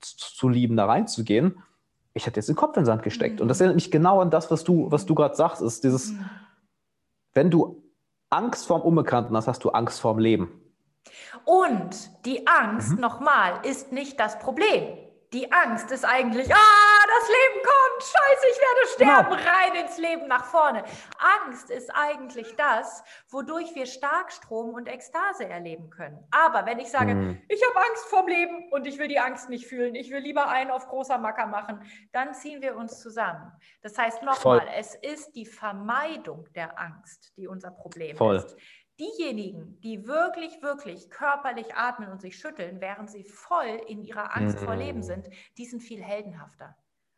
zu 0.00 0.48
lieben, 0.48 0.76
da 0.76 0.86
reinzugehen, 0.86 1.62
ich 2.14 2.26
hätte 2.26 2.38
jetzt 2.38 2.48
den 2.48 2.56
Kopf 2.56 2.76
in 2.76 2.82
den 2.82 2.86
Sand 2.86 3.02
gesteckt. 3.02 3.36
Mhm. 3.36 3.42
Und 3.42 3.48
das 3.48 3.60
erinnert 3.60 3.76
mich 3.76 3.90
genau 3.90 4.20
an 4.20 4.30
das, 4.30 4.50
was 4.50 4.64
du, 4.64 4.90
was 4.90 5.04
du 5.06 5.14
gerade 5.14 5.34
sagst, 5.34 5.60
ist 5.60 5.84
dieses, 5.84 6.12
mhm. 6.12 6.30
wenn 7.32 7.50
du 7.50 7.82
Angst 8.30 8.66
vorm 8.66 8.82
Unbekannten 8.82 9.36
hast, 9.36 9.48
hast 9.48 9.64
du 9.64 9.70
Angst 9.70 10.00
vorm 10.00 10.18
Leben. 10.18 10.60
Und 11.44 12.10
die 12.24 12.46
Angst, 12.46 12.92
mhm. 12.92 13.00
nochmal, 13.00 13.60
ist 13.64 13.92
nicht 13.92 14.18
das 14.18 14.38
Problem. 14.38 14.82
Die 15.34 15.50
Angst 15.50 15.90
ist 15.90 16.04
eigentlich, 16.04 16.54
ah, 16.54 17.06
das 17.08 17.28
Leben 17.28 17.64
kommt, 17.64 18.02
scheiße, 18.04 18.46
ich 18.52 18.58
werde 18.60 18.88
sterben, 18.94 19.36
genau. 19.36 19.50
rein 19.50 19.84
ins 19.84 19.98
Leben 19.98 20.28
nach 20.28 20.44
vorne. 20.44 20.84
Angst 21.44 21.70
ist 21.70 21.90
eigentlich 21.92 22.54
das, 22.54 23.02
wodurch 23.30 23.74
wir 23.74 23.86
Starkstrom 23.86 24.74
und 24.74 24.86
Ekstase 24.86 25.48
erleben 25.48 25.90
können. 25.90 26.24
Aber 26.30 26.66
wenn 26.66 26.78
ich 26.78 26.88
sage, 26.88 27.16
mhm. 27.16 27.42
ich 27.48 27.60
habe 27.68 27.84
Angst 27.84 28.04
vorm 28.04 28.28
Leben 28.28 28.70
und 28.70 28.86
ich 28.86 29.00
will 29.00 29.08
die 29.08 29.18
Angst 29.18 29.48
nicht 29.48 29.66
fühlen, 29.66 29.96
ich 29.96 30.12
will 30.12 30.20
lieber 30.20 30.46
einen 30.48 30.70
auf 30.70 30.86
großer 30.86 31.18
Macker 31.18 31.46
machen, 31.46 31.80
dann 32.12 32.32
ziehen 32.32 32.62
wir 32.62 32.76
uns 32.76 33.00
zusammen. 33.00 33.50
Das 33.82 33.98
heißt 33.98 34.22
nochmal, 34.22 34.68
es 34.76 34.94
ist 34.94 35.32
die 35.34 35.46
Vermeidung 35.46 36.46
der 36.54 36.78
Angst, 36.78 37.32
die 37.36 37.48
unser 37.48 37.72
Problem 37.72 38.16
Voll. 38.16 38.36
ist. 38.36 38.56
Diejenigen, 38.98 39.80
die 39.80 40.06
wirklich, 40.06 40.62
wirklich 40.62 41.10
körperlich 41.10 41.74
atmen 41.74 42.10
und 42.10 42.20
sich 42.20 42.38
schütteln, 42.38 42.80
während 42.80 43.10
sie 43.10 43.24
voll 43.24 43.80
in 43.88 44.02
ihrer 44.02 44.36
Angst 44.36 44.60
vor 44.60 44.76
Leben 44.76 45.00
mm. 45.00 45.02
sind, 45.02 45.30
die 45.58 45.64
sind 45.64 45.80
viel 45.80 46.02
heldenhafter 46.02 46.76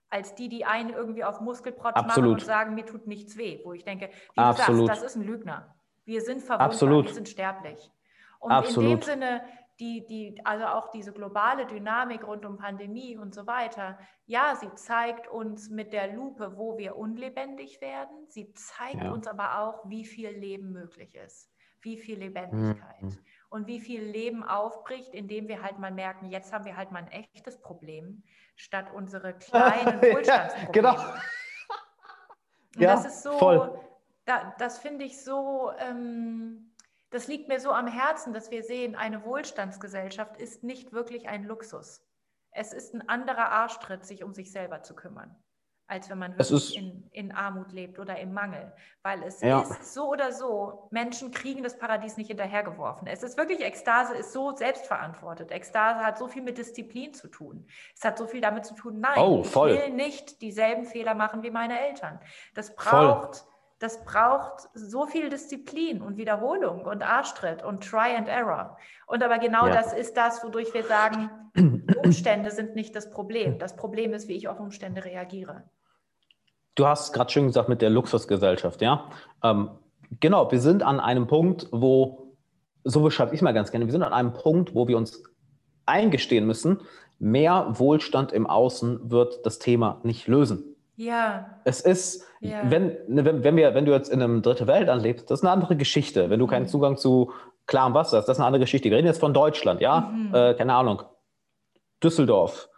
als 0.09 0.35
die, 0.35 0.49
die 0.49 0.65
einen 0.65 0.91
irgendwie 0.91 1.25
auf 1.25 1.41
Muskelprotz 1.41 1.97
machen 1.97 2.27
und 2.27 2.41
sagen, 2.41 2.75
mir 2.75 2.87
tut 2.87 3.07
nichts 3.07 3.37
weh. 3.37 3.61
Wo 3.65 3.73
ich 3.73 3.85
denke, 3.85 4.09
wie 4.35 4.41
du 4.41 4.53
sagst, 4.53 4.89
das 4.89 5.03
ist 5.03 5.17
ein 5.17 5.25
Lügner. 5.25 5.75
Wir 6.05 6.21
sind 6.21 6.43
verwundbar, 6.43 7.05
wir 7.05 7.13
sind 7.13 7.29
sterblich. 7.29 7.91
Und 8.39 8.53
Absolut. 8.53 8.91
in 8.91 8.97
dem 8.97 9.03
Sinne, 9.03 9.43
die, 9.81 10.07
die, 10.07 10.41
also 10.45 10.67
auch 10.67 10.91
diese 10.91 11.13
globale 11.13 11.67
Dynamik 11.67 12.27
rund 12.27 12.47
um 12.47 12.57
Pandemie 12.57 13.17
und 13.19 13.35
so 13.35 13.47
weiter, 13.47 13.99
ja, 14.25 14.55
sie 14.55 14.73
zeigt 14.75 15.29
uns 15.29 15.69
mit 15.69 15.93
der 15.93 16.15
Lupe, 16.15 16.57
wo 16.57 16.79
wir 16.79 16.97
unlebendig 16.97 17.81
werden. 17.81 18.27
Sie 18.29 18.53
zeigt 18.55 19.03
ja. 19.03 19.11
uns 19.11 19.27
aber 19.27 19.59
auch, 19.59 19.89
wie 19.91 20.05
viel 20.05 20.31
Leben 20.31 20.73
möglich 20.73 21.15
ist 21.15 21.51
wie 21.87 21.97
viel 21.97 22.19
Lebendigkeit 22.19 23.01
mhm. 23.01 23.17
und 23.49 23.67
wie 23.69 23.81
viel 23.81 24.03
Leben 24.03 24.43
aufbricht, 24.43 25.15
indem 25.15 25.49
wir 25.49 25.63
halt 25.63 25.79
mal 25.79 25.93
merken, 25.93 26.27
jetzt 26.27 26.53
haben 26.53 26.65
wir 26.65 26.77
halt 26.77 26.91
mal 26.91 26.99
ein 26.99 27.09
echtes 27.09 27.61
Problem, 27.63 28.25
statt 28.57 28.89
unsere 28.93 29.33
kleinen 29.39 30.03
Wohlstandsprobleme. 30.03 30.73
genau. 30.73 30.97
ja, 32.77 32.95
das 32.95 33.07
ist 33.07 33.23
so, 33.23 33.39
voll. 33.39 33.81
Da, 34.25 34.55
das 34.59 34.79
finde 34.79 35.05
ich 35.05 35.23
so, 35.23 35.71
ähm, 35.79 36.75
das 37.11 37.29
liegt 37.29 37.47
mir 37.47 37.61
so 37.61 37.71
am 37.71 37.87
Herzen, 37.87 38.35
dass 38.35 38.51
wir 38.51 38.65
sehen, 38.65 38.97
eine 38.97 39.25
Wohlstandsgesellschaft 39.25 40.37
ist 40.37 40.65
nicht 40.65 40.93
wirklich 40.93 41.29
ein 41.29 41.45
Luxus. 41.45 42.05
Es 42.51 42.73
ist 42.73 42.95
ein 42.95 43.09
anderer 43.09 43.51
Arschtritt, 43.51 44.05
sich 44.05 44.25
um 44.25 44.35
sich 44.35 44.51
selber 44.51 44.83
zu 44.83 44.97
kümmern 44.97 45.37
als 45.89 46.11
wenn 46.11 46.19
man 46.19 46.37
wirklich 46.37 46.77
in, 46.77 47.09
in, 47.13 47.33
Armut 47.33 47.73
lebt 47.73 47.99
oder 47.99 48.19
im 48.19 48.33
Mangel. 48.33 48.73
Weil 49.03 49.23
es 49.23 49.41
ja. 49.41 49.61
ist 49.61 49.95
so 49.95 50.09
oder 50.09 50.33
so, 50.33 50.89
Menschen 50.91 51.31
kriegen 51.31 51.63
das 51.63 51.79
Paradies 51.79 52.17
nicht 52.17 52.27
hinterhergeworfen. 52.27 53.07
Es 53.07 53.23
ist 53.23 53.37
wirklich, 53.39 53.61
Ekstase 53.61 54.15
ist 54.15 54.33
so 54.33 54.55
selbstverantwortet. 54.57 55.53
Ekstase 55.53 56.01
hat 56.01 56.19
so 56.19 56.27
viel 56.27 56.43
mit 56.43 56.59
Disziplin 56.59 57.15
zu 57.15 57.29
tun. 57.29 57.67
Es 57.95 58.05
hat 58.05 58.19
so 58.19 58.27
viel 58.27 58.41
damit 58.41 58.65
zu 58.65 58.75
tun, 58.75 58.99
nein, 59.01 59.19
oh, 59.19 59.43
ich 59.45 59.55
will 59.55 59.91
nicht 59.91 60.43
dieselben 60.43 60.87
Fehler 60.87 61.15
machen 61.15 61.43
wie 61.45 61.51
meine 61.51 61.79
Eltern. 61.79 62.19
Das 62.55 62.75
braucht, 62.75 63.45
das 63.79 64.05
braucht 64.05 64.69
so 64.75 65.07
viel 65.07 65.29
Disziplin 65.29 66.03
und 66.03 66.17
Wiederholung 66.17 66.85
und 66.85 67.03
Arschtritt 67.03 67.63
und 67.63 67.89
Try 67.89 68.17
and 68.17 68.27
Error. 68.27 68.77
Und 69.07 69.23
aber 69.23 69.39
genau 69.39 69.69
ja. 69.69 69.75
das 69.75 69.93
ist 69.93 70.17
das, 70.17 70.43
wodurch 70.43 70.75
wir 70.75 70.83
sagen, 70.83 71.31
Umstände 72.03 72.51
sind 72.51 72.75
nicht 72.75 72.97
das 72.97 73.11
Problem. 73.11 73.61
Das 73.61 73.77
Problem 73.77 74.15
ist, 74.15 74.27
wie 74.27 74.35
ich 74.35 74.49
auf 74.49 74.59
Umstände 74.59 75.05
reagiere. 75.05 75.63
Du 76.77 76.87
hast 76.87 77.13
gerade 77.13 77.33
schön 77.33 77.47
gesagt 77.47 77.69
mit 77.69 77.83
der 77.83 77.91
Luxusgesellschaft, 77.91 78.81
ja. 78.83 79.09
Ähm, 79.43 79.71
genau, 80.21 80.51
wir 80.53 80.61
sind 80.61 80.83
an 80.83 81.01
einem 81.01 81.27
Punkt, 81.27 81.69
wo, 81.73 82.35
so 82.85 83.03
beschreibe 83.03 83.35
ich 83.35 83.43
mal 83.43 83.53
ganz 83.53 83.71
gerne, 83.73 83.87
wir 83.87 83.93
sind 83.93 84.03
an 84.03 84.13
einem 84.13 84.35
Punkt, 84.35 84.75
wo 84.75 84.87
wir 84.87 84.97
uns 84.97 85.23
eingestehen 85.87 86.47
müssen, 86.47 86.83
mehr 87.19 87.67
Wohlstand 87.71 88.33
im 88.33 88.47
Außen 88.47 89.11
wird 89.11 89.45
das 89.47 89.59
Thema 89.59 90.01
nicht 90.03 90.29
lösen. 90.29 90.77
Ja. 90.97 91.61
Es 91.65 91.81
ist, 91.81 92.25
ja. 92.41 92.63
Wenn, 92.65 92.97
ne, 93.09 93.25
wenn, 93.25 93.43
wenn, 93.43 93.57
wir, 93.57 93.75
wenn 93.75 93.87
du 93.87 93.93
jetzt 93.93 94.11
in 94.11 94.23
einem 94.23 94.43
dritte 94.43 94.67
Weltland 94.67 95.03
lebst, 95.03 95.31
das 95.31 95.41
ist 95.41 95.45
eine 95.45 95.53
andere 95.53 95.77
Geschichte. 95.77 96.29
Wenn 96.29 96.39
du 96.39 96.47
keinen 96.47 96.65
mhm. 96.65 96.69
Zugang 96.69 96.97
zu 96.99 97.33
klarem 97.67 97.95
Wasser 97.95 98.19
hast, 98.19 98.27
das 98.27 98.37
ist 98.37 98.41
eine 98.41 98.47
andere 98.47 98.61
Geschichte. 98.61 98.91
Wir 98.91 98.99
reden 98.99 99.07
jetzt 99.07 99.21
von 99.21 99.33
Deutschland, 99.33 99.81
ja? 99.81 100.13
Mhm. 100.13 100.35
Äh, 100.35 100.55
keine 100.55 100.75
Ahnung. 100.75 101.03
Düsseldorf. 102.03 102.69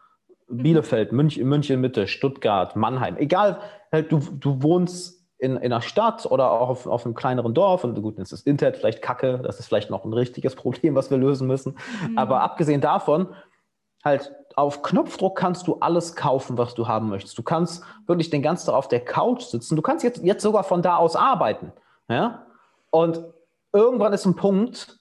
Bielefeld, 0.48 1.12
München, 1.12 1.46
München 1.48 1.80
Mitte, 1.80 2.08
Stuttgart, 2.08 2.76
Mannheim, 2.76 3.16
egal, 3.16 3.60
halt, 3.92 4.10
du, 4.10 4.18
du 4.18 4.62
wohnst 4.62 5.18
in, 5.38 5.52
in 5.52 5.72
einer 5.72 5.82
Stadt 5.82 6.26
oder 6.26 6.50
auch 6.50 6.68
auf, 6.68 6.86
auf 6.86 7.04
einem 7.04 7.14
kleineren 7.14 7.54
Dorf 7.54 7.84
und 7.84 8.00
gut, 8.02 8.18
jetzt 8.18 8.32
ist 8.32 8.40
das 8.40 8.46
Internet 8.46 8.76
vielleicht 8.76 9.02
kacke, 9.02 9.38
das 9.38 9.60
ist 9.60 9.66
vielleicht 9.66 9.90
noch 9.90 10.04
ein 10.04 10.12
richtiges 10.12 10.54
Problem, 10.56 10.94
was 10.94 11.10
wir 11.10 11.18
lösen 11.18 11.46
müssen. 11.46 11.76
Mhm. 12.08 12.18
Aber 12.18 12.40
abgesehen 12.40 12.80
davon, 12.80 13.28
halt 14.04 14.34
auf 14.56 14.82
Knopfdruck 14.82 15.38
kannst 15.38 15.68
du 15.68 15.76
alles 15.80 16.16
kaufen, 16.16 16.58
was 16.58 16.74
du 16.74 16.88
haben 16.88 17.08
möchtest. 17.08 17.38
Du 17.38 17.44
kannst 17.44 17.84
wirklich 18.06 18.30
den 18.30 18.42
ganzen 18.42 18.66
Tag 18.66 18.74
auf 18.74 18.88
der 18.88 19.04
Couch 19.04 19.42
sitzen. 19.42 19.76
Du 19.76 19.82
kannst 19.82 20.02
jetzt, 20.02 20.22
jetzt 20.24 20.42
sogar 20.42 20.64
von 20.64 20.82
da 20.82 20.96
aus 20.96 21.14
arbeiten. 21.14 21.72
Ja? 22.08 22.46
Und 22.90 23.22
irgendwann 23.72 24.12
ist 24.12 24.26
ein 24.26 24.34
Punkt, 24.34 24.98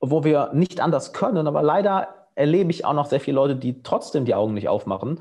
wo 0.00 0.24
wir 0.24 0.50
nicht 0.52 0.80
anders 0.80 1.12
können, 1.12 1.46
aber 1.46 1.62
leider 1.62 2.21
erlebe 2.34 2.70
ich 2.70 2.84
auch 2.84 2.94
noch 2.94 3.06
sehr 3.06 3.20
viele 3.20 3.36
Leute, 3.36 3.56
die 3.56 3.82
trotzdem 3.82 4.24
die 4.24 4.34
Augen 4.34 4.54
nicht 4.54 4.68
aufmachen, 4.68 5.20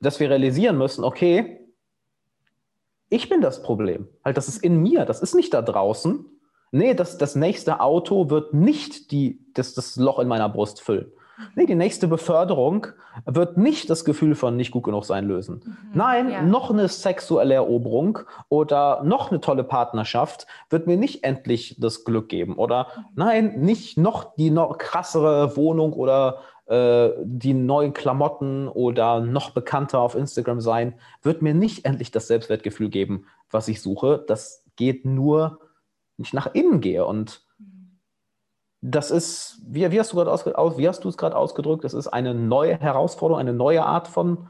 dass 0.00 0.20
wir 0.20 0.30
realisieren 0.30 0.78
müssen, 0.78 1.04
okay, 1.04 1.60
ich 3.08 3.28
bin 3.28 3.40
das 3.40 3.62
Problem. 3.62 4.08
Halt, 4.24 4.36
das 4.36 4.48
ist 4.48 4.62
in 4.62 4.80
mir, 4.82 5.04
das 5.04 5.20
ist 5.20 5.34
nicht 5.34 5.52
da 5.52 5.62
draußen. 5.62 6.24
Nee, 6.70 6.94
das, 6.94 7.18
das 7.18 7.34
nächste 7.34 7.80
Auto 7.80 8.30
wird 8.30 8.54
nicht 8.54 9.10
die, 9.10 9.44
das, 9.54 9.74
das 9.74 9.96
Loch 9.96 10.20
in 10.20 10.28
meiner 10.28 10.48
Brust 10.48 10.80
füllen. 10.80 11.10
Nee, 11.54 11.66
die 11.66 11.74
nächste 11.74 12.08
Beförderung 12.08 12.86
wird 13.26 13.56
nicht 13.56 13.90
das 13.90 14.04
Gefühl 14.04 14.34
von 14.34 14.56
nicht 14.56 14.70
gut 14.70 14.84
genug 14.84 15.04
sein 15.04 15.26
lösen. 15.26 15.62
Mhm, 15.64 15.76
Nein, 15.94 16.30
ja. 16.30 16.42
noch 16.42 16.70
eine 16.70 16.88
sexuelle 16.88 17.54
Eroberung 17.54 18.20
oder 18.48 19.02
noch 19.04 19.30
eine 19.30 19.40
tolle 19.40 19.64
Partnerschaft 19.64 20.46
wird 20.68 20.86
mir 20.86 20.96
nicht 20.96 21.24
endlich 21.24 21.76
das 21.78 22.04
Glück 22.04 22.28
geben. 22.28 22.56
Oder 22.56 22.88
mhm. 22.96 23.04
nein, 23.14 23.60
nicht 23.60 23.98
noch 23.98 24.34
die 24.36 24.50
noch 24.50 24.78
krassere 24.78 25.56
Wohnung 25.56 25.92
oder 25.92 26.40
äh, 26.66 27.10
die 27.24 27.52
neuen 27.52 27.92
Klamotten 27.92 28.68
oder 28.68 29.20
noch 29.20 29.50
bekannter 29.50 29.98
auf 29.98 30.14
Instagram 30.14 30.60
sein, 30.60 30.94
wird 31.22 31.42
mir 31.42 31.52
nicht 31.52 31.84
endlich 31.84 32.12
das 32.12 32.28
Selbstwertgefühl 32.28 32.90
geben, 32.90 33.26
was 33.50 33.66
ich 33.66 33.82
suche. 33.82 34.24
Das 34.26 34.64
geht 34.76 35.04
nur, 35.04 35.58
wenn 36.16 36.24
ich 36.24 36.32
nach 36.32 36.54
innen 36.54 36.80
gehe. 36.80 37.04
Und 37.04 37.42
das 38.82 39.10
ist, 39.10 39.60
wie, 39.66 39.90
wie 39.90 40.00
hast 40.00 40.12
du 40.12 41.08
es 41.08 41.16
gerade 41.16 41.36
ausgedrückt? 41.36 41.84
Das 41.84 41.94
ist 41.94 42.08
eine 42.08 42.34
neue 42.34 42.78
Herausforderung, 42.78 43.40
eine 43.40 43.52
neue 43.52 43.84
Art 43.84 44.08
von 44.08 44.48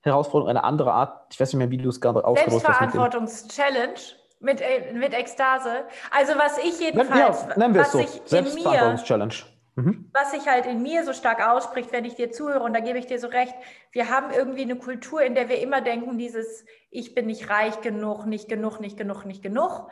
Herausforderung, 0.00 0.48
eine 0.48 0.64
andere 0.64 0.92
Art. 0.92 1.32
Ich 1.32 1.40
weiß 1.40 1.52
nicht 1.52 1.58
mehr, 1.58 1.70
wie 1.70 1.78
du 1.78 1.88
es 1.90 2.00
gerade 2.00 2.24
ausgedrückt 2.24 2.66
hast. 2.66 2.78
Selbstverantwortungs-Challenge 2.78 4.00
mit, 4.40 4.60
äh, 4.60 4.92
mit 4.94 5.12
Ekstase. 5.12 5.84
Also 6.10 6.32
was 6.38 6.58
ich 6.58 6.80
jedenfalls, 6.80 7.46
ja, 7.46 7.56
nennen 7.56 7.74
wir 7.74 7.82
es 7.82 7.92
so. 7.92 8.02
Selbstverantwortungs-Challenge. 8.24 9.34
Mhm. 9.74 10.10
Was 10.12 10.32
sich 10.32 10.48
halt 10.48 10.66
in 10.66 10.82
mir 10.82 11.04
so 11.04 11.12
stark 11.12 11.46
ausspricht, 11.46 11.92
wenn 11.92 12.04
ich 12.04 12.14
dir 12.14 12.32
zuhöre, 12.32 12.64
und 12.64 12.74
da 12.74 12.80
gebe 12.80 12.98
ich 12.98 13.06
dir 13.06 13.20
so 13.20 13.28
recht, 13.28 13.54
wir 13.92 14.08
haben 14.08 14.32
irgendwie 14.32 14.62
eine 14.62 14.76
Kultur, 14.76 15.22
in 15.22 15.34
der 15.34 15.48
wir 15.48 15.60
immer 15.60 15.82
denken, 15.82 16.18
dieses 16.18 16.64
Ich 16.90 17.14
bin 17.14 17.26
nicht 17.26 17.50
reich 17.50 17.80
genug, 17.82 18.26
nicht 18.26 18.48
genug, 18.48 18.80
nicht 18.80 18.96
genug, 18.96 19.24
nicht 19.24 19.42
genug 19.42 19.88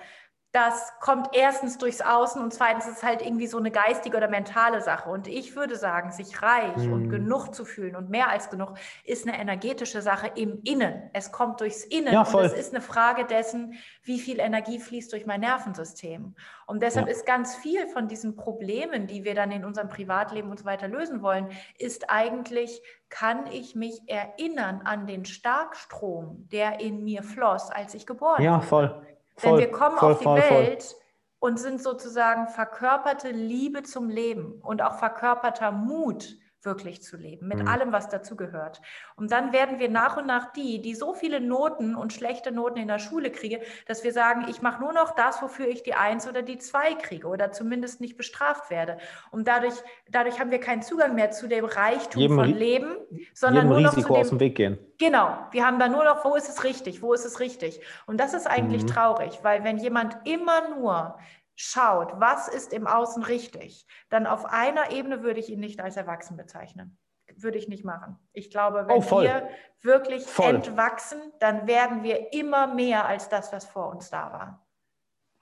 das 0.52 0.92
kommt 1.00 1.28
erstens 1.34 1.76
durchs 1.76 2.00
Außen 2.00 2.40
und 2.40 2.52
zweitens 2.52 2.86
ist 2.86 2.98
es 2.98 3.02
halt 3.02 3.20
irgendwie 3.20 3.46
so 3.46 3.58
eine 3.58 3.70
geistige 3.70 4.16
oder 4.16 4.28
mentale 4.28 4.80
Sache. 4.80 5.10
Und 5.10 5.28
ich 5.28 5.54
würde 5.54 5.76
sagen, 5.76 6.12
sich 6.12 6.40
reich 6.40 6.78
mhm. 6.78 6.92
und 6.92 7.08
genug 7.10 7.54
zu 7.54 7.66
fühlen 7.66 7.94
und 7.94 8.08
mehr 8.08 8.30
als 8.30 8.48
genug 8.48 8.74
ist 9.04 9.28
eine 9.28 9.38
energetische 9.38 10.00
Sache 10.00 10.30
im 10.34 10.62
Innen. 10.64 11.10
Es 11.12 11.30
kommt 11.30 11.60
durchs 11.60 11.84
Innen 11.84 12.12
ja, 12.12 12.22
und 12.22 12.42
es 12.42 12.54
ist 12.54 12.72
eine 12.72 12.80
Frage 12.80 13.26
dessen, 13.26 13.74
wie 14.02 14.18
viel 14.18 14.40
Energie 14.40 14.78
fließt 14.78 15.12
durch 15.12 15.26
mein 15.26 15.40
Nervensystem. 15.40 16.34
Und 16.66 16.82
deshalb 16.82 17.06
ja. 17.06 17.12
ist 17.12 17.26
ganz 17.26 17.54
viel 17.56 17.86
von 17.88 18.08
diesen 18.08 18.34
Problemen, 18.34 19.06
die 19.06 19.24
wir 19.24 19.34
dann 19.34 19.50
in 19.50 19.64
unserem 19.64 19.88
Privatleben 19.88 20.50
und 20.50 20.58
so 20.58 20.64
weiter 20.64 20.88
lösen 20.88 21.20
wollen, 21.20 21.50
ist 21.78 22.08
eigentlich, 22.08 22.80
kann 23.10 23.46
ich 23.52 23.74
mich 23.74 24.00
erinnern 24.06 24.80
an 24.84 25.06
den 25.06 25.26
Starkstrom, 25.26 26.48
der 26.50 26.80
in 26.80 27.04
mir 27.04 27.22
floss, 27.22 27.70
als 27.70 27.94
ich 27.94 28.06
geboren 28.06 28.42
ja, 28.42 28.54
wurde. 28.54 28.62
Ja, 28.62 28.68
voll. 28.68 29.15
Denn 29.42 29.58
wir 29.58 29.70
kommen 29.70 29.98
voll, 29.98 30.12
auf 30.12 30.18
die 30.18 30.24
voll, 30.24 30.38
Welt 30.38 30.82
voll. 30.82 31.00
und 31.40 31.60
sind 31.60 31.82
sozusagen 31.82 32.48
verkörperte 32.48 33.30
Liebe 33.30 33.82
zum 33.82 34.08
Leben 34.08 34.60
und 34.62 34.82
auch 34.82 34.98
verkörperter 34.98 35.72
Mut 35.72 36.36
wirklich 36.62 37.02
zu 37.02 37.16
leben, 37.16 37.48
mit 37.48 37.60
mhm. 37.60 37.68
allem, 37.68 37.92
was 37.92 38.08
dazugehört. 38.08 38.80
Und 39.14 39.30
dann 39.32 39.52
werden 39.52 39.78
wir 39.78 39.88
nach 39.88 40.16
und 40.16 40.26
nach 40.26 40.52
die, 40.52 40.80
die 40.82 40.94
so 40.94 41.14
viele 41.14 41.40
Noten 41.40 41.94
und 41.94 42.12
schlechte 42.12 42.52
Noten 42.52 42.78
in 42.78 42.88
der 42.88 42.98
Schule 42.98 43.30
kriegen, 43.30 43.60
dass 43.86 44.04
wir 44.04 44.12
sagen, 44.12 44.46
ich 44.48 44.62
mache 44.62 44.80
nur 44.80 44.92
noch 44.92 45.14
das, 45.14 45.42
wofür 45.42 45.68
ich 45.68 45.82
die 45.82 45.94
Eins 45.94 46.28
oder 46.28 46.42
die 46.42 46.58
Zwei 46.58 46.94
kriege 46.94 47.28
oder 47.28 47.52
zumindest 47.52 48.00
nicht 48.00 48.16
bestraft 48.16 48.70
werde. 48.70 48.98
Und 49.30 49.46
dadurch, 49.48 49.74
dadurch 50.10 50.40
haben 50.40 50.50
wir 50.50 50.60
keinen 50.60 50.82
Zugang 50.82 51.14
mehr 51.14 51.30
zu 51.30 51.46
dem 51.46 51.64
Reichtum 51.64 52.20
jedem, 52.20 52.36
von 52.36 52.50
Leben, 52.50 52.96
sondern 53.34 53.68
nur 53.68 53.78
Risiko 53.78 53.96
noch 53.96 54.02
zu 54.02 54.12
dem, 54.12 54.20
aus 54.20 54.28
dem 54.30 54.40
Weg 54.40 54.54
gehen. 54.56 54.78
Genau, 54.98 55.38
wir 55.50 55.66
haben 55.66 55.78
da 55.78 55.88
nur 55.88 56.04
noch, 56.04 56.24
wo 56.24 56.34
ist 56.34 56.48
es 56.48 56.64
richtig, 56.64 57.02
wo 57.02 57.12
ist 57.12 57.24
es 57.24 57.40
richtig. 57.40 57.80
Und 58.06 58.18
das 58.18 58.34
ist 58.34 58.46
eigentlich 58.46 58.82
mhm. 58.82 58.88
traurig, 58.88 59.40
weil 59.42 59.62
wenn 59.62 59.78
jemand 59.78 60.16
immer 60.24 60.68
nur 60.70 61.18
schaut, 61.56 62.20
was 62.20 62.48
ist 62.48 62.72
im 62.72 62.86
Außen 62.86 63.22
richtig, 63.24 63.86
dann 64.10 64.26
auf 64.26 64.44
einer 64.44 64.92
Ebene 64.92 65.22
würde 65.22 65.40
ich 65.40 65.48
ihn 65.50 65.58
nicht 65.58 65.80
als 65.80 65.96
erwachsen 65.96 66.36
bezeichnen. 66.36 66.98
Würde 67.38 67.58
ich 67.58 67.66
nicht 67.68 67.84
machen. 67.84 68.16
Ich 68.32 68.50
glaube, 68.50 68.86
wenn 68.86 69.02
oh, 69.02 69.20
wir 69.20 69.48
wirklich 69.82 70.24
voll. 70.24 70.54
entwachsen, 70.54 71.18
dann 71.40 71.66
werden 71.66 72.02
wir 72.02 72.32
immer 72.32 72.68
mehr 72.68 73.06
als 73.06 73.28
das, 73.28 73.52
was 73.52 73.66
vor 73.66 73.88
uns 73.88 74.10
da 74.10 74.32
war. 74.32 74.66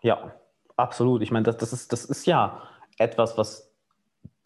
Ja, 0.02 0.32
absolut. 0.76 1.20
Ich 1.22 1.30
meine, 1.30 1.44
das, 1.44 1.58
das, 1.58 1.72
ist, 1.72 1.92
das 1.92 2.06
ist 2.06 2.26
ja 2.26 2.62
etwas, 2.96 3.36
was 3.36 3.74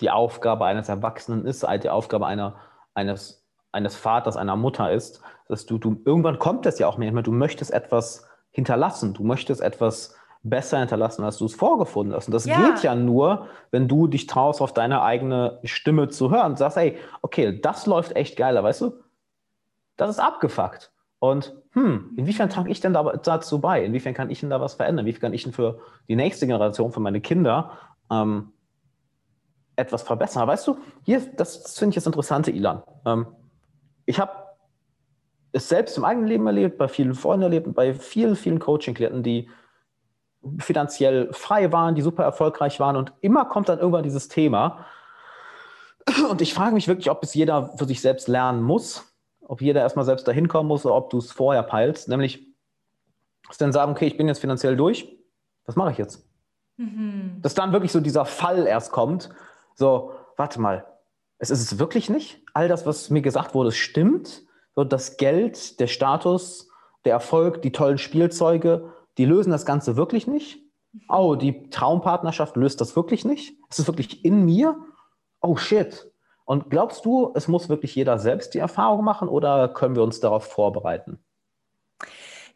die 0.00 0.10
Aufgabe 0.10 0.64
eines 0.64 0.88
Erwachsenen 0.88 1.46
ist, 1.46 1.66
die 1.82 1.90
Aufgabe 1.90 2.26
einer, 2.26 2.56
eines, 2.94 3.46
eines 3.72 3.96
Vaters, 3.96 4.36
einer 4.36 4.56
Mutter 4.56 4.92
ist, 4.92 5.22
dass 5.48 5.64
du, 5.64 5.78
du 5.78 6.00
irgendwann 6.04 6.38
kommt 6.38 6.66
das 6.66 6.78
ja 6.78 6.86
auch 6.86 6.98
mehr, 6.98 7.10
du 7.22 7.32
möchtest 7.32 7.72
etwas 7.72 8.28
hinterlassen, 8.50 9.14
du 9.14 9.22
möchtest 9.22 9.60
etwas 9.60 10.17
besser 10.42 10.78
hinterlassen, 10.78 11.24
als 11.24 11.38
du 11.38 11.46
es 11.46 11.54
vorgefunden 11.54 12.14
hast. 12.14 12.28
Und 12.28 12.34
das 12.34 12.46
ja. 12.46 12.56
geht 12.56 12.82
ja 12.82 12.94
nur, 12.94 13.46
wenn 13.70 13.88
du 13.88 14.06
dich 14.06 14.26
traust, 14.26 14.60
auf 14.60 14.72
deine 14.72 15.02
eigene 15.02 15.58
Stimme 15.64 16.08
zu 16.08 16.30
hören 16.30 16.52
und 16.52 16.58
sagst, 16.58 16.76
ey, 16.76 16.96
okay, 17.22 17.60
das 17.60 17.86
läuft 17.86 18.16
echt 18.16 18.36
geiler, 18.36 18.62
weißt 18.62 18.82
du? 18.82 18.92
Das 19.96 20.10
ist 20.10 20.20
abgefuckt. 20.20 20.92
Und 21.18 21.56
hm, 21.72 22.12
inwiefern 22.16 22.48
trage 22.48 22.70
ich 22.70 22.80
denn 22.80 22.92
da, 22.92 23.02
dazu 23.02 23.60
bei? 23.60 23.84
Inwiefern 23.84 24.14
kann 24.14 24.30
ich 24.30 24.40
denn 24.40 24.50
da 24.50 24.60
was 24.60 24.74
verändern? 24.74 25.06
Wie 25.06 25.12
kann 25.12 25.34
ich 25.34 25.42
denn 25.42 25.52
für 25.52 25.80
die 26.08 26.16
nächste 26.16 26.46
Generation, 26.46 26.92
für 26.92 27.00
meine 27.00 27.20
Kinder 27.20 27.72
ähm, 28.10 28.52
etwas 29.74 30.02
verbessern? 30.02 30.42
Aber 30.42 30.52
weißt 30.52 30.68
du, 30.68 30.78
hier, 31.02 31.20
das, 31.36 31.62
das 31.62 31.78
finde 31.78 31.90
ich 31.90 31.94
das 31.96 32.06
Interessante, 32.06 32.52
Ilan. 32.52 32.82
Ähm, 33.04 33.26
ich 34.06 34.20
habe 34.20 34.32
es 35.50 35.68
selbst 35.68 35.96
im 35.98 36.04
eigenen 36.04 36.28
Leben 36.28 36.46
erlebt, 36.46 36.78
bei 36.78 36.86
vielen 36.86 37.14
Freunden 37.14 37.42
erlebt 37.42 37.66
und 37.66 37.74
bei 37.74 37.94
vielen, 37.94 38.36
vielen 38.36 38.60
Coaching-Klienten, 38.60 39.24
die 39.24 39.48
finanziell 40.58 41.32
frei 41.32 41.72
waren, 41.72 41.94
die 41.94 42.02
super 42.02 42.24
erfolgreich 42.24 42.80
waren 42.80 42.96
und 42.96 43.12
immer 43.20 43.44
kommt 43.44 43.68
dann 43.68 43.78
irgendwann 43.78 44.02
dieses 44.02 44.28
Thema. 44.28 44.84
Und 46.30 46.40
ich 46.40 46.54
frage 46.54 46.74
mich 46.74 46.88
wirklich, 46.88 47.10
ob 47.10 47.22
es 47.22 47.34
jeder 47.34 47.76
für 47.76 47.84
sich 47.84 48.00
selbst 48.00 48.28
lernen 48.28 48.62
muss, 48.62 49.14
ob 49.40 49.60
jeder 49.60 49.80
erstmal 49.80 50.04
selbst 50.04 50.26
dahin 50.26 50.48
kommen 50.48 50.68
muss 50.68 50.86
oder 50.86 50.94
ob 50.94 51.10
du 51.10 51.18
es 51.18 51.32
vorher 51.32 51.62
peilst, 51.62 52.08
nämlich 52.08 52.48
dass 53.48 53.58
dann 53.58 53.72
sagen, 53.72 53.92
okay, 53.92 54.06
ich 54.06 54.16
bin 54.16 54.28
jetzt 54.28 54.40
finanziell 54.40 54.76
durch, 54.76 55.08
was 55.64 55.74
mache 55.74 55.92
ich 55.92 55.98
jetzt? 55.98 56.28
Mhm. 56.76 57.38
Dass 57.42 57.54
dann 57.54 57.72
wirklich 57.72 57.92
so 57.92 58.00
dieser 58.00 58.24
Fall 58.24 58.66
erst 58.66 58.92
kommt, 58.92 59.30
so, 59.74 60.12
warte 60.36 60.60
mal, 60.60 60.86
es 61.38 61.50
ist 61.50 61.60
es 61.60 61.78
wirklich 61.78 62.10
nicht? 62.10 62.42
All 62.52 62.68
das, 62.68 62.84
was 62.84 63.10
mir 63.10 63.22
gesagt 63.22 63.54
wurde, 63.54 63.72
stimmt? 63.72 64.42
So, 64.74 64.84
das 64.84 65.16
Geld, 65.16 65.80
der 65.80 65.86
Status, 65.86 66.68
der 67.04 67.12
Erfolg, 67.12 67.62
die 67.62 67.72
tollen 67.72 67.98
Spielzeuge, 67.98 68.92
die 69.18 69.24
lösen 69.24 69.50
das 69.50 69.66
Ganze 69.66 69.96
wirklich 69.96 70.26
nicht. 70.26 70.60
Oh, 71.08 71.34
die 71.34 71.68
Traumpartnerschaft 71.70 72.56
löst 72.56 72.80
das 72.80 72.96
wirklich 72.96 73.24
nicht. 73.24 73.58
Ist 73.68 73.78
es 73.78 73.86
wirklich 73.86 74.24
in 74.24 74.44
mir? 74.44 74.76
Oh 75.40 75.56
shit. 75.56 76.10
Und 76.44 76.70
glaubst 76.70 77.04
du, 77.04 77.32
es 77.34 77.46
muss 77.46 77.68
wirklich 77.68 77.94
jeder 77.94 78.18
selbst 78.18 78.54
die 78.54 78.58
Erfahrung 78.58 79.04
machen 79.04 79.28
oder 79.28 79.68
können 79.68 79.96
wir 79.96 80.02
uns 80.02 80.20
darauf 80.20 80.44
vorbereiten? 80.44 81.22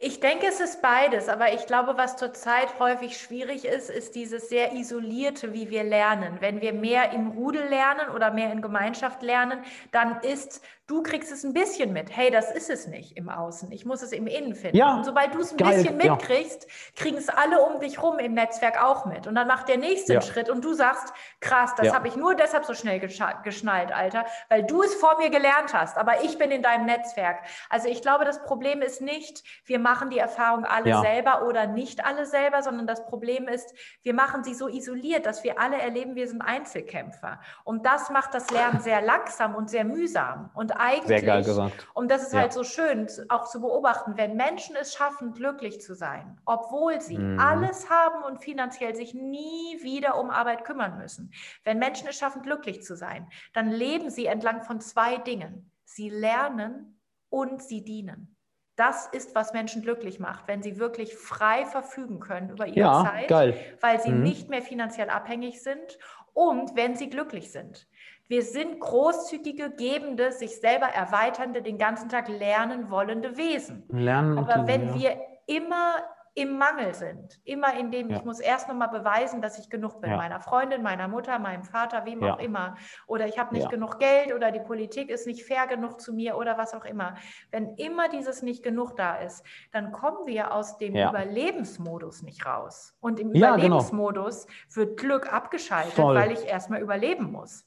Ich 0.04 0.18
denke, 0.18 0.46
es 0.48 0.58
ist 0.58 0.82
beides, 0.82 1.28
aber 1.28 1.52
ich 1.52 1.66
glaube, 1.66 1.96
was 1.96 2.16
zurzeit 2.16 2.80
häufig 2.80 3.16
schwierig 3.16 3.64
ist, 3.64 3.88
ist 3.88 4.16
dieses 4.16 4.48
sehr 4.48 4.72
isolierte, 4.72 5.52
wie 5.52 5.70
wir 5.70 5.84
lernen. 5.84 6.38
Wenn 6.40 6.60
wir 6.60 6.72
mehr 6.72 7.12
im 7.12 7.28
Rudel 7.28 7.68
lernen 7.68 8.10
oder 8.12 8.32
mehr 8.32 8.50
in 8.50 8.62
Gemeinschaft 8.62 9.22
lernen, 9.22 9.60
dann 9.92 10.18
ist 10.22 10.60
Du 10.92 11.02
kriegst 11.02 11.32
es 11.32 11.42
ein 11.42 11.54
bisschen 11.54 11.94
mit. 11.94 12.14
Hey, 12.14 12.30
das 12.30 12.50
ist 12.50 12.68
es 12.68 12.86
nicht 12.86 13.16
im 13.16 13.30
Außen. 13.30 13.72
Ich 13.72 13.86
muss 13.86 14.02
es 14.02 14.12
im 14.12 14.26
Innen 14.26 14.54
finden. 14.54 14.76
Ja, 14.76 14.94
und 14.94 15.04
sobald 15.04 15.34
du 15.34 15.40
es 15.40 15.50
ein 15.50 15.56
geil, 15.56 15.82
bisschen 15.82 15.96
mitkriegst, 15.96 16.64
ja. 16.64 16.70
kriegen 16.96 17.16
es 17.16 17.30
alle 17.30 17.62
um 17.62 17.80
dich 17.80 18.02
rum 18.02 18.18
im 18.18 18.34
Netzwerk 18.34 18.78
auch 18.84 19.06
mit. 19.06 19.26
Und 19.26 19.34
dann 19.34 19.48
macht 19.48 19.70
der 19.70 19.78
nächste 19.78 20.12
ja. 20.12 20.20
Schritt 20.20 20.50
und 20.50 20.62
du 20.62 20.74
sagst, 20.74 21.14
krass, 21.40 21.74
das 21.76 21.94
habe 21.94 22.08
ich 22.08 22.16
nur 22.16 22.34
deshalb 22.34 22.66
so 22.66 22.74
schnell 22.74 23.00
geschnallt, 23.00 23.90
Alter, 23.90 24.26
weil 24.50 24.64
du 24.64 24.82
es 24.82 24.94
vor 24.94 25.16
mir 25.16 25.30
gelernt 25.30 25.72
hast. 25.72 25.96
Aber 25.96 26.24
ich 26.24 26.36
bin 26.36 26.50
in 26.50 26.60
deinem 26.60 26.84
Netzwerk. 26.84 27.38
Also 27.70 27.88
ich 27.88 28.02
glaube, 28.02 28.26
das 28.26 28.42
Problem 28.42 28.82
ist 28.82 29.00
nicht, 29.00 29.44
wir 29.64 29.78
machen 29.78 30.10
die 30.10 30.18
Erfahrung 30.18 30.66
alle 30.66 31.00
selber 31.00 31.46
oder 31.46 31.66
nicht 31.66 32.04
alle 32.04 32.26
selber, 32.26 32.62
sondern 32.62 32.86
das 32.86 33.06
Problem 33.06 33.48
ist, 33.48 33.74
wir 34.02 34.12
machen 34.12 34.44
sie 34.44 34.52
so 34.52 34.68
isoliert, 34.68 35.24
dass 35.24 35.42
wir 35.42 35.58
alle 35.58 35.80
erleben, 35.80 36.16
wir 36.16 36.28
sind 36.28 36.42
Einzelkämpfer. 36.42 37.40
Und 37.64 37.86
das 37.86 38.10
macht 38.10 38.34
das 38.34 38.50
Lernen 38.50 38.80
sehr 38.82 39.00
langsam 39.00 39.54
und 39.54 39.70
sehr 39.70 39.84
mühsam. 39.84 40.50
Und 40.52 40.81
eigentlich, 40.82 41.06
Sehr 41.06 41.22
geil 41.22 41.44
gesagt. 41.44 41.86
und 41.94 42.10
das 42.10 42.24
ist 42.24 42.32
ja. 42.32 42.40
halt 42.40 42.52
so 42.52 42.64
schön, 42.64 43.06
auch 43.28 43.48
zu 43.48 43.60
beobachten, 43.60 44.16
wenn 44.16 44.36
Menschen 44.36 44.74
es 44.74 44.94
schaffen, 44.94 45.32
glücklich 45.32 45.80
zu 45.80 45.94
sein, 45.94 46.40
obwohl 46.44 47.00
sie 47.00 47.18
mhm. 47.18 47.38
alles 47.38 47.88
haben 47.88 48.24
und 48.24 48.42
finanziell 48.42 48.96
sich 48.96 49.14
nie 49.14 49.78
wieder 49.82 50.18
um 50.18 50.30
Arbeit 50.30 50.64
kümmern 50.64 50.98
müssen. 50.98 51.32
Wenn 51.62 51.78
Menschen 51.78 52.08
es 52.08 52.18
schaffen, 52.18 52.42
glücklich 52.42 52.82
zu 52.82 52.96
sein, 52.96 53.28
dann 53.52 53.70
leben 53.70 54.10
sie 54.10 54.26
entlang 54.26 54.62
von 54.62 54.80
zwei 54.80 55.18
Dingen. 55.18 55.70
Sie 55.84 56.10
lernen 56.10 57.00
und 57.28 57.62
sie 57.62 57.84
dienen. 57.84 58.36
Das 58.74 59.06
ist, 59.06 59.34
was 59.34 59.52
Menschen 59.52 59.82
glücklich 59.82 60.18
macht, 60.18 60.48
wenn 60.48 60.62
sie 60.62 60.78
wirklich 60.78 61.14
frei 61.14 61.64
verfügen 61.66 62.18
können 62.18 62.50
über 62.50 62.66
ihre 62.66 62.78
ja, 62.80 63.04
Zeit, 63.04 63.28
geil. 63.28 63.76
weil 63.80 64.00
sie 64.00 64.10
mhm. 64.10 64.22
nicht 64.22 64.48
mehr 64.48 64.62
finanziell 64.62 65.10
abhängig 65.10 65.62
sind 65.62 65.98
und 66.32 66.74
wenn 66.74 66.96
sie 66.96 67.10
glücklich 67.10 67.52
sind. 67.52 67.86
Wir 68.32 68.42
sind 68.42 68.80
großzügige, 68.80 69.72
gebende, 69.72 70.32
sich 70.32 70.58
selber 70.58 70.86
erweiternde, 70.86 71.60
den 71.60 71.76
ganzen 71.76 72.08
Tag 72.08 72.28
lernen 72.28 72.90
wollende 72.90 73.36
Wesen. 73.36 73.84
Lernen 73.90 74.38
Aber 74.38 74.66
wenn 74.66 74.86
ja. 74.86 74.94
wir 74.94 75.20
immer 75.46 75.96
im 76.32 76.56
Mangel 76.56 76.94
sind, 76.94 77.42
immer 77.44 77.78
in 77.78 77.90
dem, 77.90 78.08
ja. 78.08 78.16
ich 78.16 78.24
muss 78.24 78.40
erst 78.40 78.68
nochmal 78.68 78.88
beweisen, 78.88 79.42
dass 79.42 79.58
ich 79.58 79.68
genug 79.68 80.00
bin, 80.00 80.12
ja. 80.12 80.16
meiner 80.16 80.40
Freundin, 80.40 80.82
meiner 80.82 81.08
Mutter, 81.08 81.38
meinem 81.38 81.62
Vater, 81.62 82.06
wem 82.06 82.24
auch 82.24 82.38
immer, 82.38 82.76
oder 83.06 83.26
ich 83.26 83.38
habe 83.38 83.54
nicht 83.54 83.68
genug 83.68 83.98
Geld 83.98 84.34
oder 84.34 84.50
die 84.50 84.60
Politik 84.60 85.10
ist 85.10 85.26
nicht 85.26 85.44
fair 85.44 85.66
genug 85.66 86.00
zu 86.00 86.14
mir 86.14 86.38
oder 86.38 86.56
was 86.56 86.72
auch 86.72 86.86
immer. 86.86 87.16
Wenn 87.50 87.74
immer 87.74 88.08
dieses 88.08 88.40
nicht 88.40 88.62
genug 88.62 88.96
da 88.96 89.16
ist, 89.16 89.44
dann 89.72 89.92
kommen 89.92 90.26
wir 90.26 90.54
aus 90.54 90.78
dem 90.78 90.94
Überlebensmodus 90.94 92.22
nicht 92.22 92.46
raus. 92.46 92.96
Und 92.98 93.20
im 93.20 93.34
genau. 93.34 93.48
Überlebensmodus 93.48 94.46
genau. 94.46 94.58
wird 94.68 94.98
Glück 94.98 95.30
abgeschaltet, 95.30 95.92
Voll. 95.92 96.14
weil 96.14 96.32
ich 96.32 96.46
erstmal 96.46 96.80
überleben 96.80 97.30
muss. 97.30 97.66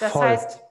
Das 0.00 0.12
Voll. 0.12 0.28
heißt, 0.28 0.62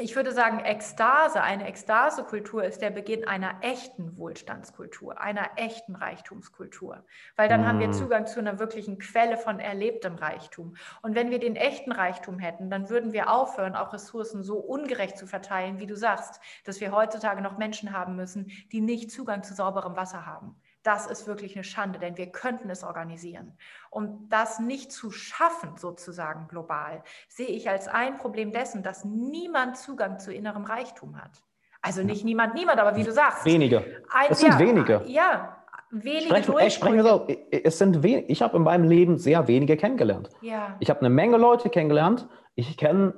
ich 0.00 0.14
würde 0.14 0.30
sagen, 0.30 0.60
Ekstase, 0.60 1.42
eine 1.42 1.66
Ekstasekultur 1.66 2.62
ist 2.62 2.80
der 2.80 2.90
Beginn 2.90 3.26
einer 3.26 3.56
echten 3.62 4.16
Wohlstandskultur, 4.16 5.20
einer 5.20 5.50
echten 5.56 5.96
Reichtumskultur. 5.96 7.04
Weil 7.34 7.48
dann 7.48 7.62
mm. 7.62 7.66
haben 7.66 7.80
wir 7.80 7.88
mm. 7.88 7.94
Zugang 7.94 8.26
zu 8.28 8.38
einer 8.38 8.60
wirklichen 8.60 9.00
Quelle 9.00 9.36
von 9.36 9.58
erlebtem 9.58 10.14
Reichtum. 10.14 10.76
Und 11.02 11.16
wenn 11.16 11.32
wir 11.32 11.40
den 11.40 11.56
echten 11.56 11.90
Reichtum 11.90 12.38
hätten, 12.38 12.70
dann 12.70 12.90
würden 12.90 13.12
wir 13.12 13.28
aufhören, 13.28 13.74
auch 13.74 13.92
Ressourcen 13.92 14.44
so 14.44 14.58
ungerecht 14.58 15.18
zu 15.18 15.26
verteilen, 15.26 15.80
wie 15.80 15.86
du 15.86 15.96
sagst, 15.96 16.40
dass 16.64 16.80
wir 16.80 16.92
heutzutage 16.92 17.42
noch 17.42 17.58
Menschen 17.58 17.92
haben 17.92 18.14
müssen, 18.14 18.52
die 18.70 18.80
nicht 18.80 19.10
Zugang 19.10 19.42
zu 19.42 19.52
sauberem 19.52 19.96
Wasser 19.96 20.26
haben 20.26 20.54
das 20.88 21.06
ist 21.06 21.26
wirklich 21.26 21.54
eine 21.54 21.64
Schande, 21.64 21.98
denn 21.98 22.16
wir 22.16 22.28
könnten 22.28 22.70
es 22.70 22.82
organisieren. 22.82 23.52
Und 23.90 24.30
das 24.30 24.58
nicht 24.58 24.90
zu 24.90 25.10
schaffen, 25.10 25.76
sozusagen 25.76 26.48
global, 26.48 27.02
sehe 27.28 27.48
ich 27.48 27.68
als 27.68 27.88
ein 27.88 28.16
Problem 28.16 28.52
dessen, 28.52 28.82
dass 28.82 29.04
niemand 29.04 29.76
Zugang 29.76 30.18
zu 30.18 30.32
innerem 30.32 30.64
Reichtum 30.64 31.20
hat. 31.22 31.42
Also 31.82 32.02
nicht 32.02 32.24
niemand, 32.24 32.54
niemand, 32.54 32.80
aber 32.80 32.96
wie 32.96 33.04
du 33.04 33.12
sagst. 33.12 33.44
Wenige. 33.44 33.84
Ein, 34.10 34.28
es 34.30 34.40
sind 34.40 34.52
ja, 34.52 34.58
wenige. 34.58 35.02
Ja, 35.06 35.58
wenige 35.90 36.24
sprechen, 36.24 36.58
ey, 36.58 36.70
sprechen 36.70 36.96
wir 36.96 37.04
so, 37.04 37.26
es 37.50 37.76
sind 37.76 38.02
wen, 38.02 38.24
Ich 38.28 38.40
habe 38.40 38.56
in 38.56 38.62
meinem 38.62 38.88
Leben 38.88 39.18
sehr 39.18 39.46
wenige 39.46 39.76
kennengelernt. 39.76 40.30
Ja. 40.40 40.74
Ich 40.80 40.88
habe 40.88 41.00
eine 41.00 41.10
Menge 41.10 41.36
Leute 41.36 41.68
kennengelernt. 41.68 42.26
Ich 42.54 42.78
kenne 42.78 43.12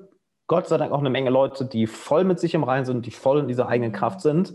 Gott 0.49 0.67
sei 0.67 0.77
Dank 0.77 0.91
auch 0.91 0.99
eine 0.99 1.11
Menge 1.11 1.31
Leute, 1.31 1.67
die 1.67 1.87
voll 1.87 2.25
mit 2.25 2.41
sich 2.41 2.53
im 2.55 2.65
Reinen 2.65 2.85
sind, 2.85 3.07
die 3.07 3.13
voll 3.13 3.39
in 3.39 3.47
dieser 3.47 3.69
eigenen 3.69 3.93
mhm. 3.93 3.97
Kraft 3.97 4.23
sind. 4.23 4.55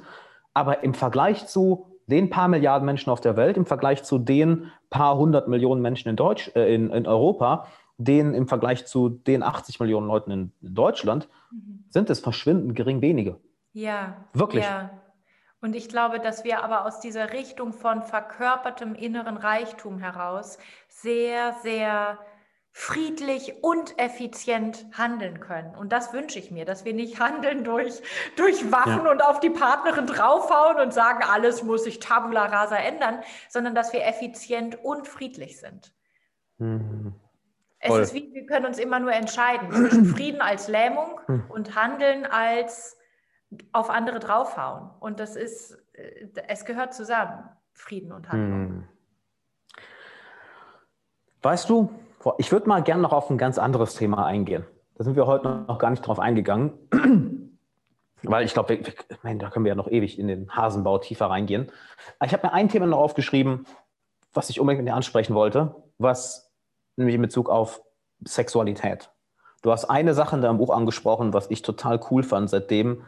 Aber 0.53 0.83
im 0.83 0.93
Vergleich 0.93 1.47
zu 1.47 1.94
den 2.07 2.29
paar 2.29 2.47
Milliarden 2.47 2.85
Menschen 2.85 3.09
auf 3.09 3.21
der 3.21 3.35
Welt 3.35 3.57
im 3.57 3.65
Vergleich 3.65 4.03
zu 4.03 4.19
den 4.19 4.71
paar 4.89 5.17
hundert 5.17 5.47
Millionen 5.47 5.81
Menschen 5.81 6.09
in, 6.09 6.15
Deutsch, 6.15 6.51
äh, 6.55 6.73
in, 6.73 6.91
in 6.91 7.07
Europa, 7.07 7.67
den 7.97 8.33
im 8.33 8.47
Vergleich 8.47 8.85
zu 8.85 9.09
den 9.09 9.43
80 9.43 9.79
Millionen 9.79 10.07
Leuten 10.07 10.31
in, 10.31 10.51
in 10.61 10.75
Deutschland, 10.75 11.29
mhm. 11.51 11.85
sind 11.89 12.09
es 12.09 12.19
verschwindend 12.19 12.75
gering 12.75 13.01
wenige. 13.01 13.39
Ja. 13.73 14.15
Wirklich. 14.33 14.63
Ja. 14.63 14.89
Und 15.61 15.75
ich 15.75 15.89
glaube, 15.89 16.19
dass 16.19 16.43
wir 16.43 16.63
aber 16.63 16.85
aus 16.85 16.99
dieser 16.99 17.33
Richtung 17.33 17.73
von 17.73 18.03
verkörpertem 18.03 18.93
inneren 18.93 19.37
Reichtum 19.37 19.97
heraus 19.97 20.59
sehr, 20.87 21.53
sehr 21.63 22.19
friedlich 22.77 23.63
und 23.63 23.97
effizient 23.97 24.85
handeln 24.91 25.39
können. 25.39 25.73
Und 25.75 25.93
das 25.93 26.11
wünsche 26.11 26.37
ich 26.39 26.51
mir, 26.51 26.65
dass 26.65 26.83
wir 26.83 26.93
nicht 26.93 27.21
handeln 27.21 27.63
durch, 27.63 28.01
durch 28.35 28.69
Waffen 28.69 29.05
ja. 29.05 29.11
und 29.11 29.23
auf 29.23 29.39
die 29.39 29.49
Partnerin 29.49 30.05
draufhauen 30.05 30.81
und 30.81 30.93
sagen, 30.93 31.23
alles 31.23 31.63
muss 31.63 31.85
sich 31.85 31.99
tabula 32.01 32.47
rasa 32.47 32.75
ändern, 32.75 33.21
sondern 33.47 33.75
dass 33.75 33.93
wir 33.93 34.05
effizient 34.05 34.83
und 34.83 35.07
friedlich 35.07 35.57
sind. 35.57 35.93
Mhm. 36.57 37.15
Es 37.79 37.95
ist 37.95 38.13
wie, 38.13 38.33
wir 38.33 38.45
können 38.45 38.65
uns 38.65 38.77
immer 38.77 38.99
nur 38.99 39.13
entscheiden 39.13 39.71
zwischen 39.71 40.05
Frieden 40.13 40.41
als 40.41 40.67
Lähmung 40.67 41.21
hm. 41.27 41.45
und 41.47 41.75
Handeln 41.75 42.25
als 42.25 42.97
auf 43.71 43.89
andere 43.89 44.19
draufhauen. 44.19 44.89
Und 44.99 45.21
das 45.21 45.37
ist, 45.37 45.77
äh, 45.93 46.27
es 46.47 46.65
gehört 46.65 46.93
zusammen, 46.93 47.47
Frieden 47.71 48.11
und 48.11 48.29
Handlung. 48.29 48.67
Hm. 48.67 48.83
Weißt 51.41 51.69
du, 51.69 51.89
ich 52.37 52.51
würde 52.51 52.67
mal 52.67 52.81
gerne 52.81 53.01
noch 53.01 53.13
auf 53.13 53.29
ein 53.29 53.37
ganz 53.37 53.57
anderes 53.57 53.95
Thema 53.95 54.25
eingehen. 54.25 54.65
Da 54.95 55.03
sind 55.03 55.15
wir 55.15 55.27
heute 55.27 55.65
noch 55.67 55.77
gar 55.77 55.89
nicht 55.89 56.01
drauf 56.01 56.19
eingegangen, 56.19 56.73
weil 58.23 58.45
ich 58.45 58.53
glaube, 58.53 58.77
da 58.77 59.49
können 59.49 59.65
wir 59.65 59.69
ja 59.69 59.75
noch 59.75 59.89
ewig 59.89 60.17
in 60.17 60.27
den 60.27 60.55
Hasenbau 60.55 60.97
tiefer 60.97 61.27
reingehen. 61.27 61.71
Ich 62.23 62.33
habe 62.33 62.47
mir 62.47 62.53
ein 62.53 62.69
Thema 62.69 62.87
noch 62.87 62.99
aufgeschrieben, 62.99 63.65
was 64.33 64.49
ich 64.49 64.59
unbedingt 64.59 64.83
mit 64.83 64.91
dir 64.91 64.95
ansprechen 64.95 65.35
wollte, 65.35 65.75
was 65.97 66.51
nämlich 66.95 67.15
in 67.15 67.21
Bezug 67.21 67.49
auf 67.49 67.81
Sexualität. 68.23 69.11
Du 69.61 69.71
hast 69.71 69.85
eine 69.85 70.13
Sache 70.13 70.35
in 70.35 70.41
deinem 70.41 70.57
Buch 70.57 70.69
angesprochen, 70.69 71.33
was 71.33 71.49
ich 71.49 71.61
total 71.61 71.99
cool 72.09 72.23
fand. 72.23 72.49
Seitdem 72.49 73.03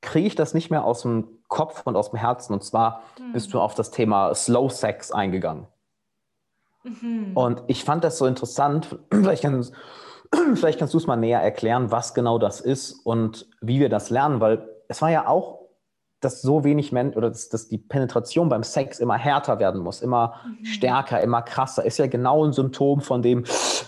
kriege 0.00 0.28
ich 0.28 0.34
das 0.34 0.54
nicht 0.54 0.70
mehr 0.70 0.84
aus 0.84 1.02
dem 1.02 1.26
Kopf 1.48 1.82
und 1.84 1.96
aus 1.96 2.10
dem 2.10 2.18
Herzen. 2.18 2.54
Und 2.54 2.64
zwar 2.64 3.02
mhm. 3.18 3.32
bist 3.32 3.52
du 3.52 3.60
auf 3.60 3.74
das 3.74 3.90
Thema 3.90 4.34
Slow 4.34 4.70
Sex 4.70 5.10
eingegangen. 5.10 5.66
Mhm. 6.82 7.32
Und 7.34 7.62
ich 7.66 7.84
fand 7.84 8.04
das 8.04 8.18
so 8.18 8.26
interessant. 8.26 8.98
Vielleicht, 9.10 9.42
kann, 9.42 9.66
vielleicht 10.54 10.78
kannst 10.78 10.94
du 10.94 10.98
es 10.98 11.06
mal 11.08 11.16
näher 11.16 11.40
erklären, 11.40 11.90
was 11.90 12.14
genau 12.14 12.38
das 12.38 12.60
ist 12.60 12.92
und 13.04 13.48
wie 13.60 13.80
wir 13.80 13.88
das 13.88 14.10
lernen, 14.10 14.40
weil 14.40 14.68
es 14.88 15.02
war 15.02 15.10
ja 15.10 15.26
auch 15.26 15.60
dass 16.20 16.42
so 16.42 16.64
wenig 16.64 16.92
Menschen 16.92 17.16
oder 17.16 17.30
dass, 17.30 17.48
dass, 17.48 17.68
die 17.68 17.78
Penetration 17.78 18.48
beim 18.48 18.62
Sex 18.62 19.00
immer 19.00 19.16
härter 19.16 19.58
werden 19.58 19.80
muss, 19.80 20.02
immer 20.02 20.34
mhm. 20.44 20.64
stärker, 20.64 21.22
immer 21.22 21.42
krasser, 21.42 21.84
ist 21.84 21.98
ja 21.98 22.06
genau 22.06 22.44
ein 22.44 22.52
Symptom 22.52 23.00
von 23.00 23.22
dem 23.22 23.44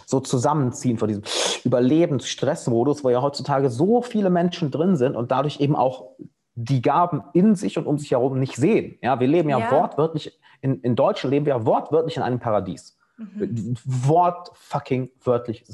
so 0.07 0.21
Zusammenziehen, 0.21 0.99
von 0.99 1.09
diesem 1.09 1.25
Überlebensstressmodus, 1.65 3.05
wo 3.05 3.11
ja 3.11 3.23
heutzutage 3.23 3.71
so 3.71 4.03
viele 4.03 4.31
Menschen 4.31 4.71
drin 4.71 4.97
sind 4.97 5.15
und 5.15 5.31
dadurch 5.31 5.61
eben 5.61 5.77
auch 5.77 6.17
die 6.55 6.83
Gaben 6.83 7.23
in 7.33 7.55
sich 7.55 7.79
und 7.79 7.87
um 7.87 7.99
sich 7.99 8.11
herum 8.11 8.39
nicht 8.39 8.57
sehen. 8.57 8.99
Ja, 9.03 9.21
wir 9.21 9.27
leben 9.27 9.49
ja, 9.49 9.59
ja. 9.59 9.71
wortwörtlich, 9.71 10.39
in, 10.61 10.81
in 10.81 10.97
Deutschland 10.97 11.33
leben 11.33 11.47
wir 11.47 11.57
ja 11.57 11.67
wortwörtlich 11.67 12.17
in 12.17 12.23
einem 12.23 12.39
Paradies. 12.39 12.99
Mhm. 13.17 13.77
Wort 13.85 14.51
fucking 14.55 15.11
wörtlich. 15.25 15.65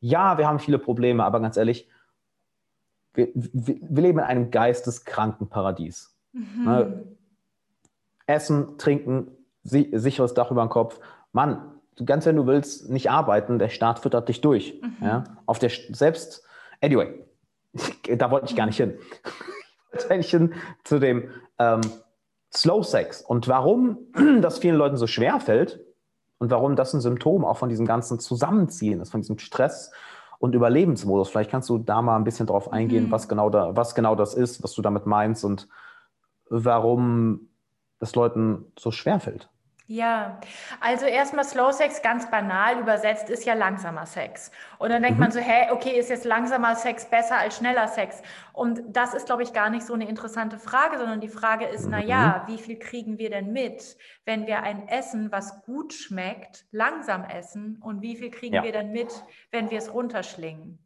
Ja, 0.00 0.38
wir 0.38 0.46
haben 0.46 0.58
viele 0.58 0.78
Probleme, 0.78 1.24
aber 1.24 1.40
ganz 1.40 1.56
ehrlich, 1.56 1.88
wir, 3.14 3.28
wir, 3.34 3.76
wir 3.80 4.02
leben 4.02 4.18
in 4.18 4.24
einem 4.24 4.50
geisteskranken 4.50 5.48
Paradies. 5.48 6.16
Mhm. 6.32 6.64
Ne? 6.64 7.04
Essen, 8.26 8.78
trinken, 8.78 9.28
si 9.64 9.90
sicheres 9.92 10.34
Dach 10.34 10.50
über 10.50 10.62
dem 10.62 10.70
Kopf. 10.70 11.00
Mann, 11.32 11.72
ganz 12.04 12.26
wenn 12.26 12.36
du 12.36 12.46
willst, 12.46 12.90
nicht 12.90 13.10
arbeiten, 13.10 13.58
der 13.58 13.70
Staat 13.70 13.98
füttert 13.98 14.28
dich 14.28 14.40
durch. 14.40 14.80
Mhm. 14.80 15.06
Ja? 15.06 15.24
Auf 15.46 15.58
der 15.58 15.70
selbst, 15.90 16.44
anyway, 16.80 17.12
da 18.16 18.30
wollte 18.30 18.46
ich 18.46 18.56
gar 18.56 18.66
nicht 18.66 18.76
hin. 18.76 18.94
Hin 20.08 20.54
zu 20.84 20.98
dem 20.98 21.30
ähm, 21.58 21.80
Slow 22.54 22.82
Sex 22.82 23.22
und 23.22 23.48
warum 23.48 23.98
das 24.40 24.58
vielen 24.58 24.76
Leuten 24.76 24.96
so 24.96 25.06
schwer 25.06 25.40
fällt 25.40 25.80
und 26.38 26.50
warum 26.50 26.76
das 26.76 26.94
ein 26.94 27.00
Symptom 27.00 27.44
auch 27.44 27.56
von 27.56 27.68
diesem 27.68 27.86
ganzen 27.86 28.18
Zusammenziehen 28.18 29.00
ist, 29.00 29.10
von 29.10 29.20
diesem 29.20 29.38
Stress 29.38 29.92
und 30.38 30.54
Überlebensmodus. 30.54 31.28
Vielleicht 31.28 31.50
kannst 31.50 31.68
du 31.68 31.78
da 31.78 32.00
mal 32.00 32.16
ein 32.16 32.24
bisschen 32.24 32.46
drauf 32.46 32.72
eingehen, 32.72 33.06
mhm. 33.06 33.10
was, 33.10 33.28
genau 33.28 33.50
da, 33.50 33.76
was 33.76 33.94
genau 33.94 34.14
das 34.14 34.34
ist, 34.34 34.62
was 34.62 34.72
du 34.74 34.82
damit 34.82 35.06
meinst 35.06 35.44
und 35.44 35.68
warum 36.48 37.48
das 37.98 38.14
Leuten 38.14 38.72
so 38.78 38.90
schwer 38.90 39.20
fällt. 39.20 39.50
Ja, 39.90 40.38
also 40.80 41.06
erstmal 41.06 41.46
Slow 41.46 41.72
Sex 41.72 42.02
ganz 42.02 42.30
banal 42.30 42.78
übersetzt 42.78 43.30
ist 43.30 43.46
ja 43.46 43.54
langsamer 43.54 44.04
Sex. 44.04 44.50
Und 44.76 44.90
dann 44.90 45.02
denkt 45.02 45.16
mhm. 45.16 45.24
man 45.24 45.30
so, 45.30 45.40
hä, 45.40 45.70
okay, 45.70 45.98
ist 45.98 46.10
jetzt 46.10 46.26
langsamer 46.26 46.76
Sex 46.76 47.06
besser 47.06 47.38
als 47.38 47.56
schneller 47.56 47.88
Sex? 47.88 48.20
Und 48.52 48.82
das 48.86 49.14
ist, 49.14 49.24
glaube 49.24 49.44
ich, 49.44 49.54
gar 49.54 49.70
nicht 49.70 49.86
so 49.86 49.94
eine 49.94 50.06
interessante 50.06 50.58
Frage, 50.58 50.98
sondern 50.98 51.22
die 51.22 51.28
Frage 51.28 51.64
ist, 51.64 51.86
mhm. 51.86 51.92
na 51.92 52.02
ja, 52.02 52.44
wie 52.48 52.58
viel 52.58 52.78
kriegen 52.78 53.16
wir 53.16 53.30
denn 53.30 53.50
mit, 53.50 53.96
wenn 54.26 54.46
wir 54.46 54.62
ein 54.62 54.88
Essen, 54.88 55.32
was 55.32 55.62
gut 55.62 55.94
schmeckt, 55.94 56.66
langsam 56.70 57.24
essen? 57.24 57.78
Und 57.80 58.02
wie 58.02 58.16
viel 58.16 58.30
kriegen 58.30 58.56
ja. 58.56 58.64
wir 58.64 58.72
denn 58.72 58.92
mit, 58.92 59.24
wenn 59.52 59.70
wir 59.70 59.78
es 59.78 59.94
runterschlingen? 59.94 60.78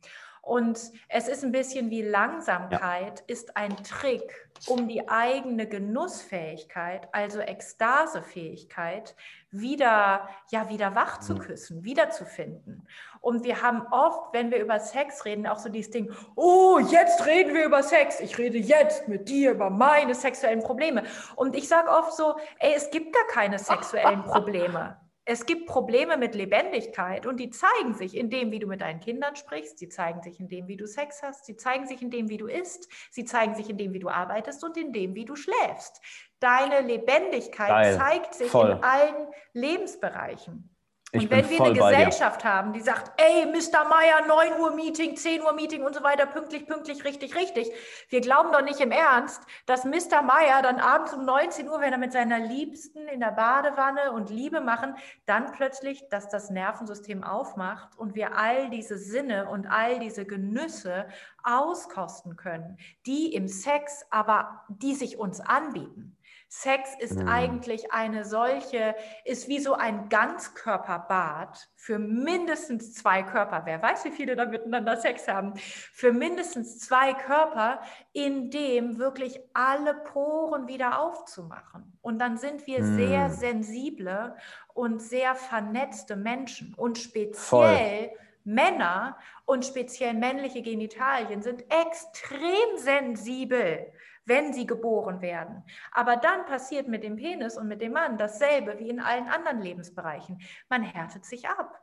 Und 0.43 0.91
es 1.09 1.29
ist 1.29 1.45
ein 1.45 1.53
bisschen 1.53 1.89
wie 1.91 2.03
Langsamkeit, 2.03 3.21
ja. 3.21 3.25
ist 3.29 3.57
ein 3.57 3.77
Trick, 3.85 4.51
um 4.67 4.89
die 4.89 5.09
eigene 5.09 5.69
Genussfähigkeit, 5.69 7.09
also 7.13 7.39
Ekstasefähigkeit, 7.39 9.15
wieder, 9.53 10.29
ja, 10.51 10.69
wieder 10.69 10.97
wach 10.97 11.21
zu 11.21 11.35
mhm. 11.35 11.39
küssen, 11.39 11.85
wiederzufinden. 11.85 12.89
Und 13.21 13.45
wir 13.45 13.63
haben 13.63 13.87
oft, 13.93 14.35
wenn 14.35 14.51
wir 14.51 14.59
über 14.59 14.81
Sex 14.81 15.25
reden, 15.25 15.47
auch 15.47 15.59
so 15.59 15.69
dieses 15.69 15.93
Ding, 15.93 16.13
oh, 16.35 16.81
jetzt 16.81 17.25
reden 17.25 17.55
wir 17.55 17.65
über 17.65 17.85
Sex. 17.85 18.19
Ich 18.19 18.37
rede 18.37 18.59
jetzt 18.59 19.07
mit 19.07 19.29
dir 19.29 19.53
über 19.53 19.71
meine 19.71 20.15
sexuellen 20.17 20.61
Probleme. 20.61 21.05
Und 21.37 21.55
ich 21.55 21.69
sage 21.69 21.89
oft 21.89 22.15
so, 22.15 22.35
ey, 22.59 22.75
es 22.75 22.91
gibt 22.91 23.15
gar 23.15 23.27
keine 23.29 23.61
sexuellen 23.61 24.23
Probleme. 24.25 24.97
Es 25.25 25.47
gibt 25.47 25.67
Probleme 25.67 26.17
mit 26.17 26.35
Lebendigkeit 26.35 27.27
und 27.27 27.39
die 27.39 27.51
zeigen 27.51 27.95
sich 27.95 28.17
in 28.17 28.29
dem, 28.29 28.51
wie 28.51 28.59
du 28.59 28.67
mit 28.67 28.81
deinen 28.81 28.99
Kindern 28.99 29.37
sprichst, 29.37 29.79
sie 29.79 29.89
zeigen 29.89 30.21
sich 30.21 30.41
in 30.41 30.49
dem, 30.49 30.67
wie 30.67 30.77
du 30.77 30.87
Sex 30.87 31.23
hast, 31.23 31.47
sie 31.47 31.57
zeigen 31.57 31.87
sich 31.87 32.03
in 32.03 32.11
dem, 32.11 32.29
wie 32.29 32.39
du 32.39 32.49
isst, 32.49 32.89
sie 33.11 33.25
zeigen 33.25 33.55
sich 33.55 33.71
in 33.71 33.79
dem, 33.79 33.93
wie 33.93 34.01
du 34.01 34.09
arbeitest 34.09 34.65
und 34.65 34.77
in 34.77 34.93
dem, 34.93 35.15
wie 35.15 35.25
du 35.25 35.37
schläfst. 35.37 36.01
Deine 36.41 36.81
Lebendigkeit 36.81 37.69
Geil. 37.69 37.97
zeigt 37.97 38.35
sich 38.35 38.51
Voll. 38.51 38.73
in 38.73 38.83
allen 38.83 39.29
Lebensbereichen. 39.53 40.72
Ich 41.15 41.25
und 41.25 41.31
wenn 41.31 41.51
wir 41.51 41.61
eine 41.61 41.75
Gesellschaft 41.75 42.43
haben, 42.43 42.73
die 42.73 42.81
sagt, 42.81 43.13
ey, 43.21 43.45
Mr. 43.45 43.87
Meyer, 43.87 44.27
9 44.27 44.59
Uhr 44.59 44.75
Meeting, 44.75 45.15
10 45.15 45.43
Uhr 45.43 45.53
Meeting 45.53 45.85
und 45.85 45.95
so 45.95 46.03
weiter, 46.03 46.25
pünktlich, 46.25 46.67
pünktlich, 46.67 47.05
richtig, 47.05 47.37
richtig. 47.37 47.71
Wir 48.09 48.23
glauben 48.23 48.51
doch 48.51 48.63
nicht 48.63 48.81
im 48.81 48.91
Ernst, 48.93 49.43
dass 49.67 49.85
Mr. 49.85 50.23
Meyer 50.23 50.63
dann 50.63 50.81
abends 50.81 51.13
um 51.13 51.27
19 51.27 51.69
Uhr, 51.69 51.83
wenn 51.83 51.93
er 51.93 51.99
mit 51.99 52.13
seiner 52.13 52.39
Liebsten 52.39 53.07
in 53.09 53.21
der 53.21 53.33
Badewanne 53.33 54.13
und 54.13 54.31
Liebe 54.31 54.63
machen, 54.63 54.95
dann 55.27 55.53
plötzlich, 55.53 56.09
dass 56.09 56.31
das 56.31 56.49
Nervensystem 56.49 57.25
aufmacht 57.25 57.91
und 57.99 58.15
wir 58.15 58.35
all 58.39 58.71
diese 58.71 58.97
Sinne 58.97 59.51
und 59.51 59.67
all 59.67 59.99
diese 59.99 60.25
Genüsse 60.25 61.09
auskosten 61.43 62.37
können, 62.37 62.79
die 63.05 63.35
im 63.35 63.49
Sex 63.49 64.07
aber, 64.09 64.65
die 64.69 64.95
sich 64.95 65.19
uns 65.19 65.41
anbieten. 65.41 66.17
Sex 66.55 66.91
ist 66.99 67.19
mhm. 67.19 67.29
eigentlich 67.29 67.93
eine 67.93 68.27
solche, 68.27 68.95
ist 69.25 69.49
wie 69.49 69.59
so 69.59 69.73
ein 69.73 70.11
Ganzkörperbad 70.11 71.71
für 71.77 71.99
mindestens 71.99 72.93
zwei 72.93 73.23
Körper. 73.23 73.63
Wer 73.65 73.81
weiß, 73.81 74.05
wie 74.05 74.11
viele 74.11 74.37
da 74.37 74.45
miteinander 74.45 74.99
Sex 74.99 75.27
haben. 75.29 75.55
Für 75.57 76.13
mindestens 76.13 76.79
zwei 76.79 77.15
Körper, 77.15 77.81
in 78.13 78.51
dem 78.51 78.99
wirklich 78.99 79.41
alle 79.55 79.95
Poren 79.95 80.69
wieder 80.69 81.01
aufzumachen. 81.01 81.97
Und 82.03 82.19
dann 82.19 82.37
sind 82.37 82.67
wir 82.67 82.83
mhm. 82.83 82.97
sehr 82.97 83.31
sensible 83.31 84.37
und 84.75 85.01
sehr 85.01 85.35
vernetzte 85.35 86.17
Menschen. 86.17 86.75
Und 86.75 86.99
speziell 86.99 88.11
Voll. 88.11 88.19
Männer 88.45 89.17
und 89.47 89.65
speziell 89.65 90.13
männliche 90.13 90.61
Genitalien 90.61 91.41
sind 91.41 91.65
extrem 91.73 92.77
sensibel 92.77 93.91
wenn 94.25 94.53
sie 94.53 94.67
geboren 94.67 95.21
werden. 95.21 95.65
Aber 95.91 96.17
dann 96.17 96.45
passiert 96.47 96.89
mit 96.89 97.03
dem 97.03 97.17
Penis 97.17 97.57
und 97.57 97.69
mit 97.69 97.81
dem 97.81 97.93
Mann 97.93 98.19
dasselbe 98.19 98.79
wie 98.79 98.89
in 98.89 99.01
allen 99.01 99.29
anderen 99.29 99.61
Lebensbereichen. 99.61 100.41
Man 100.69 100.83
härtet 100.83 101.25
sich 101.25 101.49
ab. 101.49 101.79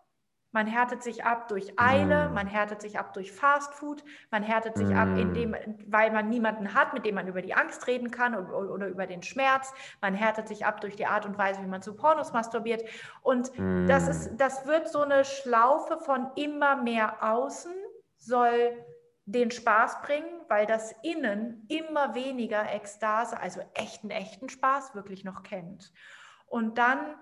Man 0.52 0.66
härtet 0.66 1.04
sich 1.04 1.24
ab 1.26 1.48
durch 1.48 1.80
Eile, 1.80 2.28
mm. 2.28 2.34
man 2.34 2.48
härtet 2.48 2.82
sich 2.82 2.98
ab 2.98 3.14
durch 3.14 3.32
Fastfood, 3.32 4.04
man 4.32 4.42
härtet 4.42 4.78
sich 4.78 4.90
mm. 4.90 4.98
ab, 4.98 5.10
indem, 5.16 5.56
weil 5.86 6.10
man 6.12 6.28
niemanden 6.28 6.74
hat, 6.74 6.96
mit 6.96 7.06
dem 7.06 7.16
man 7.16 7.28
über 7.28 7.44
die 7.44 7.54
Angst 7.54 7.86
reden 7.86 8.10
kann 8.10 8.34
oder, 8.34 8.72
oder, 8.72 8.88
über 8.88 9.06
den 9.06 9.22
Schmerz. 9.22 9.72
Man 10.02 10.16
härtet 10.16 10.48
sich 10.48 10.66
ab 10.66 10.82
durch 10.82 10.96
die 10.96 11.06
Art 11.06 11.28
und 11.28 11.38
Weise, 11.38 11.62
wie 11.62 11.68
man 11.68 11.84
zu 11.84 11.96
Pornos 11.96 12.34
masturbiert. 12.34 12.84
Und 13.22 13.52
mm. 13.60 13.86
das, 13.86 14.08
ist, 14.08 14.38
das 14.38 14.66
wird 14.66 14.90
so 14.90 15.02
eine 15.02 15.24
Schlaufe 15.24 16.00
von 16.00 16.32
immer 16.36 16.82
mehr 16.82 17.24
außen, 17.24 17.72
soll 18.18 18.74
den 19.32 19.52
Spaß 19.52 20.02
bringen, 20.02 20.42
weil 20.48 20.66
das 20.66 20.94
Innen 21.04 21.66
immer 21.70 22.16
weniger 22.16 22.74
Ekstase, 22.74 23.40
also 23.40 23.62
echten, 23.74 24.10
echten 24.10 24.50
Spaß 24.50 24.96
wirklich 24.96 25.24
noch 25.24 25.44
kennt. 25.44 25.92
Und 26.48 26.78
dann 26.78 27.16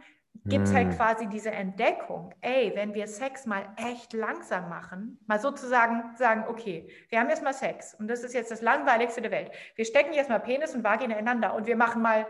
gibt 0.45 0.67
es 0.67 0.73
halt 0.73 0.89
hm. 0.89 0.95
quasi 0.95 1.27
diese 1.27 1.51
Entdeckung, 1.51 2.33
ey, 2.41 2.71
wenn 2.75 2.93
wir 2.93 3.07
Sex 3.07 3.45
mal 3.45 3.67
echt 3.75 4.13
langsam 4.13 4.69
machen, 4.69 5.19
mal 5.27 5.39
sozusagen 5.39 6.15
sagen, 6.15 6.45
okay, 6.47 6.89
wir 7.09 7.19
haben 7.19 7.29
jetzt 7.29 7.43
mal 7.43 7.53
Sex 7.53 7.93
und 7.95 8.07
das 8.07 8.23
ist 8.23 8.33
jetzt 8.33 8.51
das 8.51 8.61
langweiligste 8.61 9.21
der 9.21 9.31
Welt. 9.31 9.51
Wir 9.75 9.83
stecken 9.83 10.13
jetzt 10.13 10.29
mal 10.29 10.39
Penis 10.39 10.75
und 10.75 10.83
Vagina 10.83 11.15
ineinander 11.15 11.55
und 11.55 11.67
wir 11.67 11.75
machen 11.75 12.01
mal 12.01 12.25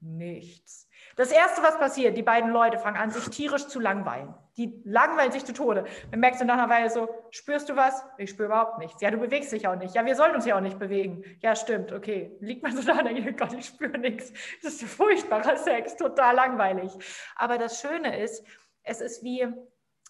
nichts. 0.00 0.88
Das 1.16 1.32
Erste, 1.32 1.62
was 1.62 1.78
passiert, 1.78 2.16
die 2.16 2.22
beiden 2.22 2.50
Leute 2.50 2.78
fangen 2.78 2.96
an, 2.96 3.10
sich 3.10 3.28
tierisch 3.30 3.68
zu 3.68 3.80
langweilen. 3.80 4.34
Die 4.58 4.82
langweilen 4.84 5.32
sich 5.32 5.44
zu 5.44 5.52
Tode. 5.52 5.84
Dann 6.10 6.20
merkst 6.20 6.40
du 6.40 6.44
nach 6.44 6.58
einer 6.58 6.68
Weile 6.68 6.90
so, 6.90 7.08
spürst 7.30 7.68
du 7.68 7.76
was? 7.76 8.04
Ich 8.18 8.30
spüre 8.30 8.48
überhaupt 8.48 8.78
nichts. 8.78 9.00
Ja, 9.00 9.10
du 9.10 9.18
bewegst 9.18 9.52
dich 9.52 9.66
auch 9.66 9.76
nicht. 9.76 9.94
Ja, 9.94 10.04
wir 10.04 10.16
sollten 10.16 10.34
uns 10.34 10.44
ja 10.44 10.56
auch 10.56 10.60
nicht 10.60 10.78
bewegen. 10.78 11.24
Ja, 11.40 11.54
stimmt, 11.54 11.92
okay. 11.92 12.36
Liegt 12.40 12.62
man 12.62 12.76
so 12.76 12.82
da 12.82 12.98
und 12.98 13.04
denkt, 13.04 13.38
Gott, 13.38 13.54
ich 13.54 13.66
spüre 13.66 13.96
nichts. 13.96 14.32
Das 14.62 14.74
ist 14.74 14.84
furchtbarer 14.84 15.56
Sex, 15.56 15.96
total 15.96 16.34
langweilig. 16.34 16.92
Aber 17.36 17.56
das 17.56 17.80
Schöne 17.80 18.20
ist, 18.20 18.44
es 18.82 19.00
ist 19.00 19.22
wie, 19.22 19.46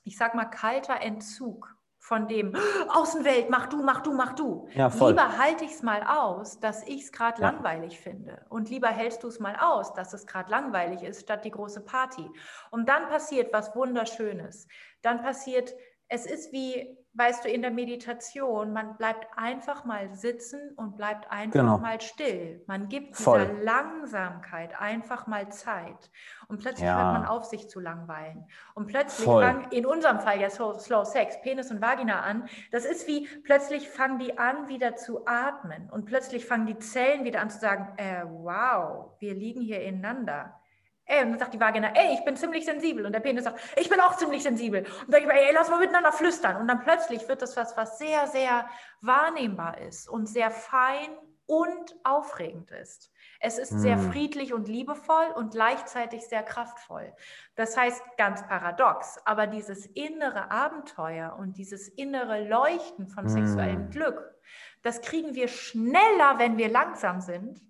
ich 0.05 0.17
sag 0.17 0.35
mal, 0.35 0.47
kalter 0.47 1.01
Entzug 1.01 1.78
von 2.09 2.27
dem 2.27 2.57
Außenwelt, 2.89 3.51
mach 3.51 3.67
du, 3.67 3.83
mach 3.83 4.01
du, 4.01 4.15
mach 4.15 4.33
du. 4.33 4.67
Ja. 4.73 4.89
Lieber 4.89 5.37
halte 5.37 5.65
ich 5.65 5.73
es 5.73 5.83
mal 5.83 6.03
aus, 6.03 6.59
dass 6.59 6.83
ich 6.89 7.03
es 7.03 7.13
gerade 7.13 7.43
ja. 7.43 7.51
langweilig 7.51 8.01
finde. 8.01 8.47
Und 8.49 8.71
lieber 8.71 8.89
hältst 8.89 9.23
du 9.23 9.29
es 9.29 9.39
mal 9.41 9.57
aus, 9.61 9.93
dass 9.93 10.15
es 10.15 10.27
gerade 10.27 10.51
langweilig 10.51 11.03
ist, 11.03 11.21
statt 11.21 11.45
die 11.45 11.51
große 11.51 11.83
Party. 11.83 12.27
Und 12.71 12.89
dann 12.89 13.09
passiert 13.09 13.53
was 13.53 13.77
Wunderschönes. 13.77 14.69
Dann 15.03 15.21
passiert, 15.21 15.75
es 16.09 16.25
ist 16.25 16.51
wie 16.51 16.98
weißt 17.15 17.45
du, 17.45 17.49
in 17.49 17.63
der 17.63 17.71
Meditation, 17.71 18.73
man 18.73 18.97
bleibt 18.97 19.27
einfach 19.37 19.85
mal 19.85 20.15
sitzen 20.15 20.73
und 20.77 20.97
bleibt 20.97 21.31
einfach 21.31 21.61
genau. 21.61 21.79
mal 21.79 22.01
still. 22.01 22.63
Man 22.67 22.89
gibt 22.89 23.17
Voll. 23.17 23.41
dieser 23.41 23.65
Langsamkeit 23.65 24.79
einfach 24.81 25.27
mal 25.27 25.49
Zeit. 25.51 26.11
Und 26.49 26.61
plötzlich 26.61 26.87
ja. 26.87 26.97
hört 26.97 27.21
man 27.21 27.27
auf, 27.27 27.45
sich 27.45 27.69
zu 27.69 27.81
langweilen. 27.81 28.47
Und 28.75 28.87
plötzlich 28.87 29.27
fangen, 29.27 29.67
in 29.71 29.87
unserem 29.87 30.21
Fall 30.21 30.41
ja 30.41 30.51
so 30.51 30.75
Slow 30.75 31.05
Sex, 31.05 31.41
Penis 31.43 31.71
und 31.71 31.81
Vagina 31.81 32.21
an. 32.21 32.49
Das 32.71 32.85
ist 32.85 33.09
wie, 33.09 33.27
plötzlich 33.43 33.89
fangen 33.89 34.19
die 34.19 34.39
an, 34.39 34.69
wieder 34.69 34.97
zu 34.97 35.27
atmen. 35.27 35.91
Und 35.91 36.05
plötzlich 36.05 36.47
fangen 36.47 36.67
die 36.67 36.79
Zellen 36.79 37.25
wieder 37.25 37.41
an 37.41 37.51
zu 37.51 37.59
sagen, 37.59 37.89
äh, 37.97 38.25
wow, 38.27 39.11
wir 39.19 39.35
liegen 39.35 39.61
hier 39.61 39.83
ineinander. 39.83 40.61
Ey, 41.09 41.25
und 41.25 41.31
dann 41.31 41.39
sagt 41.39 41.55
die 41.55 41.61
Vagina, 41.61 41.91
ey, 41.95 42.15
ich 42.15 42.25
bin 42.25 42.37
ziemlich 42.37 42.67
sensibel. 42.67 43.07
Und 43.07 43.13
der 43.13 43.21
Penis 43.21 43.45
sagt, 43.45 43.59
ich 43.77 43.89
bin 43.89 43.99
auch 43.99 44.17
ziemlich 44.17 44.43
sensibel. 44.43 44.81
Und 44.81 45.13
dann 45.15 45.23
sage 45.23 45.25
ich 45.25 45.31
ey, 45.31 45.55
lass 45.55 45.71
mal 45.71 45.81
miteinander 45.81 46.13
flüstern. 46.13 46.57
Und 46.57 46.69
dann 46.69 46.81
plötzlich 46.81 47.27
wird 47.29 47.41
das 47.41 47.57
was, 47.57 47.77
was 47.79 47.99
sehr, 47.99 48.27
sehr 48.27 48.69
wahrnehmbar 49.01 49.79
ist 49.79 50.09
und 50.09 50.27
sehr 50.27 50.51
fein 50.51 51.09
und 51.47 51.97
aufregend 52.05 52.71
ist. 52.73 53.11
Es 53.41 53.57
ist 53.57 53.71
hm. 53.71 53.79
sehr 53.79 53.99
friedlich 53.99 54.53
und 54.53 54.69
liebevoll 54.69 55.29
und 55.35 55.53
gleichzeitig 55.53 56.27
sehr 56.29 56.43
kraftvoll. 56.43 57.15
Das 57.55 57.75
heißt, 57.75 58.03
ganz 58.19 58.47
paradox, 58.47 59.19
aber 59.25 59.47
dieses 59.47 59.87
innere 59.87 60.51
Abenteuer 60.51 61.37
und 61.39 61.57
dieses 61.57 61.89
innere 61.89 62.47
Leuchten 62.47 63.09
von 63.09 63.25
hm. 63.25 63.31
sexuellem 63.31 63.91
Glück, 63.91 64.35
das 64.83 65.01
kriegen 65.01 65.35
wir 65.35 65.49
schneller, 65.49 66.39
wenn 66.39 66.59
wir 66.59 66.69
langsam 66.69 67.23
sind, 67.23 67.63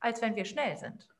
als 0.00 0.20
wenn 0.20 0.34
wir 0.34 0.44
schnell 0.44 0.76
sind. 0.76 1.11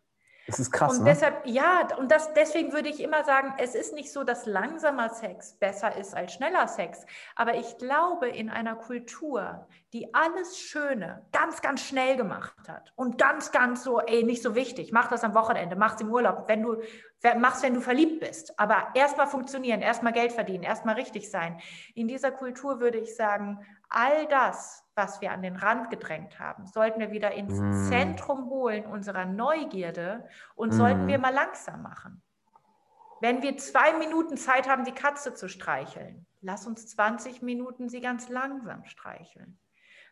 Das 0.47 0.59
ist 0.59 0.73
krass. 0.73 0.99
Und 0.99 1.05
ne? 1.05 1.11
deshalb, 1.11 1.47
ja, 1.47 1.89
und 1.99 2.11
das, 2.11 2.33
deswegen 2.35 2.73
würde 2.73 2.89
ich 2.89 3.01
immer 3.01 3.25
sagen, 3.25 3.55
es 3.59 3.75
ist 3.75 3.95
nicht 3.95 4.13
so, 4.13 4.25
dass 4.25 4.47
langsamer 4.47 5.09
Sex 5.11 5.55
besser 5.55 5.97
ist 5.97 6.15
als 6.15 6.33
schneller 6.33 6.67
Sex. 6.67 7.07
Aber 7.37 7.55
ich 7.55 7.79
glaube, 7.79 8.29
in 8.29 8.51
einer 8.51 8.75
Kultur, 8.75 9.69
die 9.93 10.13
alles 10.15 10.59
Schöne 10.59 11.25
ganz, 11.33 11.63
ganz 11.63 11.83
schnell 11.83 12.17
gemacht 12.17 12.69
hat 12.69 12.93
und 12.97 13.19
ganz, 13.19 13.53
ganz 13.53 13.85
so, 13.85 14.01
ey, 14.01 14.25
nicht 14.25 14.43
so 14.43 14.55
wichtig, 14.55 14.91
mach 14.93 15.09
das 15.09 15.23
am 15.23 15.35
Wochenende, 15.35 15.77
mach 15.77 15.95
es 15.95 16.01
im 16.01 16.11
Urlaub, 16.11 16.49
wenn 16.49 16.63
du, 16.63 16.83
mach's, 17.39 17.63
wenn 17.63 17.75
du 17.75 17.81
verliebt 17.81 18.21
bist. 18.21 18.59
Aber 18.59 18.89
erstmal 18.95 19.27
funktionieren, 19.27 19.81
erstmal 19.81 20.13
Geld 20.13 20.33
verdienen, 20.33 20.65
erstmal 20.65 20.97
richtig 20.97 21.31
sein. 21.31 21.61
In 21.95 22.09
dieser 22.09 22.31
Kultur 22.31 22.81
würde 22.81 22.99
ich 22.99 23.15
sagen, 23.17 23.65
all 23.89 24.27
das, 24.27 24.85
was 24.95 25.21
wir 25.21 25.33
an 25.33 25.43
den 25.43 25.57
Rand 25.57 25.91
gedrängt 25.91 26.39
haben, 26.39 26.67
sollten 26.67 27.01
wir 27.01 27.13
wieder 27.13 27.33
ins 27.33 27.59
mm. 27.59 27.91
Zentrum 27.91 28.51
holen 28.51 28.87
unserer 28.87 29.25
Neugierde 29.25 30.29
und 30.55 30.71
mm. 30.71 30.77
sollten 30.77 31.07
wir 31.07 31.19
mal 31.19 31.33
langsam 31.33 31.83
machen. 31.83 32.23
Wenn 33.21 33.41
wir 33.43 33.57
zwei 33.57 33.93
Minuten 33.99 34.37
Zeit 34.37 34.69
haben, 34.69 34.85
die 34.85 34.93
Katze 34.93 35.33
zu 35.33 35.49
streicheln, 35.49 36.27
lass 36.41 36.67
uns 36.67 36.89
20 36.89 37.41
Minuten 37.41 37.89
sie 37.89 38.01
ganz 38.01 38.29
langsam 38.29 38.85
streicheln. 38.85 39.59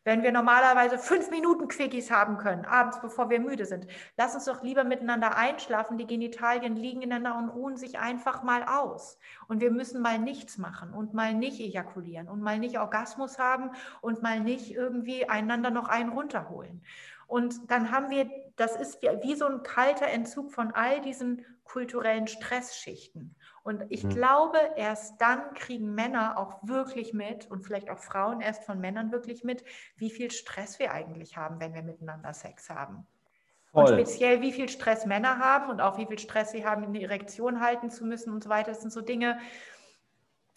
Wenn 0.03 0.23
wir 0.23 0.33
normalerweise 0.33 0.99
fünf 0.99 1.31
Minuten 1.31 1.69
Quickies 1.69 2.11
haben 2.11 2.39
können, 2.39 2.65
abends, 2.65 3.01
bevor 3.03 3.29
wir 3.29 3.39
müde 3.39 3.67
sind, 3.67 3.87
lass 4.17 4.35
uns 4.35 4.47
doch 4.47 4.63
lieber 4.63 4.83
miteinander 4.83 5.37
einschlafen. 5.37 5.99
Die 5.99 6.07
Genitalien 6.07 6.75
liegen 6.75 7.03
ineinander 7.03 7.39
und 7.39 7.51
ruhen 7.51 7.77
sich 7.77 7.99
einfach 7.99 8.43
mal 8.43 8.65
aus. 8.65 9.19
Und 9.47 9.61
wir 9.61 9.71
müssen 9.71 10.01
mal 10.01 10.19
nichts 10.19 10.57
machen 10.57 10.95
und 10.95 11.13
mal 11.13 11.35
nicht 11.35 11.61
ejakulieren 11.61 12.29
und 12.29 12.41
mal 12.41 12.59
nicht 12.59 12.79
Orgasmus 12.79 13.39
haben 13.39 13.73
und 14.01 14.23
mal 14.23 14.41
nicht 14.41 14.75
irgendwie 14.75 15.29
einander 15.29 15.69
noch 15.69 15.89
einen 15.89 16.11
runterholen. 16.11 16.83
Und 17.27 17.71
dann 17.71 17.91
haben 17.91 18.09
wir, 18.09 18.31
das 18.57 18.77
ist 18.77 19.03
wie 19.03 19.35
so 19.35 19.47
ein 19.47 19.63
kalter 19.63 20.07
Entzug 20.07 20.51
von 20.51 20.73
all 20.73 21.03
diesen 21.03 21.45
kulturellen 21.65 22.27
Stressschichten. 22.27 23.37
Und 23.63 23.85
ich 23.91 24.05
mhm. 24.05 24.11
glaube, 24.11 24.59
erst 24.77 25.21
dann 25.21 25.55
kriegen 25.55 25.95
Männer 25.95 26.39
auch 26.39 26.59
wirklich 26.63 27.13
mit 27.13 27.51
und 27.51 27.63
vielleicht 27.63 27.91
auch 27.91 27.99
Frauen 27.99 28.41
erst 28.41 28.65
von 28.65 28.81
Männern 28.81 29.13
wirklich 29.13 29.45
mit, 29.45 29.65
wie 29.97 30.11
viel 30.11 30.31
Stress 30.31 30.79
wir 30.79 30.93
eigentlich 30.93 31.37
haben, 31.37 31.61
wenn 31.61 31.75
wir 31.75 31.83
miteinander 31.83 32.33
Sex 32.33 32.71
haben. 32.71 33.07
Voll. 33.73 33.85
Und 33.85 33.89
speziell, 33.93 34.41
wie 34.41 34.53
viel 34.53 34.69
Stress 34.69 35.07
Männer 35.07 35.39
haben 35.39 35.71
und 35.71 35.81
auch 35.81 35.99
wie 35.99 36.07
viel 36.07 36.19
Stress 36.19 36.51
sie 36.51 36.67
haben, 36.67 36.85
eine 36.85 37.03
Erektion 37.03 37.61
halten 37.61 37.91
zu 37.91 38.05
müssen 38.05 38.33
und 38.33 38.43
so 38.43 38.51
weiter. 38.51 38.71
Das 38.71 38.81
sind 38.81 38.93
so 38.93 39.01
Dinge, 39.01 39.39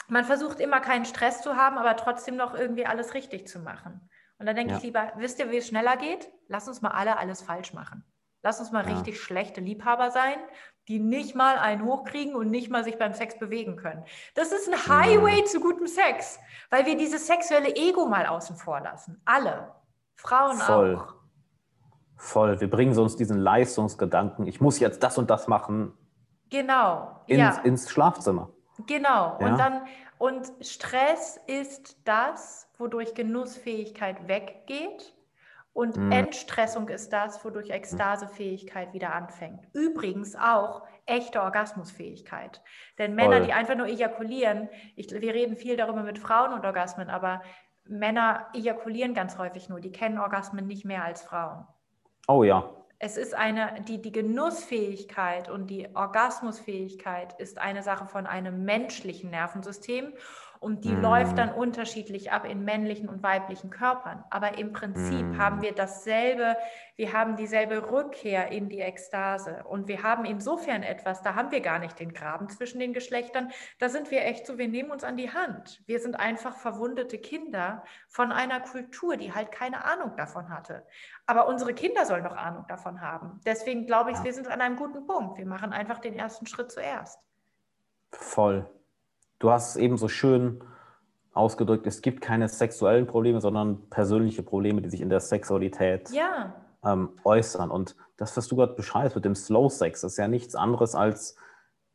man 0.07 0.25
versucht 0.25 0.59
immer 0.59 0.79
keinen 0.79 1.05
Stress 1.05 1.41
zu 1.41 1.55
haben, 1.55 1.77
aber 1.77 1.95
trotzdem 1.95 2.35
noch 2.35 2.53
irgendwie 2.53 2.85
alles 2.85 3.13
richtig 3.13 3.47
zu 3.47 3.59
machen. 3.59 4.09
Und 4.39 4.47
dann 4.47 4.55
denke 4.55 4.71
ja. 4.71 4.77
ich 4.77 4.83
lieber, 4.83 5.13
wisst 5.17 5.39
ihr, 5.39 5.51
wie 5.51 5.57
es 5.57 5.67
schneller 5.67 5.97
geht? 5.97 6.31
Lass 6.47 6.67
uns 6.67 6.81
mal 6.81 6.91
alle 6.91 7.17
alles 7.17 7.41
falsch 7.41 7.73
machen. 7.73 8.03
Lass 8.41 8.59
uns 8.59 8.71
mal 8.71 8.85
ja. 8.85 8.93
richtig 8.93 9.21
schlechte 9.21 9.61
Liebhaber 9.61 10.11
sein, 10.11 10.37
die 10.87 10.99
nicht 10.99 11.35
mal 11.35 11.57
einen 11.57 11.85
hochkriegen 11.85 12.35
und 12.35 12.49
nicht 12.49 12.69
mal 12.69 12.83
sich 12.83 12.97
beim 12.97 13.13
Sex 13.13 13.39
bewegen 13.39 13.77
können. 13.77 14.03
Das 14.35 14.51
ist 14.51 14.67
ein 14.67 14.87
Highway 14.87 15.43
zu 15.45 15.59
gutem 15.59 15.87
Sex, 15.87 16.39
weil 16.69 16.85
wir 16.85 16.97
dieses 16.97 17.27
sexuelle 17.27 17.75
Ego 17.75 18.05
mal 18.05 18.25
außen 18.25 18.55
vor 18.57 18.81
lassen. 18.81 19.21
Alle. 19.25 19.71
Frauen 20.15 20.57
Voll. 20.57 20.95
auch. 20.95 21.15
Voll. 22.17 22.59
Wir 22.61 22.69
bringen 22.69 22.97
uns 22.97 23.15
diesen 23.15 23.37
Leistungsgedanken, 23.37 24.47
ich 24.47 24.61
muss 24.61 24.79
jetzt 24.79 25.03
das 25.03 25.17
und 25.17 25.29
das 25.29 25.47
machen. 25.47 25.93
Genau. 26.49 27.21
Ins, 27.27 27.39
ja. 27.39 27.61
ins 27.63 27.89
Schlafzimmer. 27.89 28.49
Genau. 28.85 29.37
Ja. 29.39 29.47
Und 29.47 29.57
dann, 29.57 29.81
und 30.17 30.51
Stress 30.61 31.39
ist 31.47 31.97
das, 32.05 32.69
wodurch 32.77 33.13
Genussfähigkeit 33.13 34.27
weggeht. 34.27 35.13
Und 35.73 35.97
mhm. 35.97 36.11
Entstressung 36.11 36.87
ist 36.89 37.11
das, 37.11 37.43
wodurch 37.43 37.71
Ekstasefähigkeit 37.71 38.93
wieder 38.93 39.13
anfängt. 39.13 39.67
Übrigens 39.73 40.35
auch 40.35 40.83
echte 41.07 41.41
Orgasmusfähigkeit. 41.41 42.61
Denn 42.99 43.15
Männer, 43.15 43.37
Voll. 43.37 43.47
die 43.47 43.53
einfach 43.53 43.75
nur 43.75 43.87
ejakulieren, 43.87 44.69
ich, 44.95 45.09
wir 45.09 45.33
reden 45.33 45.57
viel 45.57 45.75
darüber 45.75 46.03
mit 46.03 46.19
Frauen 46.19 46.53
und 46.53 46.63
Orgasmen, 46.63 47.09
aber 47.09 47.41
Männer 47.85 48.47
ejakulieren 48.53 49.13
ganz 49.13 49.37
häufig 49.37 49.67
nur. 49.67 49.79
Die 49.79 49.91
kennen 49.91 50.19
Orgasmen 50.19 50.67
nicht 50.67 50.85
mehr 50.85 51.03
als 51.03 51.23
Frauen. 51.23 51.65
Oh 52.27 52.43
ja. 52.43 52.69
Es 52.99 53.17
ist 53.17 53.33
eine, 53.33 53.81
die, 53.87 54.01
die 54.01 54.13
Genussfähigkeit 54.13 55.49
und 55.49 55.67
die 55.67 55.89
Orgasmusfähigkeit 55.93 57.37
ist 57.37 57.57
eine 57.57 57.83
Sache 57.83 58.05
von 58.05 58.27
einem 58.27 58.63
menschlichen 58.63 59.29
Nervensystem 59.29 60.13
und 60.63 60.85
die 60.85 60.93
mm. 60.93 61.01
läuft 61.01 61.37
dann 61.37 61.53
unterschiedlich 61.53 62.31
ab 62.31 62.45
in 62.45 62.63
männlichen 62.63 63.09
und 63.09 63.21
weiblichen 63.21 63.69
Körpern. 63.69 64.23
Aber 64.29 64.57
im 64.57 64.71
Prinzip 64.71 65.25
mm. 65.25 65.37
haben 65.37 65.61
wir 65.61 65.73
dasselbe, 65.73 66.55
wir 66.95 67.11
haben 67.11 67.35
dieselbe 67.35 67.91
Rückkehr 67.91 68.49
in 68.49 68.69
die 68.69 68.79
Ekstase. 68.79 69.63
Und 69.67 69.87
wir 69.87 70.03
haben 70.03 70.23
insofern 70.23 70.81
etwas, 70.81 71.21
da 71.21 71.35
haben 71.35 71.51
wir 71.51 71.59
gar 71.59 71.79
nicht 71.79 71.99
den 71.99 72.13
Graben 72.13 72.49
zwischen 72.49 72.79
den 72.79 72.93
Geschlechtern. 72.93 73.51
Da 73.79 73.89
sind 73.89 74.09
wir 74.09 74.23
echt 74.23 74.47
so, 74.47 74.57
wir 74.57 74.69
nehmen 74.69 74.91
uns 74.91 75.03
an 75.03 75.17
die 75.17 75.31
Hand. 75.31 75.83
Wir 75.85 75.99
sind 75.99 76.15
einfach 76.15 76.55
verwundete 76.55 77.17
Kinder 77.17 77.83
von 78.07 78.31
einer 78.31 78.61
Kultur, 78.61 79.17
die 79.17 79.33
halt 79.33 79.51
keine 79.51 79.83
Ahnung 79.83 80.15
davon 80.15 80.49
hatte. 80.49 80.85
Aber 81.25 81.47
unsere 81.47 81.73
Kinder 81.73 82.05
sollen 82.05 82.23
doch 82.23 82.37
Ahnung 82.37 82.65
davon 82.69 83.01
haben. 83.01 83.41
Deswegen 83.45 83.85
glaube 83.85 84.11
ich, 84.11 84.23
wir 84.23 84.33
sind 84.33 84.47
an 84.47 84.61
einem 84.61 84.77
guten 84.77 85.05
Punkt. 85.05 85.37
Wir 85.37 85.45
machen 85.45 85.73
einfach 85.73 85.99
den 85.99 86.13
ersten 86.13 86.45
Schritt 86.45 86.71
zuerst. 86.71 87.19
Voll 88.11 88.69
du 89.43 89.51
hast 89.51 89.71
es 89.71 89.75
eben 89.75 89.97
so 89.97 90.07
schön 90.07 90.61
ausgedrückt, 91.33 91.85
es 91.85 92.01
gibt 92.01 92.21
keine 92.21 92.47
sexuellen 92.47 93.07
Probleme, 93.07 93.41
sondern 93.41 93.89
persönliche 93.89 94.43
Probleme, 94.43 94.81
die 94.81 94.89
sich 94.89 95.01
in 95.01 95.09
der 95.09 95.19
Sexualität 95.19 96.09
ja. 96.11 96.53
ähm, 96.85 97.09
äußern. 97.23 97.69
Und 97.69 97.95
das, 98.17 98.37
was 98.37 98.47
du 98.47 98.55
gerade 98.55 98.73
beschreibst 98.73 99.15
mit 99.15 99.25
dem 99.25 99.35
Slow 99.35 99.69
Sex, 99.69 100.03
ist 100.03 100.17
ja 100.17 100.27
nichts 100.27 100.55
anderes 100.55 100.95
als, 100.95 101.35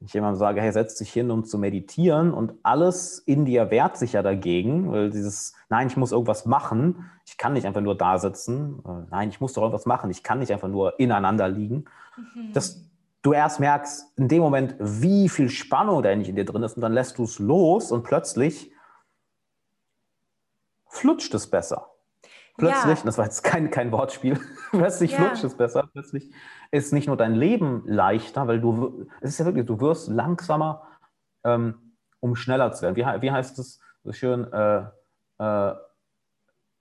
ich 0.01 0.13
jemandem 0.13 0.39
sage, 0.39 0.61
hey, 0.61 0.73
setz 0.73 0.97
dich 0.97 1.13
hin, 1.13 1.31
um 1.31 1.45
zu 1.45 1.57
meditieren 1.57 2.35
und 2.35 2.53
alles 2.63 3.19
in 3.21 3.45
dir 3.45 3.71
wehrt 3.71 3.97
sich 3.97 4.13
ja 4.13 4.23
dagegen, 4.23 4.93
weil 4.93 5.11
dieses, 5.11 5.55
nein, 5.71 5.87
ich 5.87 5.97
muss 5.97 6.13
irgendwas 6.13 6.45
machen, 6.45 7.11
ich 7.25 7.39
kann 7.39 7.55
nicht 7.55 7.67
einfach 7.67 7.81
nur 7.81 7.97
da 7.97 8.19
sitzen, 8.19 8.83
äh, 8.85 9.07
nein, 9.11 9.31
ich 9.31 9.41
muss 9.41 9.55
doch 9.55 9.63
irgendwas 9.63 9.87
machen, 9.87 10.11
ich 10.11 10.23
kann 10.23 10.41
nicht 10.41 10.53
einfach 10.53 10.69
nur 10.69 11.01
ineinander 11.01 11.49
liegen. 11.49 11.87
Mhm. 12.17 12.53
Das 12.53 12.85
du 13.23 13.33
erst 13.33 13.61
merkst 13.61 14.17
in 14.17 14.29
dem 14.29 14.41
Moment, 14.41 14.77
wie 14.79 15.29
viel 15.29 15.49
Spannung 15.49 16.03
da 16.03 16.11
eigentlich 16.11 16.29
in 16.29 16.37
dir 16.37 16.45
drin 16.45 16.63
ist 16.63 16.77
und 16.77 16.83
dann 16.83 16.93
lässt 16.93 17.19
du 17.19 17.25
es 17.25 17.39
los 17.39 17.93
und 17.93 18.03
plötzlich 18.03 18.73
flutscht 20.87 21.35
es 21.35 21.49
besser. 21.49 21.91
plötzlich, 22.57 22.99
ja. 22.99 23.05
das 23.05 23.19
war 23.19 23.25
jetzt 23.25 23.43
kein, 23.43 23.71
kein 23.71 23.93
Wortspiel, 23.93 24.41
plötzlich 24.71 25.13
ja. 25.13 25.19
flutscht 25.19 25.45
es 25.45 25.57
besser, 25.57 25.89
plötzlich 25.93 26.33
ist 26.71 26.93
nicht 26.93 27.07
nur 27.07 27.17
dein 27.17 27.35
Leben 27.35 27.83
leichter, 27.87 28.47
weil 28.47 28.61
du, 28.61 29.07
es 29.21 29.31
ist 29.31 29.39
ja 29.39 29.45
wirklich, 29.45 29.67
du 29.67 29.81
wirst 29.81 30.09
langsamer, 30.09 30.87
ähm, 31.45 31.95
um 32.21 32.37
schneller 32.37 32.73
zu 32.73 32.83
werden. 32.83 32.97
Wie, 32.97 33.23
wie 33.23 33.31
heißt 33.31 33.59
es 33.59 33.81
so 34.05 34.13
schön? 34.13 34.53
Äh, 34.53 34.85
äh, 35.39 35.75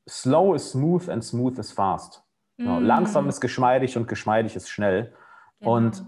slow 0.10 0.56
is 0.56 0.72
smooth 0.72 1.10
and 1.10 1.24
smooth 1.24 1.58
is 1.60 1.72
fast. 1.72 2.24
Genau. 2.58 2.80
Mm. 2.80 2.86
Langsam 2.86 3.30
ist 3.30 3.40
geschmeidig 3.40 3.98
und 3.98 4.08
geschmeidig 4.08 4.56
ist 4.56 4.70
schnell. 4.70 5.14
Genau. 5.60 5.76
Und 5.76 6.06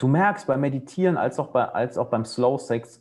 du 0.00 0.08
merkst 0.08 0.48
beim 0.48 0.60
Meditieren 0.60 1.16
als 1.16 1.38
auch, 1.38 1.48
bei, 1.48 1.64
als 1.66 1.96
auch 1.96 2.08
beim 2.08 2.24
Slow 2.24 2.58
Sex, 2.58 3.00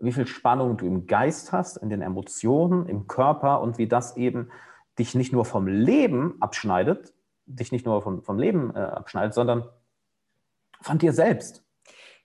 wie 0.00 0.12
viel 0.12 0.26
Spannung 0.26 0.76
du 0.76 0.86
im 0.86 1.06
Geist 1.06 1.52
hast, 1.52 1.76
in 1.76 1.90
den 1.90 2.02
Emotionen, 2.02 2.88
im 2.88 3.06
Körper 3.06 3.60
und 3.60 3.78
wie 3.78 3.86
das 3.86 4.16
eben 4.16 4.50
dich 4.98 5.14
nicht 5.14 5.32
nur 5.32 5.44
vom 5.44 5.66
Leben 5.66 6.36
abschneidet, 6.40 7.14
dich 7.46 7.70
nicht 7.70 7.86
nur 7.86 8.02
vom, 8.02 8.22
vom 8.22 8.38
Leben 8.38 8.74
äh, 8.74 8.80
abschneidet, 8.80 9.34
sondern 9.34 9.68
von 10.80 10.98
dir 10.98 11.12
selbst. 11.12 11.64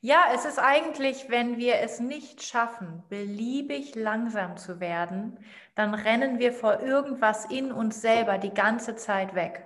Ja, 0.01 0.25
es 0.33 0.45
ist 0.45 0.59
eigentlich, 0.59 1.29
wenn 1.29 1.57
wir 1.57 1.75
es 1.79 1.99
nicht 1.99 2.43
schaffen, 2.43 3.03
beliebig 3.07 3.95
langsam 3.95 4.57
zu 4.57 4.79
werden, 4.79 5.39
dann 5.75 5.93
rennen 5.93 6.39
wir 6.39 6.51
vor 6.51 6.81
irgendwas 6.81 7.45
in 7.45 7.71
uns 7.71 8.01
selber 8.01 8.37
die 8.37 8.53
ganze 8.53 8.95
Zeit 8.95 9.33
weg. 9.33 9.65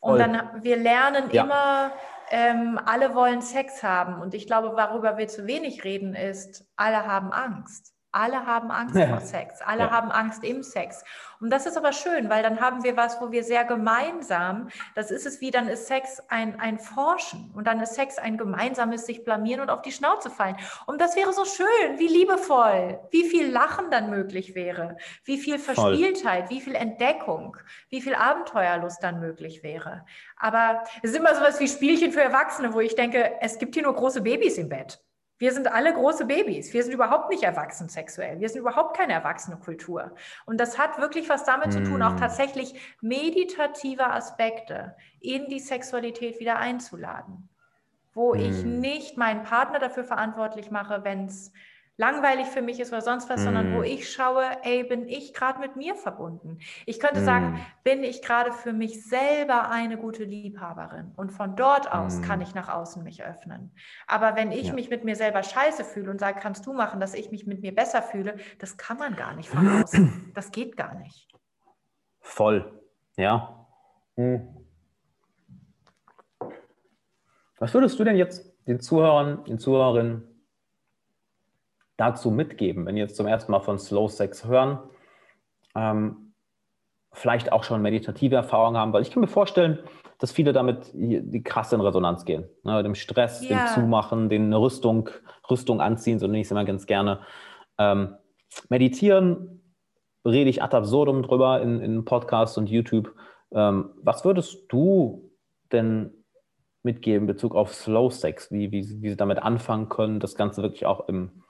Und 0.00 0.18
Voll. 0.18 0.18
dann, 0.18 0.62
wir 0.62 0.76
lernen 0.76 1.30
ja. 1.30 1.44
immer, 1.44 1.92
ähm, 2.30 2.78
alle 2.84 3.14
wollen 3.14 3.42
Sex 3.42 3.82
haben. 3.82 4.20
Und 4.20 4.34
ich 4.34 4.46
glaube, 4.46 4.72
worüber 4.72 5.18
wir 5.18 5.28
zu 5.28 5.46
wenig 5.46 5.84
reden, 5.84 6.14
ist, 6.14 6.66
alle 6.76 7.06
haben 7.06 7.32
Angst. 7.32 7.95
Alle 8.16 8.46
haben 8.46 8.70
Angst 8.70 8.96
ja. 8.96 9.08
vor 9.08 9.20
Sex. 9.20 9.60
Alle 9.60 9.84
ja. 9.84 9.90
haben 9.90 10.10
Angst 10.10 10.42
im 10.42 10.62
Sex. 10.62 11.04
Und 11.38 11.50
das 11.50 11.66
ist 11.66 11.76
aber 11.76 11.92
schön, 11.92 12.30
weil 12.30 12.42
dann 12.42 12.62
haben 12.62 12.82
wir 12.82 12.96
was, 12.96 13.20
wo 13.20 13.30
wir 13.30 13.44
sehr 13.44 13.64
gemeinsam, 13.64 14.68
das 14.94 15.10
ist 15.10 15.26
es 15.26 15.42
wie, 15.42 15.50
dann 15.50 15.68
ist 15.68 15.86
Sex 15.86 16.22
ein, 16.28 16.58
ein 16.58 16.78
Forschen 16.78 17.52
und 17.54 17.66
dann 17.66 17.78
ist 17.78 17.94
Sex 17.94 18.16
ein 18.16 18.38
gemeinsames 18.38 19.04
sich 19.04 19.22
blamieren 19.22 19.60
und 19.60 19.68
auf 19.68 19.82
die 19.82 19.92
Schnauze 19.92 20.30
fallen. 20.30 20.56
Und 20.86 20.98
das 20.98 21.14
wäre 21.14 21.34
so 21.34 21.44
schön, 21.44 21.98
wie 21.98 22.08
liebevoll, 22.08 23.00
wie 23.10 23.24
viel 23.24 23.50
Lachen 23.50 23.90
dann 23.90 24.08
möglich 24.08 24.54
wäre, 24.54 24.96
wie 25.24 25.36
viel 25.36 25.58
Verspieltheit, 25.58 26.46
Voll. 26.46 26.56
wie 26.56 26.60
viel 26.62 26.74
Entdeckung, 26.74 27.58
wie 27.90 28.00
viel 28.00 28.14
Abenteuerlust 28.14 29.02
dann 29.02 29.20
möglich 29.20 29.62
wäre. 29.62 30.06
Aber 30.38 30.84
es 31.02 31.10
ist 31.10 31.16
immer 31.16 31.34
so 31.34 31.42
was 31.42 31.60
wie 31.60 31.68
Spielchen 31.68 32.12
für 32.12 32.22
Erwachsene, 32.22 32.72
wo 32.72 32.80
ich 32.80 32.94
denke, 32.94 33.32
es 33.42 33.58
gibt 33.58 33.74
hier 33.74 33.82
nur 33.82 33.94
große 33.94 34.22
Babys 34.22 34.56
im 34.56 34.70
Bett. 34.70 35.02
Wir 35.38 35.52
sind 35.52 35.70
alle 35.70 35.92
große 35.92 36.24
Babys. 36.24 36.72
Wir 36.72 36.82
sind 36.82 36.92
überhaupt 36.92 37.28
nicht 37.30 37.42
erwachsen 37.42 37.88
sexuell. 37.88 38.40
Wir 38.40 38.48
sind 38.48 38.60
überhaupt 38.60 38.96
keine 38.96 39.12
erwachsene 39.12 39.58
Kultur. 39.58 40.14
Und 40.46 40.58
das 40.58 40.78
hat 40.78 40.98
wirklich 40.98 41.28
was 41.28 41.44
damit 41.44 41.72
zu 41.72 41.84
tun, 41.84 42.02
auch 42.02 42.12
hm. 42.12 42.18
tatsächlich 42.18 42.96
meditative 43.02 44.06
Aspekte 44.10 44.96
in 45.20 45.46
die 45.48 45.60
Sexualität 45.60 46.40
wieder 46.40 46.58
einzuladen. 46.58 47.48
Wo 48.14 48.34
ich 48.34 48.62
hm. 48.62 48.80
nicht 48.80 49.18
meinen 49.18 49.42
Partner 49.42 49.78
dafür 49.78 50.04
verantwortlich 50.04 50.70
mache, 50.70 51.04
wenn 51.04 51.26
es 51.26 51.52
langweilig 51.96 52.46
für 52.48 52.62
mich 52.62 52.78
ist 52.78 52.92
oder 52.92 53.00
sonst 53.00 53.30
was, 53.30 53.40
mm. 53.40 53.44
sondern 53.44 53.72
wo 53.72 53.78
hm. 53.78 53.84
ich 53.84 54.10
schaue, 54.10 54.44
ey, 54.62 54.84
bin 54.84 55.08
ich 55.08 55.32
gerade 55.32 55.60
mit 55.60 55.76
mir 55.76 55.94
verbunden? 55.94 56.58
Ich 56.84 57.00
könnte 57.00 57.20
mm. 57.20 57.24
sagen, 57.24 57.66
bin 57.84 58.04
ich 58.04 58.22
gerade 58.22 58.52
für 58.52 58.72
mich 58.72 59.06
selber 59.06 59.70
eine 59.70 59.96
gute 59.96 60.24
Liebhaberin? 60.24 61.12
Und 61.16 61.32
von 61.32 61.56
dort 61.56 61.90
aus 61.90 62.18
mm. 62.18 62.22
kann 62.22 62.40
ich 62.40 62.54
nach 62.54 62.68
außen 62.68 63.02
mich 63.02 63.24
öffnen. 63.24 63.72
Aber 64.06 64.36
wenn 64.36 64.52
ich 64.52 64.68
ja. 64.68 64.72
mich 64.74 64.90
mit 64.90 65.04
mir 65.04 65.16
selber 65.16 65.42
scheiße 65.42 65.84
fühle 65.84 66.10
und 66.10 66.20
sage, 66.20 66.38
kannst 66.40 66.66
du 66.66 66.74
machen, 66.74 67.00
dass 67.00 67.14
ich 67.14 67.30
mich 67.30 67.46
mit 67.46 67.62
mir 67.62 67.74
besser 67.74 68.02
fühle, 68.02 68.36
das 68.58 68.76
kann 68.76 68.98
man 68.98 69.16
gar 69.16 69.34
nicht 69.34 69.48
von 69.48 69.82
außen. 69.82 70.22
Das 70.36 70.50
geht 70.50 70.76
gar 70.76 70.94
nicht. 70.96 71.28
Voll, 72.20 72.82
ja. 73.16 73.66
Hm. 74.16 74.46
Was 77.58 77.72
würdest 77.72 77.98
du 77.98 78.04
denn 78.04 78.16
jetzt 78.16 78.52
den 78.66 78.80
Zuhörern, 78.80 79.44
den 79.44 79.58
Zuhörerinnen 79.58 80.35
dazu 81.96 82.30
mitgeben, 82.30 82.86
wenn 82.86 82.96
die 82.96 83.00
jetzt 83.00 83.16
zum 83.16 83.26
ersten 83.26 83.52
Mal 83.52 83.60
von 83.60 83.78
Slow 83.78 84.08
Sex 84.08 84.44
hören, 84.44 84.78
ähm, 85.74 86.34
vielleicht 87.12 87.52
auch 87.52 87.64
schon 87.64 87.80
meditative 87.80 88.36
Erfahrungen 88.36 88.76
haben, 88.76 88.92
weil 88.92 89.02
ich 89.02 89.10
kann 89.10 89.22
mir 89.22 89.28
vorstellen, 89.28 89.78
dass 90.18 90.32
viele 90.32 90.52
damit 90.52 90.90
die 90.94 91.42
krass 91.42 91.72
in 91.72 91.80
Resonanz 91.80 92.24
gehen. 92.24 92.48
Ne, 92.62 92.82
dem 92.82 92.94
Stress, 92.94 93.46
ja. 93.46 93.56
dem 93.56 93.74
Zumachen, 93.74 94.28
den 94.28 94.52
Rüstung, 94.52 95.10
Rüstung 95.50 95.80
anziehen, 95.80 96.18
so 96.18 96.26
nenne 96.26 96.40
ich 96.40 96.46
es 96.46 96.50
immer 96.50 96.64
ganz 96.64 96.86
gerne. 96.86 97.20
Ähm, 97.78 98.16
meditieren 98.68 99.62
rede 100.24 100.50
ich 100.50 100.62
ad 100.62 100.76
absurdum 100.76 101.22
drüber 101.22 101.62
in, 101.62 101.80
in 101.80 102.04
Podcasts 102.04 102.58
und 102.58 102.68
YouTube. 102.68 103.14
Ähm, 103.52 103.90
was 104.02 104.24
würdest 104.24 104.64
du 104.68 105.30
denn 105.72 106.12
mitgeben 106.82 107.22
in 107.22 107.26
Bezug 107.26 107.54
auf 107.54 107.74
Slow 107.74 108.10
Sex, 108.10 108.50
wie, 108.50 108.72
wie, 108.72 109.02
wie 109.02 109.10
sie 109.10 109.16
damit 109.16 109.42
anfangen 109.42 109.88
können, 109.88 110.20
das 110.20 110.34
Ganze 110.34 110.62
wirklich 110.62 110.86
auch 110.86 111.08
im, 111.08 111.42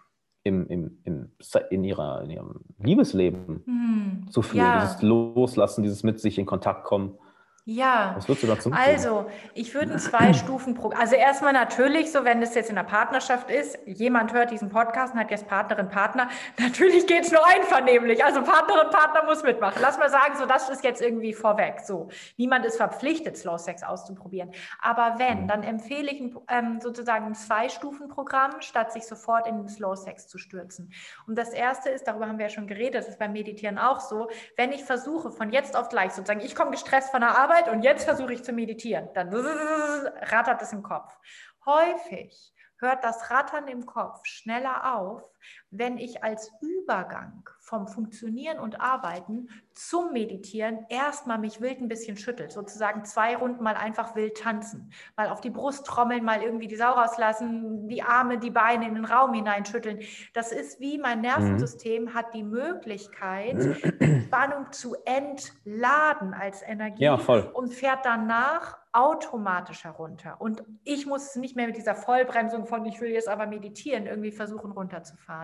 im, 0.47 0.69
im, 0.69 0.99
im, 1.03 1.33
in, 1.71 1.85
ihrer, 1.85 2.23
in 2.23 2.31
ihrem 2.31 2.61
Liebesleben 2.79 3.63
hm. 3.65 4.31
zu 4.31 4.43
fühlen. 4.43 4.65
Ja. 4.65 4.81
Dieses 4.81 5.03
Loslassen, 5.03 5.83
dieses 5.83 6.05
mit 6.05 6.21
sich 6.21 6.39
in 6.39 6.47
Kontakt 6.47 6.85
kommen. 6.85 7.19
Ja, 7.69 8.13
was 8.15 8.29
würdest 8.29 8.45
du 8.45 8.47
dazu 8.47 8.71
sagen? 8.71 8.81
Also, 8.81 9.27
ich 9.53 9.75
würde 9.75 9.95
ein 9.95 9.99
zwei 9.99 10.33
Stufen 10.35 10.75
pro. 10.75 10.91
Also 10.91 11.17
erstmal 11.17 11.53
natürlich, 11.53 12.13
so 12.13 12.25
wenn 12.25 12.41
es 12.41 12.55
jetzt 12.55 12.71
in 12.71 12.77
der 12.77 12.85
Partnerschaft 12.85 13.51
ist, 13.51 13.77
jemand 13.87 14.33
hört 14.33 14.53
diesen 14.53 14.69
Podcast 14.69 15.15
und 15.15 15.19
hat 15.19 15.33
jetzt 15.33 15.49
Partnerin, 15.49 15.89
Partner, 15.89 16.29
natürlich 16.61 17.09
geht 17.09 17.25
es 17.25 17.33
nur 17.33 17.45
einvernehmlich. 17.45 18.25
Also 18.25 18.45
Partnerin, 18.45 18.89
Partner 18.91 19.25
muss 19.25 19.43
mitmachen. 19.43 19.83
Lass 19.83 19.99
mal 19.99 20.09
sagen, 20.09 20.37
so 20.39 20.47
das 20.47 20.71
ist 20.71 20.85
jetzt 20.85 21.03
irgendwie 21.03 21.35
vorweg. 21.35 21.81
So, 21.85 22.09
niemand 22.37 22.65
ist 22.67 22.77
verpflichtet, 22.77 23.37
Slow 23.37 23.59
Sex 23.59 23.83
auszuprobieren. 23.83 24.53
Aber 24.81 25.17
wenn, 25.19 25.43
mhm. 25.43 25.49
dann 25.49 25.65
empfehle 25.65 26.13
ich 26.13 26.23
ähm, 26.49 26.79
sozusagen 26.81 27.27
ein 27.27 27.35
Zwei-Stufen-Programm, 27.35 28.61
statt 28.61 28.93
sich 28.93 29.09
sofort 29.09 29.49
in 29.49 29.57
den 29.57 29.69
Slow 29.69 29.97
Sex 29.97 30.29
zu 30.29 30.39
stürzen. 30.39 30.93
Und 31.27 31.37
das 31.37 31.51
erste 31.51 31.91
ist, 31.91 32.05
darüber 32.05 32.29
haben 32.29 32.39
wir 32.39 32.47
ja 32.47 32.51
schon 32.51 32.69
geredet, 32.69 32.95
das 32.95 33.09
ist 33.09 33.19
beim 33.19 33.33
Meditieren 33.33 33.77
auch 33.77 33.99
so, 33.99 34.29
wenn 34.57 34.71
ich 34.71 34.85
versuche, 34.85 35.33
von 35.33 35.51
jetzt 35.51 35.77
auf 35.77 35.89
gleich 35.89 36.13
sozusagen, 36.13 36.43
ich 36.43 36.55
komme 36.55 36.71
gestresst 36.71 37.11
von 37.11 37.23
der 37.23 37.37
Arbeit, 37.37 37.56
Arbeit 37.57 37.73
und 37.73 37.83
jetzt 37.83 38.05
versuche 38.05 38.33
ich 38.33 38.45
zu 38.45 38.53
meditieren. 38.53 39.09
Dann 39.15 39.33
rattert 39.35 40.63
es 40.63 40.73
im 40.73 40.83
Kopf. 40.83 41.17
Häufig 41.65 42.53
hört 42.79 43.05
das 43.05 43.31
Rattern 43.31 43.69
im 43.69 43.87
Kopf 43.87 44.21
schneller 44.25 44.97
auf, 44.97 45.23
wenn 45.71 45.99
ich 45.99 46.23
als 46.25 46.51
Übergang 46.61 47.49
vom 47.67 47.89
Funktionieren 47.89 48.61
und 48.61 48.81
Arbeiten 48.81 49.49
zum 49.75 50.13
Meditieren 50.13 50.87
erstmal 50.89 51.39
mich 51.39 51.61
wild 51.61 51.81
ein 51.81 51.89
bisschen 51.89 52.17
schüttelt, 52.17 52.53
sozusagen 52.53 53.05
zwei 53.05 53.37
Runden 53.37 53.63
mal 53.63 53.75
einfach 53.75 54.15
wild 54.15 54.37
tanzen, 54.37 54.93
mal 55.17 55.29
auf 55.29 55.41
die 55.41 55.51
Brust 55.51 55.85
trommeln, 55.85 56.25
mal 56.25 56.43
irgendwie 56.43 56.69
die 56.69 56.77
Sau 56.77 56.93
rauslassen, 56.93 57.89
die 57.89 58.03
Arme, 58.03 58.39
die 58.39 58.51
Beine 58.51 58.87
in 58.87 58.95
den 58.95 59.05
Raum 59.05 59.35
hineinschütteln. 59.35 59.99
Das 60.33 60.53
ist 60.53 60.81
wie 60.81 60.99
mein 60.99 61.21
Nervensystem 61.21 62.05
mhm. 62.05 62.15
hat 62.15 62.33
die 62.35 62.45
Möglichkeit, 62.45 63.57
Spannung 64.27 64.71
zu 64.71 64.95
entladen 65.05 66.35
als 66.35 66.63
Energie 66.63 67.03
ja, 67.03 67.15
und 67.15 67.75
fährt 67.75 68.05
danach 68.05 68.79
automatisch 68.97 69.85
herunter. 69.85 70.37
Und 70.41 70.65
ich 70.83 71.05
muss 71.05 71.37
nicht 71.37 71.55
mehr 71.55 71.67
mit 71.67 71.77
dieser 71.77 71.95
Vollbremsung 71.95 72.65
von, 72.65 72.87
ich 72.87 72.99
will 73.01 73.11
jetzt 73.11 73.29
aber 73.29 73.47
meditieren, 73.47 74.07
irgendwie 74.07 74.33
versuchen 74.33 74.73
runterzufahren. 74.73 75.36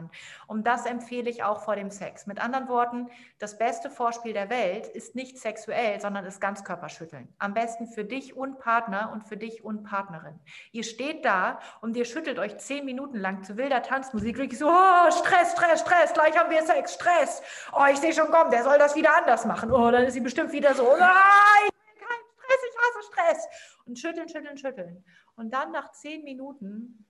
Und 0.46 0.66
das 0.66 0.86
empfehle 0.86 1.28
ich 1.28 1.42
auch 1.42 1.60
vor 1.60 1.76
dem 1.76 1.90
Sex. 1.90 2.26
Mit 2.26 2.42
anderen 2.42 2.68
Worten, 2.68 3.08
das 3.38 3.58
beste 3.58 3.90
Vorspiel 3.90 4.32
der 4.32 4.50
Welt 4.50 4.86
ist 4.86 5.14
nicht 5.14 5.38
sexuell, 5.38 6.00
sondern 6.00 6.24
ist 6.24 6.40
Ganzkörperschütteln. 6.40 7.28
Am 7.38 7.54
besten 7.54 7.86
für 7.86 8.04
dich 8.04 8.36
und 8.36 8.58
Partner 8.58 9.10
und 9.12 9.24
für 9.24 9.36
dich 9.36 9.64
und 9.64 9.84
Partnerin. 9.84 10.38
Ihr 10.72 10.84
steht 10.84 11.24
da 11.24 11.60
und 11.80 11.96
ihr 11.96 12.04
schüttelt 12.04 12.38
euch 12.38 12.58
zehn 12.58 12.84
Minuten 12.84 13.18
lang 13.18 13.44
zu 13.44 13.56
wilder 13.56 13.82
Tanzmusik, 13.82 14.36
wirklich 14.38 14.58
so, 14.58 14.68
oh, 14.68 15.10
Stress, 15.10 15.52
Stress, 15.52 15.80
Stress, 15.80 16.12
gleich 16.12 16.36
haben 16.38 16.50
wir 16.50 16.62
Sex, 16.62 16.94
Stress. 16.94 17.42
Oh, 17.72 17.84
ich 17.90 17.98
sehe 17.98 18.12
schon, 18.12 18.30
komm, 18.30 18.50
der 18.50 18.62
soll 18.62 18.78
das 18.78 18.96
wieder 18.96 19.16
anders 19.16 19.44
machen. 19.44 19.70
Oh, 19.72 19.90
dann 19.90 20.04
ist 20.04 20.14
sie 20.14 20.20
bestimmt 20.20 20.52
wieder 20.52 20.74
so, 20.74 20.84
nein, 20.98 21.68
Stress, 21.96 22.60
ich 22.68 22.76
hasse 22.78 23.06
Stress. 23.12 23.48
Und 23.84 23.98
schütteln, 23.98 24.28
schütteln, 24.28 24.56
schütteln. 24.56 25.04
Und 25.36 25.52
dann 25.52 25.72
nach 25.72 25.92
zehn 25.92 26.24
Minuten 26.24 27.06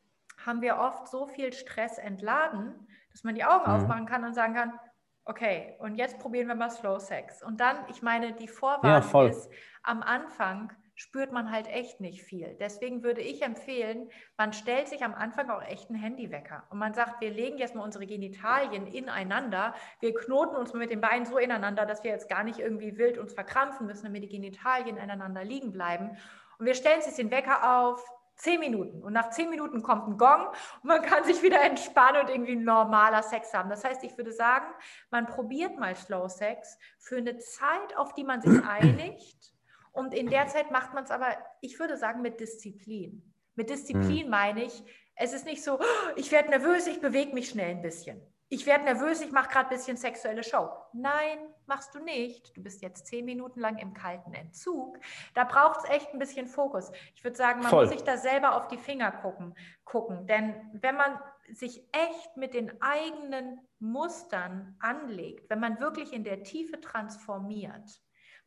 haben 0.46 0.60
wir 0.60 0.78
oft 0.78 1.08
so 1.08 1.26
viel 1.26 1.52
Stress 1.52 1.98
entladen, 1.98 2.86
dass 3.12 3.24
man 3.24 3.34
die 3.34 3.44
Augen 3.44 3.70
mhm. 3.70 3.76
aufmachen 3.76 4.06
kann 4.06 4.24
und 4.24 4.34
sagen 4.34 4.54
kann, 4.54 4.78
okay, 5.24 5.76
und 5.78 5.96
jetzt 5.96 6.18
probieren 6.18 6.48
wir 6.48 6.54
mal 6.54 6.70
Slow 6.70 6.98
Sex. 6.98 7.42
Und 7.42 7.60
dann, 7.60 7.76
ich 7.88 8.02
meine, 8.02 8.32
die 8.32 8.48
Vorwarnung 8.48 9.22
ja, 9.22 9.28
ist, 9.28 9.50
am 9.82 10.02
Anfang 10.02 10.72
spürt 10.94 11.32
man 11.32 11.50
halt 11.50 11.68
echt 11.68 12.00
nicht 12.00 12.22
viel. 12.22 12.56
Deswegen 12.60 13.02
würde 13.02 13.22
ich 13.22 13.42
empfehlen, 13.42 14.10
man 14.36 14.52
stellt 14.52 14.88
sich 14.88 15.02
am 15.02 15.14
Anfang 15.14 15.50
auch 15.50 15.62
echt 15.62 15.88
einen 15.88 15.98
Handywecker 15.98 16.64
und 16.70 16.78
man 16.78 16.92
sagt, 16.92 17.20
wir 17.20 17.30
legen 17.30 17.58
jetzt 17.58 17.74
mal 17.74 17.82
unsere 17.82 18.06
Genitalien 18.06 18.86
ineinander, 18.86 19.74
wir 20.00 20.14
knoten 20.14 20.54
uns 20.54 20.74
mit 20.74 20.90
den 20.90 21.00
Beinen 21.00 21.24
so 21.24 21.38
ineinander, 21.38 21.86
dass 21.86 22.04
wir 22.04 22.10
jetzt 22.10 22.28
gar 22.28 22.44
nicht 22.44 22.58
irgendwie 22.58 22.98
wild 22.98 23.18
uns 23.18 23.32
verkrampfen 23.32 23.86
müssen, 23.86 24.04
damit 24.04 24.22
die 24.22 24.28
Genitalien 24.28 24.96
ineinander 24.96 25.44
liegen 25.44 25.72
bleiben. 25.72 26.16
Und 26.58 26.66
wir 26.66 26.74
stellen 26.74 27.00
sich 27.00 27.14
den 27.14 27.30
Wecker 27.30 27.80
auf, 27.80 28.04
Zehn 28.42 28.58
Minuten. 28.58 29.04
Und 29.04 29.12
nach 29.12 29.30
zehn 29.30 29.50
Minuten 29.50 29.84
kommt 29.84 30.08
ein 30.08 30.18
Gong 30.18 30.48
und 30.48 30.88
man 30.88 31.00
kann 31.00 31.22
sich 31.22 31.44
wieder 31.44 31.62
entspannen 31.62 32.22
und 32.22 32.28
irgendwie 32.28 32.56
normaler 32.56 33.22
Sex 33.22 33.54
haben. 33.54 33.70
Das 33.70 33.84
heißt, 33.84 34.02
ich 34.02 34.16
würde 34.16 34.32
sagen, 34.32 34.66
man 35.12 35.26
probiert 35.26 35.78
mal 35.78 35.94
Slow 35.94 36.28
Sex 36.28 36.76
für 36.98 37.18
eine 37.18 37.38
Zeit, 37.38 37.96
auf 37.96 38.14
die 38.14 38.24
man 38.24 38.42
sich 38.42 38.60
einigt. 38.68 39.54
Und 39.92 40.12
in 40.12 40.28
der 40.28 40.48
Zeit 40.48 40.72
macht 40.72 40.92
man 40.92 41.04
es 41.04 41.12
aber, 41.12 41.28
ich 41.60 41.78
würde 41.78 41.96
sagen, 41.96 42.20
mit 42.20 42.40
Disziplin. 42.40 43.32
Mit 43.54 43.70
Disziplin 43.70 44.24
mhm. 44.24 44.30
meine 44.30 44.64
ich, 44.64 44.82
es 45.14 45.32
ist 45.32 45.46
nicht 45.46 45.62
so, 45.62 45.78
oh, 45.78 46.12
ich 46.16 46.32
werde 46.32 46.50
nervös, 46.50 46.88
ich 46.88 47.00
bewege 47.00 47.32
mich 47.34 47.50
schnell 47.50 47.70
ein 47.70 47.82
bisschen. 47.82 48.20
Ich 48.48 48.66
werde 48.66 48.82
nervös, 48.82 49.20
ich 49.20 49.30
mache 49.30 49.50
gerade 49.50 49.68
ein 49.68 49.76
bisschen 49.76 49.96
sexuelle 49.96 50.42
Show. 50.42 50.68
Nein, 50.92 51.38
machst 51.66 51.94
du 51.94 52.00
nicht. 52.00 52.56
Du 52.56 52.62
bist 52.62 52.82
jetzt 52.82 53.06
zehn 53.06 53.24
Minuten 53.24 53.60
lang 53.60 53.78
im 53.78 53.94
kalten 53.94 54.34
Entzug. 54.34 54.98
Da 55.34 55.44
braucht 55.44 55.80
es 55.84 55.90
echt 55.90 56.12
ein 56.12 56.18
bisschen 56.18 56.46
Fokus. 56.46 56.90
Ich 57.14 57.24
würde 57.24 57.36
sagen, 57.36 57.60
man 57.60 57.70
Voll. 57.70 57.84
muss 57.84 57.92
sich 57.92 58.04
da 58.04 58.16
selber 58.16 58.56
auf 58.56 58.68
die 58.68 58.78
Finger 58.78 59.10
gucken, 59.10 59.54
gucken. 59.84 60.26
Denn 60.26 60.54
wenn 60.74 60.96
man 60.96 61.18
sich 61.50 61.86
echt 61.92 62.36
mit 62.36 62.54
den 62.54 62.80
eigenen 62.80 63.60
Mustern 63.78 64.76
anlegt, 64.80 65.50
wenn 65.50 65.60
man 65.60 65.80
wirklich 65.80 66.12
in 66.12 66.24
der 66.24 66.42
Tiefe 66.42 66.80
transformiert, 66.80 68.00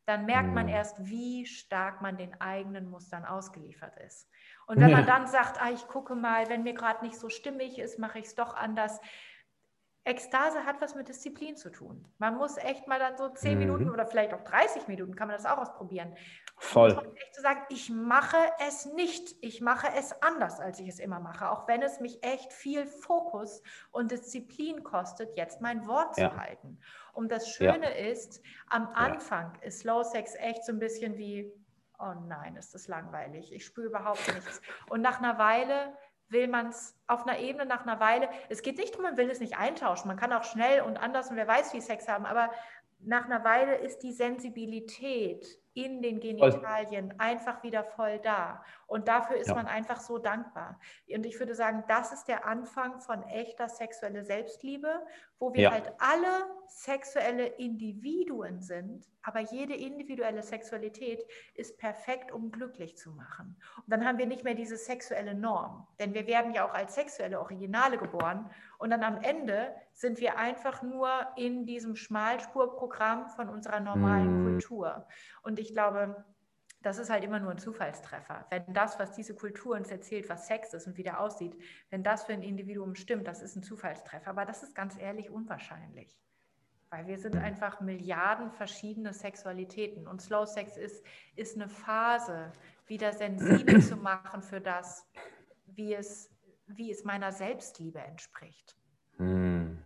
dann 0.06 0.26
merkt 0.26 0.54
man 0.54 0.68
mhm. 0.68 0.74
erst, 0.74 1.06
wie 1.06 1.46
stark 1.46 2.02
man 2.02 2.18
den 2.18 2.40
eigenen 2.40 2.90
Mustern 2.90 3.26
ausgeliefert 3.26 3.98
ist. 4.06 4.30
Und 4.68 4.80
wenn 4.80 4.92
man 4.92 5.06
dann 5.06 5.28
sagt, 5.28 5.62
ah, 5.62 5.72
ich 5.72 5.88
gucke 5.88 6.16
mal, 6.16 6.50
wenn 6.50 6.64
mir 6.64 6.74
gerade 6.74 7.04
nicht 7.04 7.20
so 7.20 7.30
stimmig 7.30 7.80
ist, 7.80 8.00
mache 8.00 8.20
ich 8.20 8.26
es 8.26 8.36
doch 8.36 8.56
anders. 8.56 9.00
Ekstase 10.06 10.66
hat 10.66 10.82
was 10.82 10.94
mit 10.94 11.08
Disziplin 11.08 11.58
zu 11.58 11.72
tun. 11.72 12.08
Man 12.20 12.38
muss 12.38 12.58
echt 12.58 12.88
mal 12.88 13.00
dann 13.00 13.18
so 13.18 13.30
zehn 13.30 13.54
mhm. 13.54 13.60
Minuten 13.60 13.90
oder 13.90 14.06
vielleicht 14.06 14.34
auch 14.36 14.44
30 14.44 14.88
Minuten, 14.88 15.16
kann 15.16 15.28
man 15.28 15.36
das 15.36 15.48
auch 15.48 15.58
ausprobieren. 15.58 16.16
Voll. 16.58 16.92
echt 17.16 17.36
zu 17.36 17.42
sagen, 17.42 17.62
ich 17.70 17.90
mache 17.90 18.38
es 18.66 18.86
nicht. 18.86 19.36
Ich 19.42 19.62
mache 19.62 19.88
es 19.98 20.22
anders, 20.22 20.60
als 20.60 20.80
ich 20.80 20.88
es 20.88 21.00
immer 21.00 21.20
mache. 21.20 21.50
Auch 21.50 21.68
wenn 21.68 21.82
es 21.82 22.00
mich 22.00 22.24
echt 22.24 22.54
viel 22.54 22.86
Fokus 22.86 23.64
und 23.92 24.12
Disziplin 24.12 24.84
kostet, 24.84 25.36
jetzt 25.36 25.60
mein 25.60 25.88
Wort 25.88 26.18
ja. 26.18 26.30
zu 26.30 26.38
halten. 26.38 26.80
Und 27.14 27.32
das 27.32 27.50
Schöne 27.50 27.90
ja. 27.90 28.10
ist, 28.12 28.42
am 28.68 28.88
Anfang 28.94 29.54
ja. 29.56 29.68
ist 29.68 29.80
Slow 29.80 30.04
Sex 30.04 30.36
echt 30.36 30.64
so 30.66 30.72
ein 30.72 30.80
bisschen 30.80 31.18
wie, 31.18 31.52
oh 31.98 32.14
nein, 32.28 32.56
ist 32.58 32.76
das 32.76 32.88
langweilig. 32.88 33.52
Ich 33.52 33.66
spüre 33.66 33.88
überhaupt 33.88 34.26
nichts. 34.34 34.62
Und 34.90 35.02
nach 35.02 35.18
einer 35.18 35.40
Weile 35.40 35.98
will 36.30 36.48
man 36.48 36.68
es 36.68 36.96
auf 37.08 37.28
einer 37.28 37.40
Ebene, 37.40 37.66
nach 37.66 37.86
einer 37.86 38.00
Weile, 38.00 38.30
es 38.50 38.62
geht 38.62 38.78
nicht 38.78 38.94
darum, 38.94 39.04
man 39.04 39.18
will 39.18 39.30
es 39.30 39.40
nicht 39.40 39.58
eintauschen. 39.58 40.08
Man 40.08 40.18
kann 40.18 40.34
auch 40.34 40.44
schnell 40.44 40.82
und 40.82 40.98
anders 40.98 41.30
und 41.30 41.36
wer 41.36 41.48
weiß, 41.48 41.74
wie 41.74 41.82
Sex 41.82 42.08
haben, 42.08 42.26
aber 42.26 42.50
nach 43.00 43.26
einer 43.26 43.44
Weile 43.44 43.76
ist 43.76 44.00
die 44.00 44.14
Sensibilität 44.14 45.60
in 45.74 46.02
den 46.02 46.22
Genitalien 46.22 47.10
voll. 47.10 47.20
einfach 47.20 47.62
wieder 47.62 47.84
voll 47.84 48.20
da. 48.20 48.64
Und 48.88 49.10
dafür 49.10 49.36
ist 49.36 49.50
ja. 49.50 49.56
man 49.56 49.68
einfach 49.68 50.00
so 50.00 50.18
dankbar. 50.18 50.80
Und 51.14 51.26
ich 51.26 51.38
würde 51.38 51.54
sagen, 51.54 51.84
das 51.88 52.14
ist 52.14 52.28
der 52.30 52.48
Anfang 52.48 53.02
von 53.02 53.24
echter 53.24 53.68
sexueller 53.68 54.24
Selbstliebe, 54.24 55.06
wo 55.38 55.54
wir 55.54 55.64
ja. 55.64 55.72
halt 55.72 55.92
alle 56.00 56.46
sexuelle 56.68 57.46
Individuen 57.46 58.62
sind, 58.62 59.06
aber 59.26 59.40
jede 59.40 59.74
individuelle 59.74 60.44
Sexualität 60.44 61.26
ist 61.56 61.78
perfekt, 61.78 62.32
um 62.32 62.52
glücklich 62.52 62.98
zu 62.98 63.12
machen. 63.12 63.60
Und 63.78 63.90
dann 63.90 64.06
haben 64.06 64.18
wir 64.18 64.28
nicht 64.28 64.44
mehr 64.44 64.56
diese 64.56 64.78
sexuelle 64.78 65.34
Norm, 65.34 65.88
denn 66.00 66.14
wir 66.14 66.28
werden 66.28 66.54
ja 66.54 66.68
auch 66.68 66.74
als 66.74 66.96
sexuelle 66.96 67.40
Originale 67.40 67.98
geboren 67.98 68.50
und 68.78 68.92
dann 68.92 69.04
am 69.04 69.22
Ende 69.22 69.74
sind 69.94 70.20
wir 70.20 70.38
einfach 70.38 70.84
nur 70.84 71.10
in 71.38 71.66
diesem 71.66 71.96
Schmalspurprogramm 71.96 73.30
von 73.30 73.50
unserer 73.50 73.80
normalen 73.80 74.44
mm. 74.44 74.46
Kultur. 74.46 75.08
Und 75.42 75.60
ich 75.60 75.74
glaube, 75.74 76.24
das 76.82 77.00
ist 77.00 77.10
halt 77.10 77.24
immer 77.24 77.40
nur 77.40 77.52
ein 77.52 77.58
Zufallstreffer. 77.58 78.46
Wenn 78.52 78.74
das, 78.74 79.00
was 79.00 79.14
diese 79.14 79.34
Kultur 79.34 79.76
uns 79.76 79.90
erzählt, 79.90 80.30
was 80.30 80.46
Sex 80.46 80.74
ist 80.74 80.86
und 80.86 80.98
wie 80.98 81.04
der 81.04 81.20
aussieht, 81.20 81.58
wenn 81.90 82.04
das 82.04 82.26
für 82.26 82.34
ein 82.34 82.44
Individuum 82.44 82.94
stimmt, 82.94 83.28
das 83.28 83.42
ist 83.42 83.56
ein 83.56 83.64
Zufallstreffer. 83.64 84.30
Aber 84.30 84.46
das 84.46 84.62
ist 84.62 84.76
ganz 84.76 84.96
ehrlich 85.00 85.32
unwahrscheinlich. 85.32 86.16
Weil 86.90 87.08
wir 87.08 87.18
sind 87.18 87.36
einfach 87.36 87.82
Milliarden 87.82 88.52
verschiedene 88.52 89.14
Sexualitäten. 89.14 90.08
Und 90.08 90.22
Slow 90.22 90.46
Sex 90.46 90.78
ist, 90.78 91.04
ist 91.36 91.56
eine 91.56 91.68
Phase, 91.68 92.52
wieder 92.88 93.12
sensibel 93.14 93.82
zu 93.82 93.98
machen 93.98 94.42
für 94.42 94.62
das, 94.62 95.08
wie 95.66 95.94
es, 95.94 96.30
wie 96.68 96.92
es 96.92 97.04
meiner 97.04 97.32
Selbstliebe 97.32 98.00
entspricht. 98.00 98.76
Hm. 99.18 99.84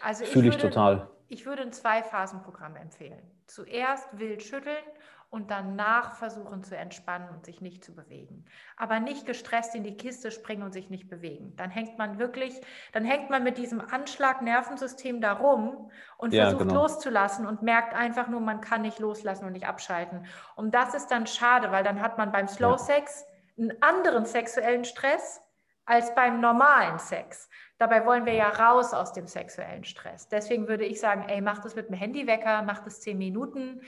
Also 0.00 0.24
Fühle 0.24 0.48
ich, 0.48 0.56
ich 0.56 0.60
total. 0.60 1.10
Ich 1.28 1.46
würde 1.46 1.62
ein 1.62 1.72
Zwei-Phasen-Programm 1.72 2.76
empfehlen. 2.76 3.22
Zuerst 3.46 4.06
wild 4.18 4.42
schütteln 4.42 4.84
und 5.30 5.52
danach 5.52 6.16
versuchen 6.16 6.64
zu 6.64 6.76
entspannen 6.76 7.28
und 7.30 7.46
sich 7.46 7.60
nicht 7.60 7.84
zu 7.84 7.94
bewegen. 7.94 8.44
Aber 8.76 8.98
nicht 8.98 9.26
gestresst 9.26 9.76
in 9.76 9.84
die 9.84 9.96
Kiste 9.96 10.32
springen 10.32 10.64
und 10.64 10.72
sich 10.72 10.90
nicht 10.90 11.08
bewegen. 11.08 11.54
Dann 11.56 11.70
hängt 11.70 11.98
man 11.98 12.18
wirklich, 12.18 12.60
dann 12.92 13.04
hängt 13.04 13.30
man 13.30 13.44
mit 13.44 13.56
diesem 13.56 13.80
Anschlag 13.80 14.42
Nervensystem 14.42 15.20
da 15.20 15.34
rum 15.34 15.90
und 16.18 16.34
ja, 16.34 16.44
versucht 16.44 16.62
genau. 16.62 16.82
loszulassen 16.82 17.46
und 17.46 17.62
merkt 17.62 17.94
einfach 17.94 18.26
nur, 18.26 18.40
man 18.40 18.60
kann 18.60 18.82
nicht 18.82 18.98
loslassen 18.98 19.44
und 19.44 19.52
nicht 19.52 19.68
abschalten. 19.68 20.26
Und 20.56 20.74
das 20.74 20.94
ist 20.94 21.06
dann 21.12 21.28
schade, 21.28 21.70
weil 21.70 21.84
dann 21.84 22.02
hat 22.02 22.18
man 22.18 22.32
beim 22.32 22.48
Slow 22.48 22.76
Sex 22.76 23.24
einen 23.56 23.80
anderen 23.80 24.26
sexuellen 24.26 24.84
Stress 24.84 25.40
als 25.84 26.12
beim 26.14 26.40
normalen 26.40 26.98
Sex. 26.98 27.48
Dabei 27.78 28.04
wollen 28.04 28.26
wir 28.26 28.34
ja 28.34 28.48
raus 28.48 28.92
aus 28.92 29.12
dem 29.12 29.26
sexuellen 29.26 29.84
Stress. 29.84 30.28
Deswegen 30.28 30.68
würde 30.68 30.84
ich 30.84 31.00
sagen, 31.00 31.24
ey, 31.28 31.40
mach 31.40 31.58
das 31.58 31.76
mit 31.76 31.88
dem 31.88 31.94
Handywecker, 31.94 32.62
mach 32.62 32.80
das 32.80 33.00
zehn 33.00 33.16
Minuten, 33.16 33.80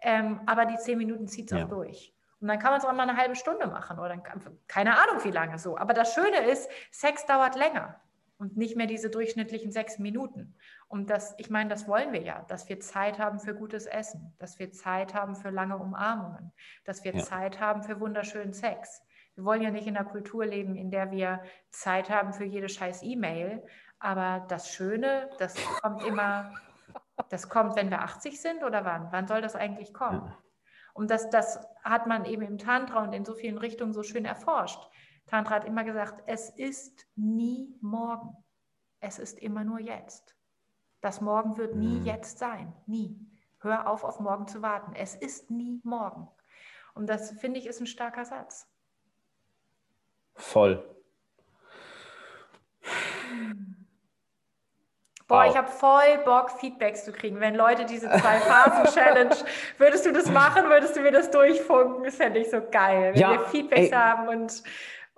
ähm, 0.00 0.40
aber 0.46 0.66
die 0.66 0.76
zehn 0.76 0.98
Minuten 0.98 1.28
zieht 1.28 1.50
es 1.50 1.58
ja. 1.58 1.64
auch 1.64 1.68
durch. 1.68 2.14
Und 2.40 2.48
dann 2.48 2.58
kann 2.58 2.70
man 2.70 2.80
es 2.80 2.86
auch 2.86 2.92
mal 2.92 3.08
eine 3.08 3.18
halbe 3.18 3.36
Stunde 3.36 3.66
machen 3.66 3.98
oder 3.98 4.16
keine 4.66 4.98
Ahnung, 4.98 5.22
wie 5.24 5.30
lange 5.30 5.58
so. 5.58 5.76
Aber 5.76 5.92
das 5.92 6.14
Schöne 6.14 6.50
ist, 6.50 6.70
Sex 6.90 7.26
dauert 7.26 7.54
länger 7.54 8.00
und 8.38 8.56
nicht 8.56 8.76
mehr 8.76 8.86
diese 8.86 9.10
durchschnittlichen 9.10 9.70
sechs 9.70 9.98
Minuten. 9.98 10.56
Und 10.88 11.10
das, 11.10 11.34
ich 11.36 11.50
meine, 11.50 11.68
das 11.68 11.86
wollen 11.86 12.12
wir 12.14 12.22
ja, 12.22 12.44
dass 12.48 12.68
wir 12.70 12.80
Zeit 12.80 13.18
haben 13.18 13.38
für 13.38 13.54
gutes 13.54 13.84
Essen, 13.84 14.34
dass 14.38 14.58
wir 14.58 14.72
Zeit 14.72 15.12
haben 15.12 15.36
für 15.36 15.50
lange 15.50 15.76
Umarmungen, 15.76 16.50
dass 16.84 17.04
wir 17.04 17.14
ja. 17.14 17.22
Zeit 17.22 17.60
haben 17.60 17.82
für 17.82 18.00
wunderschönen 18.00 18.54
Sex. 18.54 19.02
Wir 19.34 19.44
wollen 19.44 19.60
ja 19.62 19.70
nicht 19.70 19.86
in 19.86 19.96
einer 19.96 20.08
Kultur 20.08 20.46
leben, 20.46 20.74
in 20.74 20.90
der 20.90 21.10
wir 21.10 21.42
Zeit 21.70 22.08
haben 22.08 22.32
für 22.32 22.44
jede 22.44 22.70
scheiß 22.70 23.02
E-Mail. 23.02 23.62
Aber 23.98 24.46
das 24.48 24.72
Schöne, 24.72 25.28
das 25.38 25.54
kommt 25.82 26.02
immer 26.04 26.54
das 27.28 27.48
kommt, 27.48 27.76
wenn 27.76 27.90
wir 27.90 28.02
80 28.02 28.40
sind 28.40 28.64
oder 28.64 28.84
wann? 28.84 29.08
Wann 29.10 29.26
soll 29.26 29.40
das 29.40 29.56
eigentlich 29.56 29.92
kommen? 29.92 30.26
Ja. 30.26 30.38
Und 30.94 31.10
das, 31.10 31.30
das 31.30 31.60
hat 31.82 32.06
man 32.06 32.24
eben 32.24 32.42
im 32.42 32.58
Tantra 32.58 33.02
und 33.02 33.12
in 33.12 33.24
so 33.24 33.34
vielen 33.34 33.58
Richtungen 33.58 33.92
so 33.92 34.02
schön 34.02 34.24
erforscht. 34.24 34.80
Tantra 35.26 35.56
hat 35.56 35.64
immer 35.64 35.84
gesagt, 35.84 36.22
es 36.26 36.50
ist 36.50 37.06
nie 37.14 37.76
morgen. 37.80 38.36
Es 39.00 39.18
ist 39.18 39.38
immer 39.38 39.64
nur 39.64 39.78
jetzt. 39.78 40.36
Das 41.00 41.20
Morgen 41.20 41.56
wird 41.56 41.76
nie 41.76 42.00
mhm. 42.00 42.06
jetzt 42.06 42.38
sein. 42.38 42.74
Nie. 42.86 43.18
Hör 43.60 43.88
auf, 43.88 44.04
auf 44.04 44.20
morgen 44.20 44.46
zu 44.48 44.62
warten. 44.62 44.94
Es 44.94 45.14
ist 45.14 45.50
nie 45.50 45.80
morgen. 45.84 46.28
Und 46.94 47.08
das 47.08 47.30
finde 47.40 47.60
ich 47.60 47.66
ist 47.66 47.80
ein 47.80 47.86
starker 47.86 48.24
Satz. 48.24 48.68
Voll. 50.34 50.99
Boah, 55.30 55.44
wow. 55.44 55.50
ich 55.50 55.56
habe 55.56 55.68
voll 55.68 56.18
Bock, 56.24 56.50
Feedbacks 56.58 57.04
zu 57.04 57.12
kriegen. 57.12 57.38
Wenn 57.38 57.54
Leute 57.54 57.84
diese 57.84 58.10
Zwei-Phasen-Challenge, 58.10 59.36
würdest 59.78 60.04
du 60.04 60.10
das 60.12 60.28
machen? 60.28 60.68
Würdest 60.68 60.96
du 60.96 61.02
mir 61.02 61.12
das 61.12 61.30
durchfunken? 61.30 62.02
Das 62.02 62.16
fände 62.16 62.40
ich 62.40 62.50
so 62.50 62.60
geil. 62.68 63.12
Wenn 63.12 63.20
ja, 63.20 63.30
wir 63.30 63.40
Feedbacks 63.46 63.90
ey. 63.90 63.90
haben 63.92 64.26
und, 64.26 64.64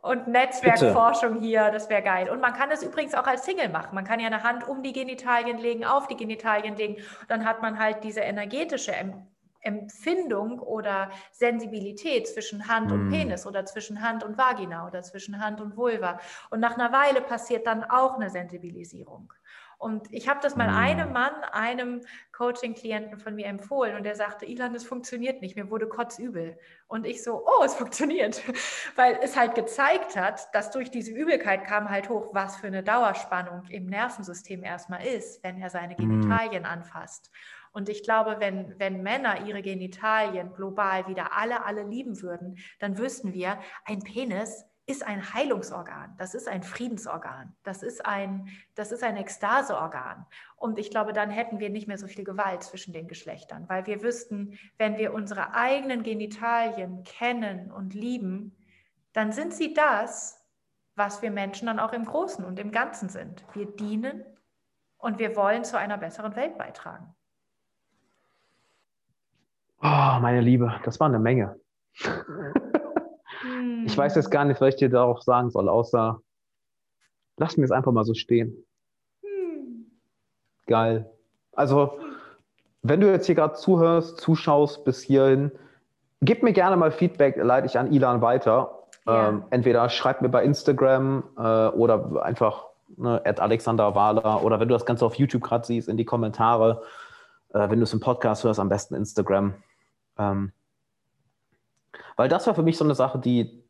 und 0.03 0.29
Netzwerkforschung 0.29 1.37
Bitte. 1.37 1.47
hier, 1.47 1.71
das 1.71 1.89
wäre 1.89 2.03
geil. 2.03 2.29
Und 2.29 2.43
man 2.43 2.53
kann 2.53 2.69
das 2.69 2.83
übrigens 2.83 3.15
auch 3.15 3.27
als 3.27 3.47
Single 3.47 3.71
machen. 3.71 3.95
Man 3.95 4.05
kann 4.05 4.21
ja 4.21 4.27
eine 4.27 4.43
Hand 4.43 4.69
um 4.69 4.83
die 4.83 4.93
Genitalien 4.93 5.57
legen, 5.57 5.87
auf 5.87 6.09
die 6.09 6.17
Genitalien 6.17 6.77
legen. 6.77 6.97
Und 6.97 7.31
dann 7.31 7.47
hat 7.47 7.63
man 7.63 7.79
halt 7.79 8.05
diese 8.05 8.21
energetische 8.21 8.93
Empfindung 9.63 10.59
oder 10.59 11.11
Sensibilität 11.31 12.29
zwischen 12.29 12.69
Hand 12.69 12.91
mm. 12.91 12.93
und 12.93 13.09
Penis 13.09 13.47
oder 13.47 13.65
zwischen 13.65 14.03
Hand 14.03 14.25
und 14.25 14.37
Vagina 14.37 14.87
oder 14.87 15.03
zwischen 15.03 15.43
Hand 15.43 15.63
und 15.63 15.75
Vulva. 15.75 16.21
Und 16.51 16.61
nach 16.61 16.77
einer 16.77 16.93
Weile 16.93 17.23
passiert 17.23 17.67
dann 17.67 17.83
auch 17.83 18.17
eine 18.17 18.29
Sensibilisierung. 18.29 19.33
Und 19.83 20.13
ich 20.13 20.29
habe 20.29 20.39
das 20.41 20.55
mal 20.55 20.69
einem 20.69 21.09
mhm. 21.09 21.13
Mann, 21.13 21.35
einem 21.51 22.03
Coaching-Klienten 22.31 23.19
von 23.19 23.35
mir 23.35 23.47
empfohlen 23.47 23.97
und 23.97 24.05
der 24.05 24.15
sagte, 24.15 24.47
Ilan, 24.47 24.77
es 24.77 24.85
funktioniert 24.85 25.43
nicht, 25.43 25.57
mir 25.57 25.71
wurde 25.71 25.89
kotzübel. 25.89 26.57
Und 26.87 27.05
ich 27.05 27.25
so, 27.25 27.45
oh, 27.45 27.65
es 27.65 27.75
funktioniert, 27.75 28.41
weil 28.95 29.19
es 29.23 29.37
halt 29.37 29.57
gezeigt 29.57 30.15
hat, 30.15 30.55
dass 30.55 30.71
durch 30.71 30.93
diese 30.93 31.11
Übelkeit 31.11 31.65
kam 31.65 31.91
halt 31.91 32.09
hoch, 32.09 32.33
was 32.33 32.59
für 32.59 32.69
eine 32.69 32.85
Dauerspannung 32.85 33.65
im 33.71 33.87
Nervensystem 33.87 34.63
erstmal 34.63 35.05
ist, 35.05 35.43
wenn 35.43 35.61
er 35.61 35.69
seine 35.69 35.95
mhm. 35.95 36.21
Genitalien 36.21 36.65
anfasst. 36.65 37.33
Und 37.73 37.89
ich 37.89 38.05
glaube, 38.05 38.37
wenn, 38.39 38.79
wenn 38.79 39.03
Männer 39.03 39.45
ihre 39.47 39.63
Genitalien 39.63 40.53
global 40.53 41.09
wieder 41.09 41.37
alle, 41.37 41.65
alle 41.65 41.83
lieben 41.83 42.23
würden, 42.23 42.57
dann 42.79 42.99
wüssten 42.99 43.33
wir, 43.33 43.59
ein 43.85 43.99
Penis 43.99 44.65
ist 44.87 45.07
ein 45.07 45.33
Heilungsorgan, 45.33 46.15
das 46.19 46.35
ist 46.35 46.49
ein 46.49 46.63
Friedensorgan, 46.63 47.55
das 47.63 47.83
ist 47.83 48.05
ein, 48.05 48.49
das 48.75 48.91
ist 48.91 49.05
ein 49.05 49.17
Ekstaseorgan. 49.17 50.27
Und 50.57 50.79
ich 50.79 50.91
glaube, 50.91 51.13
dann 51.13 51.31
hätten 51.31 51.61
wir 51.61 51.71
nicht 51.71 51.87
mehr 51.87 51.99
so 51.99 52.09
viel 52.09 52.25
Gewalt 52.25 52.65
zwischen 52.65 52.93
den 52.93 53.07
Geschlechtern, 53.07 53.69
weil 53.69 53.87
wir 53.87 54.03
wüssten, 54.03 54.59
wenn 54.79 54.99
wir 54.99 55.15
unsere 55.15 55.55
eigenen 55.55 56.03
Genitalien 56.03 57.05
kennen 57.05 57.71
und 57.71 57.95
lieben, 57.95 58.57
dann 59.13 59.31
sind 59.31 59.55
sie 59.55 59.73
das, 59.73 60.45
was 60.97 61.23
wir 61.23 61.31
Menschen 61.31 61.67
dann 61.67 61.79
auch 61.79 61.93
im 61.93 62.05
Großen 62.05 62.45
und 62.45 62.59
im 62.59 62.73
Ganzen 62.73 63.09
sind. 63.09 63.45
Wir 63.55 63.67
dienen 63.67 64.25
und 64.99 65.19
wir 65.19 65.37
wollen 65.37 65.65
zu 65.65 65.79
einer 65.79 65.97
besseren 65.97 66.35
Welt 66.35 66.59
beitragen. 66.59 67.15
Oh, 69.81 70.19
meine 70.21 70.41
Liebe, 70.41 70.81
das 70.85 70.99
war 70.99 71.09
eine 71.09 71.19
Menge. 71.19 71.59
hm. 73.43 73.85
Ich 73.87 73.97
weiß 73.97 74.15
jetzt 74.15 74.31
gar 74.31 74.45
nicht, 74.45 74.61
was 74.61 74.71
ich 74.71 74.77
dir 74.77 74.89
darauf 74.89 75.23
sagen 75.23 75.51
soll, 75.51 75.69
außer 75.69 76.21
lass 77.37 77.57
mir 77.57 77.65
es 77.65 77.71
einfach 77.71 77.93
mal 77.93 78.05
so 78.05 78.15
stehen. 78.15 78.65
Hm. 79.23 79.87
Geil. 80.67 81.11
Also, 81.53 81.99
wenn 82.83 83.01
du 83.01 83.11
jetzt 83.11 83.27
hier 83.27 83.35
gerade 83.35 83.55
zuhörst, 83.55 84.19
zuschaust 84.19 84.85
bis 84.85 85.03
hierhin, 85.03 85.53
gib 86.21 86.43
mir 86.43 86.53
gerne 86.53 86.77
mal 86.77 86.91
Feedback, 86.91 87.37
leite 87.37 87.67
ich 87.67 87.79
an 87.79 87.93
Ilan 87.93 88.23
weiter. 88.23 88.79
Ja. 89.07 89.29
Ähm, 89.29 89.45
entweder 89.51 89.89
schreib 89.89 90.23
mir 90.23 90.29
bei 90.29 90.45
Instagram 90.45 91.25
äh, 91.37 91.69
oder 91.69 92.23
einfach 92.23 92.67
ne, 92.97 93.21
Alexander 93.25 93.95
Wahler 93.95 94.45
oder 94.45 94.61
wenn 94.61 94.69
du 94.69 94.75
das 94.75 94.87
Ganze 94.87 95.05
auf 95.05 95.17
YouTube 95.17 95.43
gerade 95.43 95.67
siehst, 95.67 95.89
in 95.89 95.97
die 95.97 96.05
Kommentare. 96.05 96.83
Äh, 97.53 97.69
wenn 97.71 97.79
du 97.79 97.85
es 97.85 97.93
im 97.93 98.01
Podcast 98.01 98.45
hörst, 98.45 98.61
am 98.61 98.69
besten 98.69 98.95
Instagram. 98.95 99.55
Ähm, 100.19 100.53
weil 102.17 102.29
das 102.29 102.47
war 102.47 102.55
für 102.55 102.63
mich 102.63 102.77
so 102.77 102.85
eine 102.85 102.95
Sache, 102.95 103.19
die 103.19 103.63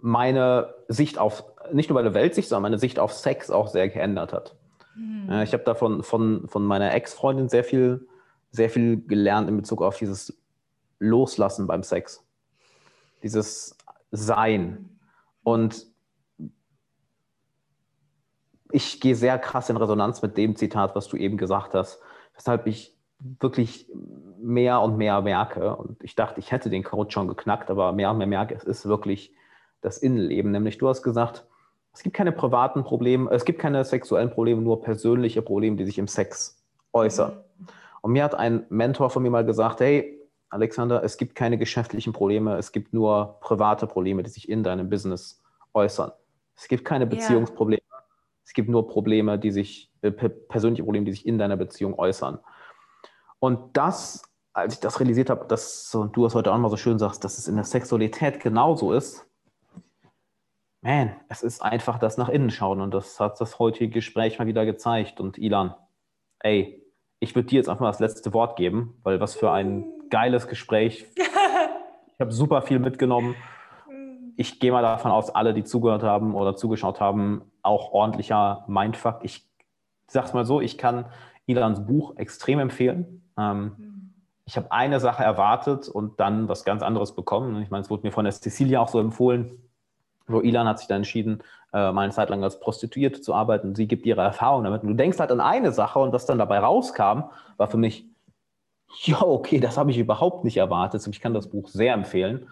meine 0.00 0.74
Sicht 0.88 1.18
auf, 1.18 1.44
nicht 1.72 1.90
nur 1.90 1.94
meine 1.94 2.14
Weltsicht, 2.14 2.48
sondern 2.48 2.62
meine 2.62 2.78
Sicht 2.78 2.98
auf 2.98 3.12
Sex 3.12 3.50
auch 3.50 3.68
sehr 3.68 3.88
geändert 3.88 4.32
hat. 4.32 4.56
Mhm. 4.96 5.42
Ich 5.42 5.52
habe 5.52 5.64
davon 5.64 6.02
von, 6.02 6.48
von 6.48 6.64
meiner 6.64 6.94
Ex-Freundin 6.94 7.48
sehr 7.48 7.64
viel, 7.64 8.08
sehr 8.50 8.70
viel 8.70 9.04
gelernt 9.06 9.48
in 9.48 9.56
Bezug 9.56 9.82
auf 9.82 9.98
dieses 9.98 10.38
Loslassen 10.98 11.66
beim 11.66 11.82
Sex. 11.82 12.24
Dieses 13.22 13.76
Sein. 14.10 14.98
Und 15.42 15.86
ich 18.72 19.00
gehe 19.00 19.14
sehr 19.14 19.38
krass 19.38 19.68
in 19.68 19.76
Resonanz 19.76 20.22
mit 20.22 20.36
dem 20.36 20.56
Zitat, 20.56 20.94
was 20.94 21.08
du 21.08 21.16
eben 21.16 21.36
gesagt 21.36 21.74
hast, 21.74 22.00
weshalb 22.34 22.66
ich 22.66 22.96
wirklich 23.18 23.90
mehr 24.42 24.80
und 24.80 24.96
mehr 24.96 25.20
merke. 25.22 25.76
Und 25.76 26.02
ich 26.02 26.14
dachte, 26.14 26.40
ich 26.40 26.52
hätte 26.52 26.70
den 26.70 26.82
Code 26.82 27.10
schon 27.10 27.28
geknackt, 27.28 27.70
aber 27.70 27.92
mehr 27.92 28.10
und 28.10 28.18
mehr 28.18 28.26
merke, 28.26 28.54
es 28.54 28.64
ist 28.64 28.86
wirklich 28.86 29.34
das 29.80 29.98
Innenleben. 29.98 30.50
Nämlich 30.50 30.78
du 30.78 30.88
hast 30.88 31.02
gesagt, 31.02 31.46
es 31.92 32.02
gibt 32.02 32.16
keine 32.16 32.32
privaten 32.32 32.84
Probleme, 32.84 33.30
es 33.30 33.44
gibt 33.44 33.58
keine 33.58 33.84
sexuellen 33.84 34.30
Probleme, 34.30 34.62
nur 34.62 34.82
persönliche 34.82 35.42
Probleme, 35.42 35.76
die 35.76 35.84
sich 35.84 35.98
im 35.98 36.08
Sex 36.08 36.62
äußern. 36.92 37.32
Mhm. 37.32 37.66
Und 38.02 38.12
mir 38.12 38.24
hat 38.24 38.34
ein 38.34 38.64
Mentor 38.70 39.10
von 39.10 39.22
mir 39.22 39.30
mal 39.30 39.44
gesagt, 39.44 39.80
hey, 39.80 40.18
Alexander, 40.48 41.02
es 41.04 41.16
gibt 41.16 41.34
keine 41.34 41.58
geschäftlichen 41.58 42.12
Probleme, 42.12 42.56
es 42.56 42.72
gibt 42.72 42.92
nur 42.92 43.38
private 43.40 43.86
Probleme, 43.86 44.22
die 44.22 44.30
sich 44.30 44.48
in 44.48 44.62
deinem 44.62 44.90
Business 44.90 45.42
äußern. 45.74 46.10
Es 46.56 46.66
gibt 46.66 46.84
keine 46.84 47.06
Beziehungsprobleme, 47.06 47.82
yeah. 47.90 48.04
es 48.44 48.52
gibt 48.52 48.68
nur 48.68 48.88
Probleme, 48.88 49.38
die 49.38 49.52
sich, 49.52 49.92
äh, 50.02 50.10
persönliche 50.10 50.82
Probleme, 50.82 51.06
die 51.06 51.12
sich 51.12 51.26
in 51.26 51.38
deiner 51.38 51.56
Beziehung 51.56 51.96
äußern. 51.98 52.40
Und 53.38 53.76
das, 53.76 54.22
als 54.52 54.74
ich 54.74 54.80
das 54.80 55.00
realisiert 55.00 55.30
habe, 55.30 55.46
dass, 55.46 55.94
und 55.94 56.16
du 56.16 56.26
es 56.26 56.34
heute 56.34 56.52
auch 56.52 56.58
mal 56.58 56.70
so 56.70 56.76
schön 56.76 56.98
sagst, 56.98 57.24
dass 57.24 57.38
es 57.38 57.48
in 57.48 57.56
der 57.56 57.64
Sexualität 57.64 58.40
genauso 58.40 58.92
ist, 58.92 59.26
man, 60.82 61.14
es 61.28 61.42
ist 61.42 61.62
einfach 61.62 61.98
das 61.98 62.16
nach 62.16 62.30
innen 62.30 62.50
schauen 62.50 62.80
und 62.80 62.94
das 62.94 63.20
hat 63.20 63.40
das 63.40 63.58
heutige 63.58 63.90
Gespräch 63.90 64.38
mal 64.38 64.46
wieder 64.46 64.64
gezeigt. 64.64 65.20
Und 65.20 65.36
Ilan, 65.36 65.74
ey, 66.38 66.82
ich 67.18 67.34
würde 67.34 67.48
dir 67.48 67.56
jetzt 67.56 67.68
einfach 67.68 67.82
mal 67.82 67.90
das 67.90 68.00
letzte 68.00 68.32
Wort 68.32 68.56
geben, 68.56 68.98
weil 69.02 69.20
was 69.20 69.34
für 69.34 69.50
ein 69.50 69.84
geiles 70.10 70.48
Gespräch. 70.48 71.06
Ich 72.12 72.22
habe 72.22 72.32
super 72.32 72.60
viel 72.60 72.78
mitgenommen. 72.78 73.34
Ich 74.36 74.60
gehe 74.60 74.72
mal 74.72 74.82
davon 74.82 75.10
aus, 75.10 75.30
alle, 75.30 75.54
die 75.54 75.64
zugehört 75.64 76.02
haben 76.02 76.34
oder 76.34 76.54
zugeschaut 76.54 77.00
haben, 77.00 77.50
auch 77.62 77.92
ordentlicher 77.92 78.62
Mindfuck. 78.68 79.20
Ich 79.22 79.48
sag's 80.06 80.34
mal 80.34 80.44
so, 80.44 80.60
ich 80.60 80.76
kann 80.76 81.06
Ilans 81.46 81.86
Buch 81.86 82.18
extrem 82.18 82.58
empfehlen. 82.58 83.30
Ähm, 83.38 83.72
mhm. 83.78 83.89
Ich 84.50 84.56
habe 84.56 84.72
eine 84.72 84.98
Sache 84.98 85.22
erwartet 85.22 85.88
und 85.88 86.18
dann 86.18 86.48
was 86.48 86.64
ganz 86.64 86.82
anderes 86.82 87.14
bekommen. 87.14 87.62
Ich 87.62 87.70
meine, 87.70 87.82
es 87.82 87.90
wurde 87.90 88.02
mir 88.02 88.10
von 88.10 88.24
der 88.24 88.32
Cecilia 88.32 88.80
auch 88.80 88.88
so 88.88 88.98
empfohlen. 88.98 89.62
Wo 90.26 90.40
Ilan 90.40 90.66
hat 90.66 90.80
sich 90.80 90.88
dann 90.88 90.98
entschieden, 90.98 91.44
äh, 91.72 91.92
mal 91.92 92.02
eine 92.02 92.12
Zeit 92.12 92.30
lang 92.30 92.42
als 92.42 92.58
Prostituierte 92.58 93.20
zu 93.20 93.32
arbeiten. 93.32 93.76
Sie 93.76 93.86
gibt 93.86 94.06
ihre 94.06 94.22
Erfahrung 94.22 94.64
damit. 94.64 94.82
Und 94.82 94.88
du 94.88 94.94
denkst 94.94 95.20
halt 95.20 95.30
an 95.30 95.40
eine 95.40 95.70
Sache 95.70 96.00
und 96.00 96.12
was 96.12 96.26
dann 96.26 96.38
dabei 96.38 96.58
rauskam, 96.58 97.30
war 97.58 97.68
für 97.68 97.76
mich, 97.76 98.06
ja, 99.04 99.22
okay, 99.22 99.60
das 99.60 99.78
habe 99.78 99.92
ich 99.92 99.98
überhaupt 99.98 100.42
nicht 100.42 100.56
erwartet. 100.56 101.06
Ich 101.06 101.20
kann 101.20 101.32
das 101.32 101.48
Buch 101.48 101.68
sehr 101.68 101.94
empfehlen. 101.94 102.48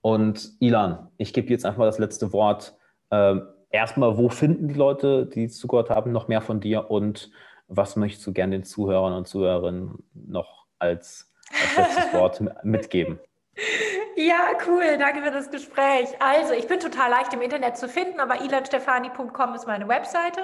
Und 0.00 0.52
Ilan, 0.58 1.08
ich 1.18 1.34
gebe 1.34 1.50
jetzt 1.50 1.66
einfach 1.66 1.80
mal 1.80 1.84
das 1.84 1.98
letzte 1.98 2.32
Wort. 2.32 2.78
Ähm, 3.10 3.42
erstmal, 3.68 4.16
wo 4.16 4.30
finden 4.30 4.68
die 4.68 4.74
Leute, 4.74 5.26
die 5.26 5.48
zugehört 5.48 5.90
haben, 5.90 6.12
noch 6.12 6.28
mehr 6.28 6.40
von 6.40 6.60
dir? 6.60 6.90
Und 6.90 7.30
was 7.68 7.94
möchtest 7.94 8.26
du 8.26 8.32
gerne 8.32 8.56
den 8.56 8.64
Zuhörern 8.64 9.12
und 9.12 9.28
Zuhörerinnen 9.28 10.02
noch 10.14 10.65
als, 10.78 11.30
als 11.50 11.76
letztes 11.76 12.12
Wort 12.12 12.42
mitgeben? 12.64 13.18
Ja, 14.16 14.48
cool. 14.66 14.98
Danke 14.98 15.22
für 15.22 15.30
das 15.30 15.50
Gespräch. 15.50 16.08
Also, 16.20 16.52
ich 16.52 16.66
bin 16.66 16.80
total 16.80 17.10
leicht 17.10 17.32
im 17.34 17.42
Internet 17.42 17.76
zu 17.76 17.88
finden, 17.88 18.20
aber 18.20 18.40
ilanstefani.com 18.40 19.54
ist 19.54 19.66
meine 19.66 19.88
Webseite 19.88 20.40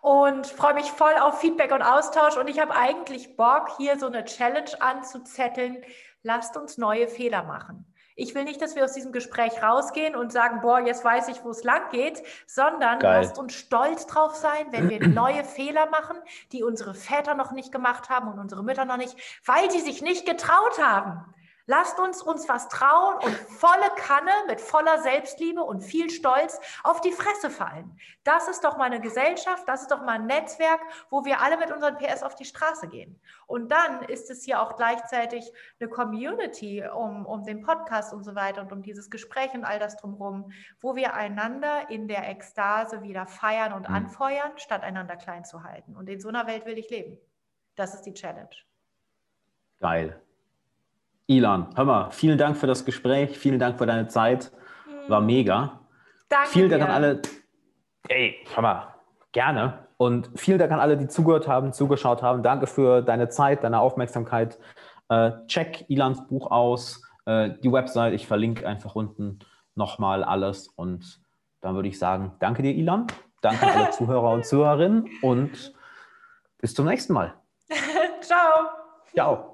und 0.00 0.46
freue 0.46 0.74
mich 0.74 0.90
voll 0.90 1.14
auf 1.20 1.40
Feedback 1.40 1.72
und 1.72 1.82
Austausch. 1.82 2.36
Und 2.36 2.48
ich 2.48 2.60
habe 2.60 2.74
eigentlich 2.74 3.36
Bock, 3.36 3.70
hier 3.76 3.98
so 3.98 4.06
eine 4.06 4.24
Challenge 4.24 4.70
anzuzetteln. 4.80 5.82
Lasst 6.22 6.56
uns 6.56 6.78
neue 6.78 7.08
Fehler 7.08 7.42
machen. 7.42 7.89
Ich 8.20 8.34
will 8.34 8.44
nicht, 8.44 8.60
dass 8.60 8.76
wir 8.76 8.84
aus 8.84 8.92
diesem 8.92 9.12
Gespräch 9.12 9.62
rausgehen 9.62 10.14
und 10.14 10.30
sagen, 10.30 10.60
boah, 10.60 10.78
jetzt 10.80 11.02
weiß 11.04 11.28
ich, 11.28 11.42
wo 11.42 11.50
es 11.50 11.64
lang 11.64 11.88
geht, 11.90 12.22
sondern 12.46 12.98
Geil. 12.98 13.22
lasst 13.22 13.38
uns 13.38 13.54
stolz 13.54 14.06
drauf 14.06 14.34
sein, 14.34 14.66
wenn 14.72 14.90
wir 14.90 15.00
neue 15.08 15.42
Fehler 15.42 15.88
machen, 15.88 16.18
die 16.52 16.62
unsere 16.62 16.94
Väter 16.94 17.34
noch 17.34 17.52
nicht 17.52 17.72
gemacht 17.72 18.10
haben 18.10 18.30
und 18.30 18.38
unsere 18.38 18.62
Mütter 18.62 18.84
noch 18.84 18.98
nicht, 18.98 19.16
weil 19.46 19.70
sie 19.70 19.80
sich 19.80 20.02
nicht 20.02 20.26
getraut 20.26 20.78
haben. 20.78 21.34
Lasst 21.70 22.00
uns 22.00 22.20
uns 22.20 22.48
was 22.48 22.68
trauen 22.68 23.14
und 23.22 23.32
volle 23.32 23.90
Kanne 23.94 24.32
mit 24.48 24.60
voller 24.60 24.98
Selbstliebe 25.02 25.62
und 25.62 25.82
viel 25.82 26.10
Stolz 26.10 26.60
auf 26.82 27.00
die 27.00 27.12
Fresse 27.12 27.48
fallen. 27.48 27.96
Das 28.24 28.48
ist 28.48 28.64
doch 28.64 28.76
mal 28.76 28.86
eine 28.86 29.00
Gesellschaft, 29.00 29.68
das 29.68 29.82
ist 29.82 29.92
doch 29.92 30.00
mal 30.00 30.14
ein 30.14 30.26
Netzwerk, 30.26 30.80
wo 31.10 31.24
wir 31.24 31.40
alle 31.40 31.58
mit 31.58 31.70
unseren 31.70 31.96
PS 31.96 32.24
auf 32.24 32.34
die 32.34 32.44
Straße 32.44 32.88
gehen. 32.88 33.20
Und 33.46 33.70
dann 33.70 34.02
ist 34.02 34.32
es 34.32 34.42
hier 34.42 34.60
auch 34.60 34.74
gleichzeitig 34.74 35.52
eine 35.78 35.88
Community 35.88 36.82
um, 36.92 37.24
um 37.24 37.44
den 37.44 37.62
Podcast 37.62 38.12
und 38.12 38.24
so 38.24 38.34
weiter 38.34 38.62
und 38.62 38.72
um 38.72 38.82
dieses 38.82 39.08
Gespräch 39.08 39.54
und 39.54 39.64
all 39.64 39.78
das 39.78 39.96
drumherum, 39.96 40.50
wo 40.80 40.96
wir 40.96 41.14
einander 41.14 41.88
in 41.88 42.08
der 42.08 42.28
Ekstase 42.28 43.02
wieder 43.02 43.28
feiern 43.28 43.74
und 43.74 43.88
mhm. 43.88 43.94
anfeuern, 43.94 44.50
statt 44.56 44.82
einander 44.82 45.14
klein 45.14 45.44
zu 45.44 45.62
halten. 45.62 45.94
Und 45.94 46.08
in 46.08 46.18
so 46.18 46.30
einer 46.30 46.48
Welt 46.48 46.66
will 46.66 46.78
ich 46.78 46.90
leben. 46.90 47.16
Das 47.76 47.94
ist 47.94 48.02
die 48.02 48.14
Challenge. 48.14 48.50
Geil. 49.78 50.20
Ilan, 51.30 51.68
hör 51.76 51.84
mal, 51.84 52.10
vielen 52.10 52.36
Dank 52.38 52.56
für 52.56 52.66
das 52.66 52.84
Gespräch, 52.84 53.38
vielen 53.38 53.60
Dank 53.60 53.78
für 53.78 53.86
deine 53.86 54.08
Zeit. 54.08 54.50
War 55.06 55.20
mega. 55.20 55.80
Danke. 56.28 56.48
Vielen 56.48 56.70
Dank 56.70 56.82
an 56.82 56.90
alle. 56.90 57.22
Ey, 58.08 58.44
hör 58.52 58.62
mal, 58.62 58.94
gerne. 59.30 59.86
Und 59.96 60.28
vielen 60.34 60.58
Dank 60.58 60.72
an 60.72 60.80
alle, 60.80 60.96
die 60.96 61.06
zugehört 61.06 61.46
haben, 61.46 61.72
zugeschaut 61.72 62.20
haben. 62.20 62.42
Danke 62.42 62.66
für 62.66 63.00
deine 63.00 63.28
Zeit, 63.28 63.62
deine 63.62 63.78
Aufmerksamkeit. 63.78 64.58
Äh, 65.08 65.30
check 65.46 65.84
Ilans 65.88 66.26
Buch 66.26 66.50
aus, 66.50 67.00
äh, 67.26 67.50
die 67.62 67.70
Website. 67.70 68.12
Ich 68.14 68.26
verlinke 68.26 68.66
einfach 68.66 68.96
unten 68.96 69.38
nochmal 69.76 70.24
alles. 70.24 70.66
Und 70.66 71.20
dann 71.60 71.76
würde 71.76 71.88
ich 71.88 71.98
sagen, 72.00 72.32
danke 72.40 72.62
dir, 72.62 72.74
Ilan. 72.74 73.06
Danke 73.40 73.68
an 73.68 73.78
alle 73.78 73.90
Zuhörer 73.92 74.32
und 74.32 74.44
Zuhörerinnen 74.44 75.08
und 75.22 75.74
bis 76.58 76.74
zum 76.74 76.86
nächsten 76.86 77.12
Mal. 77.12 77.34
Ciao. 78.20 78.68
Ciao. 79.14 79.49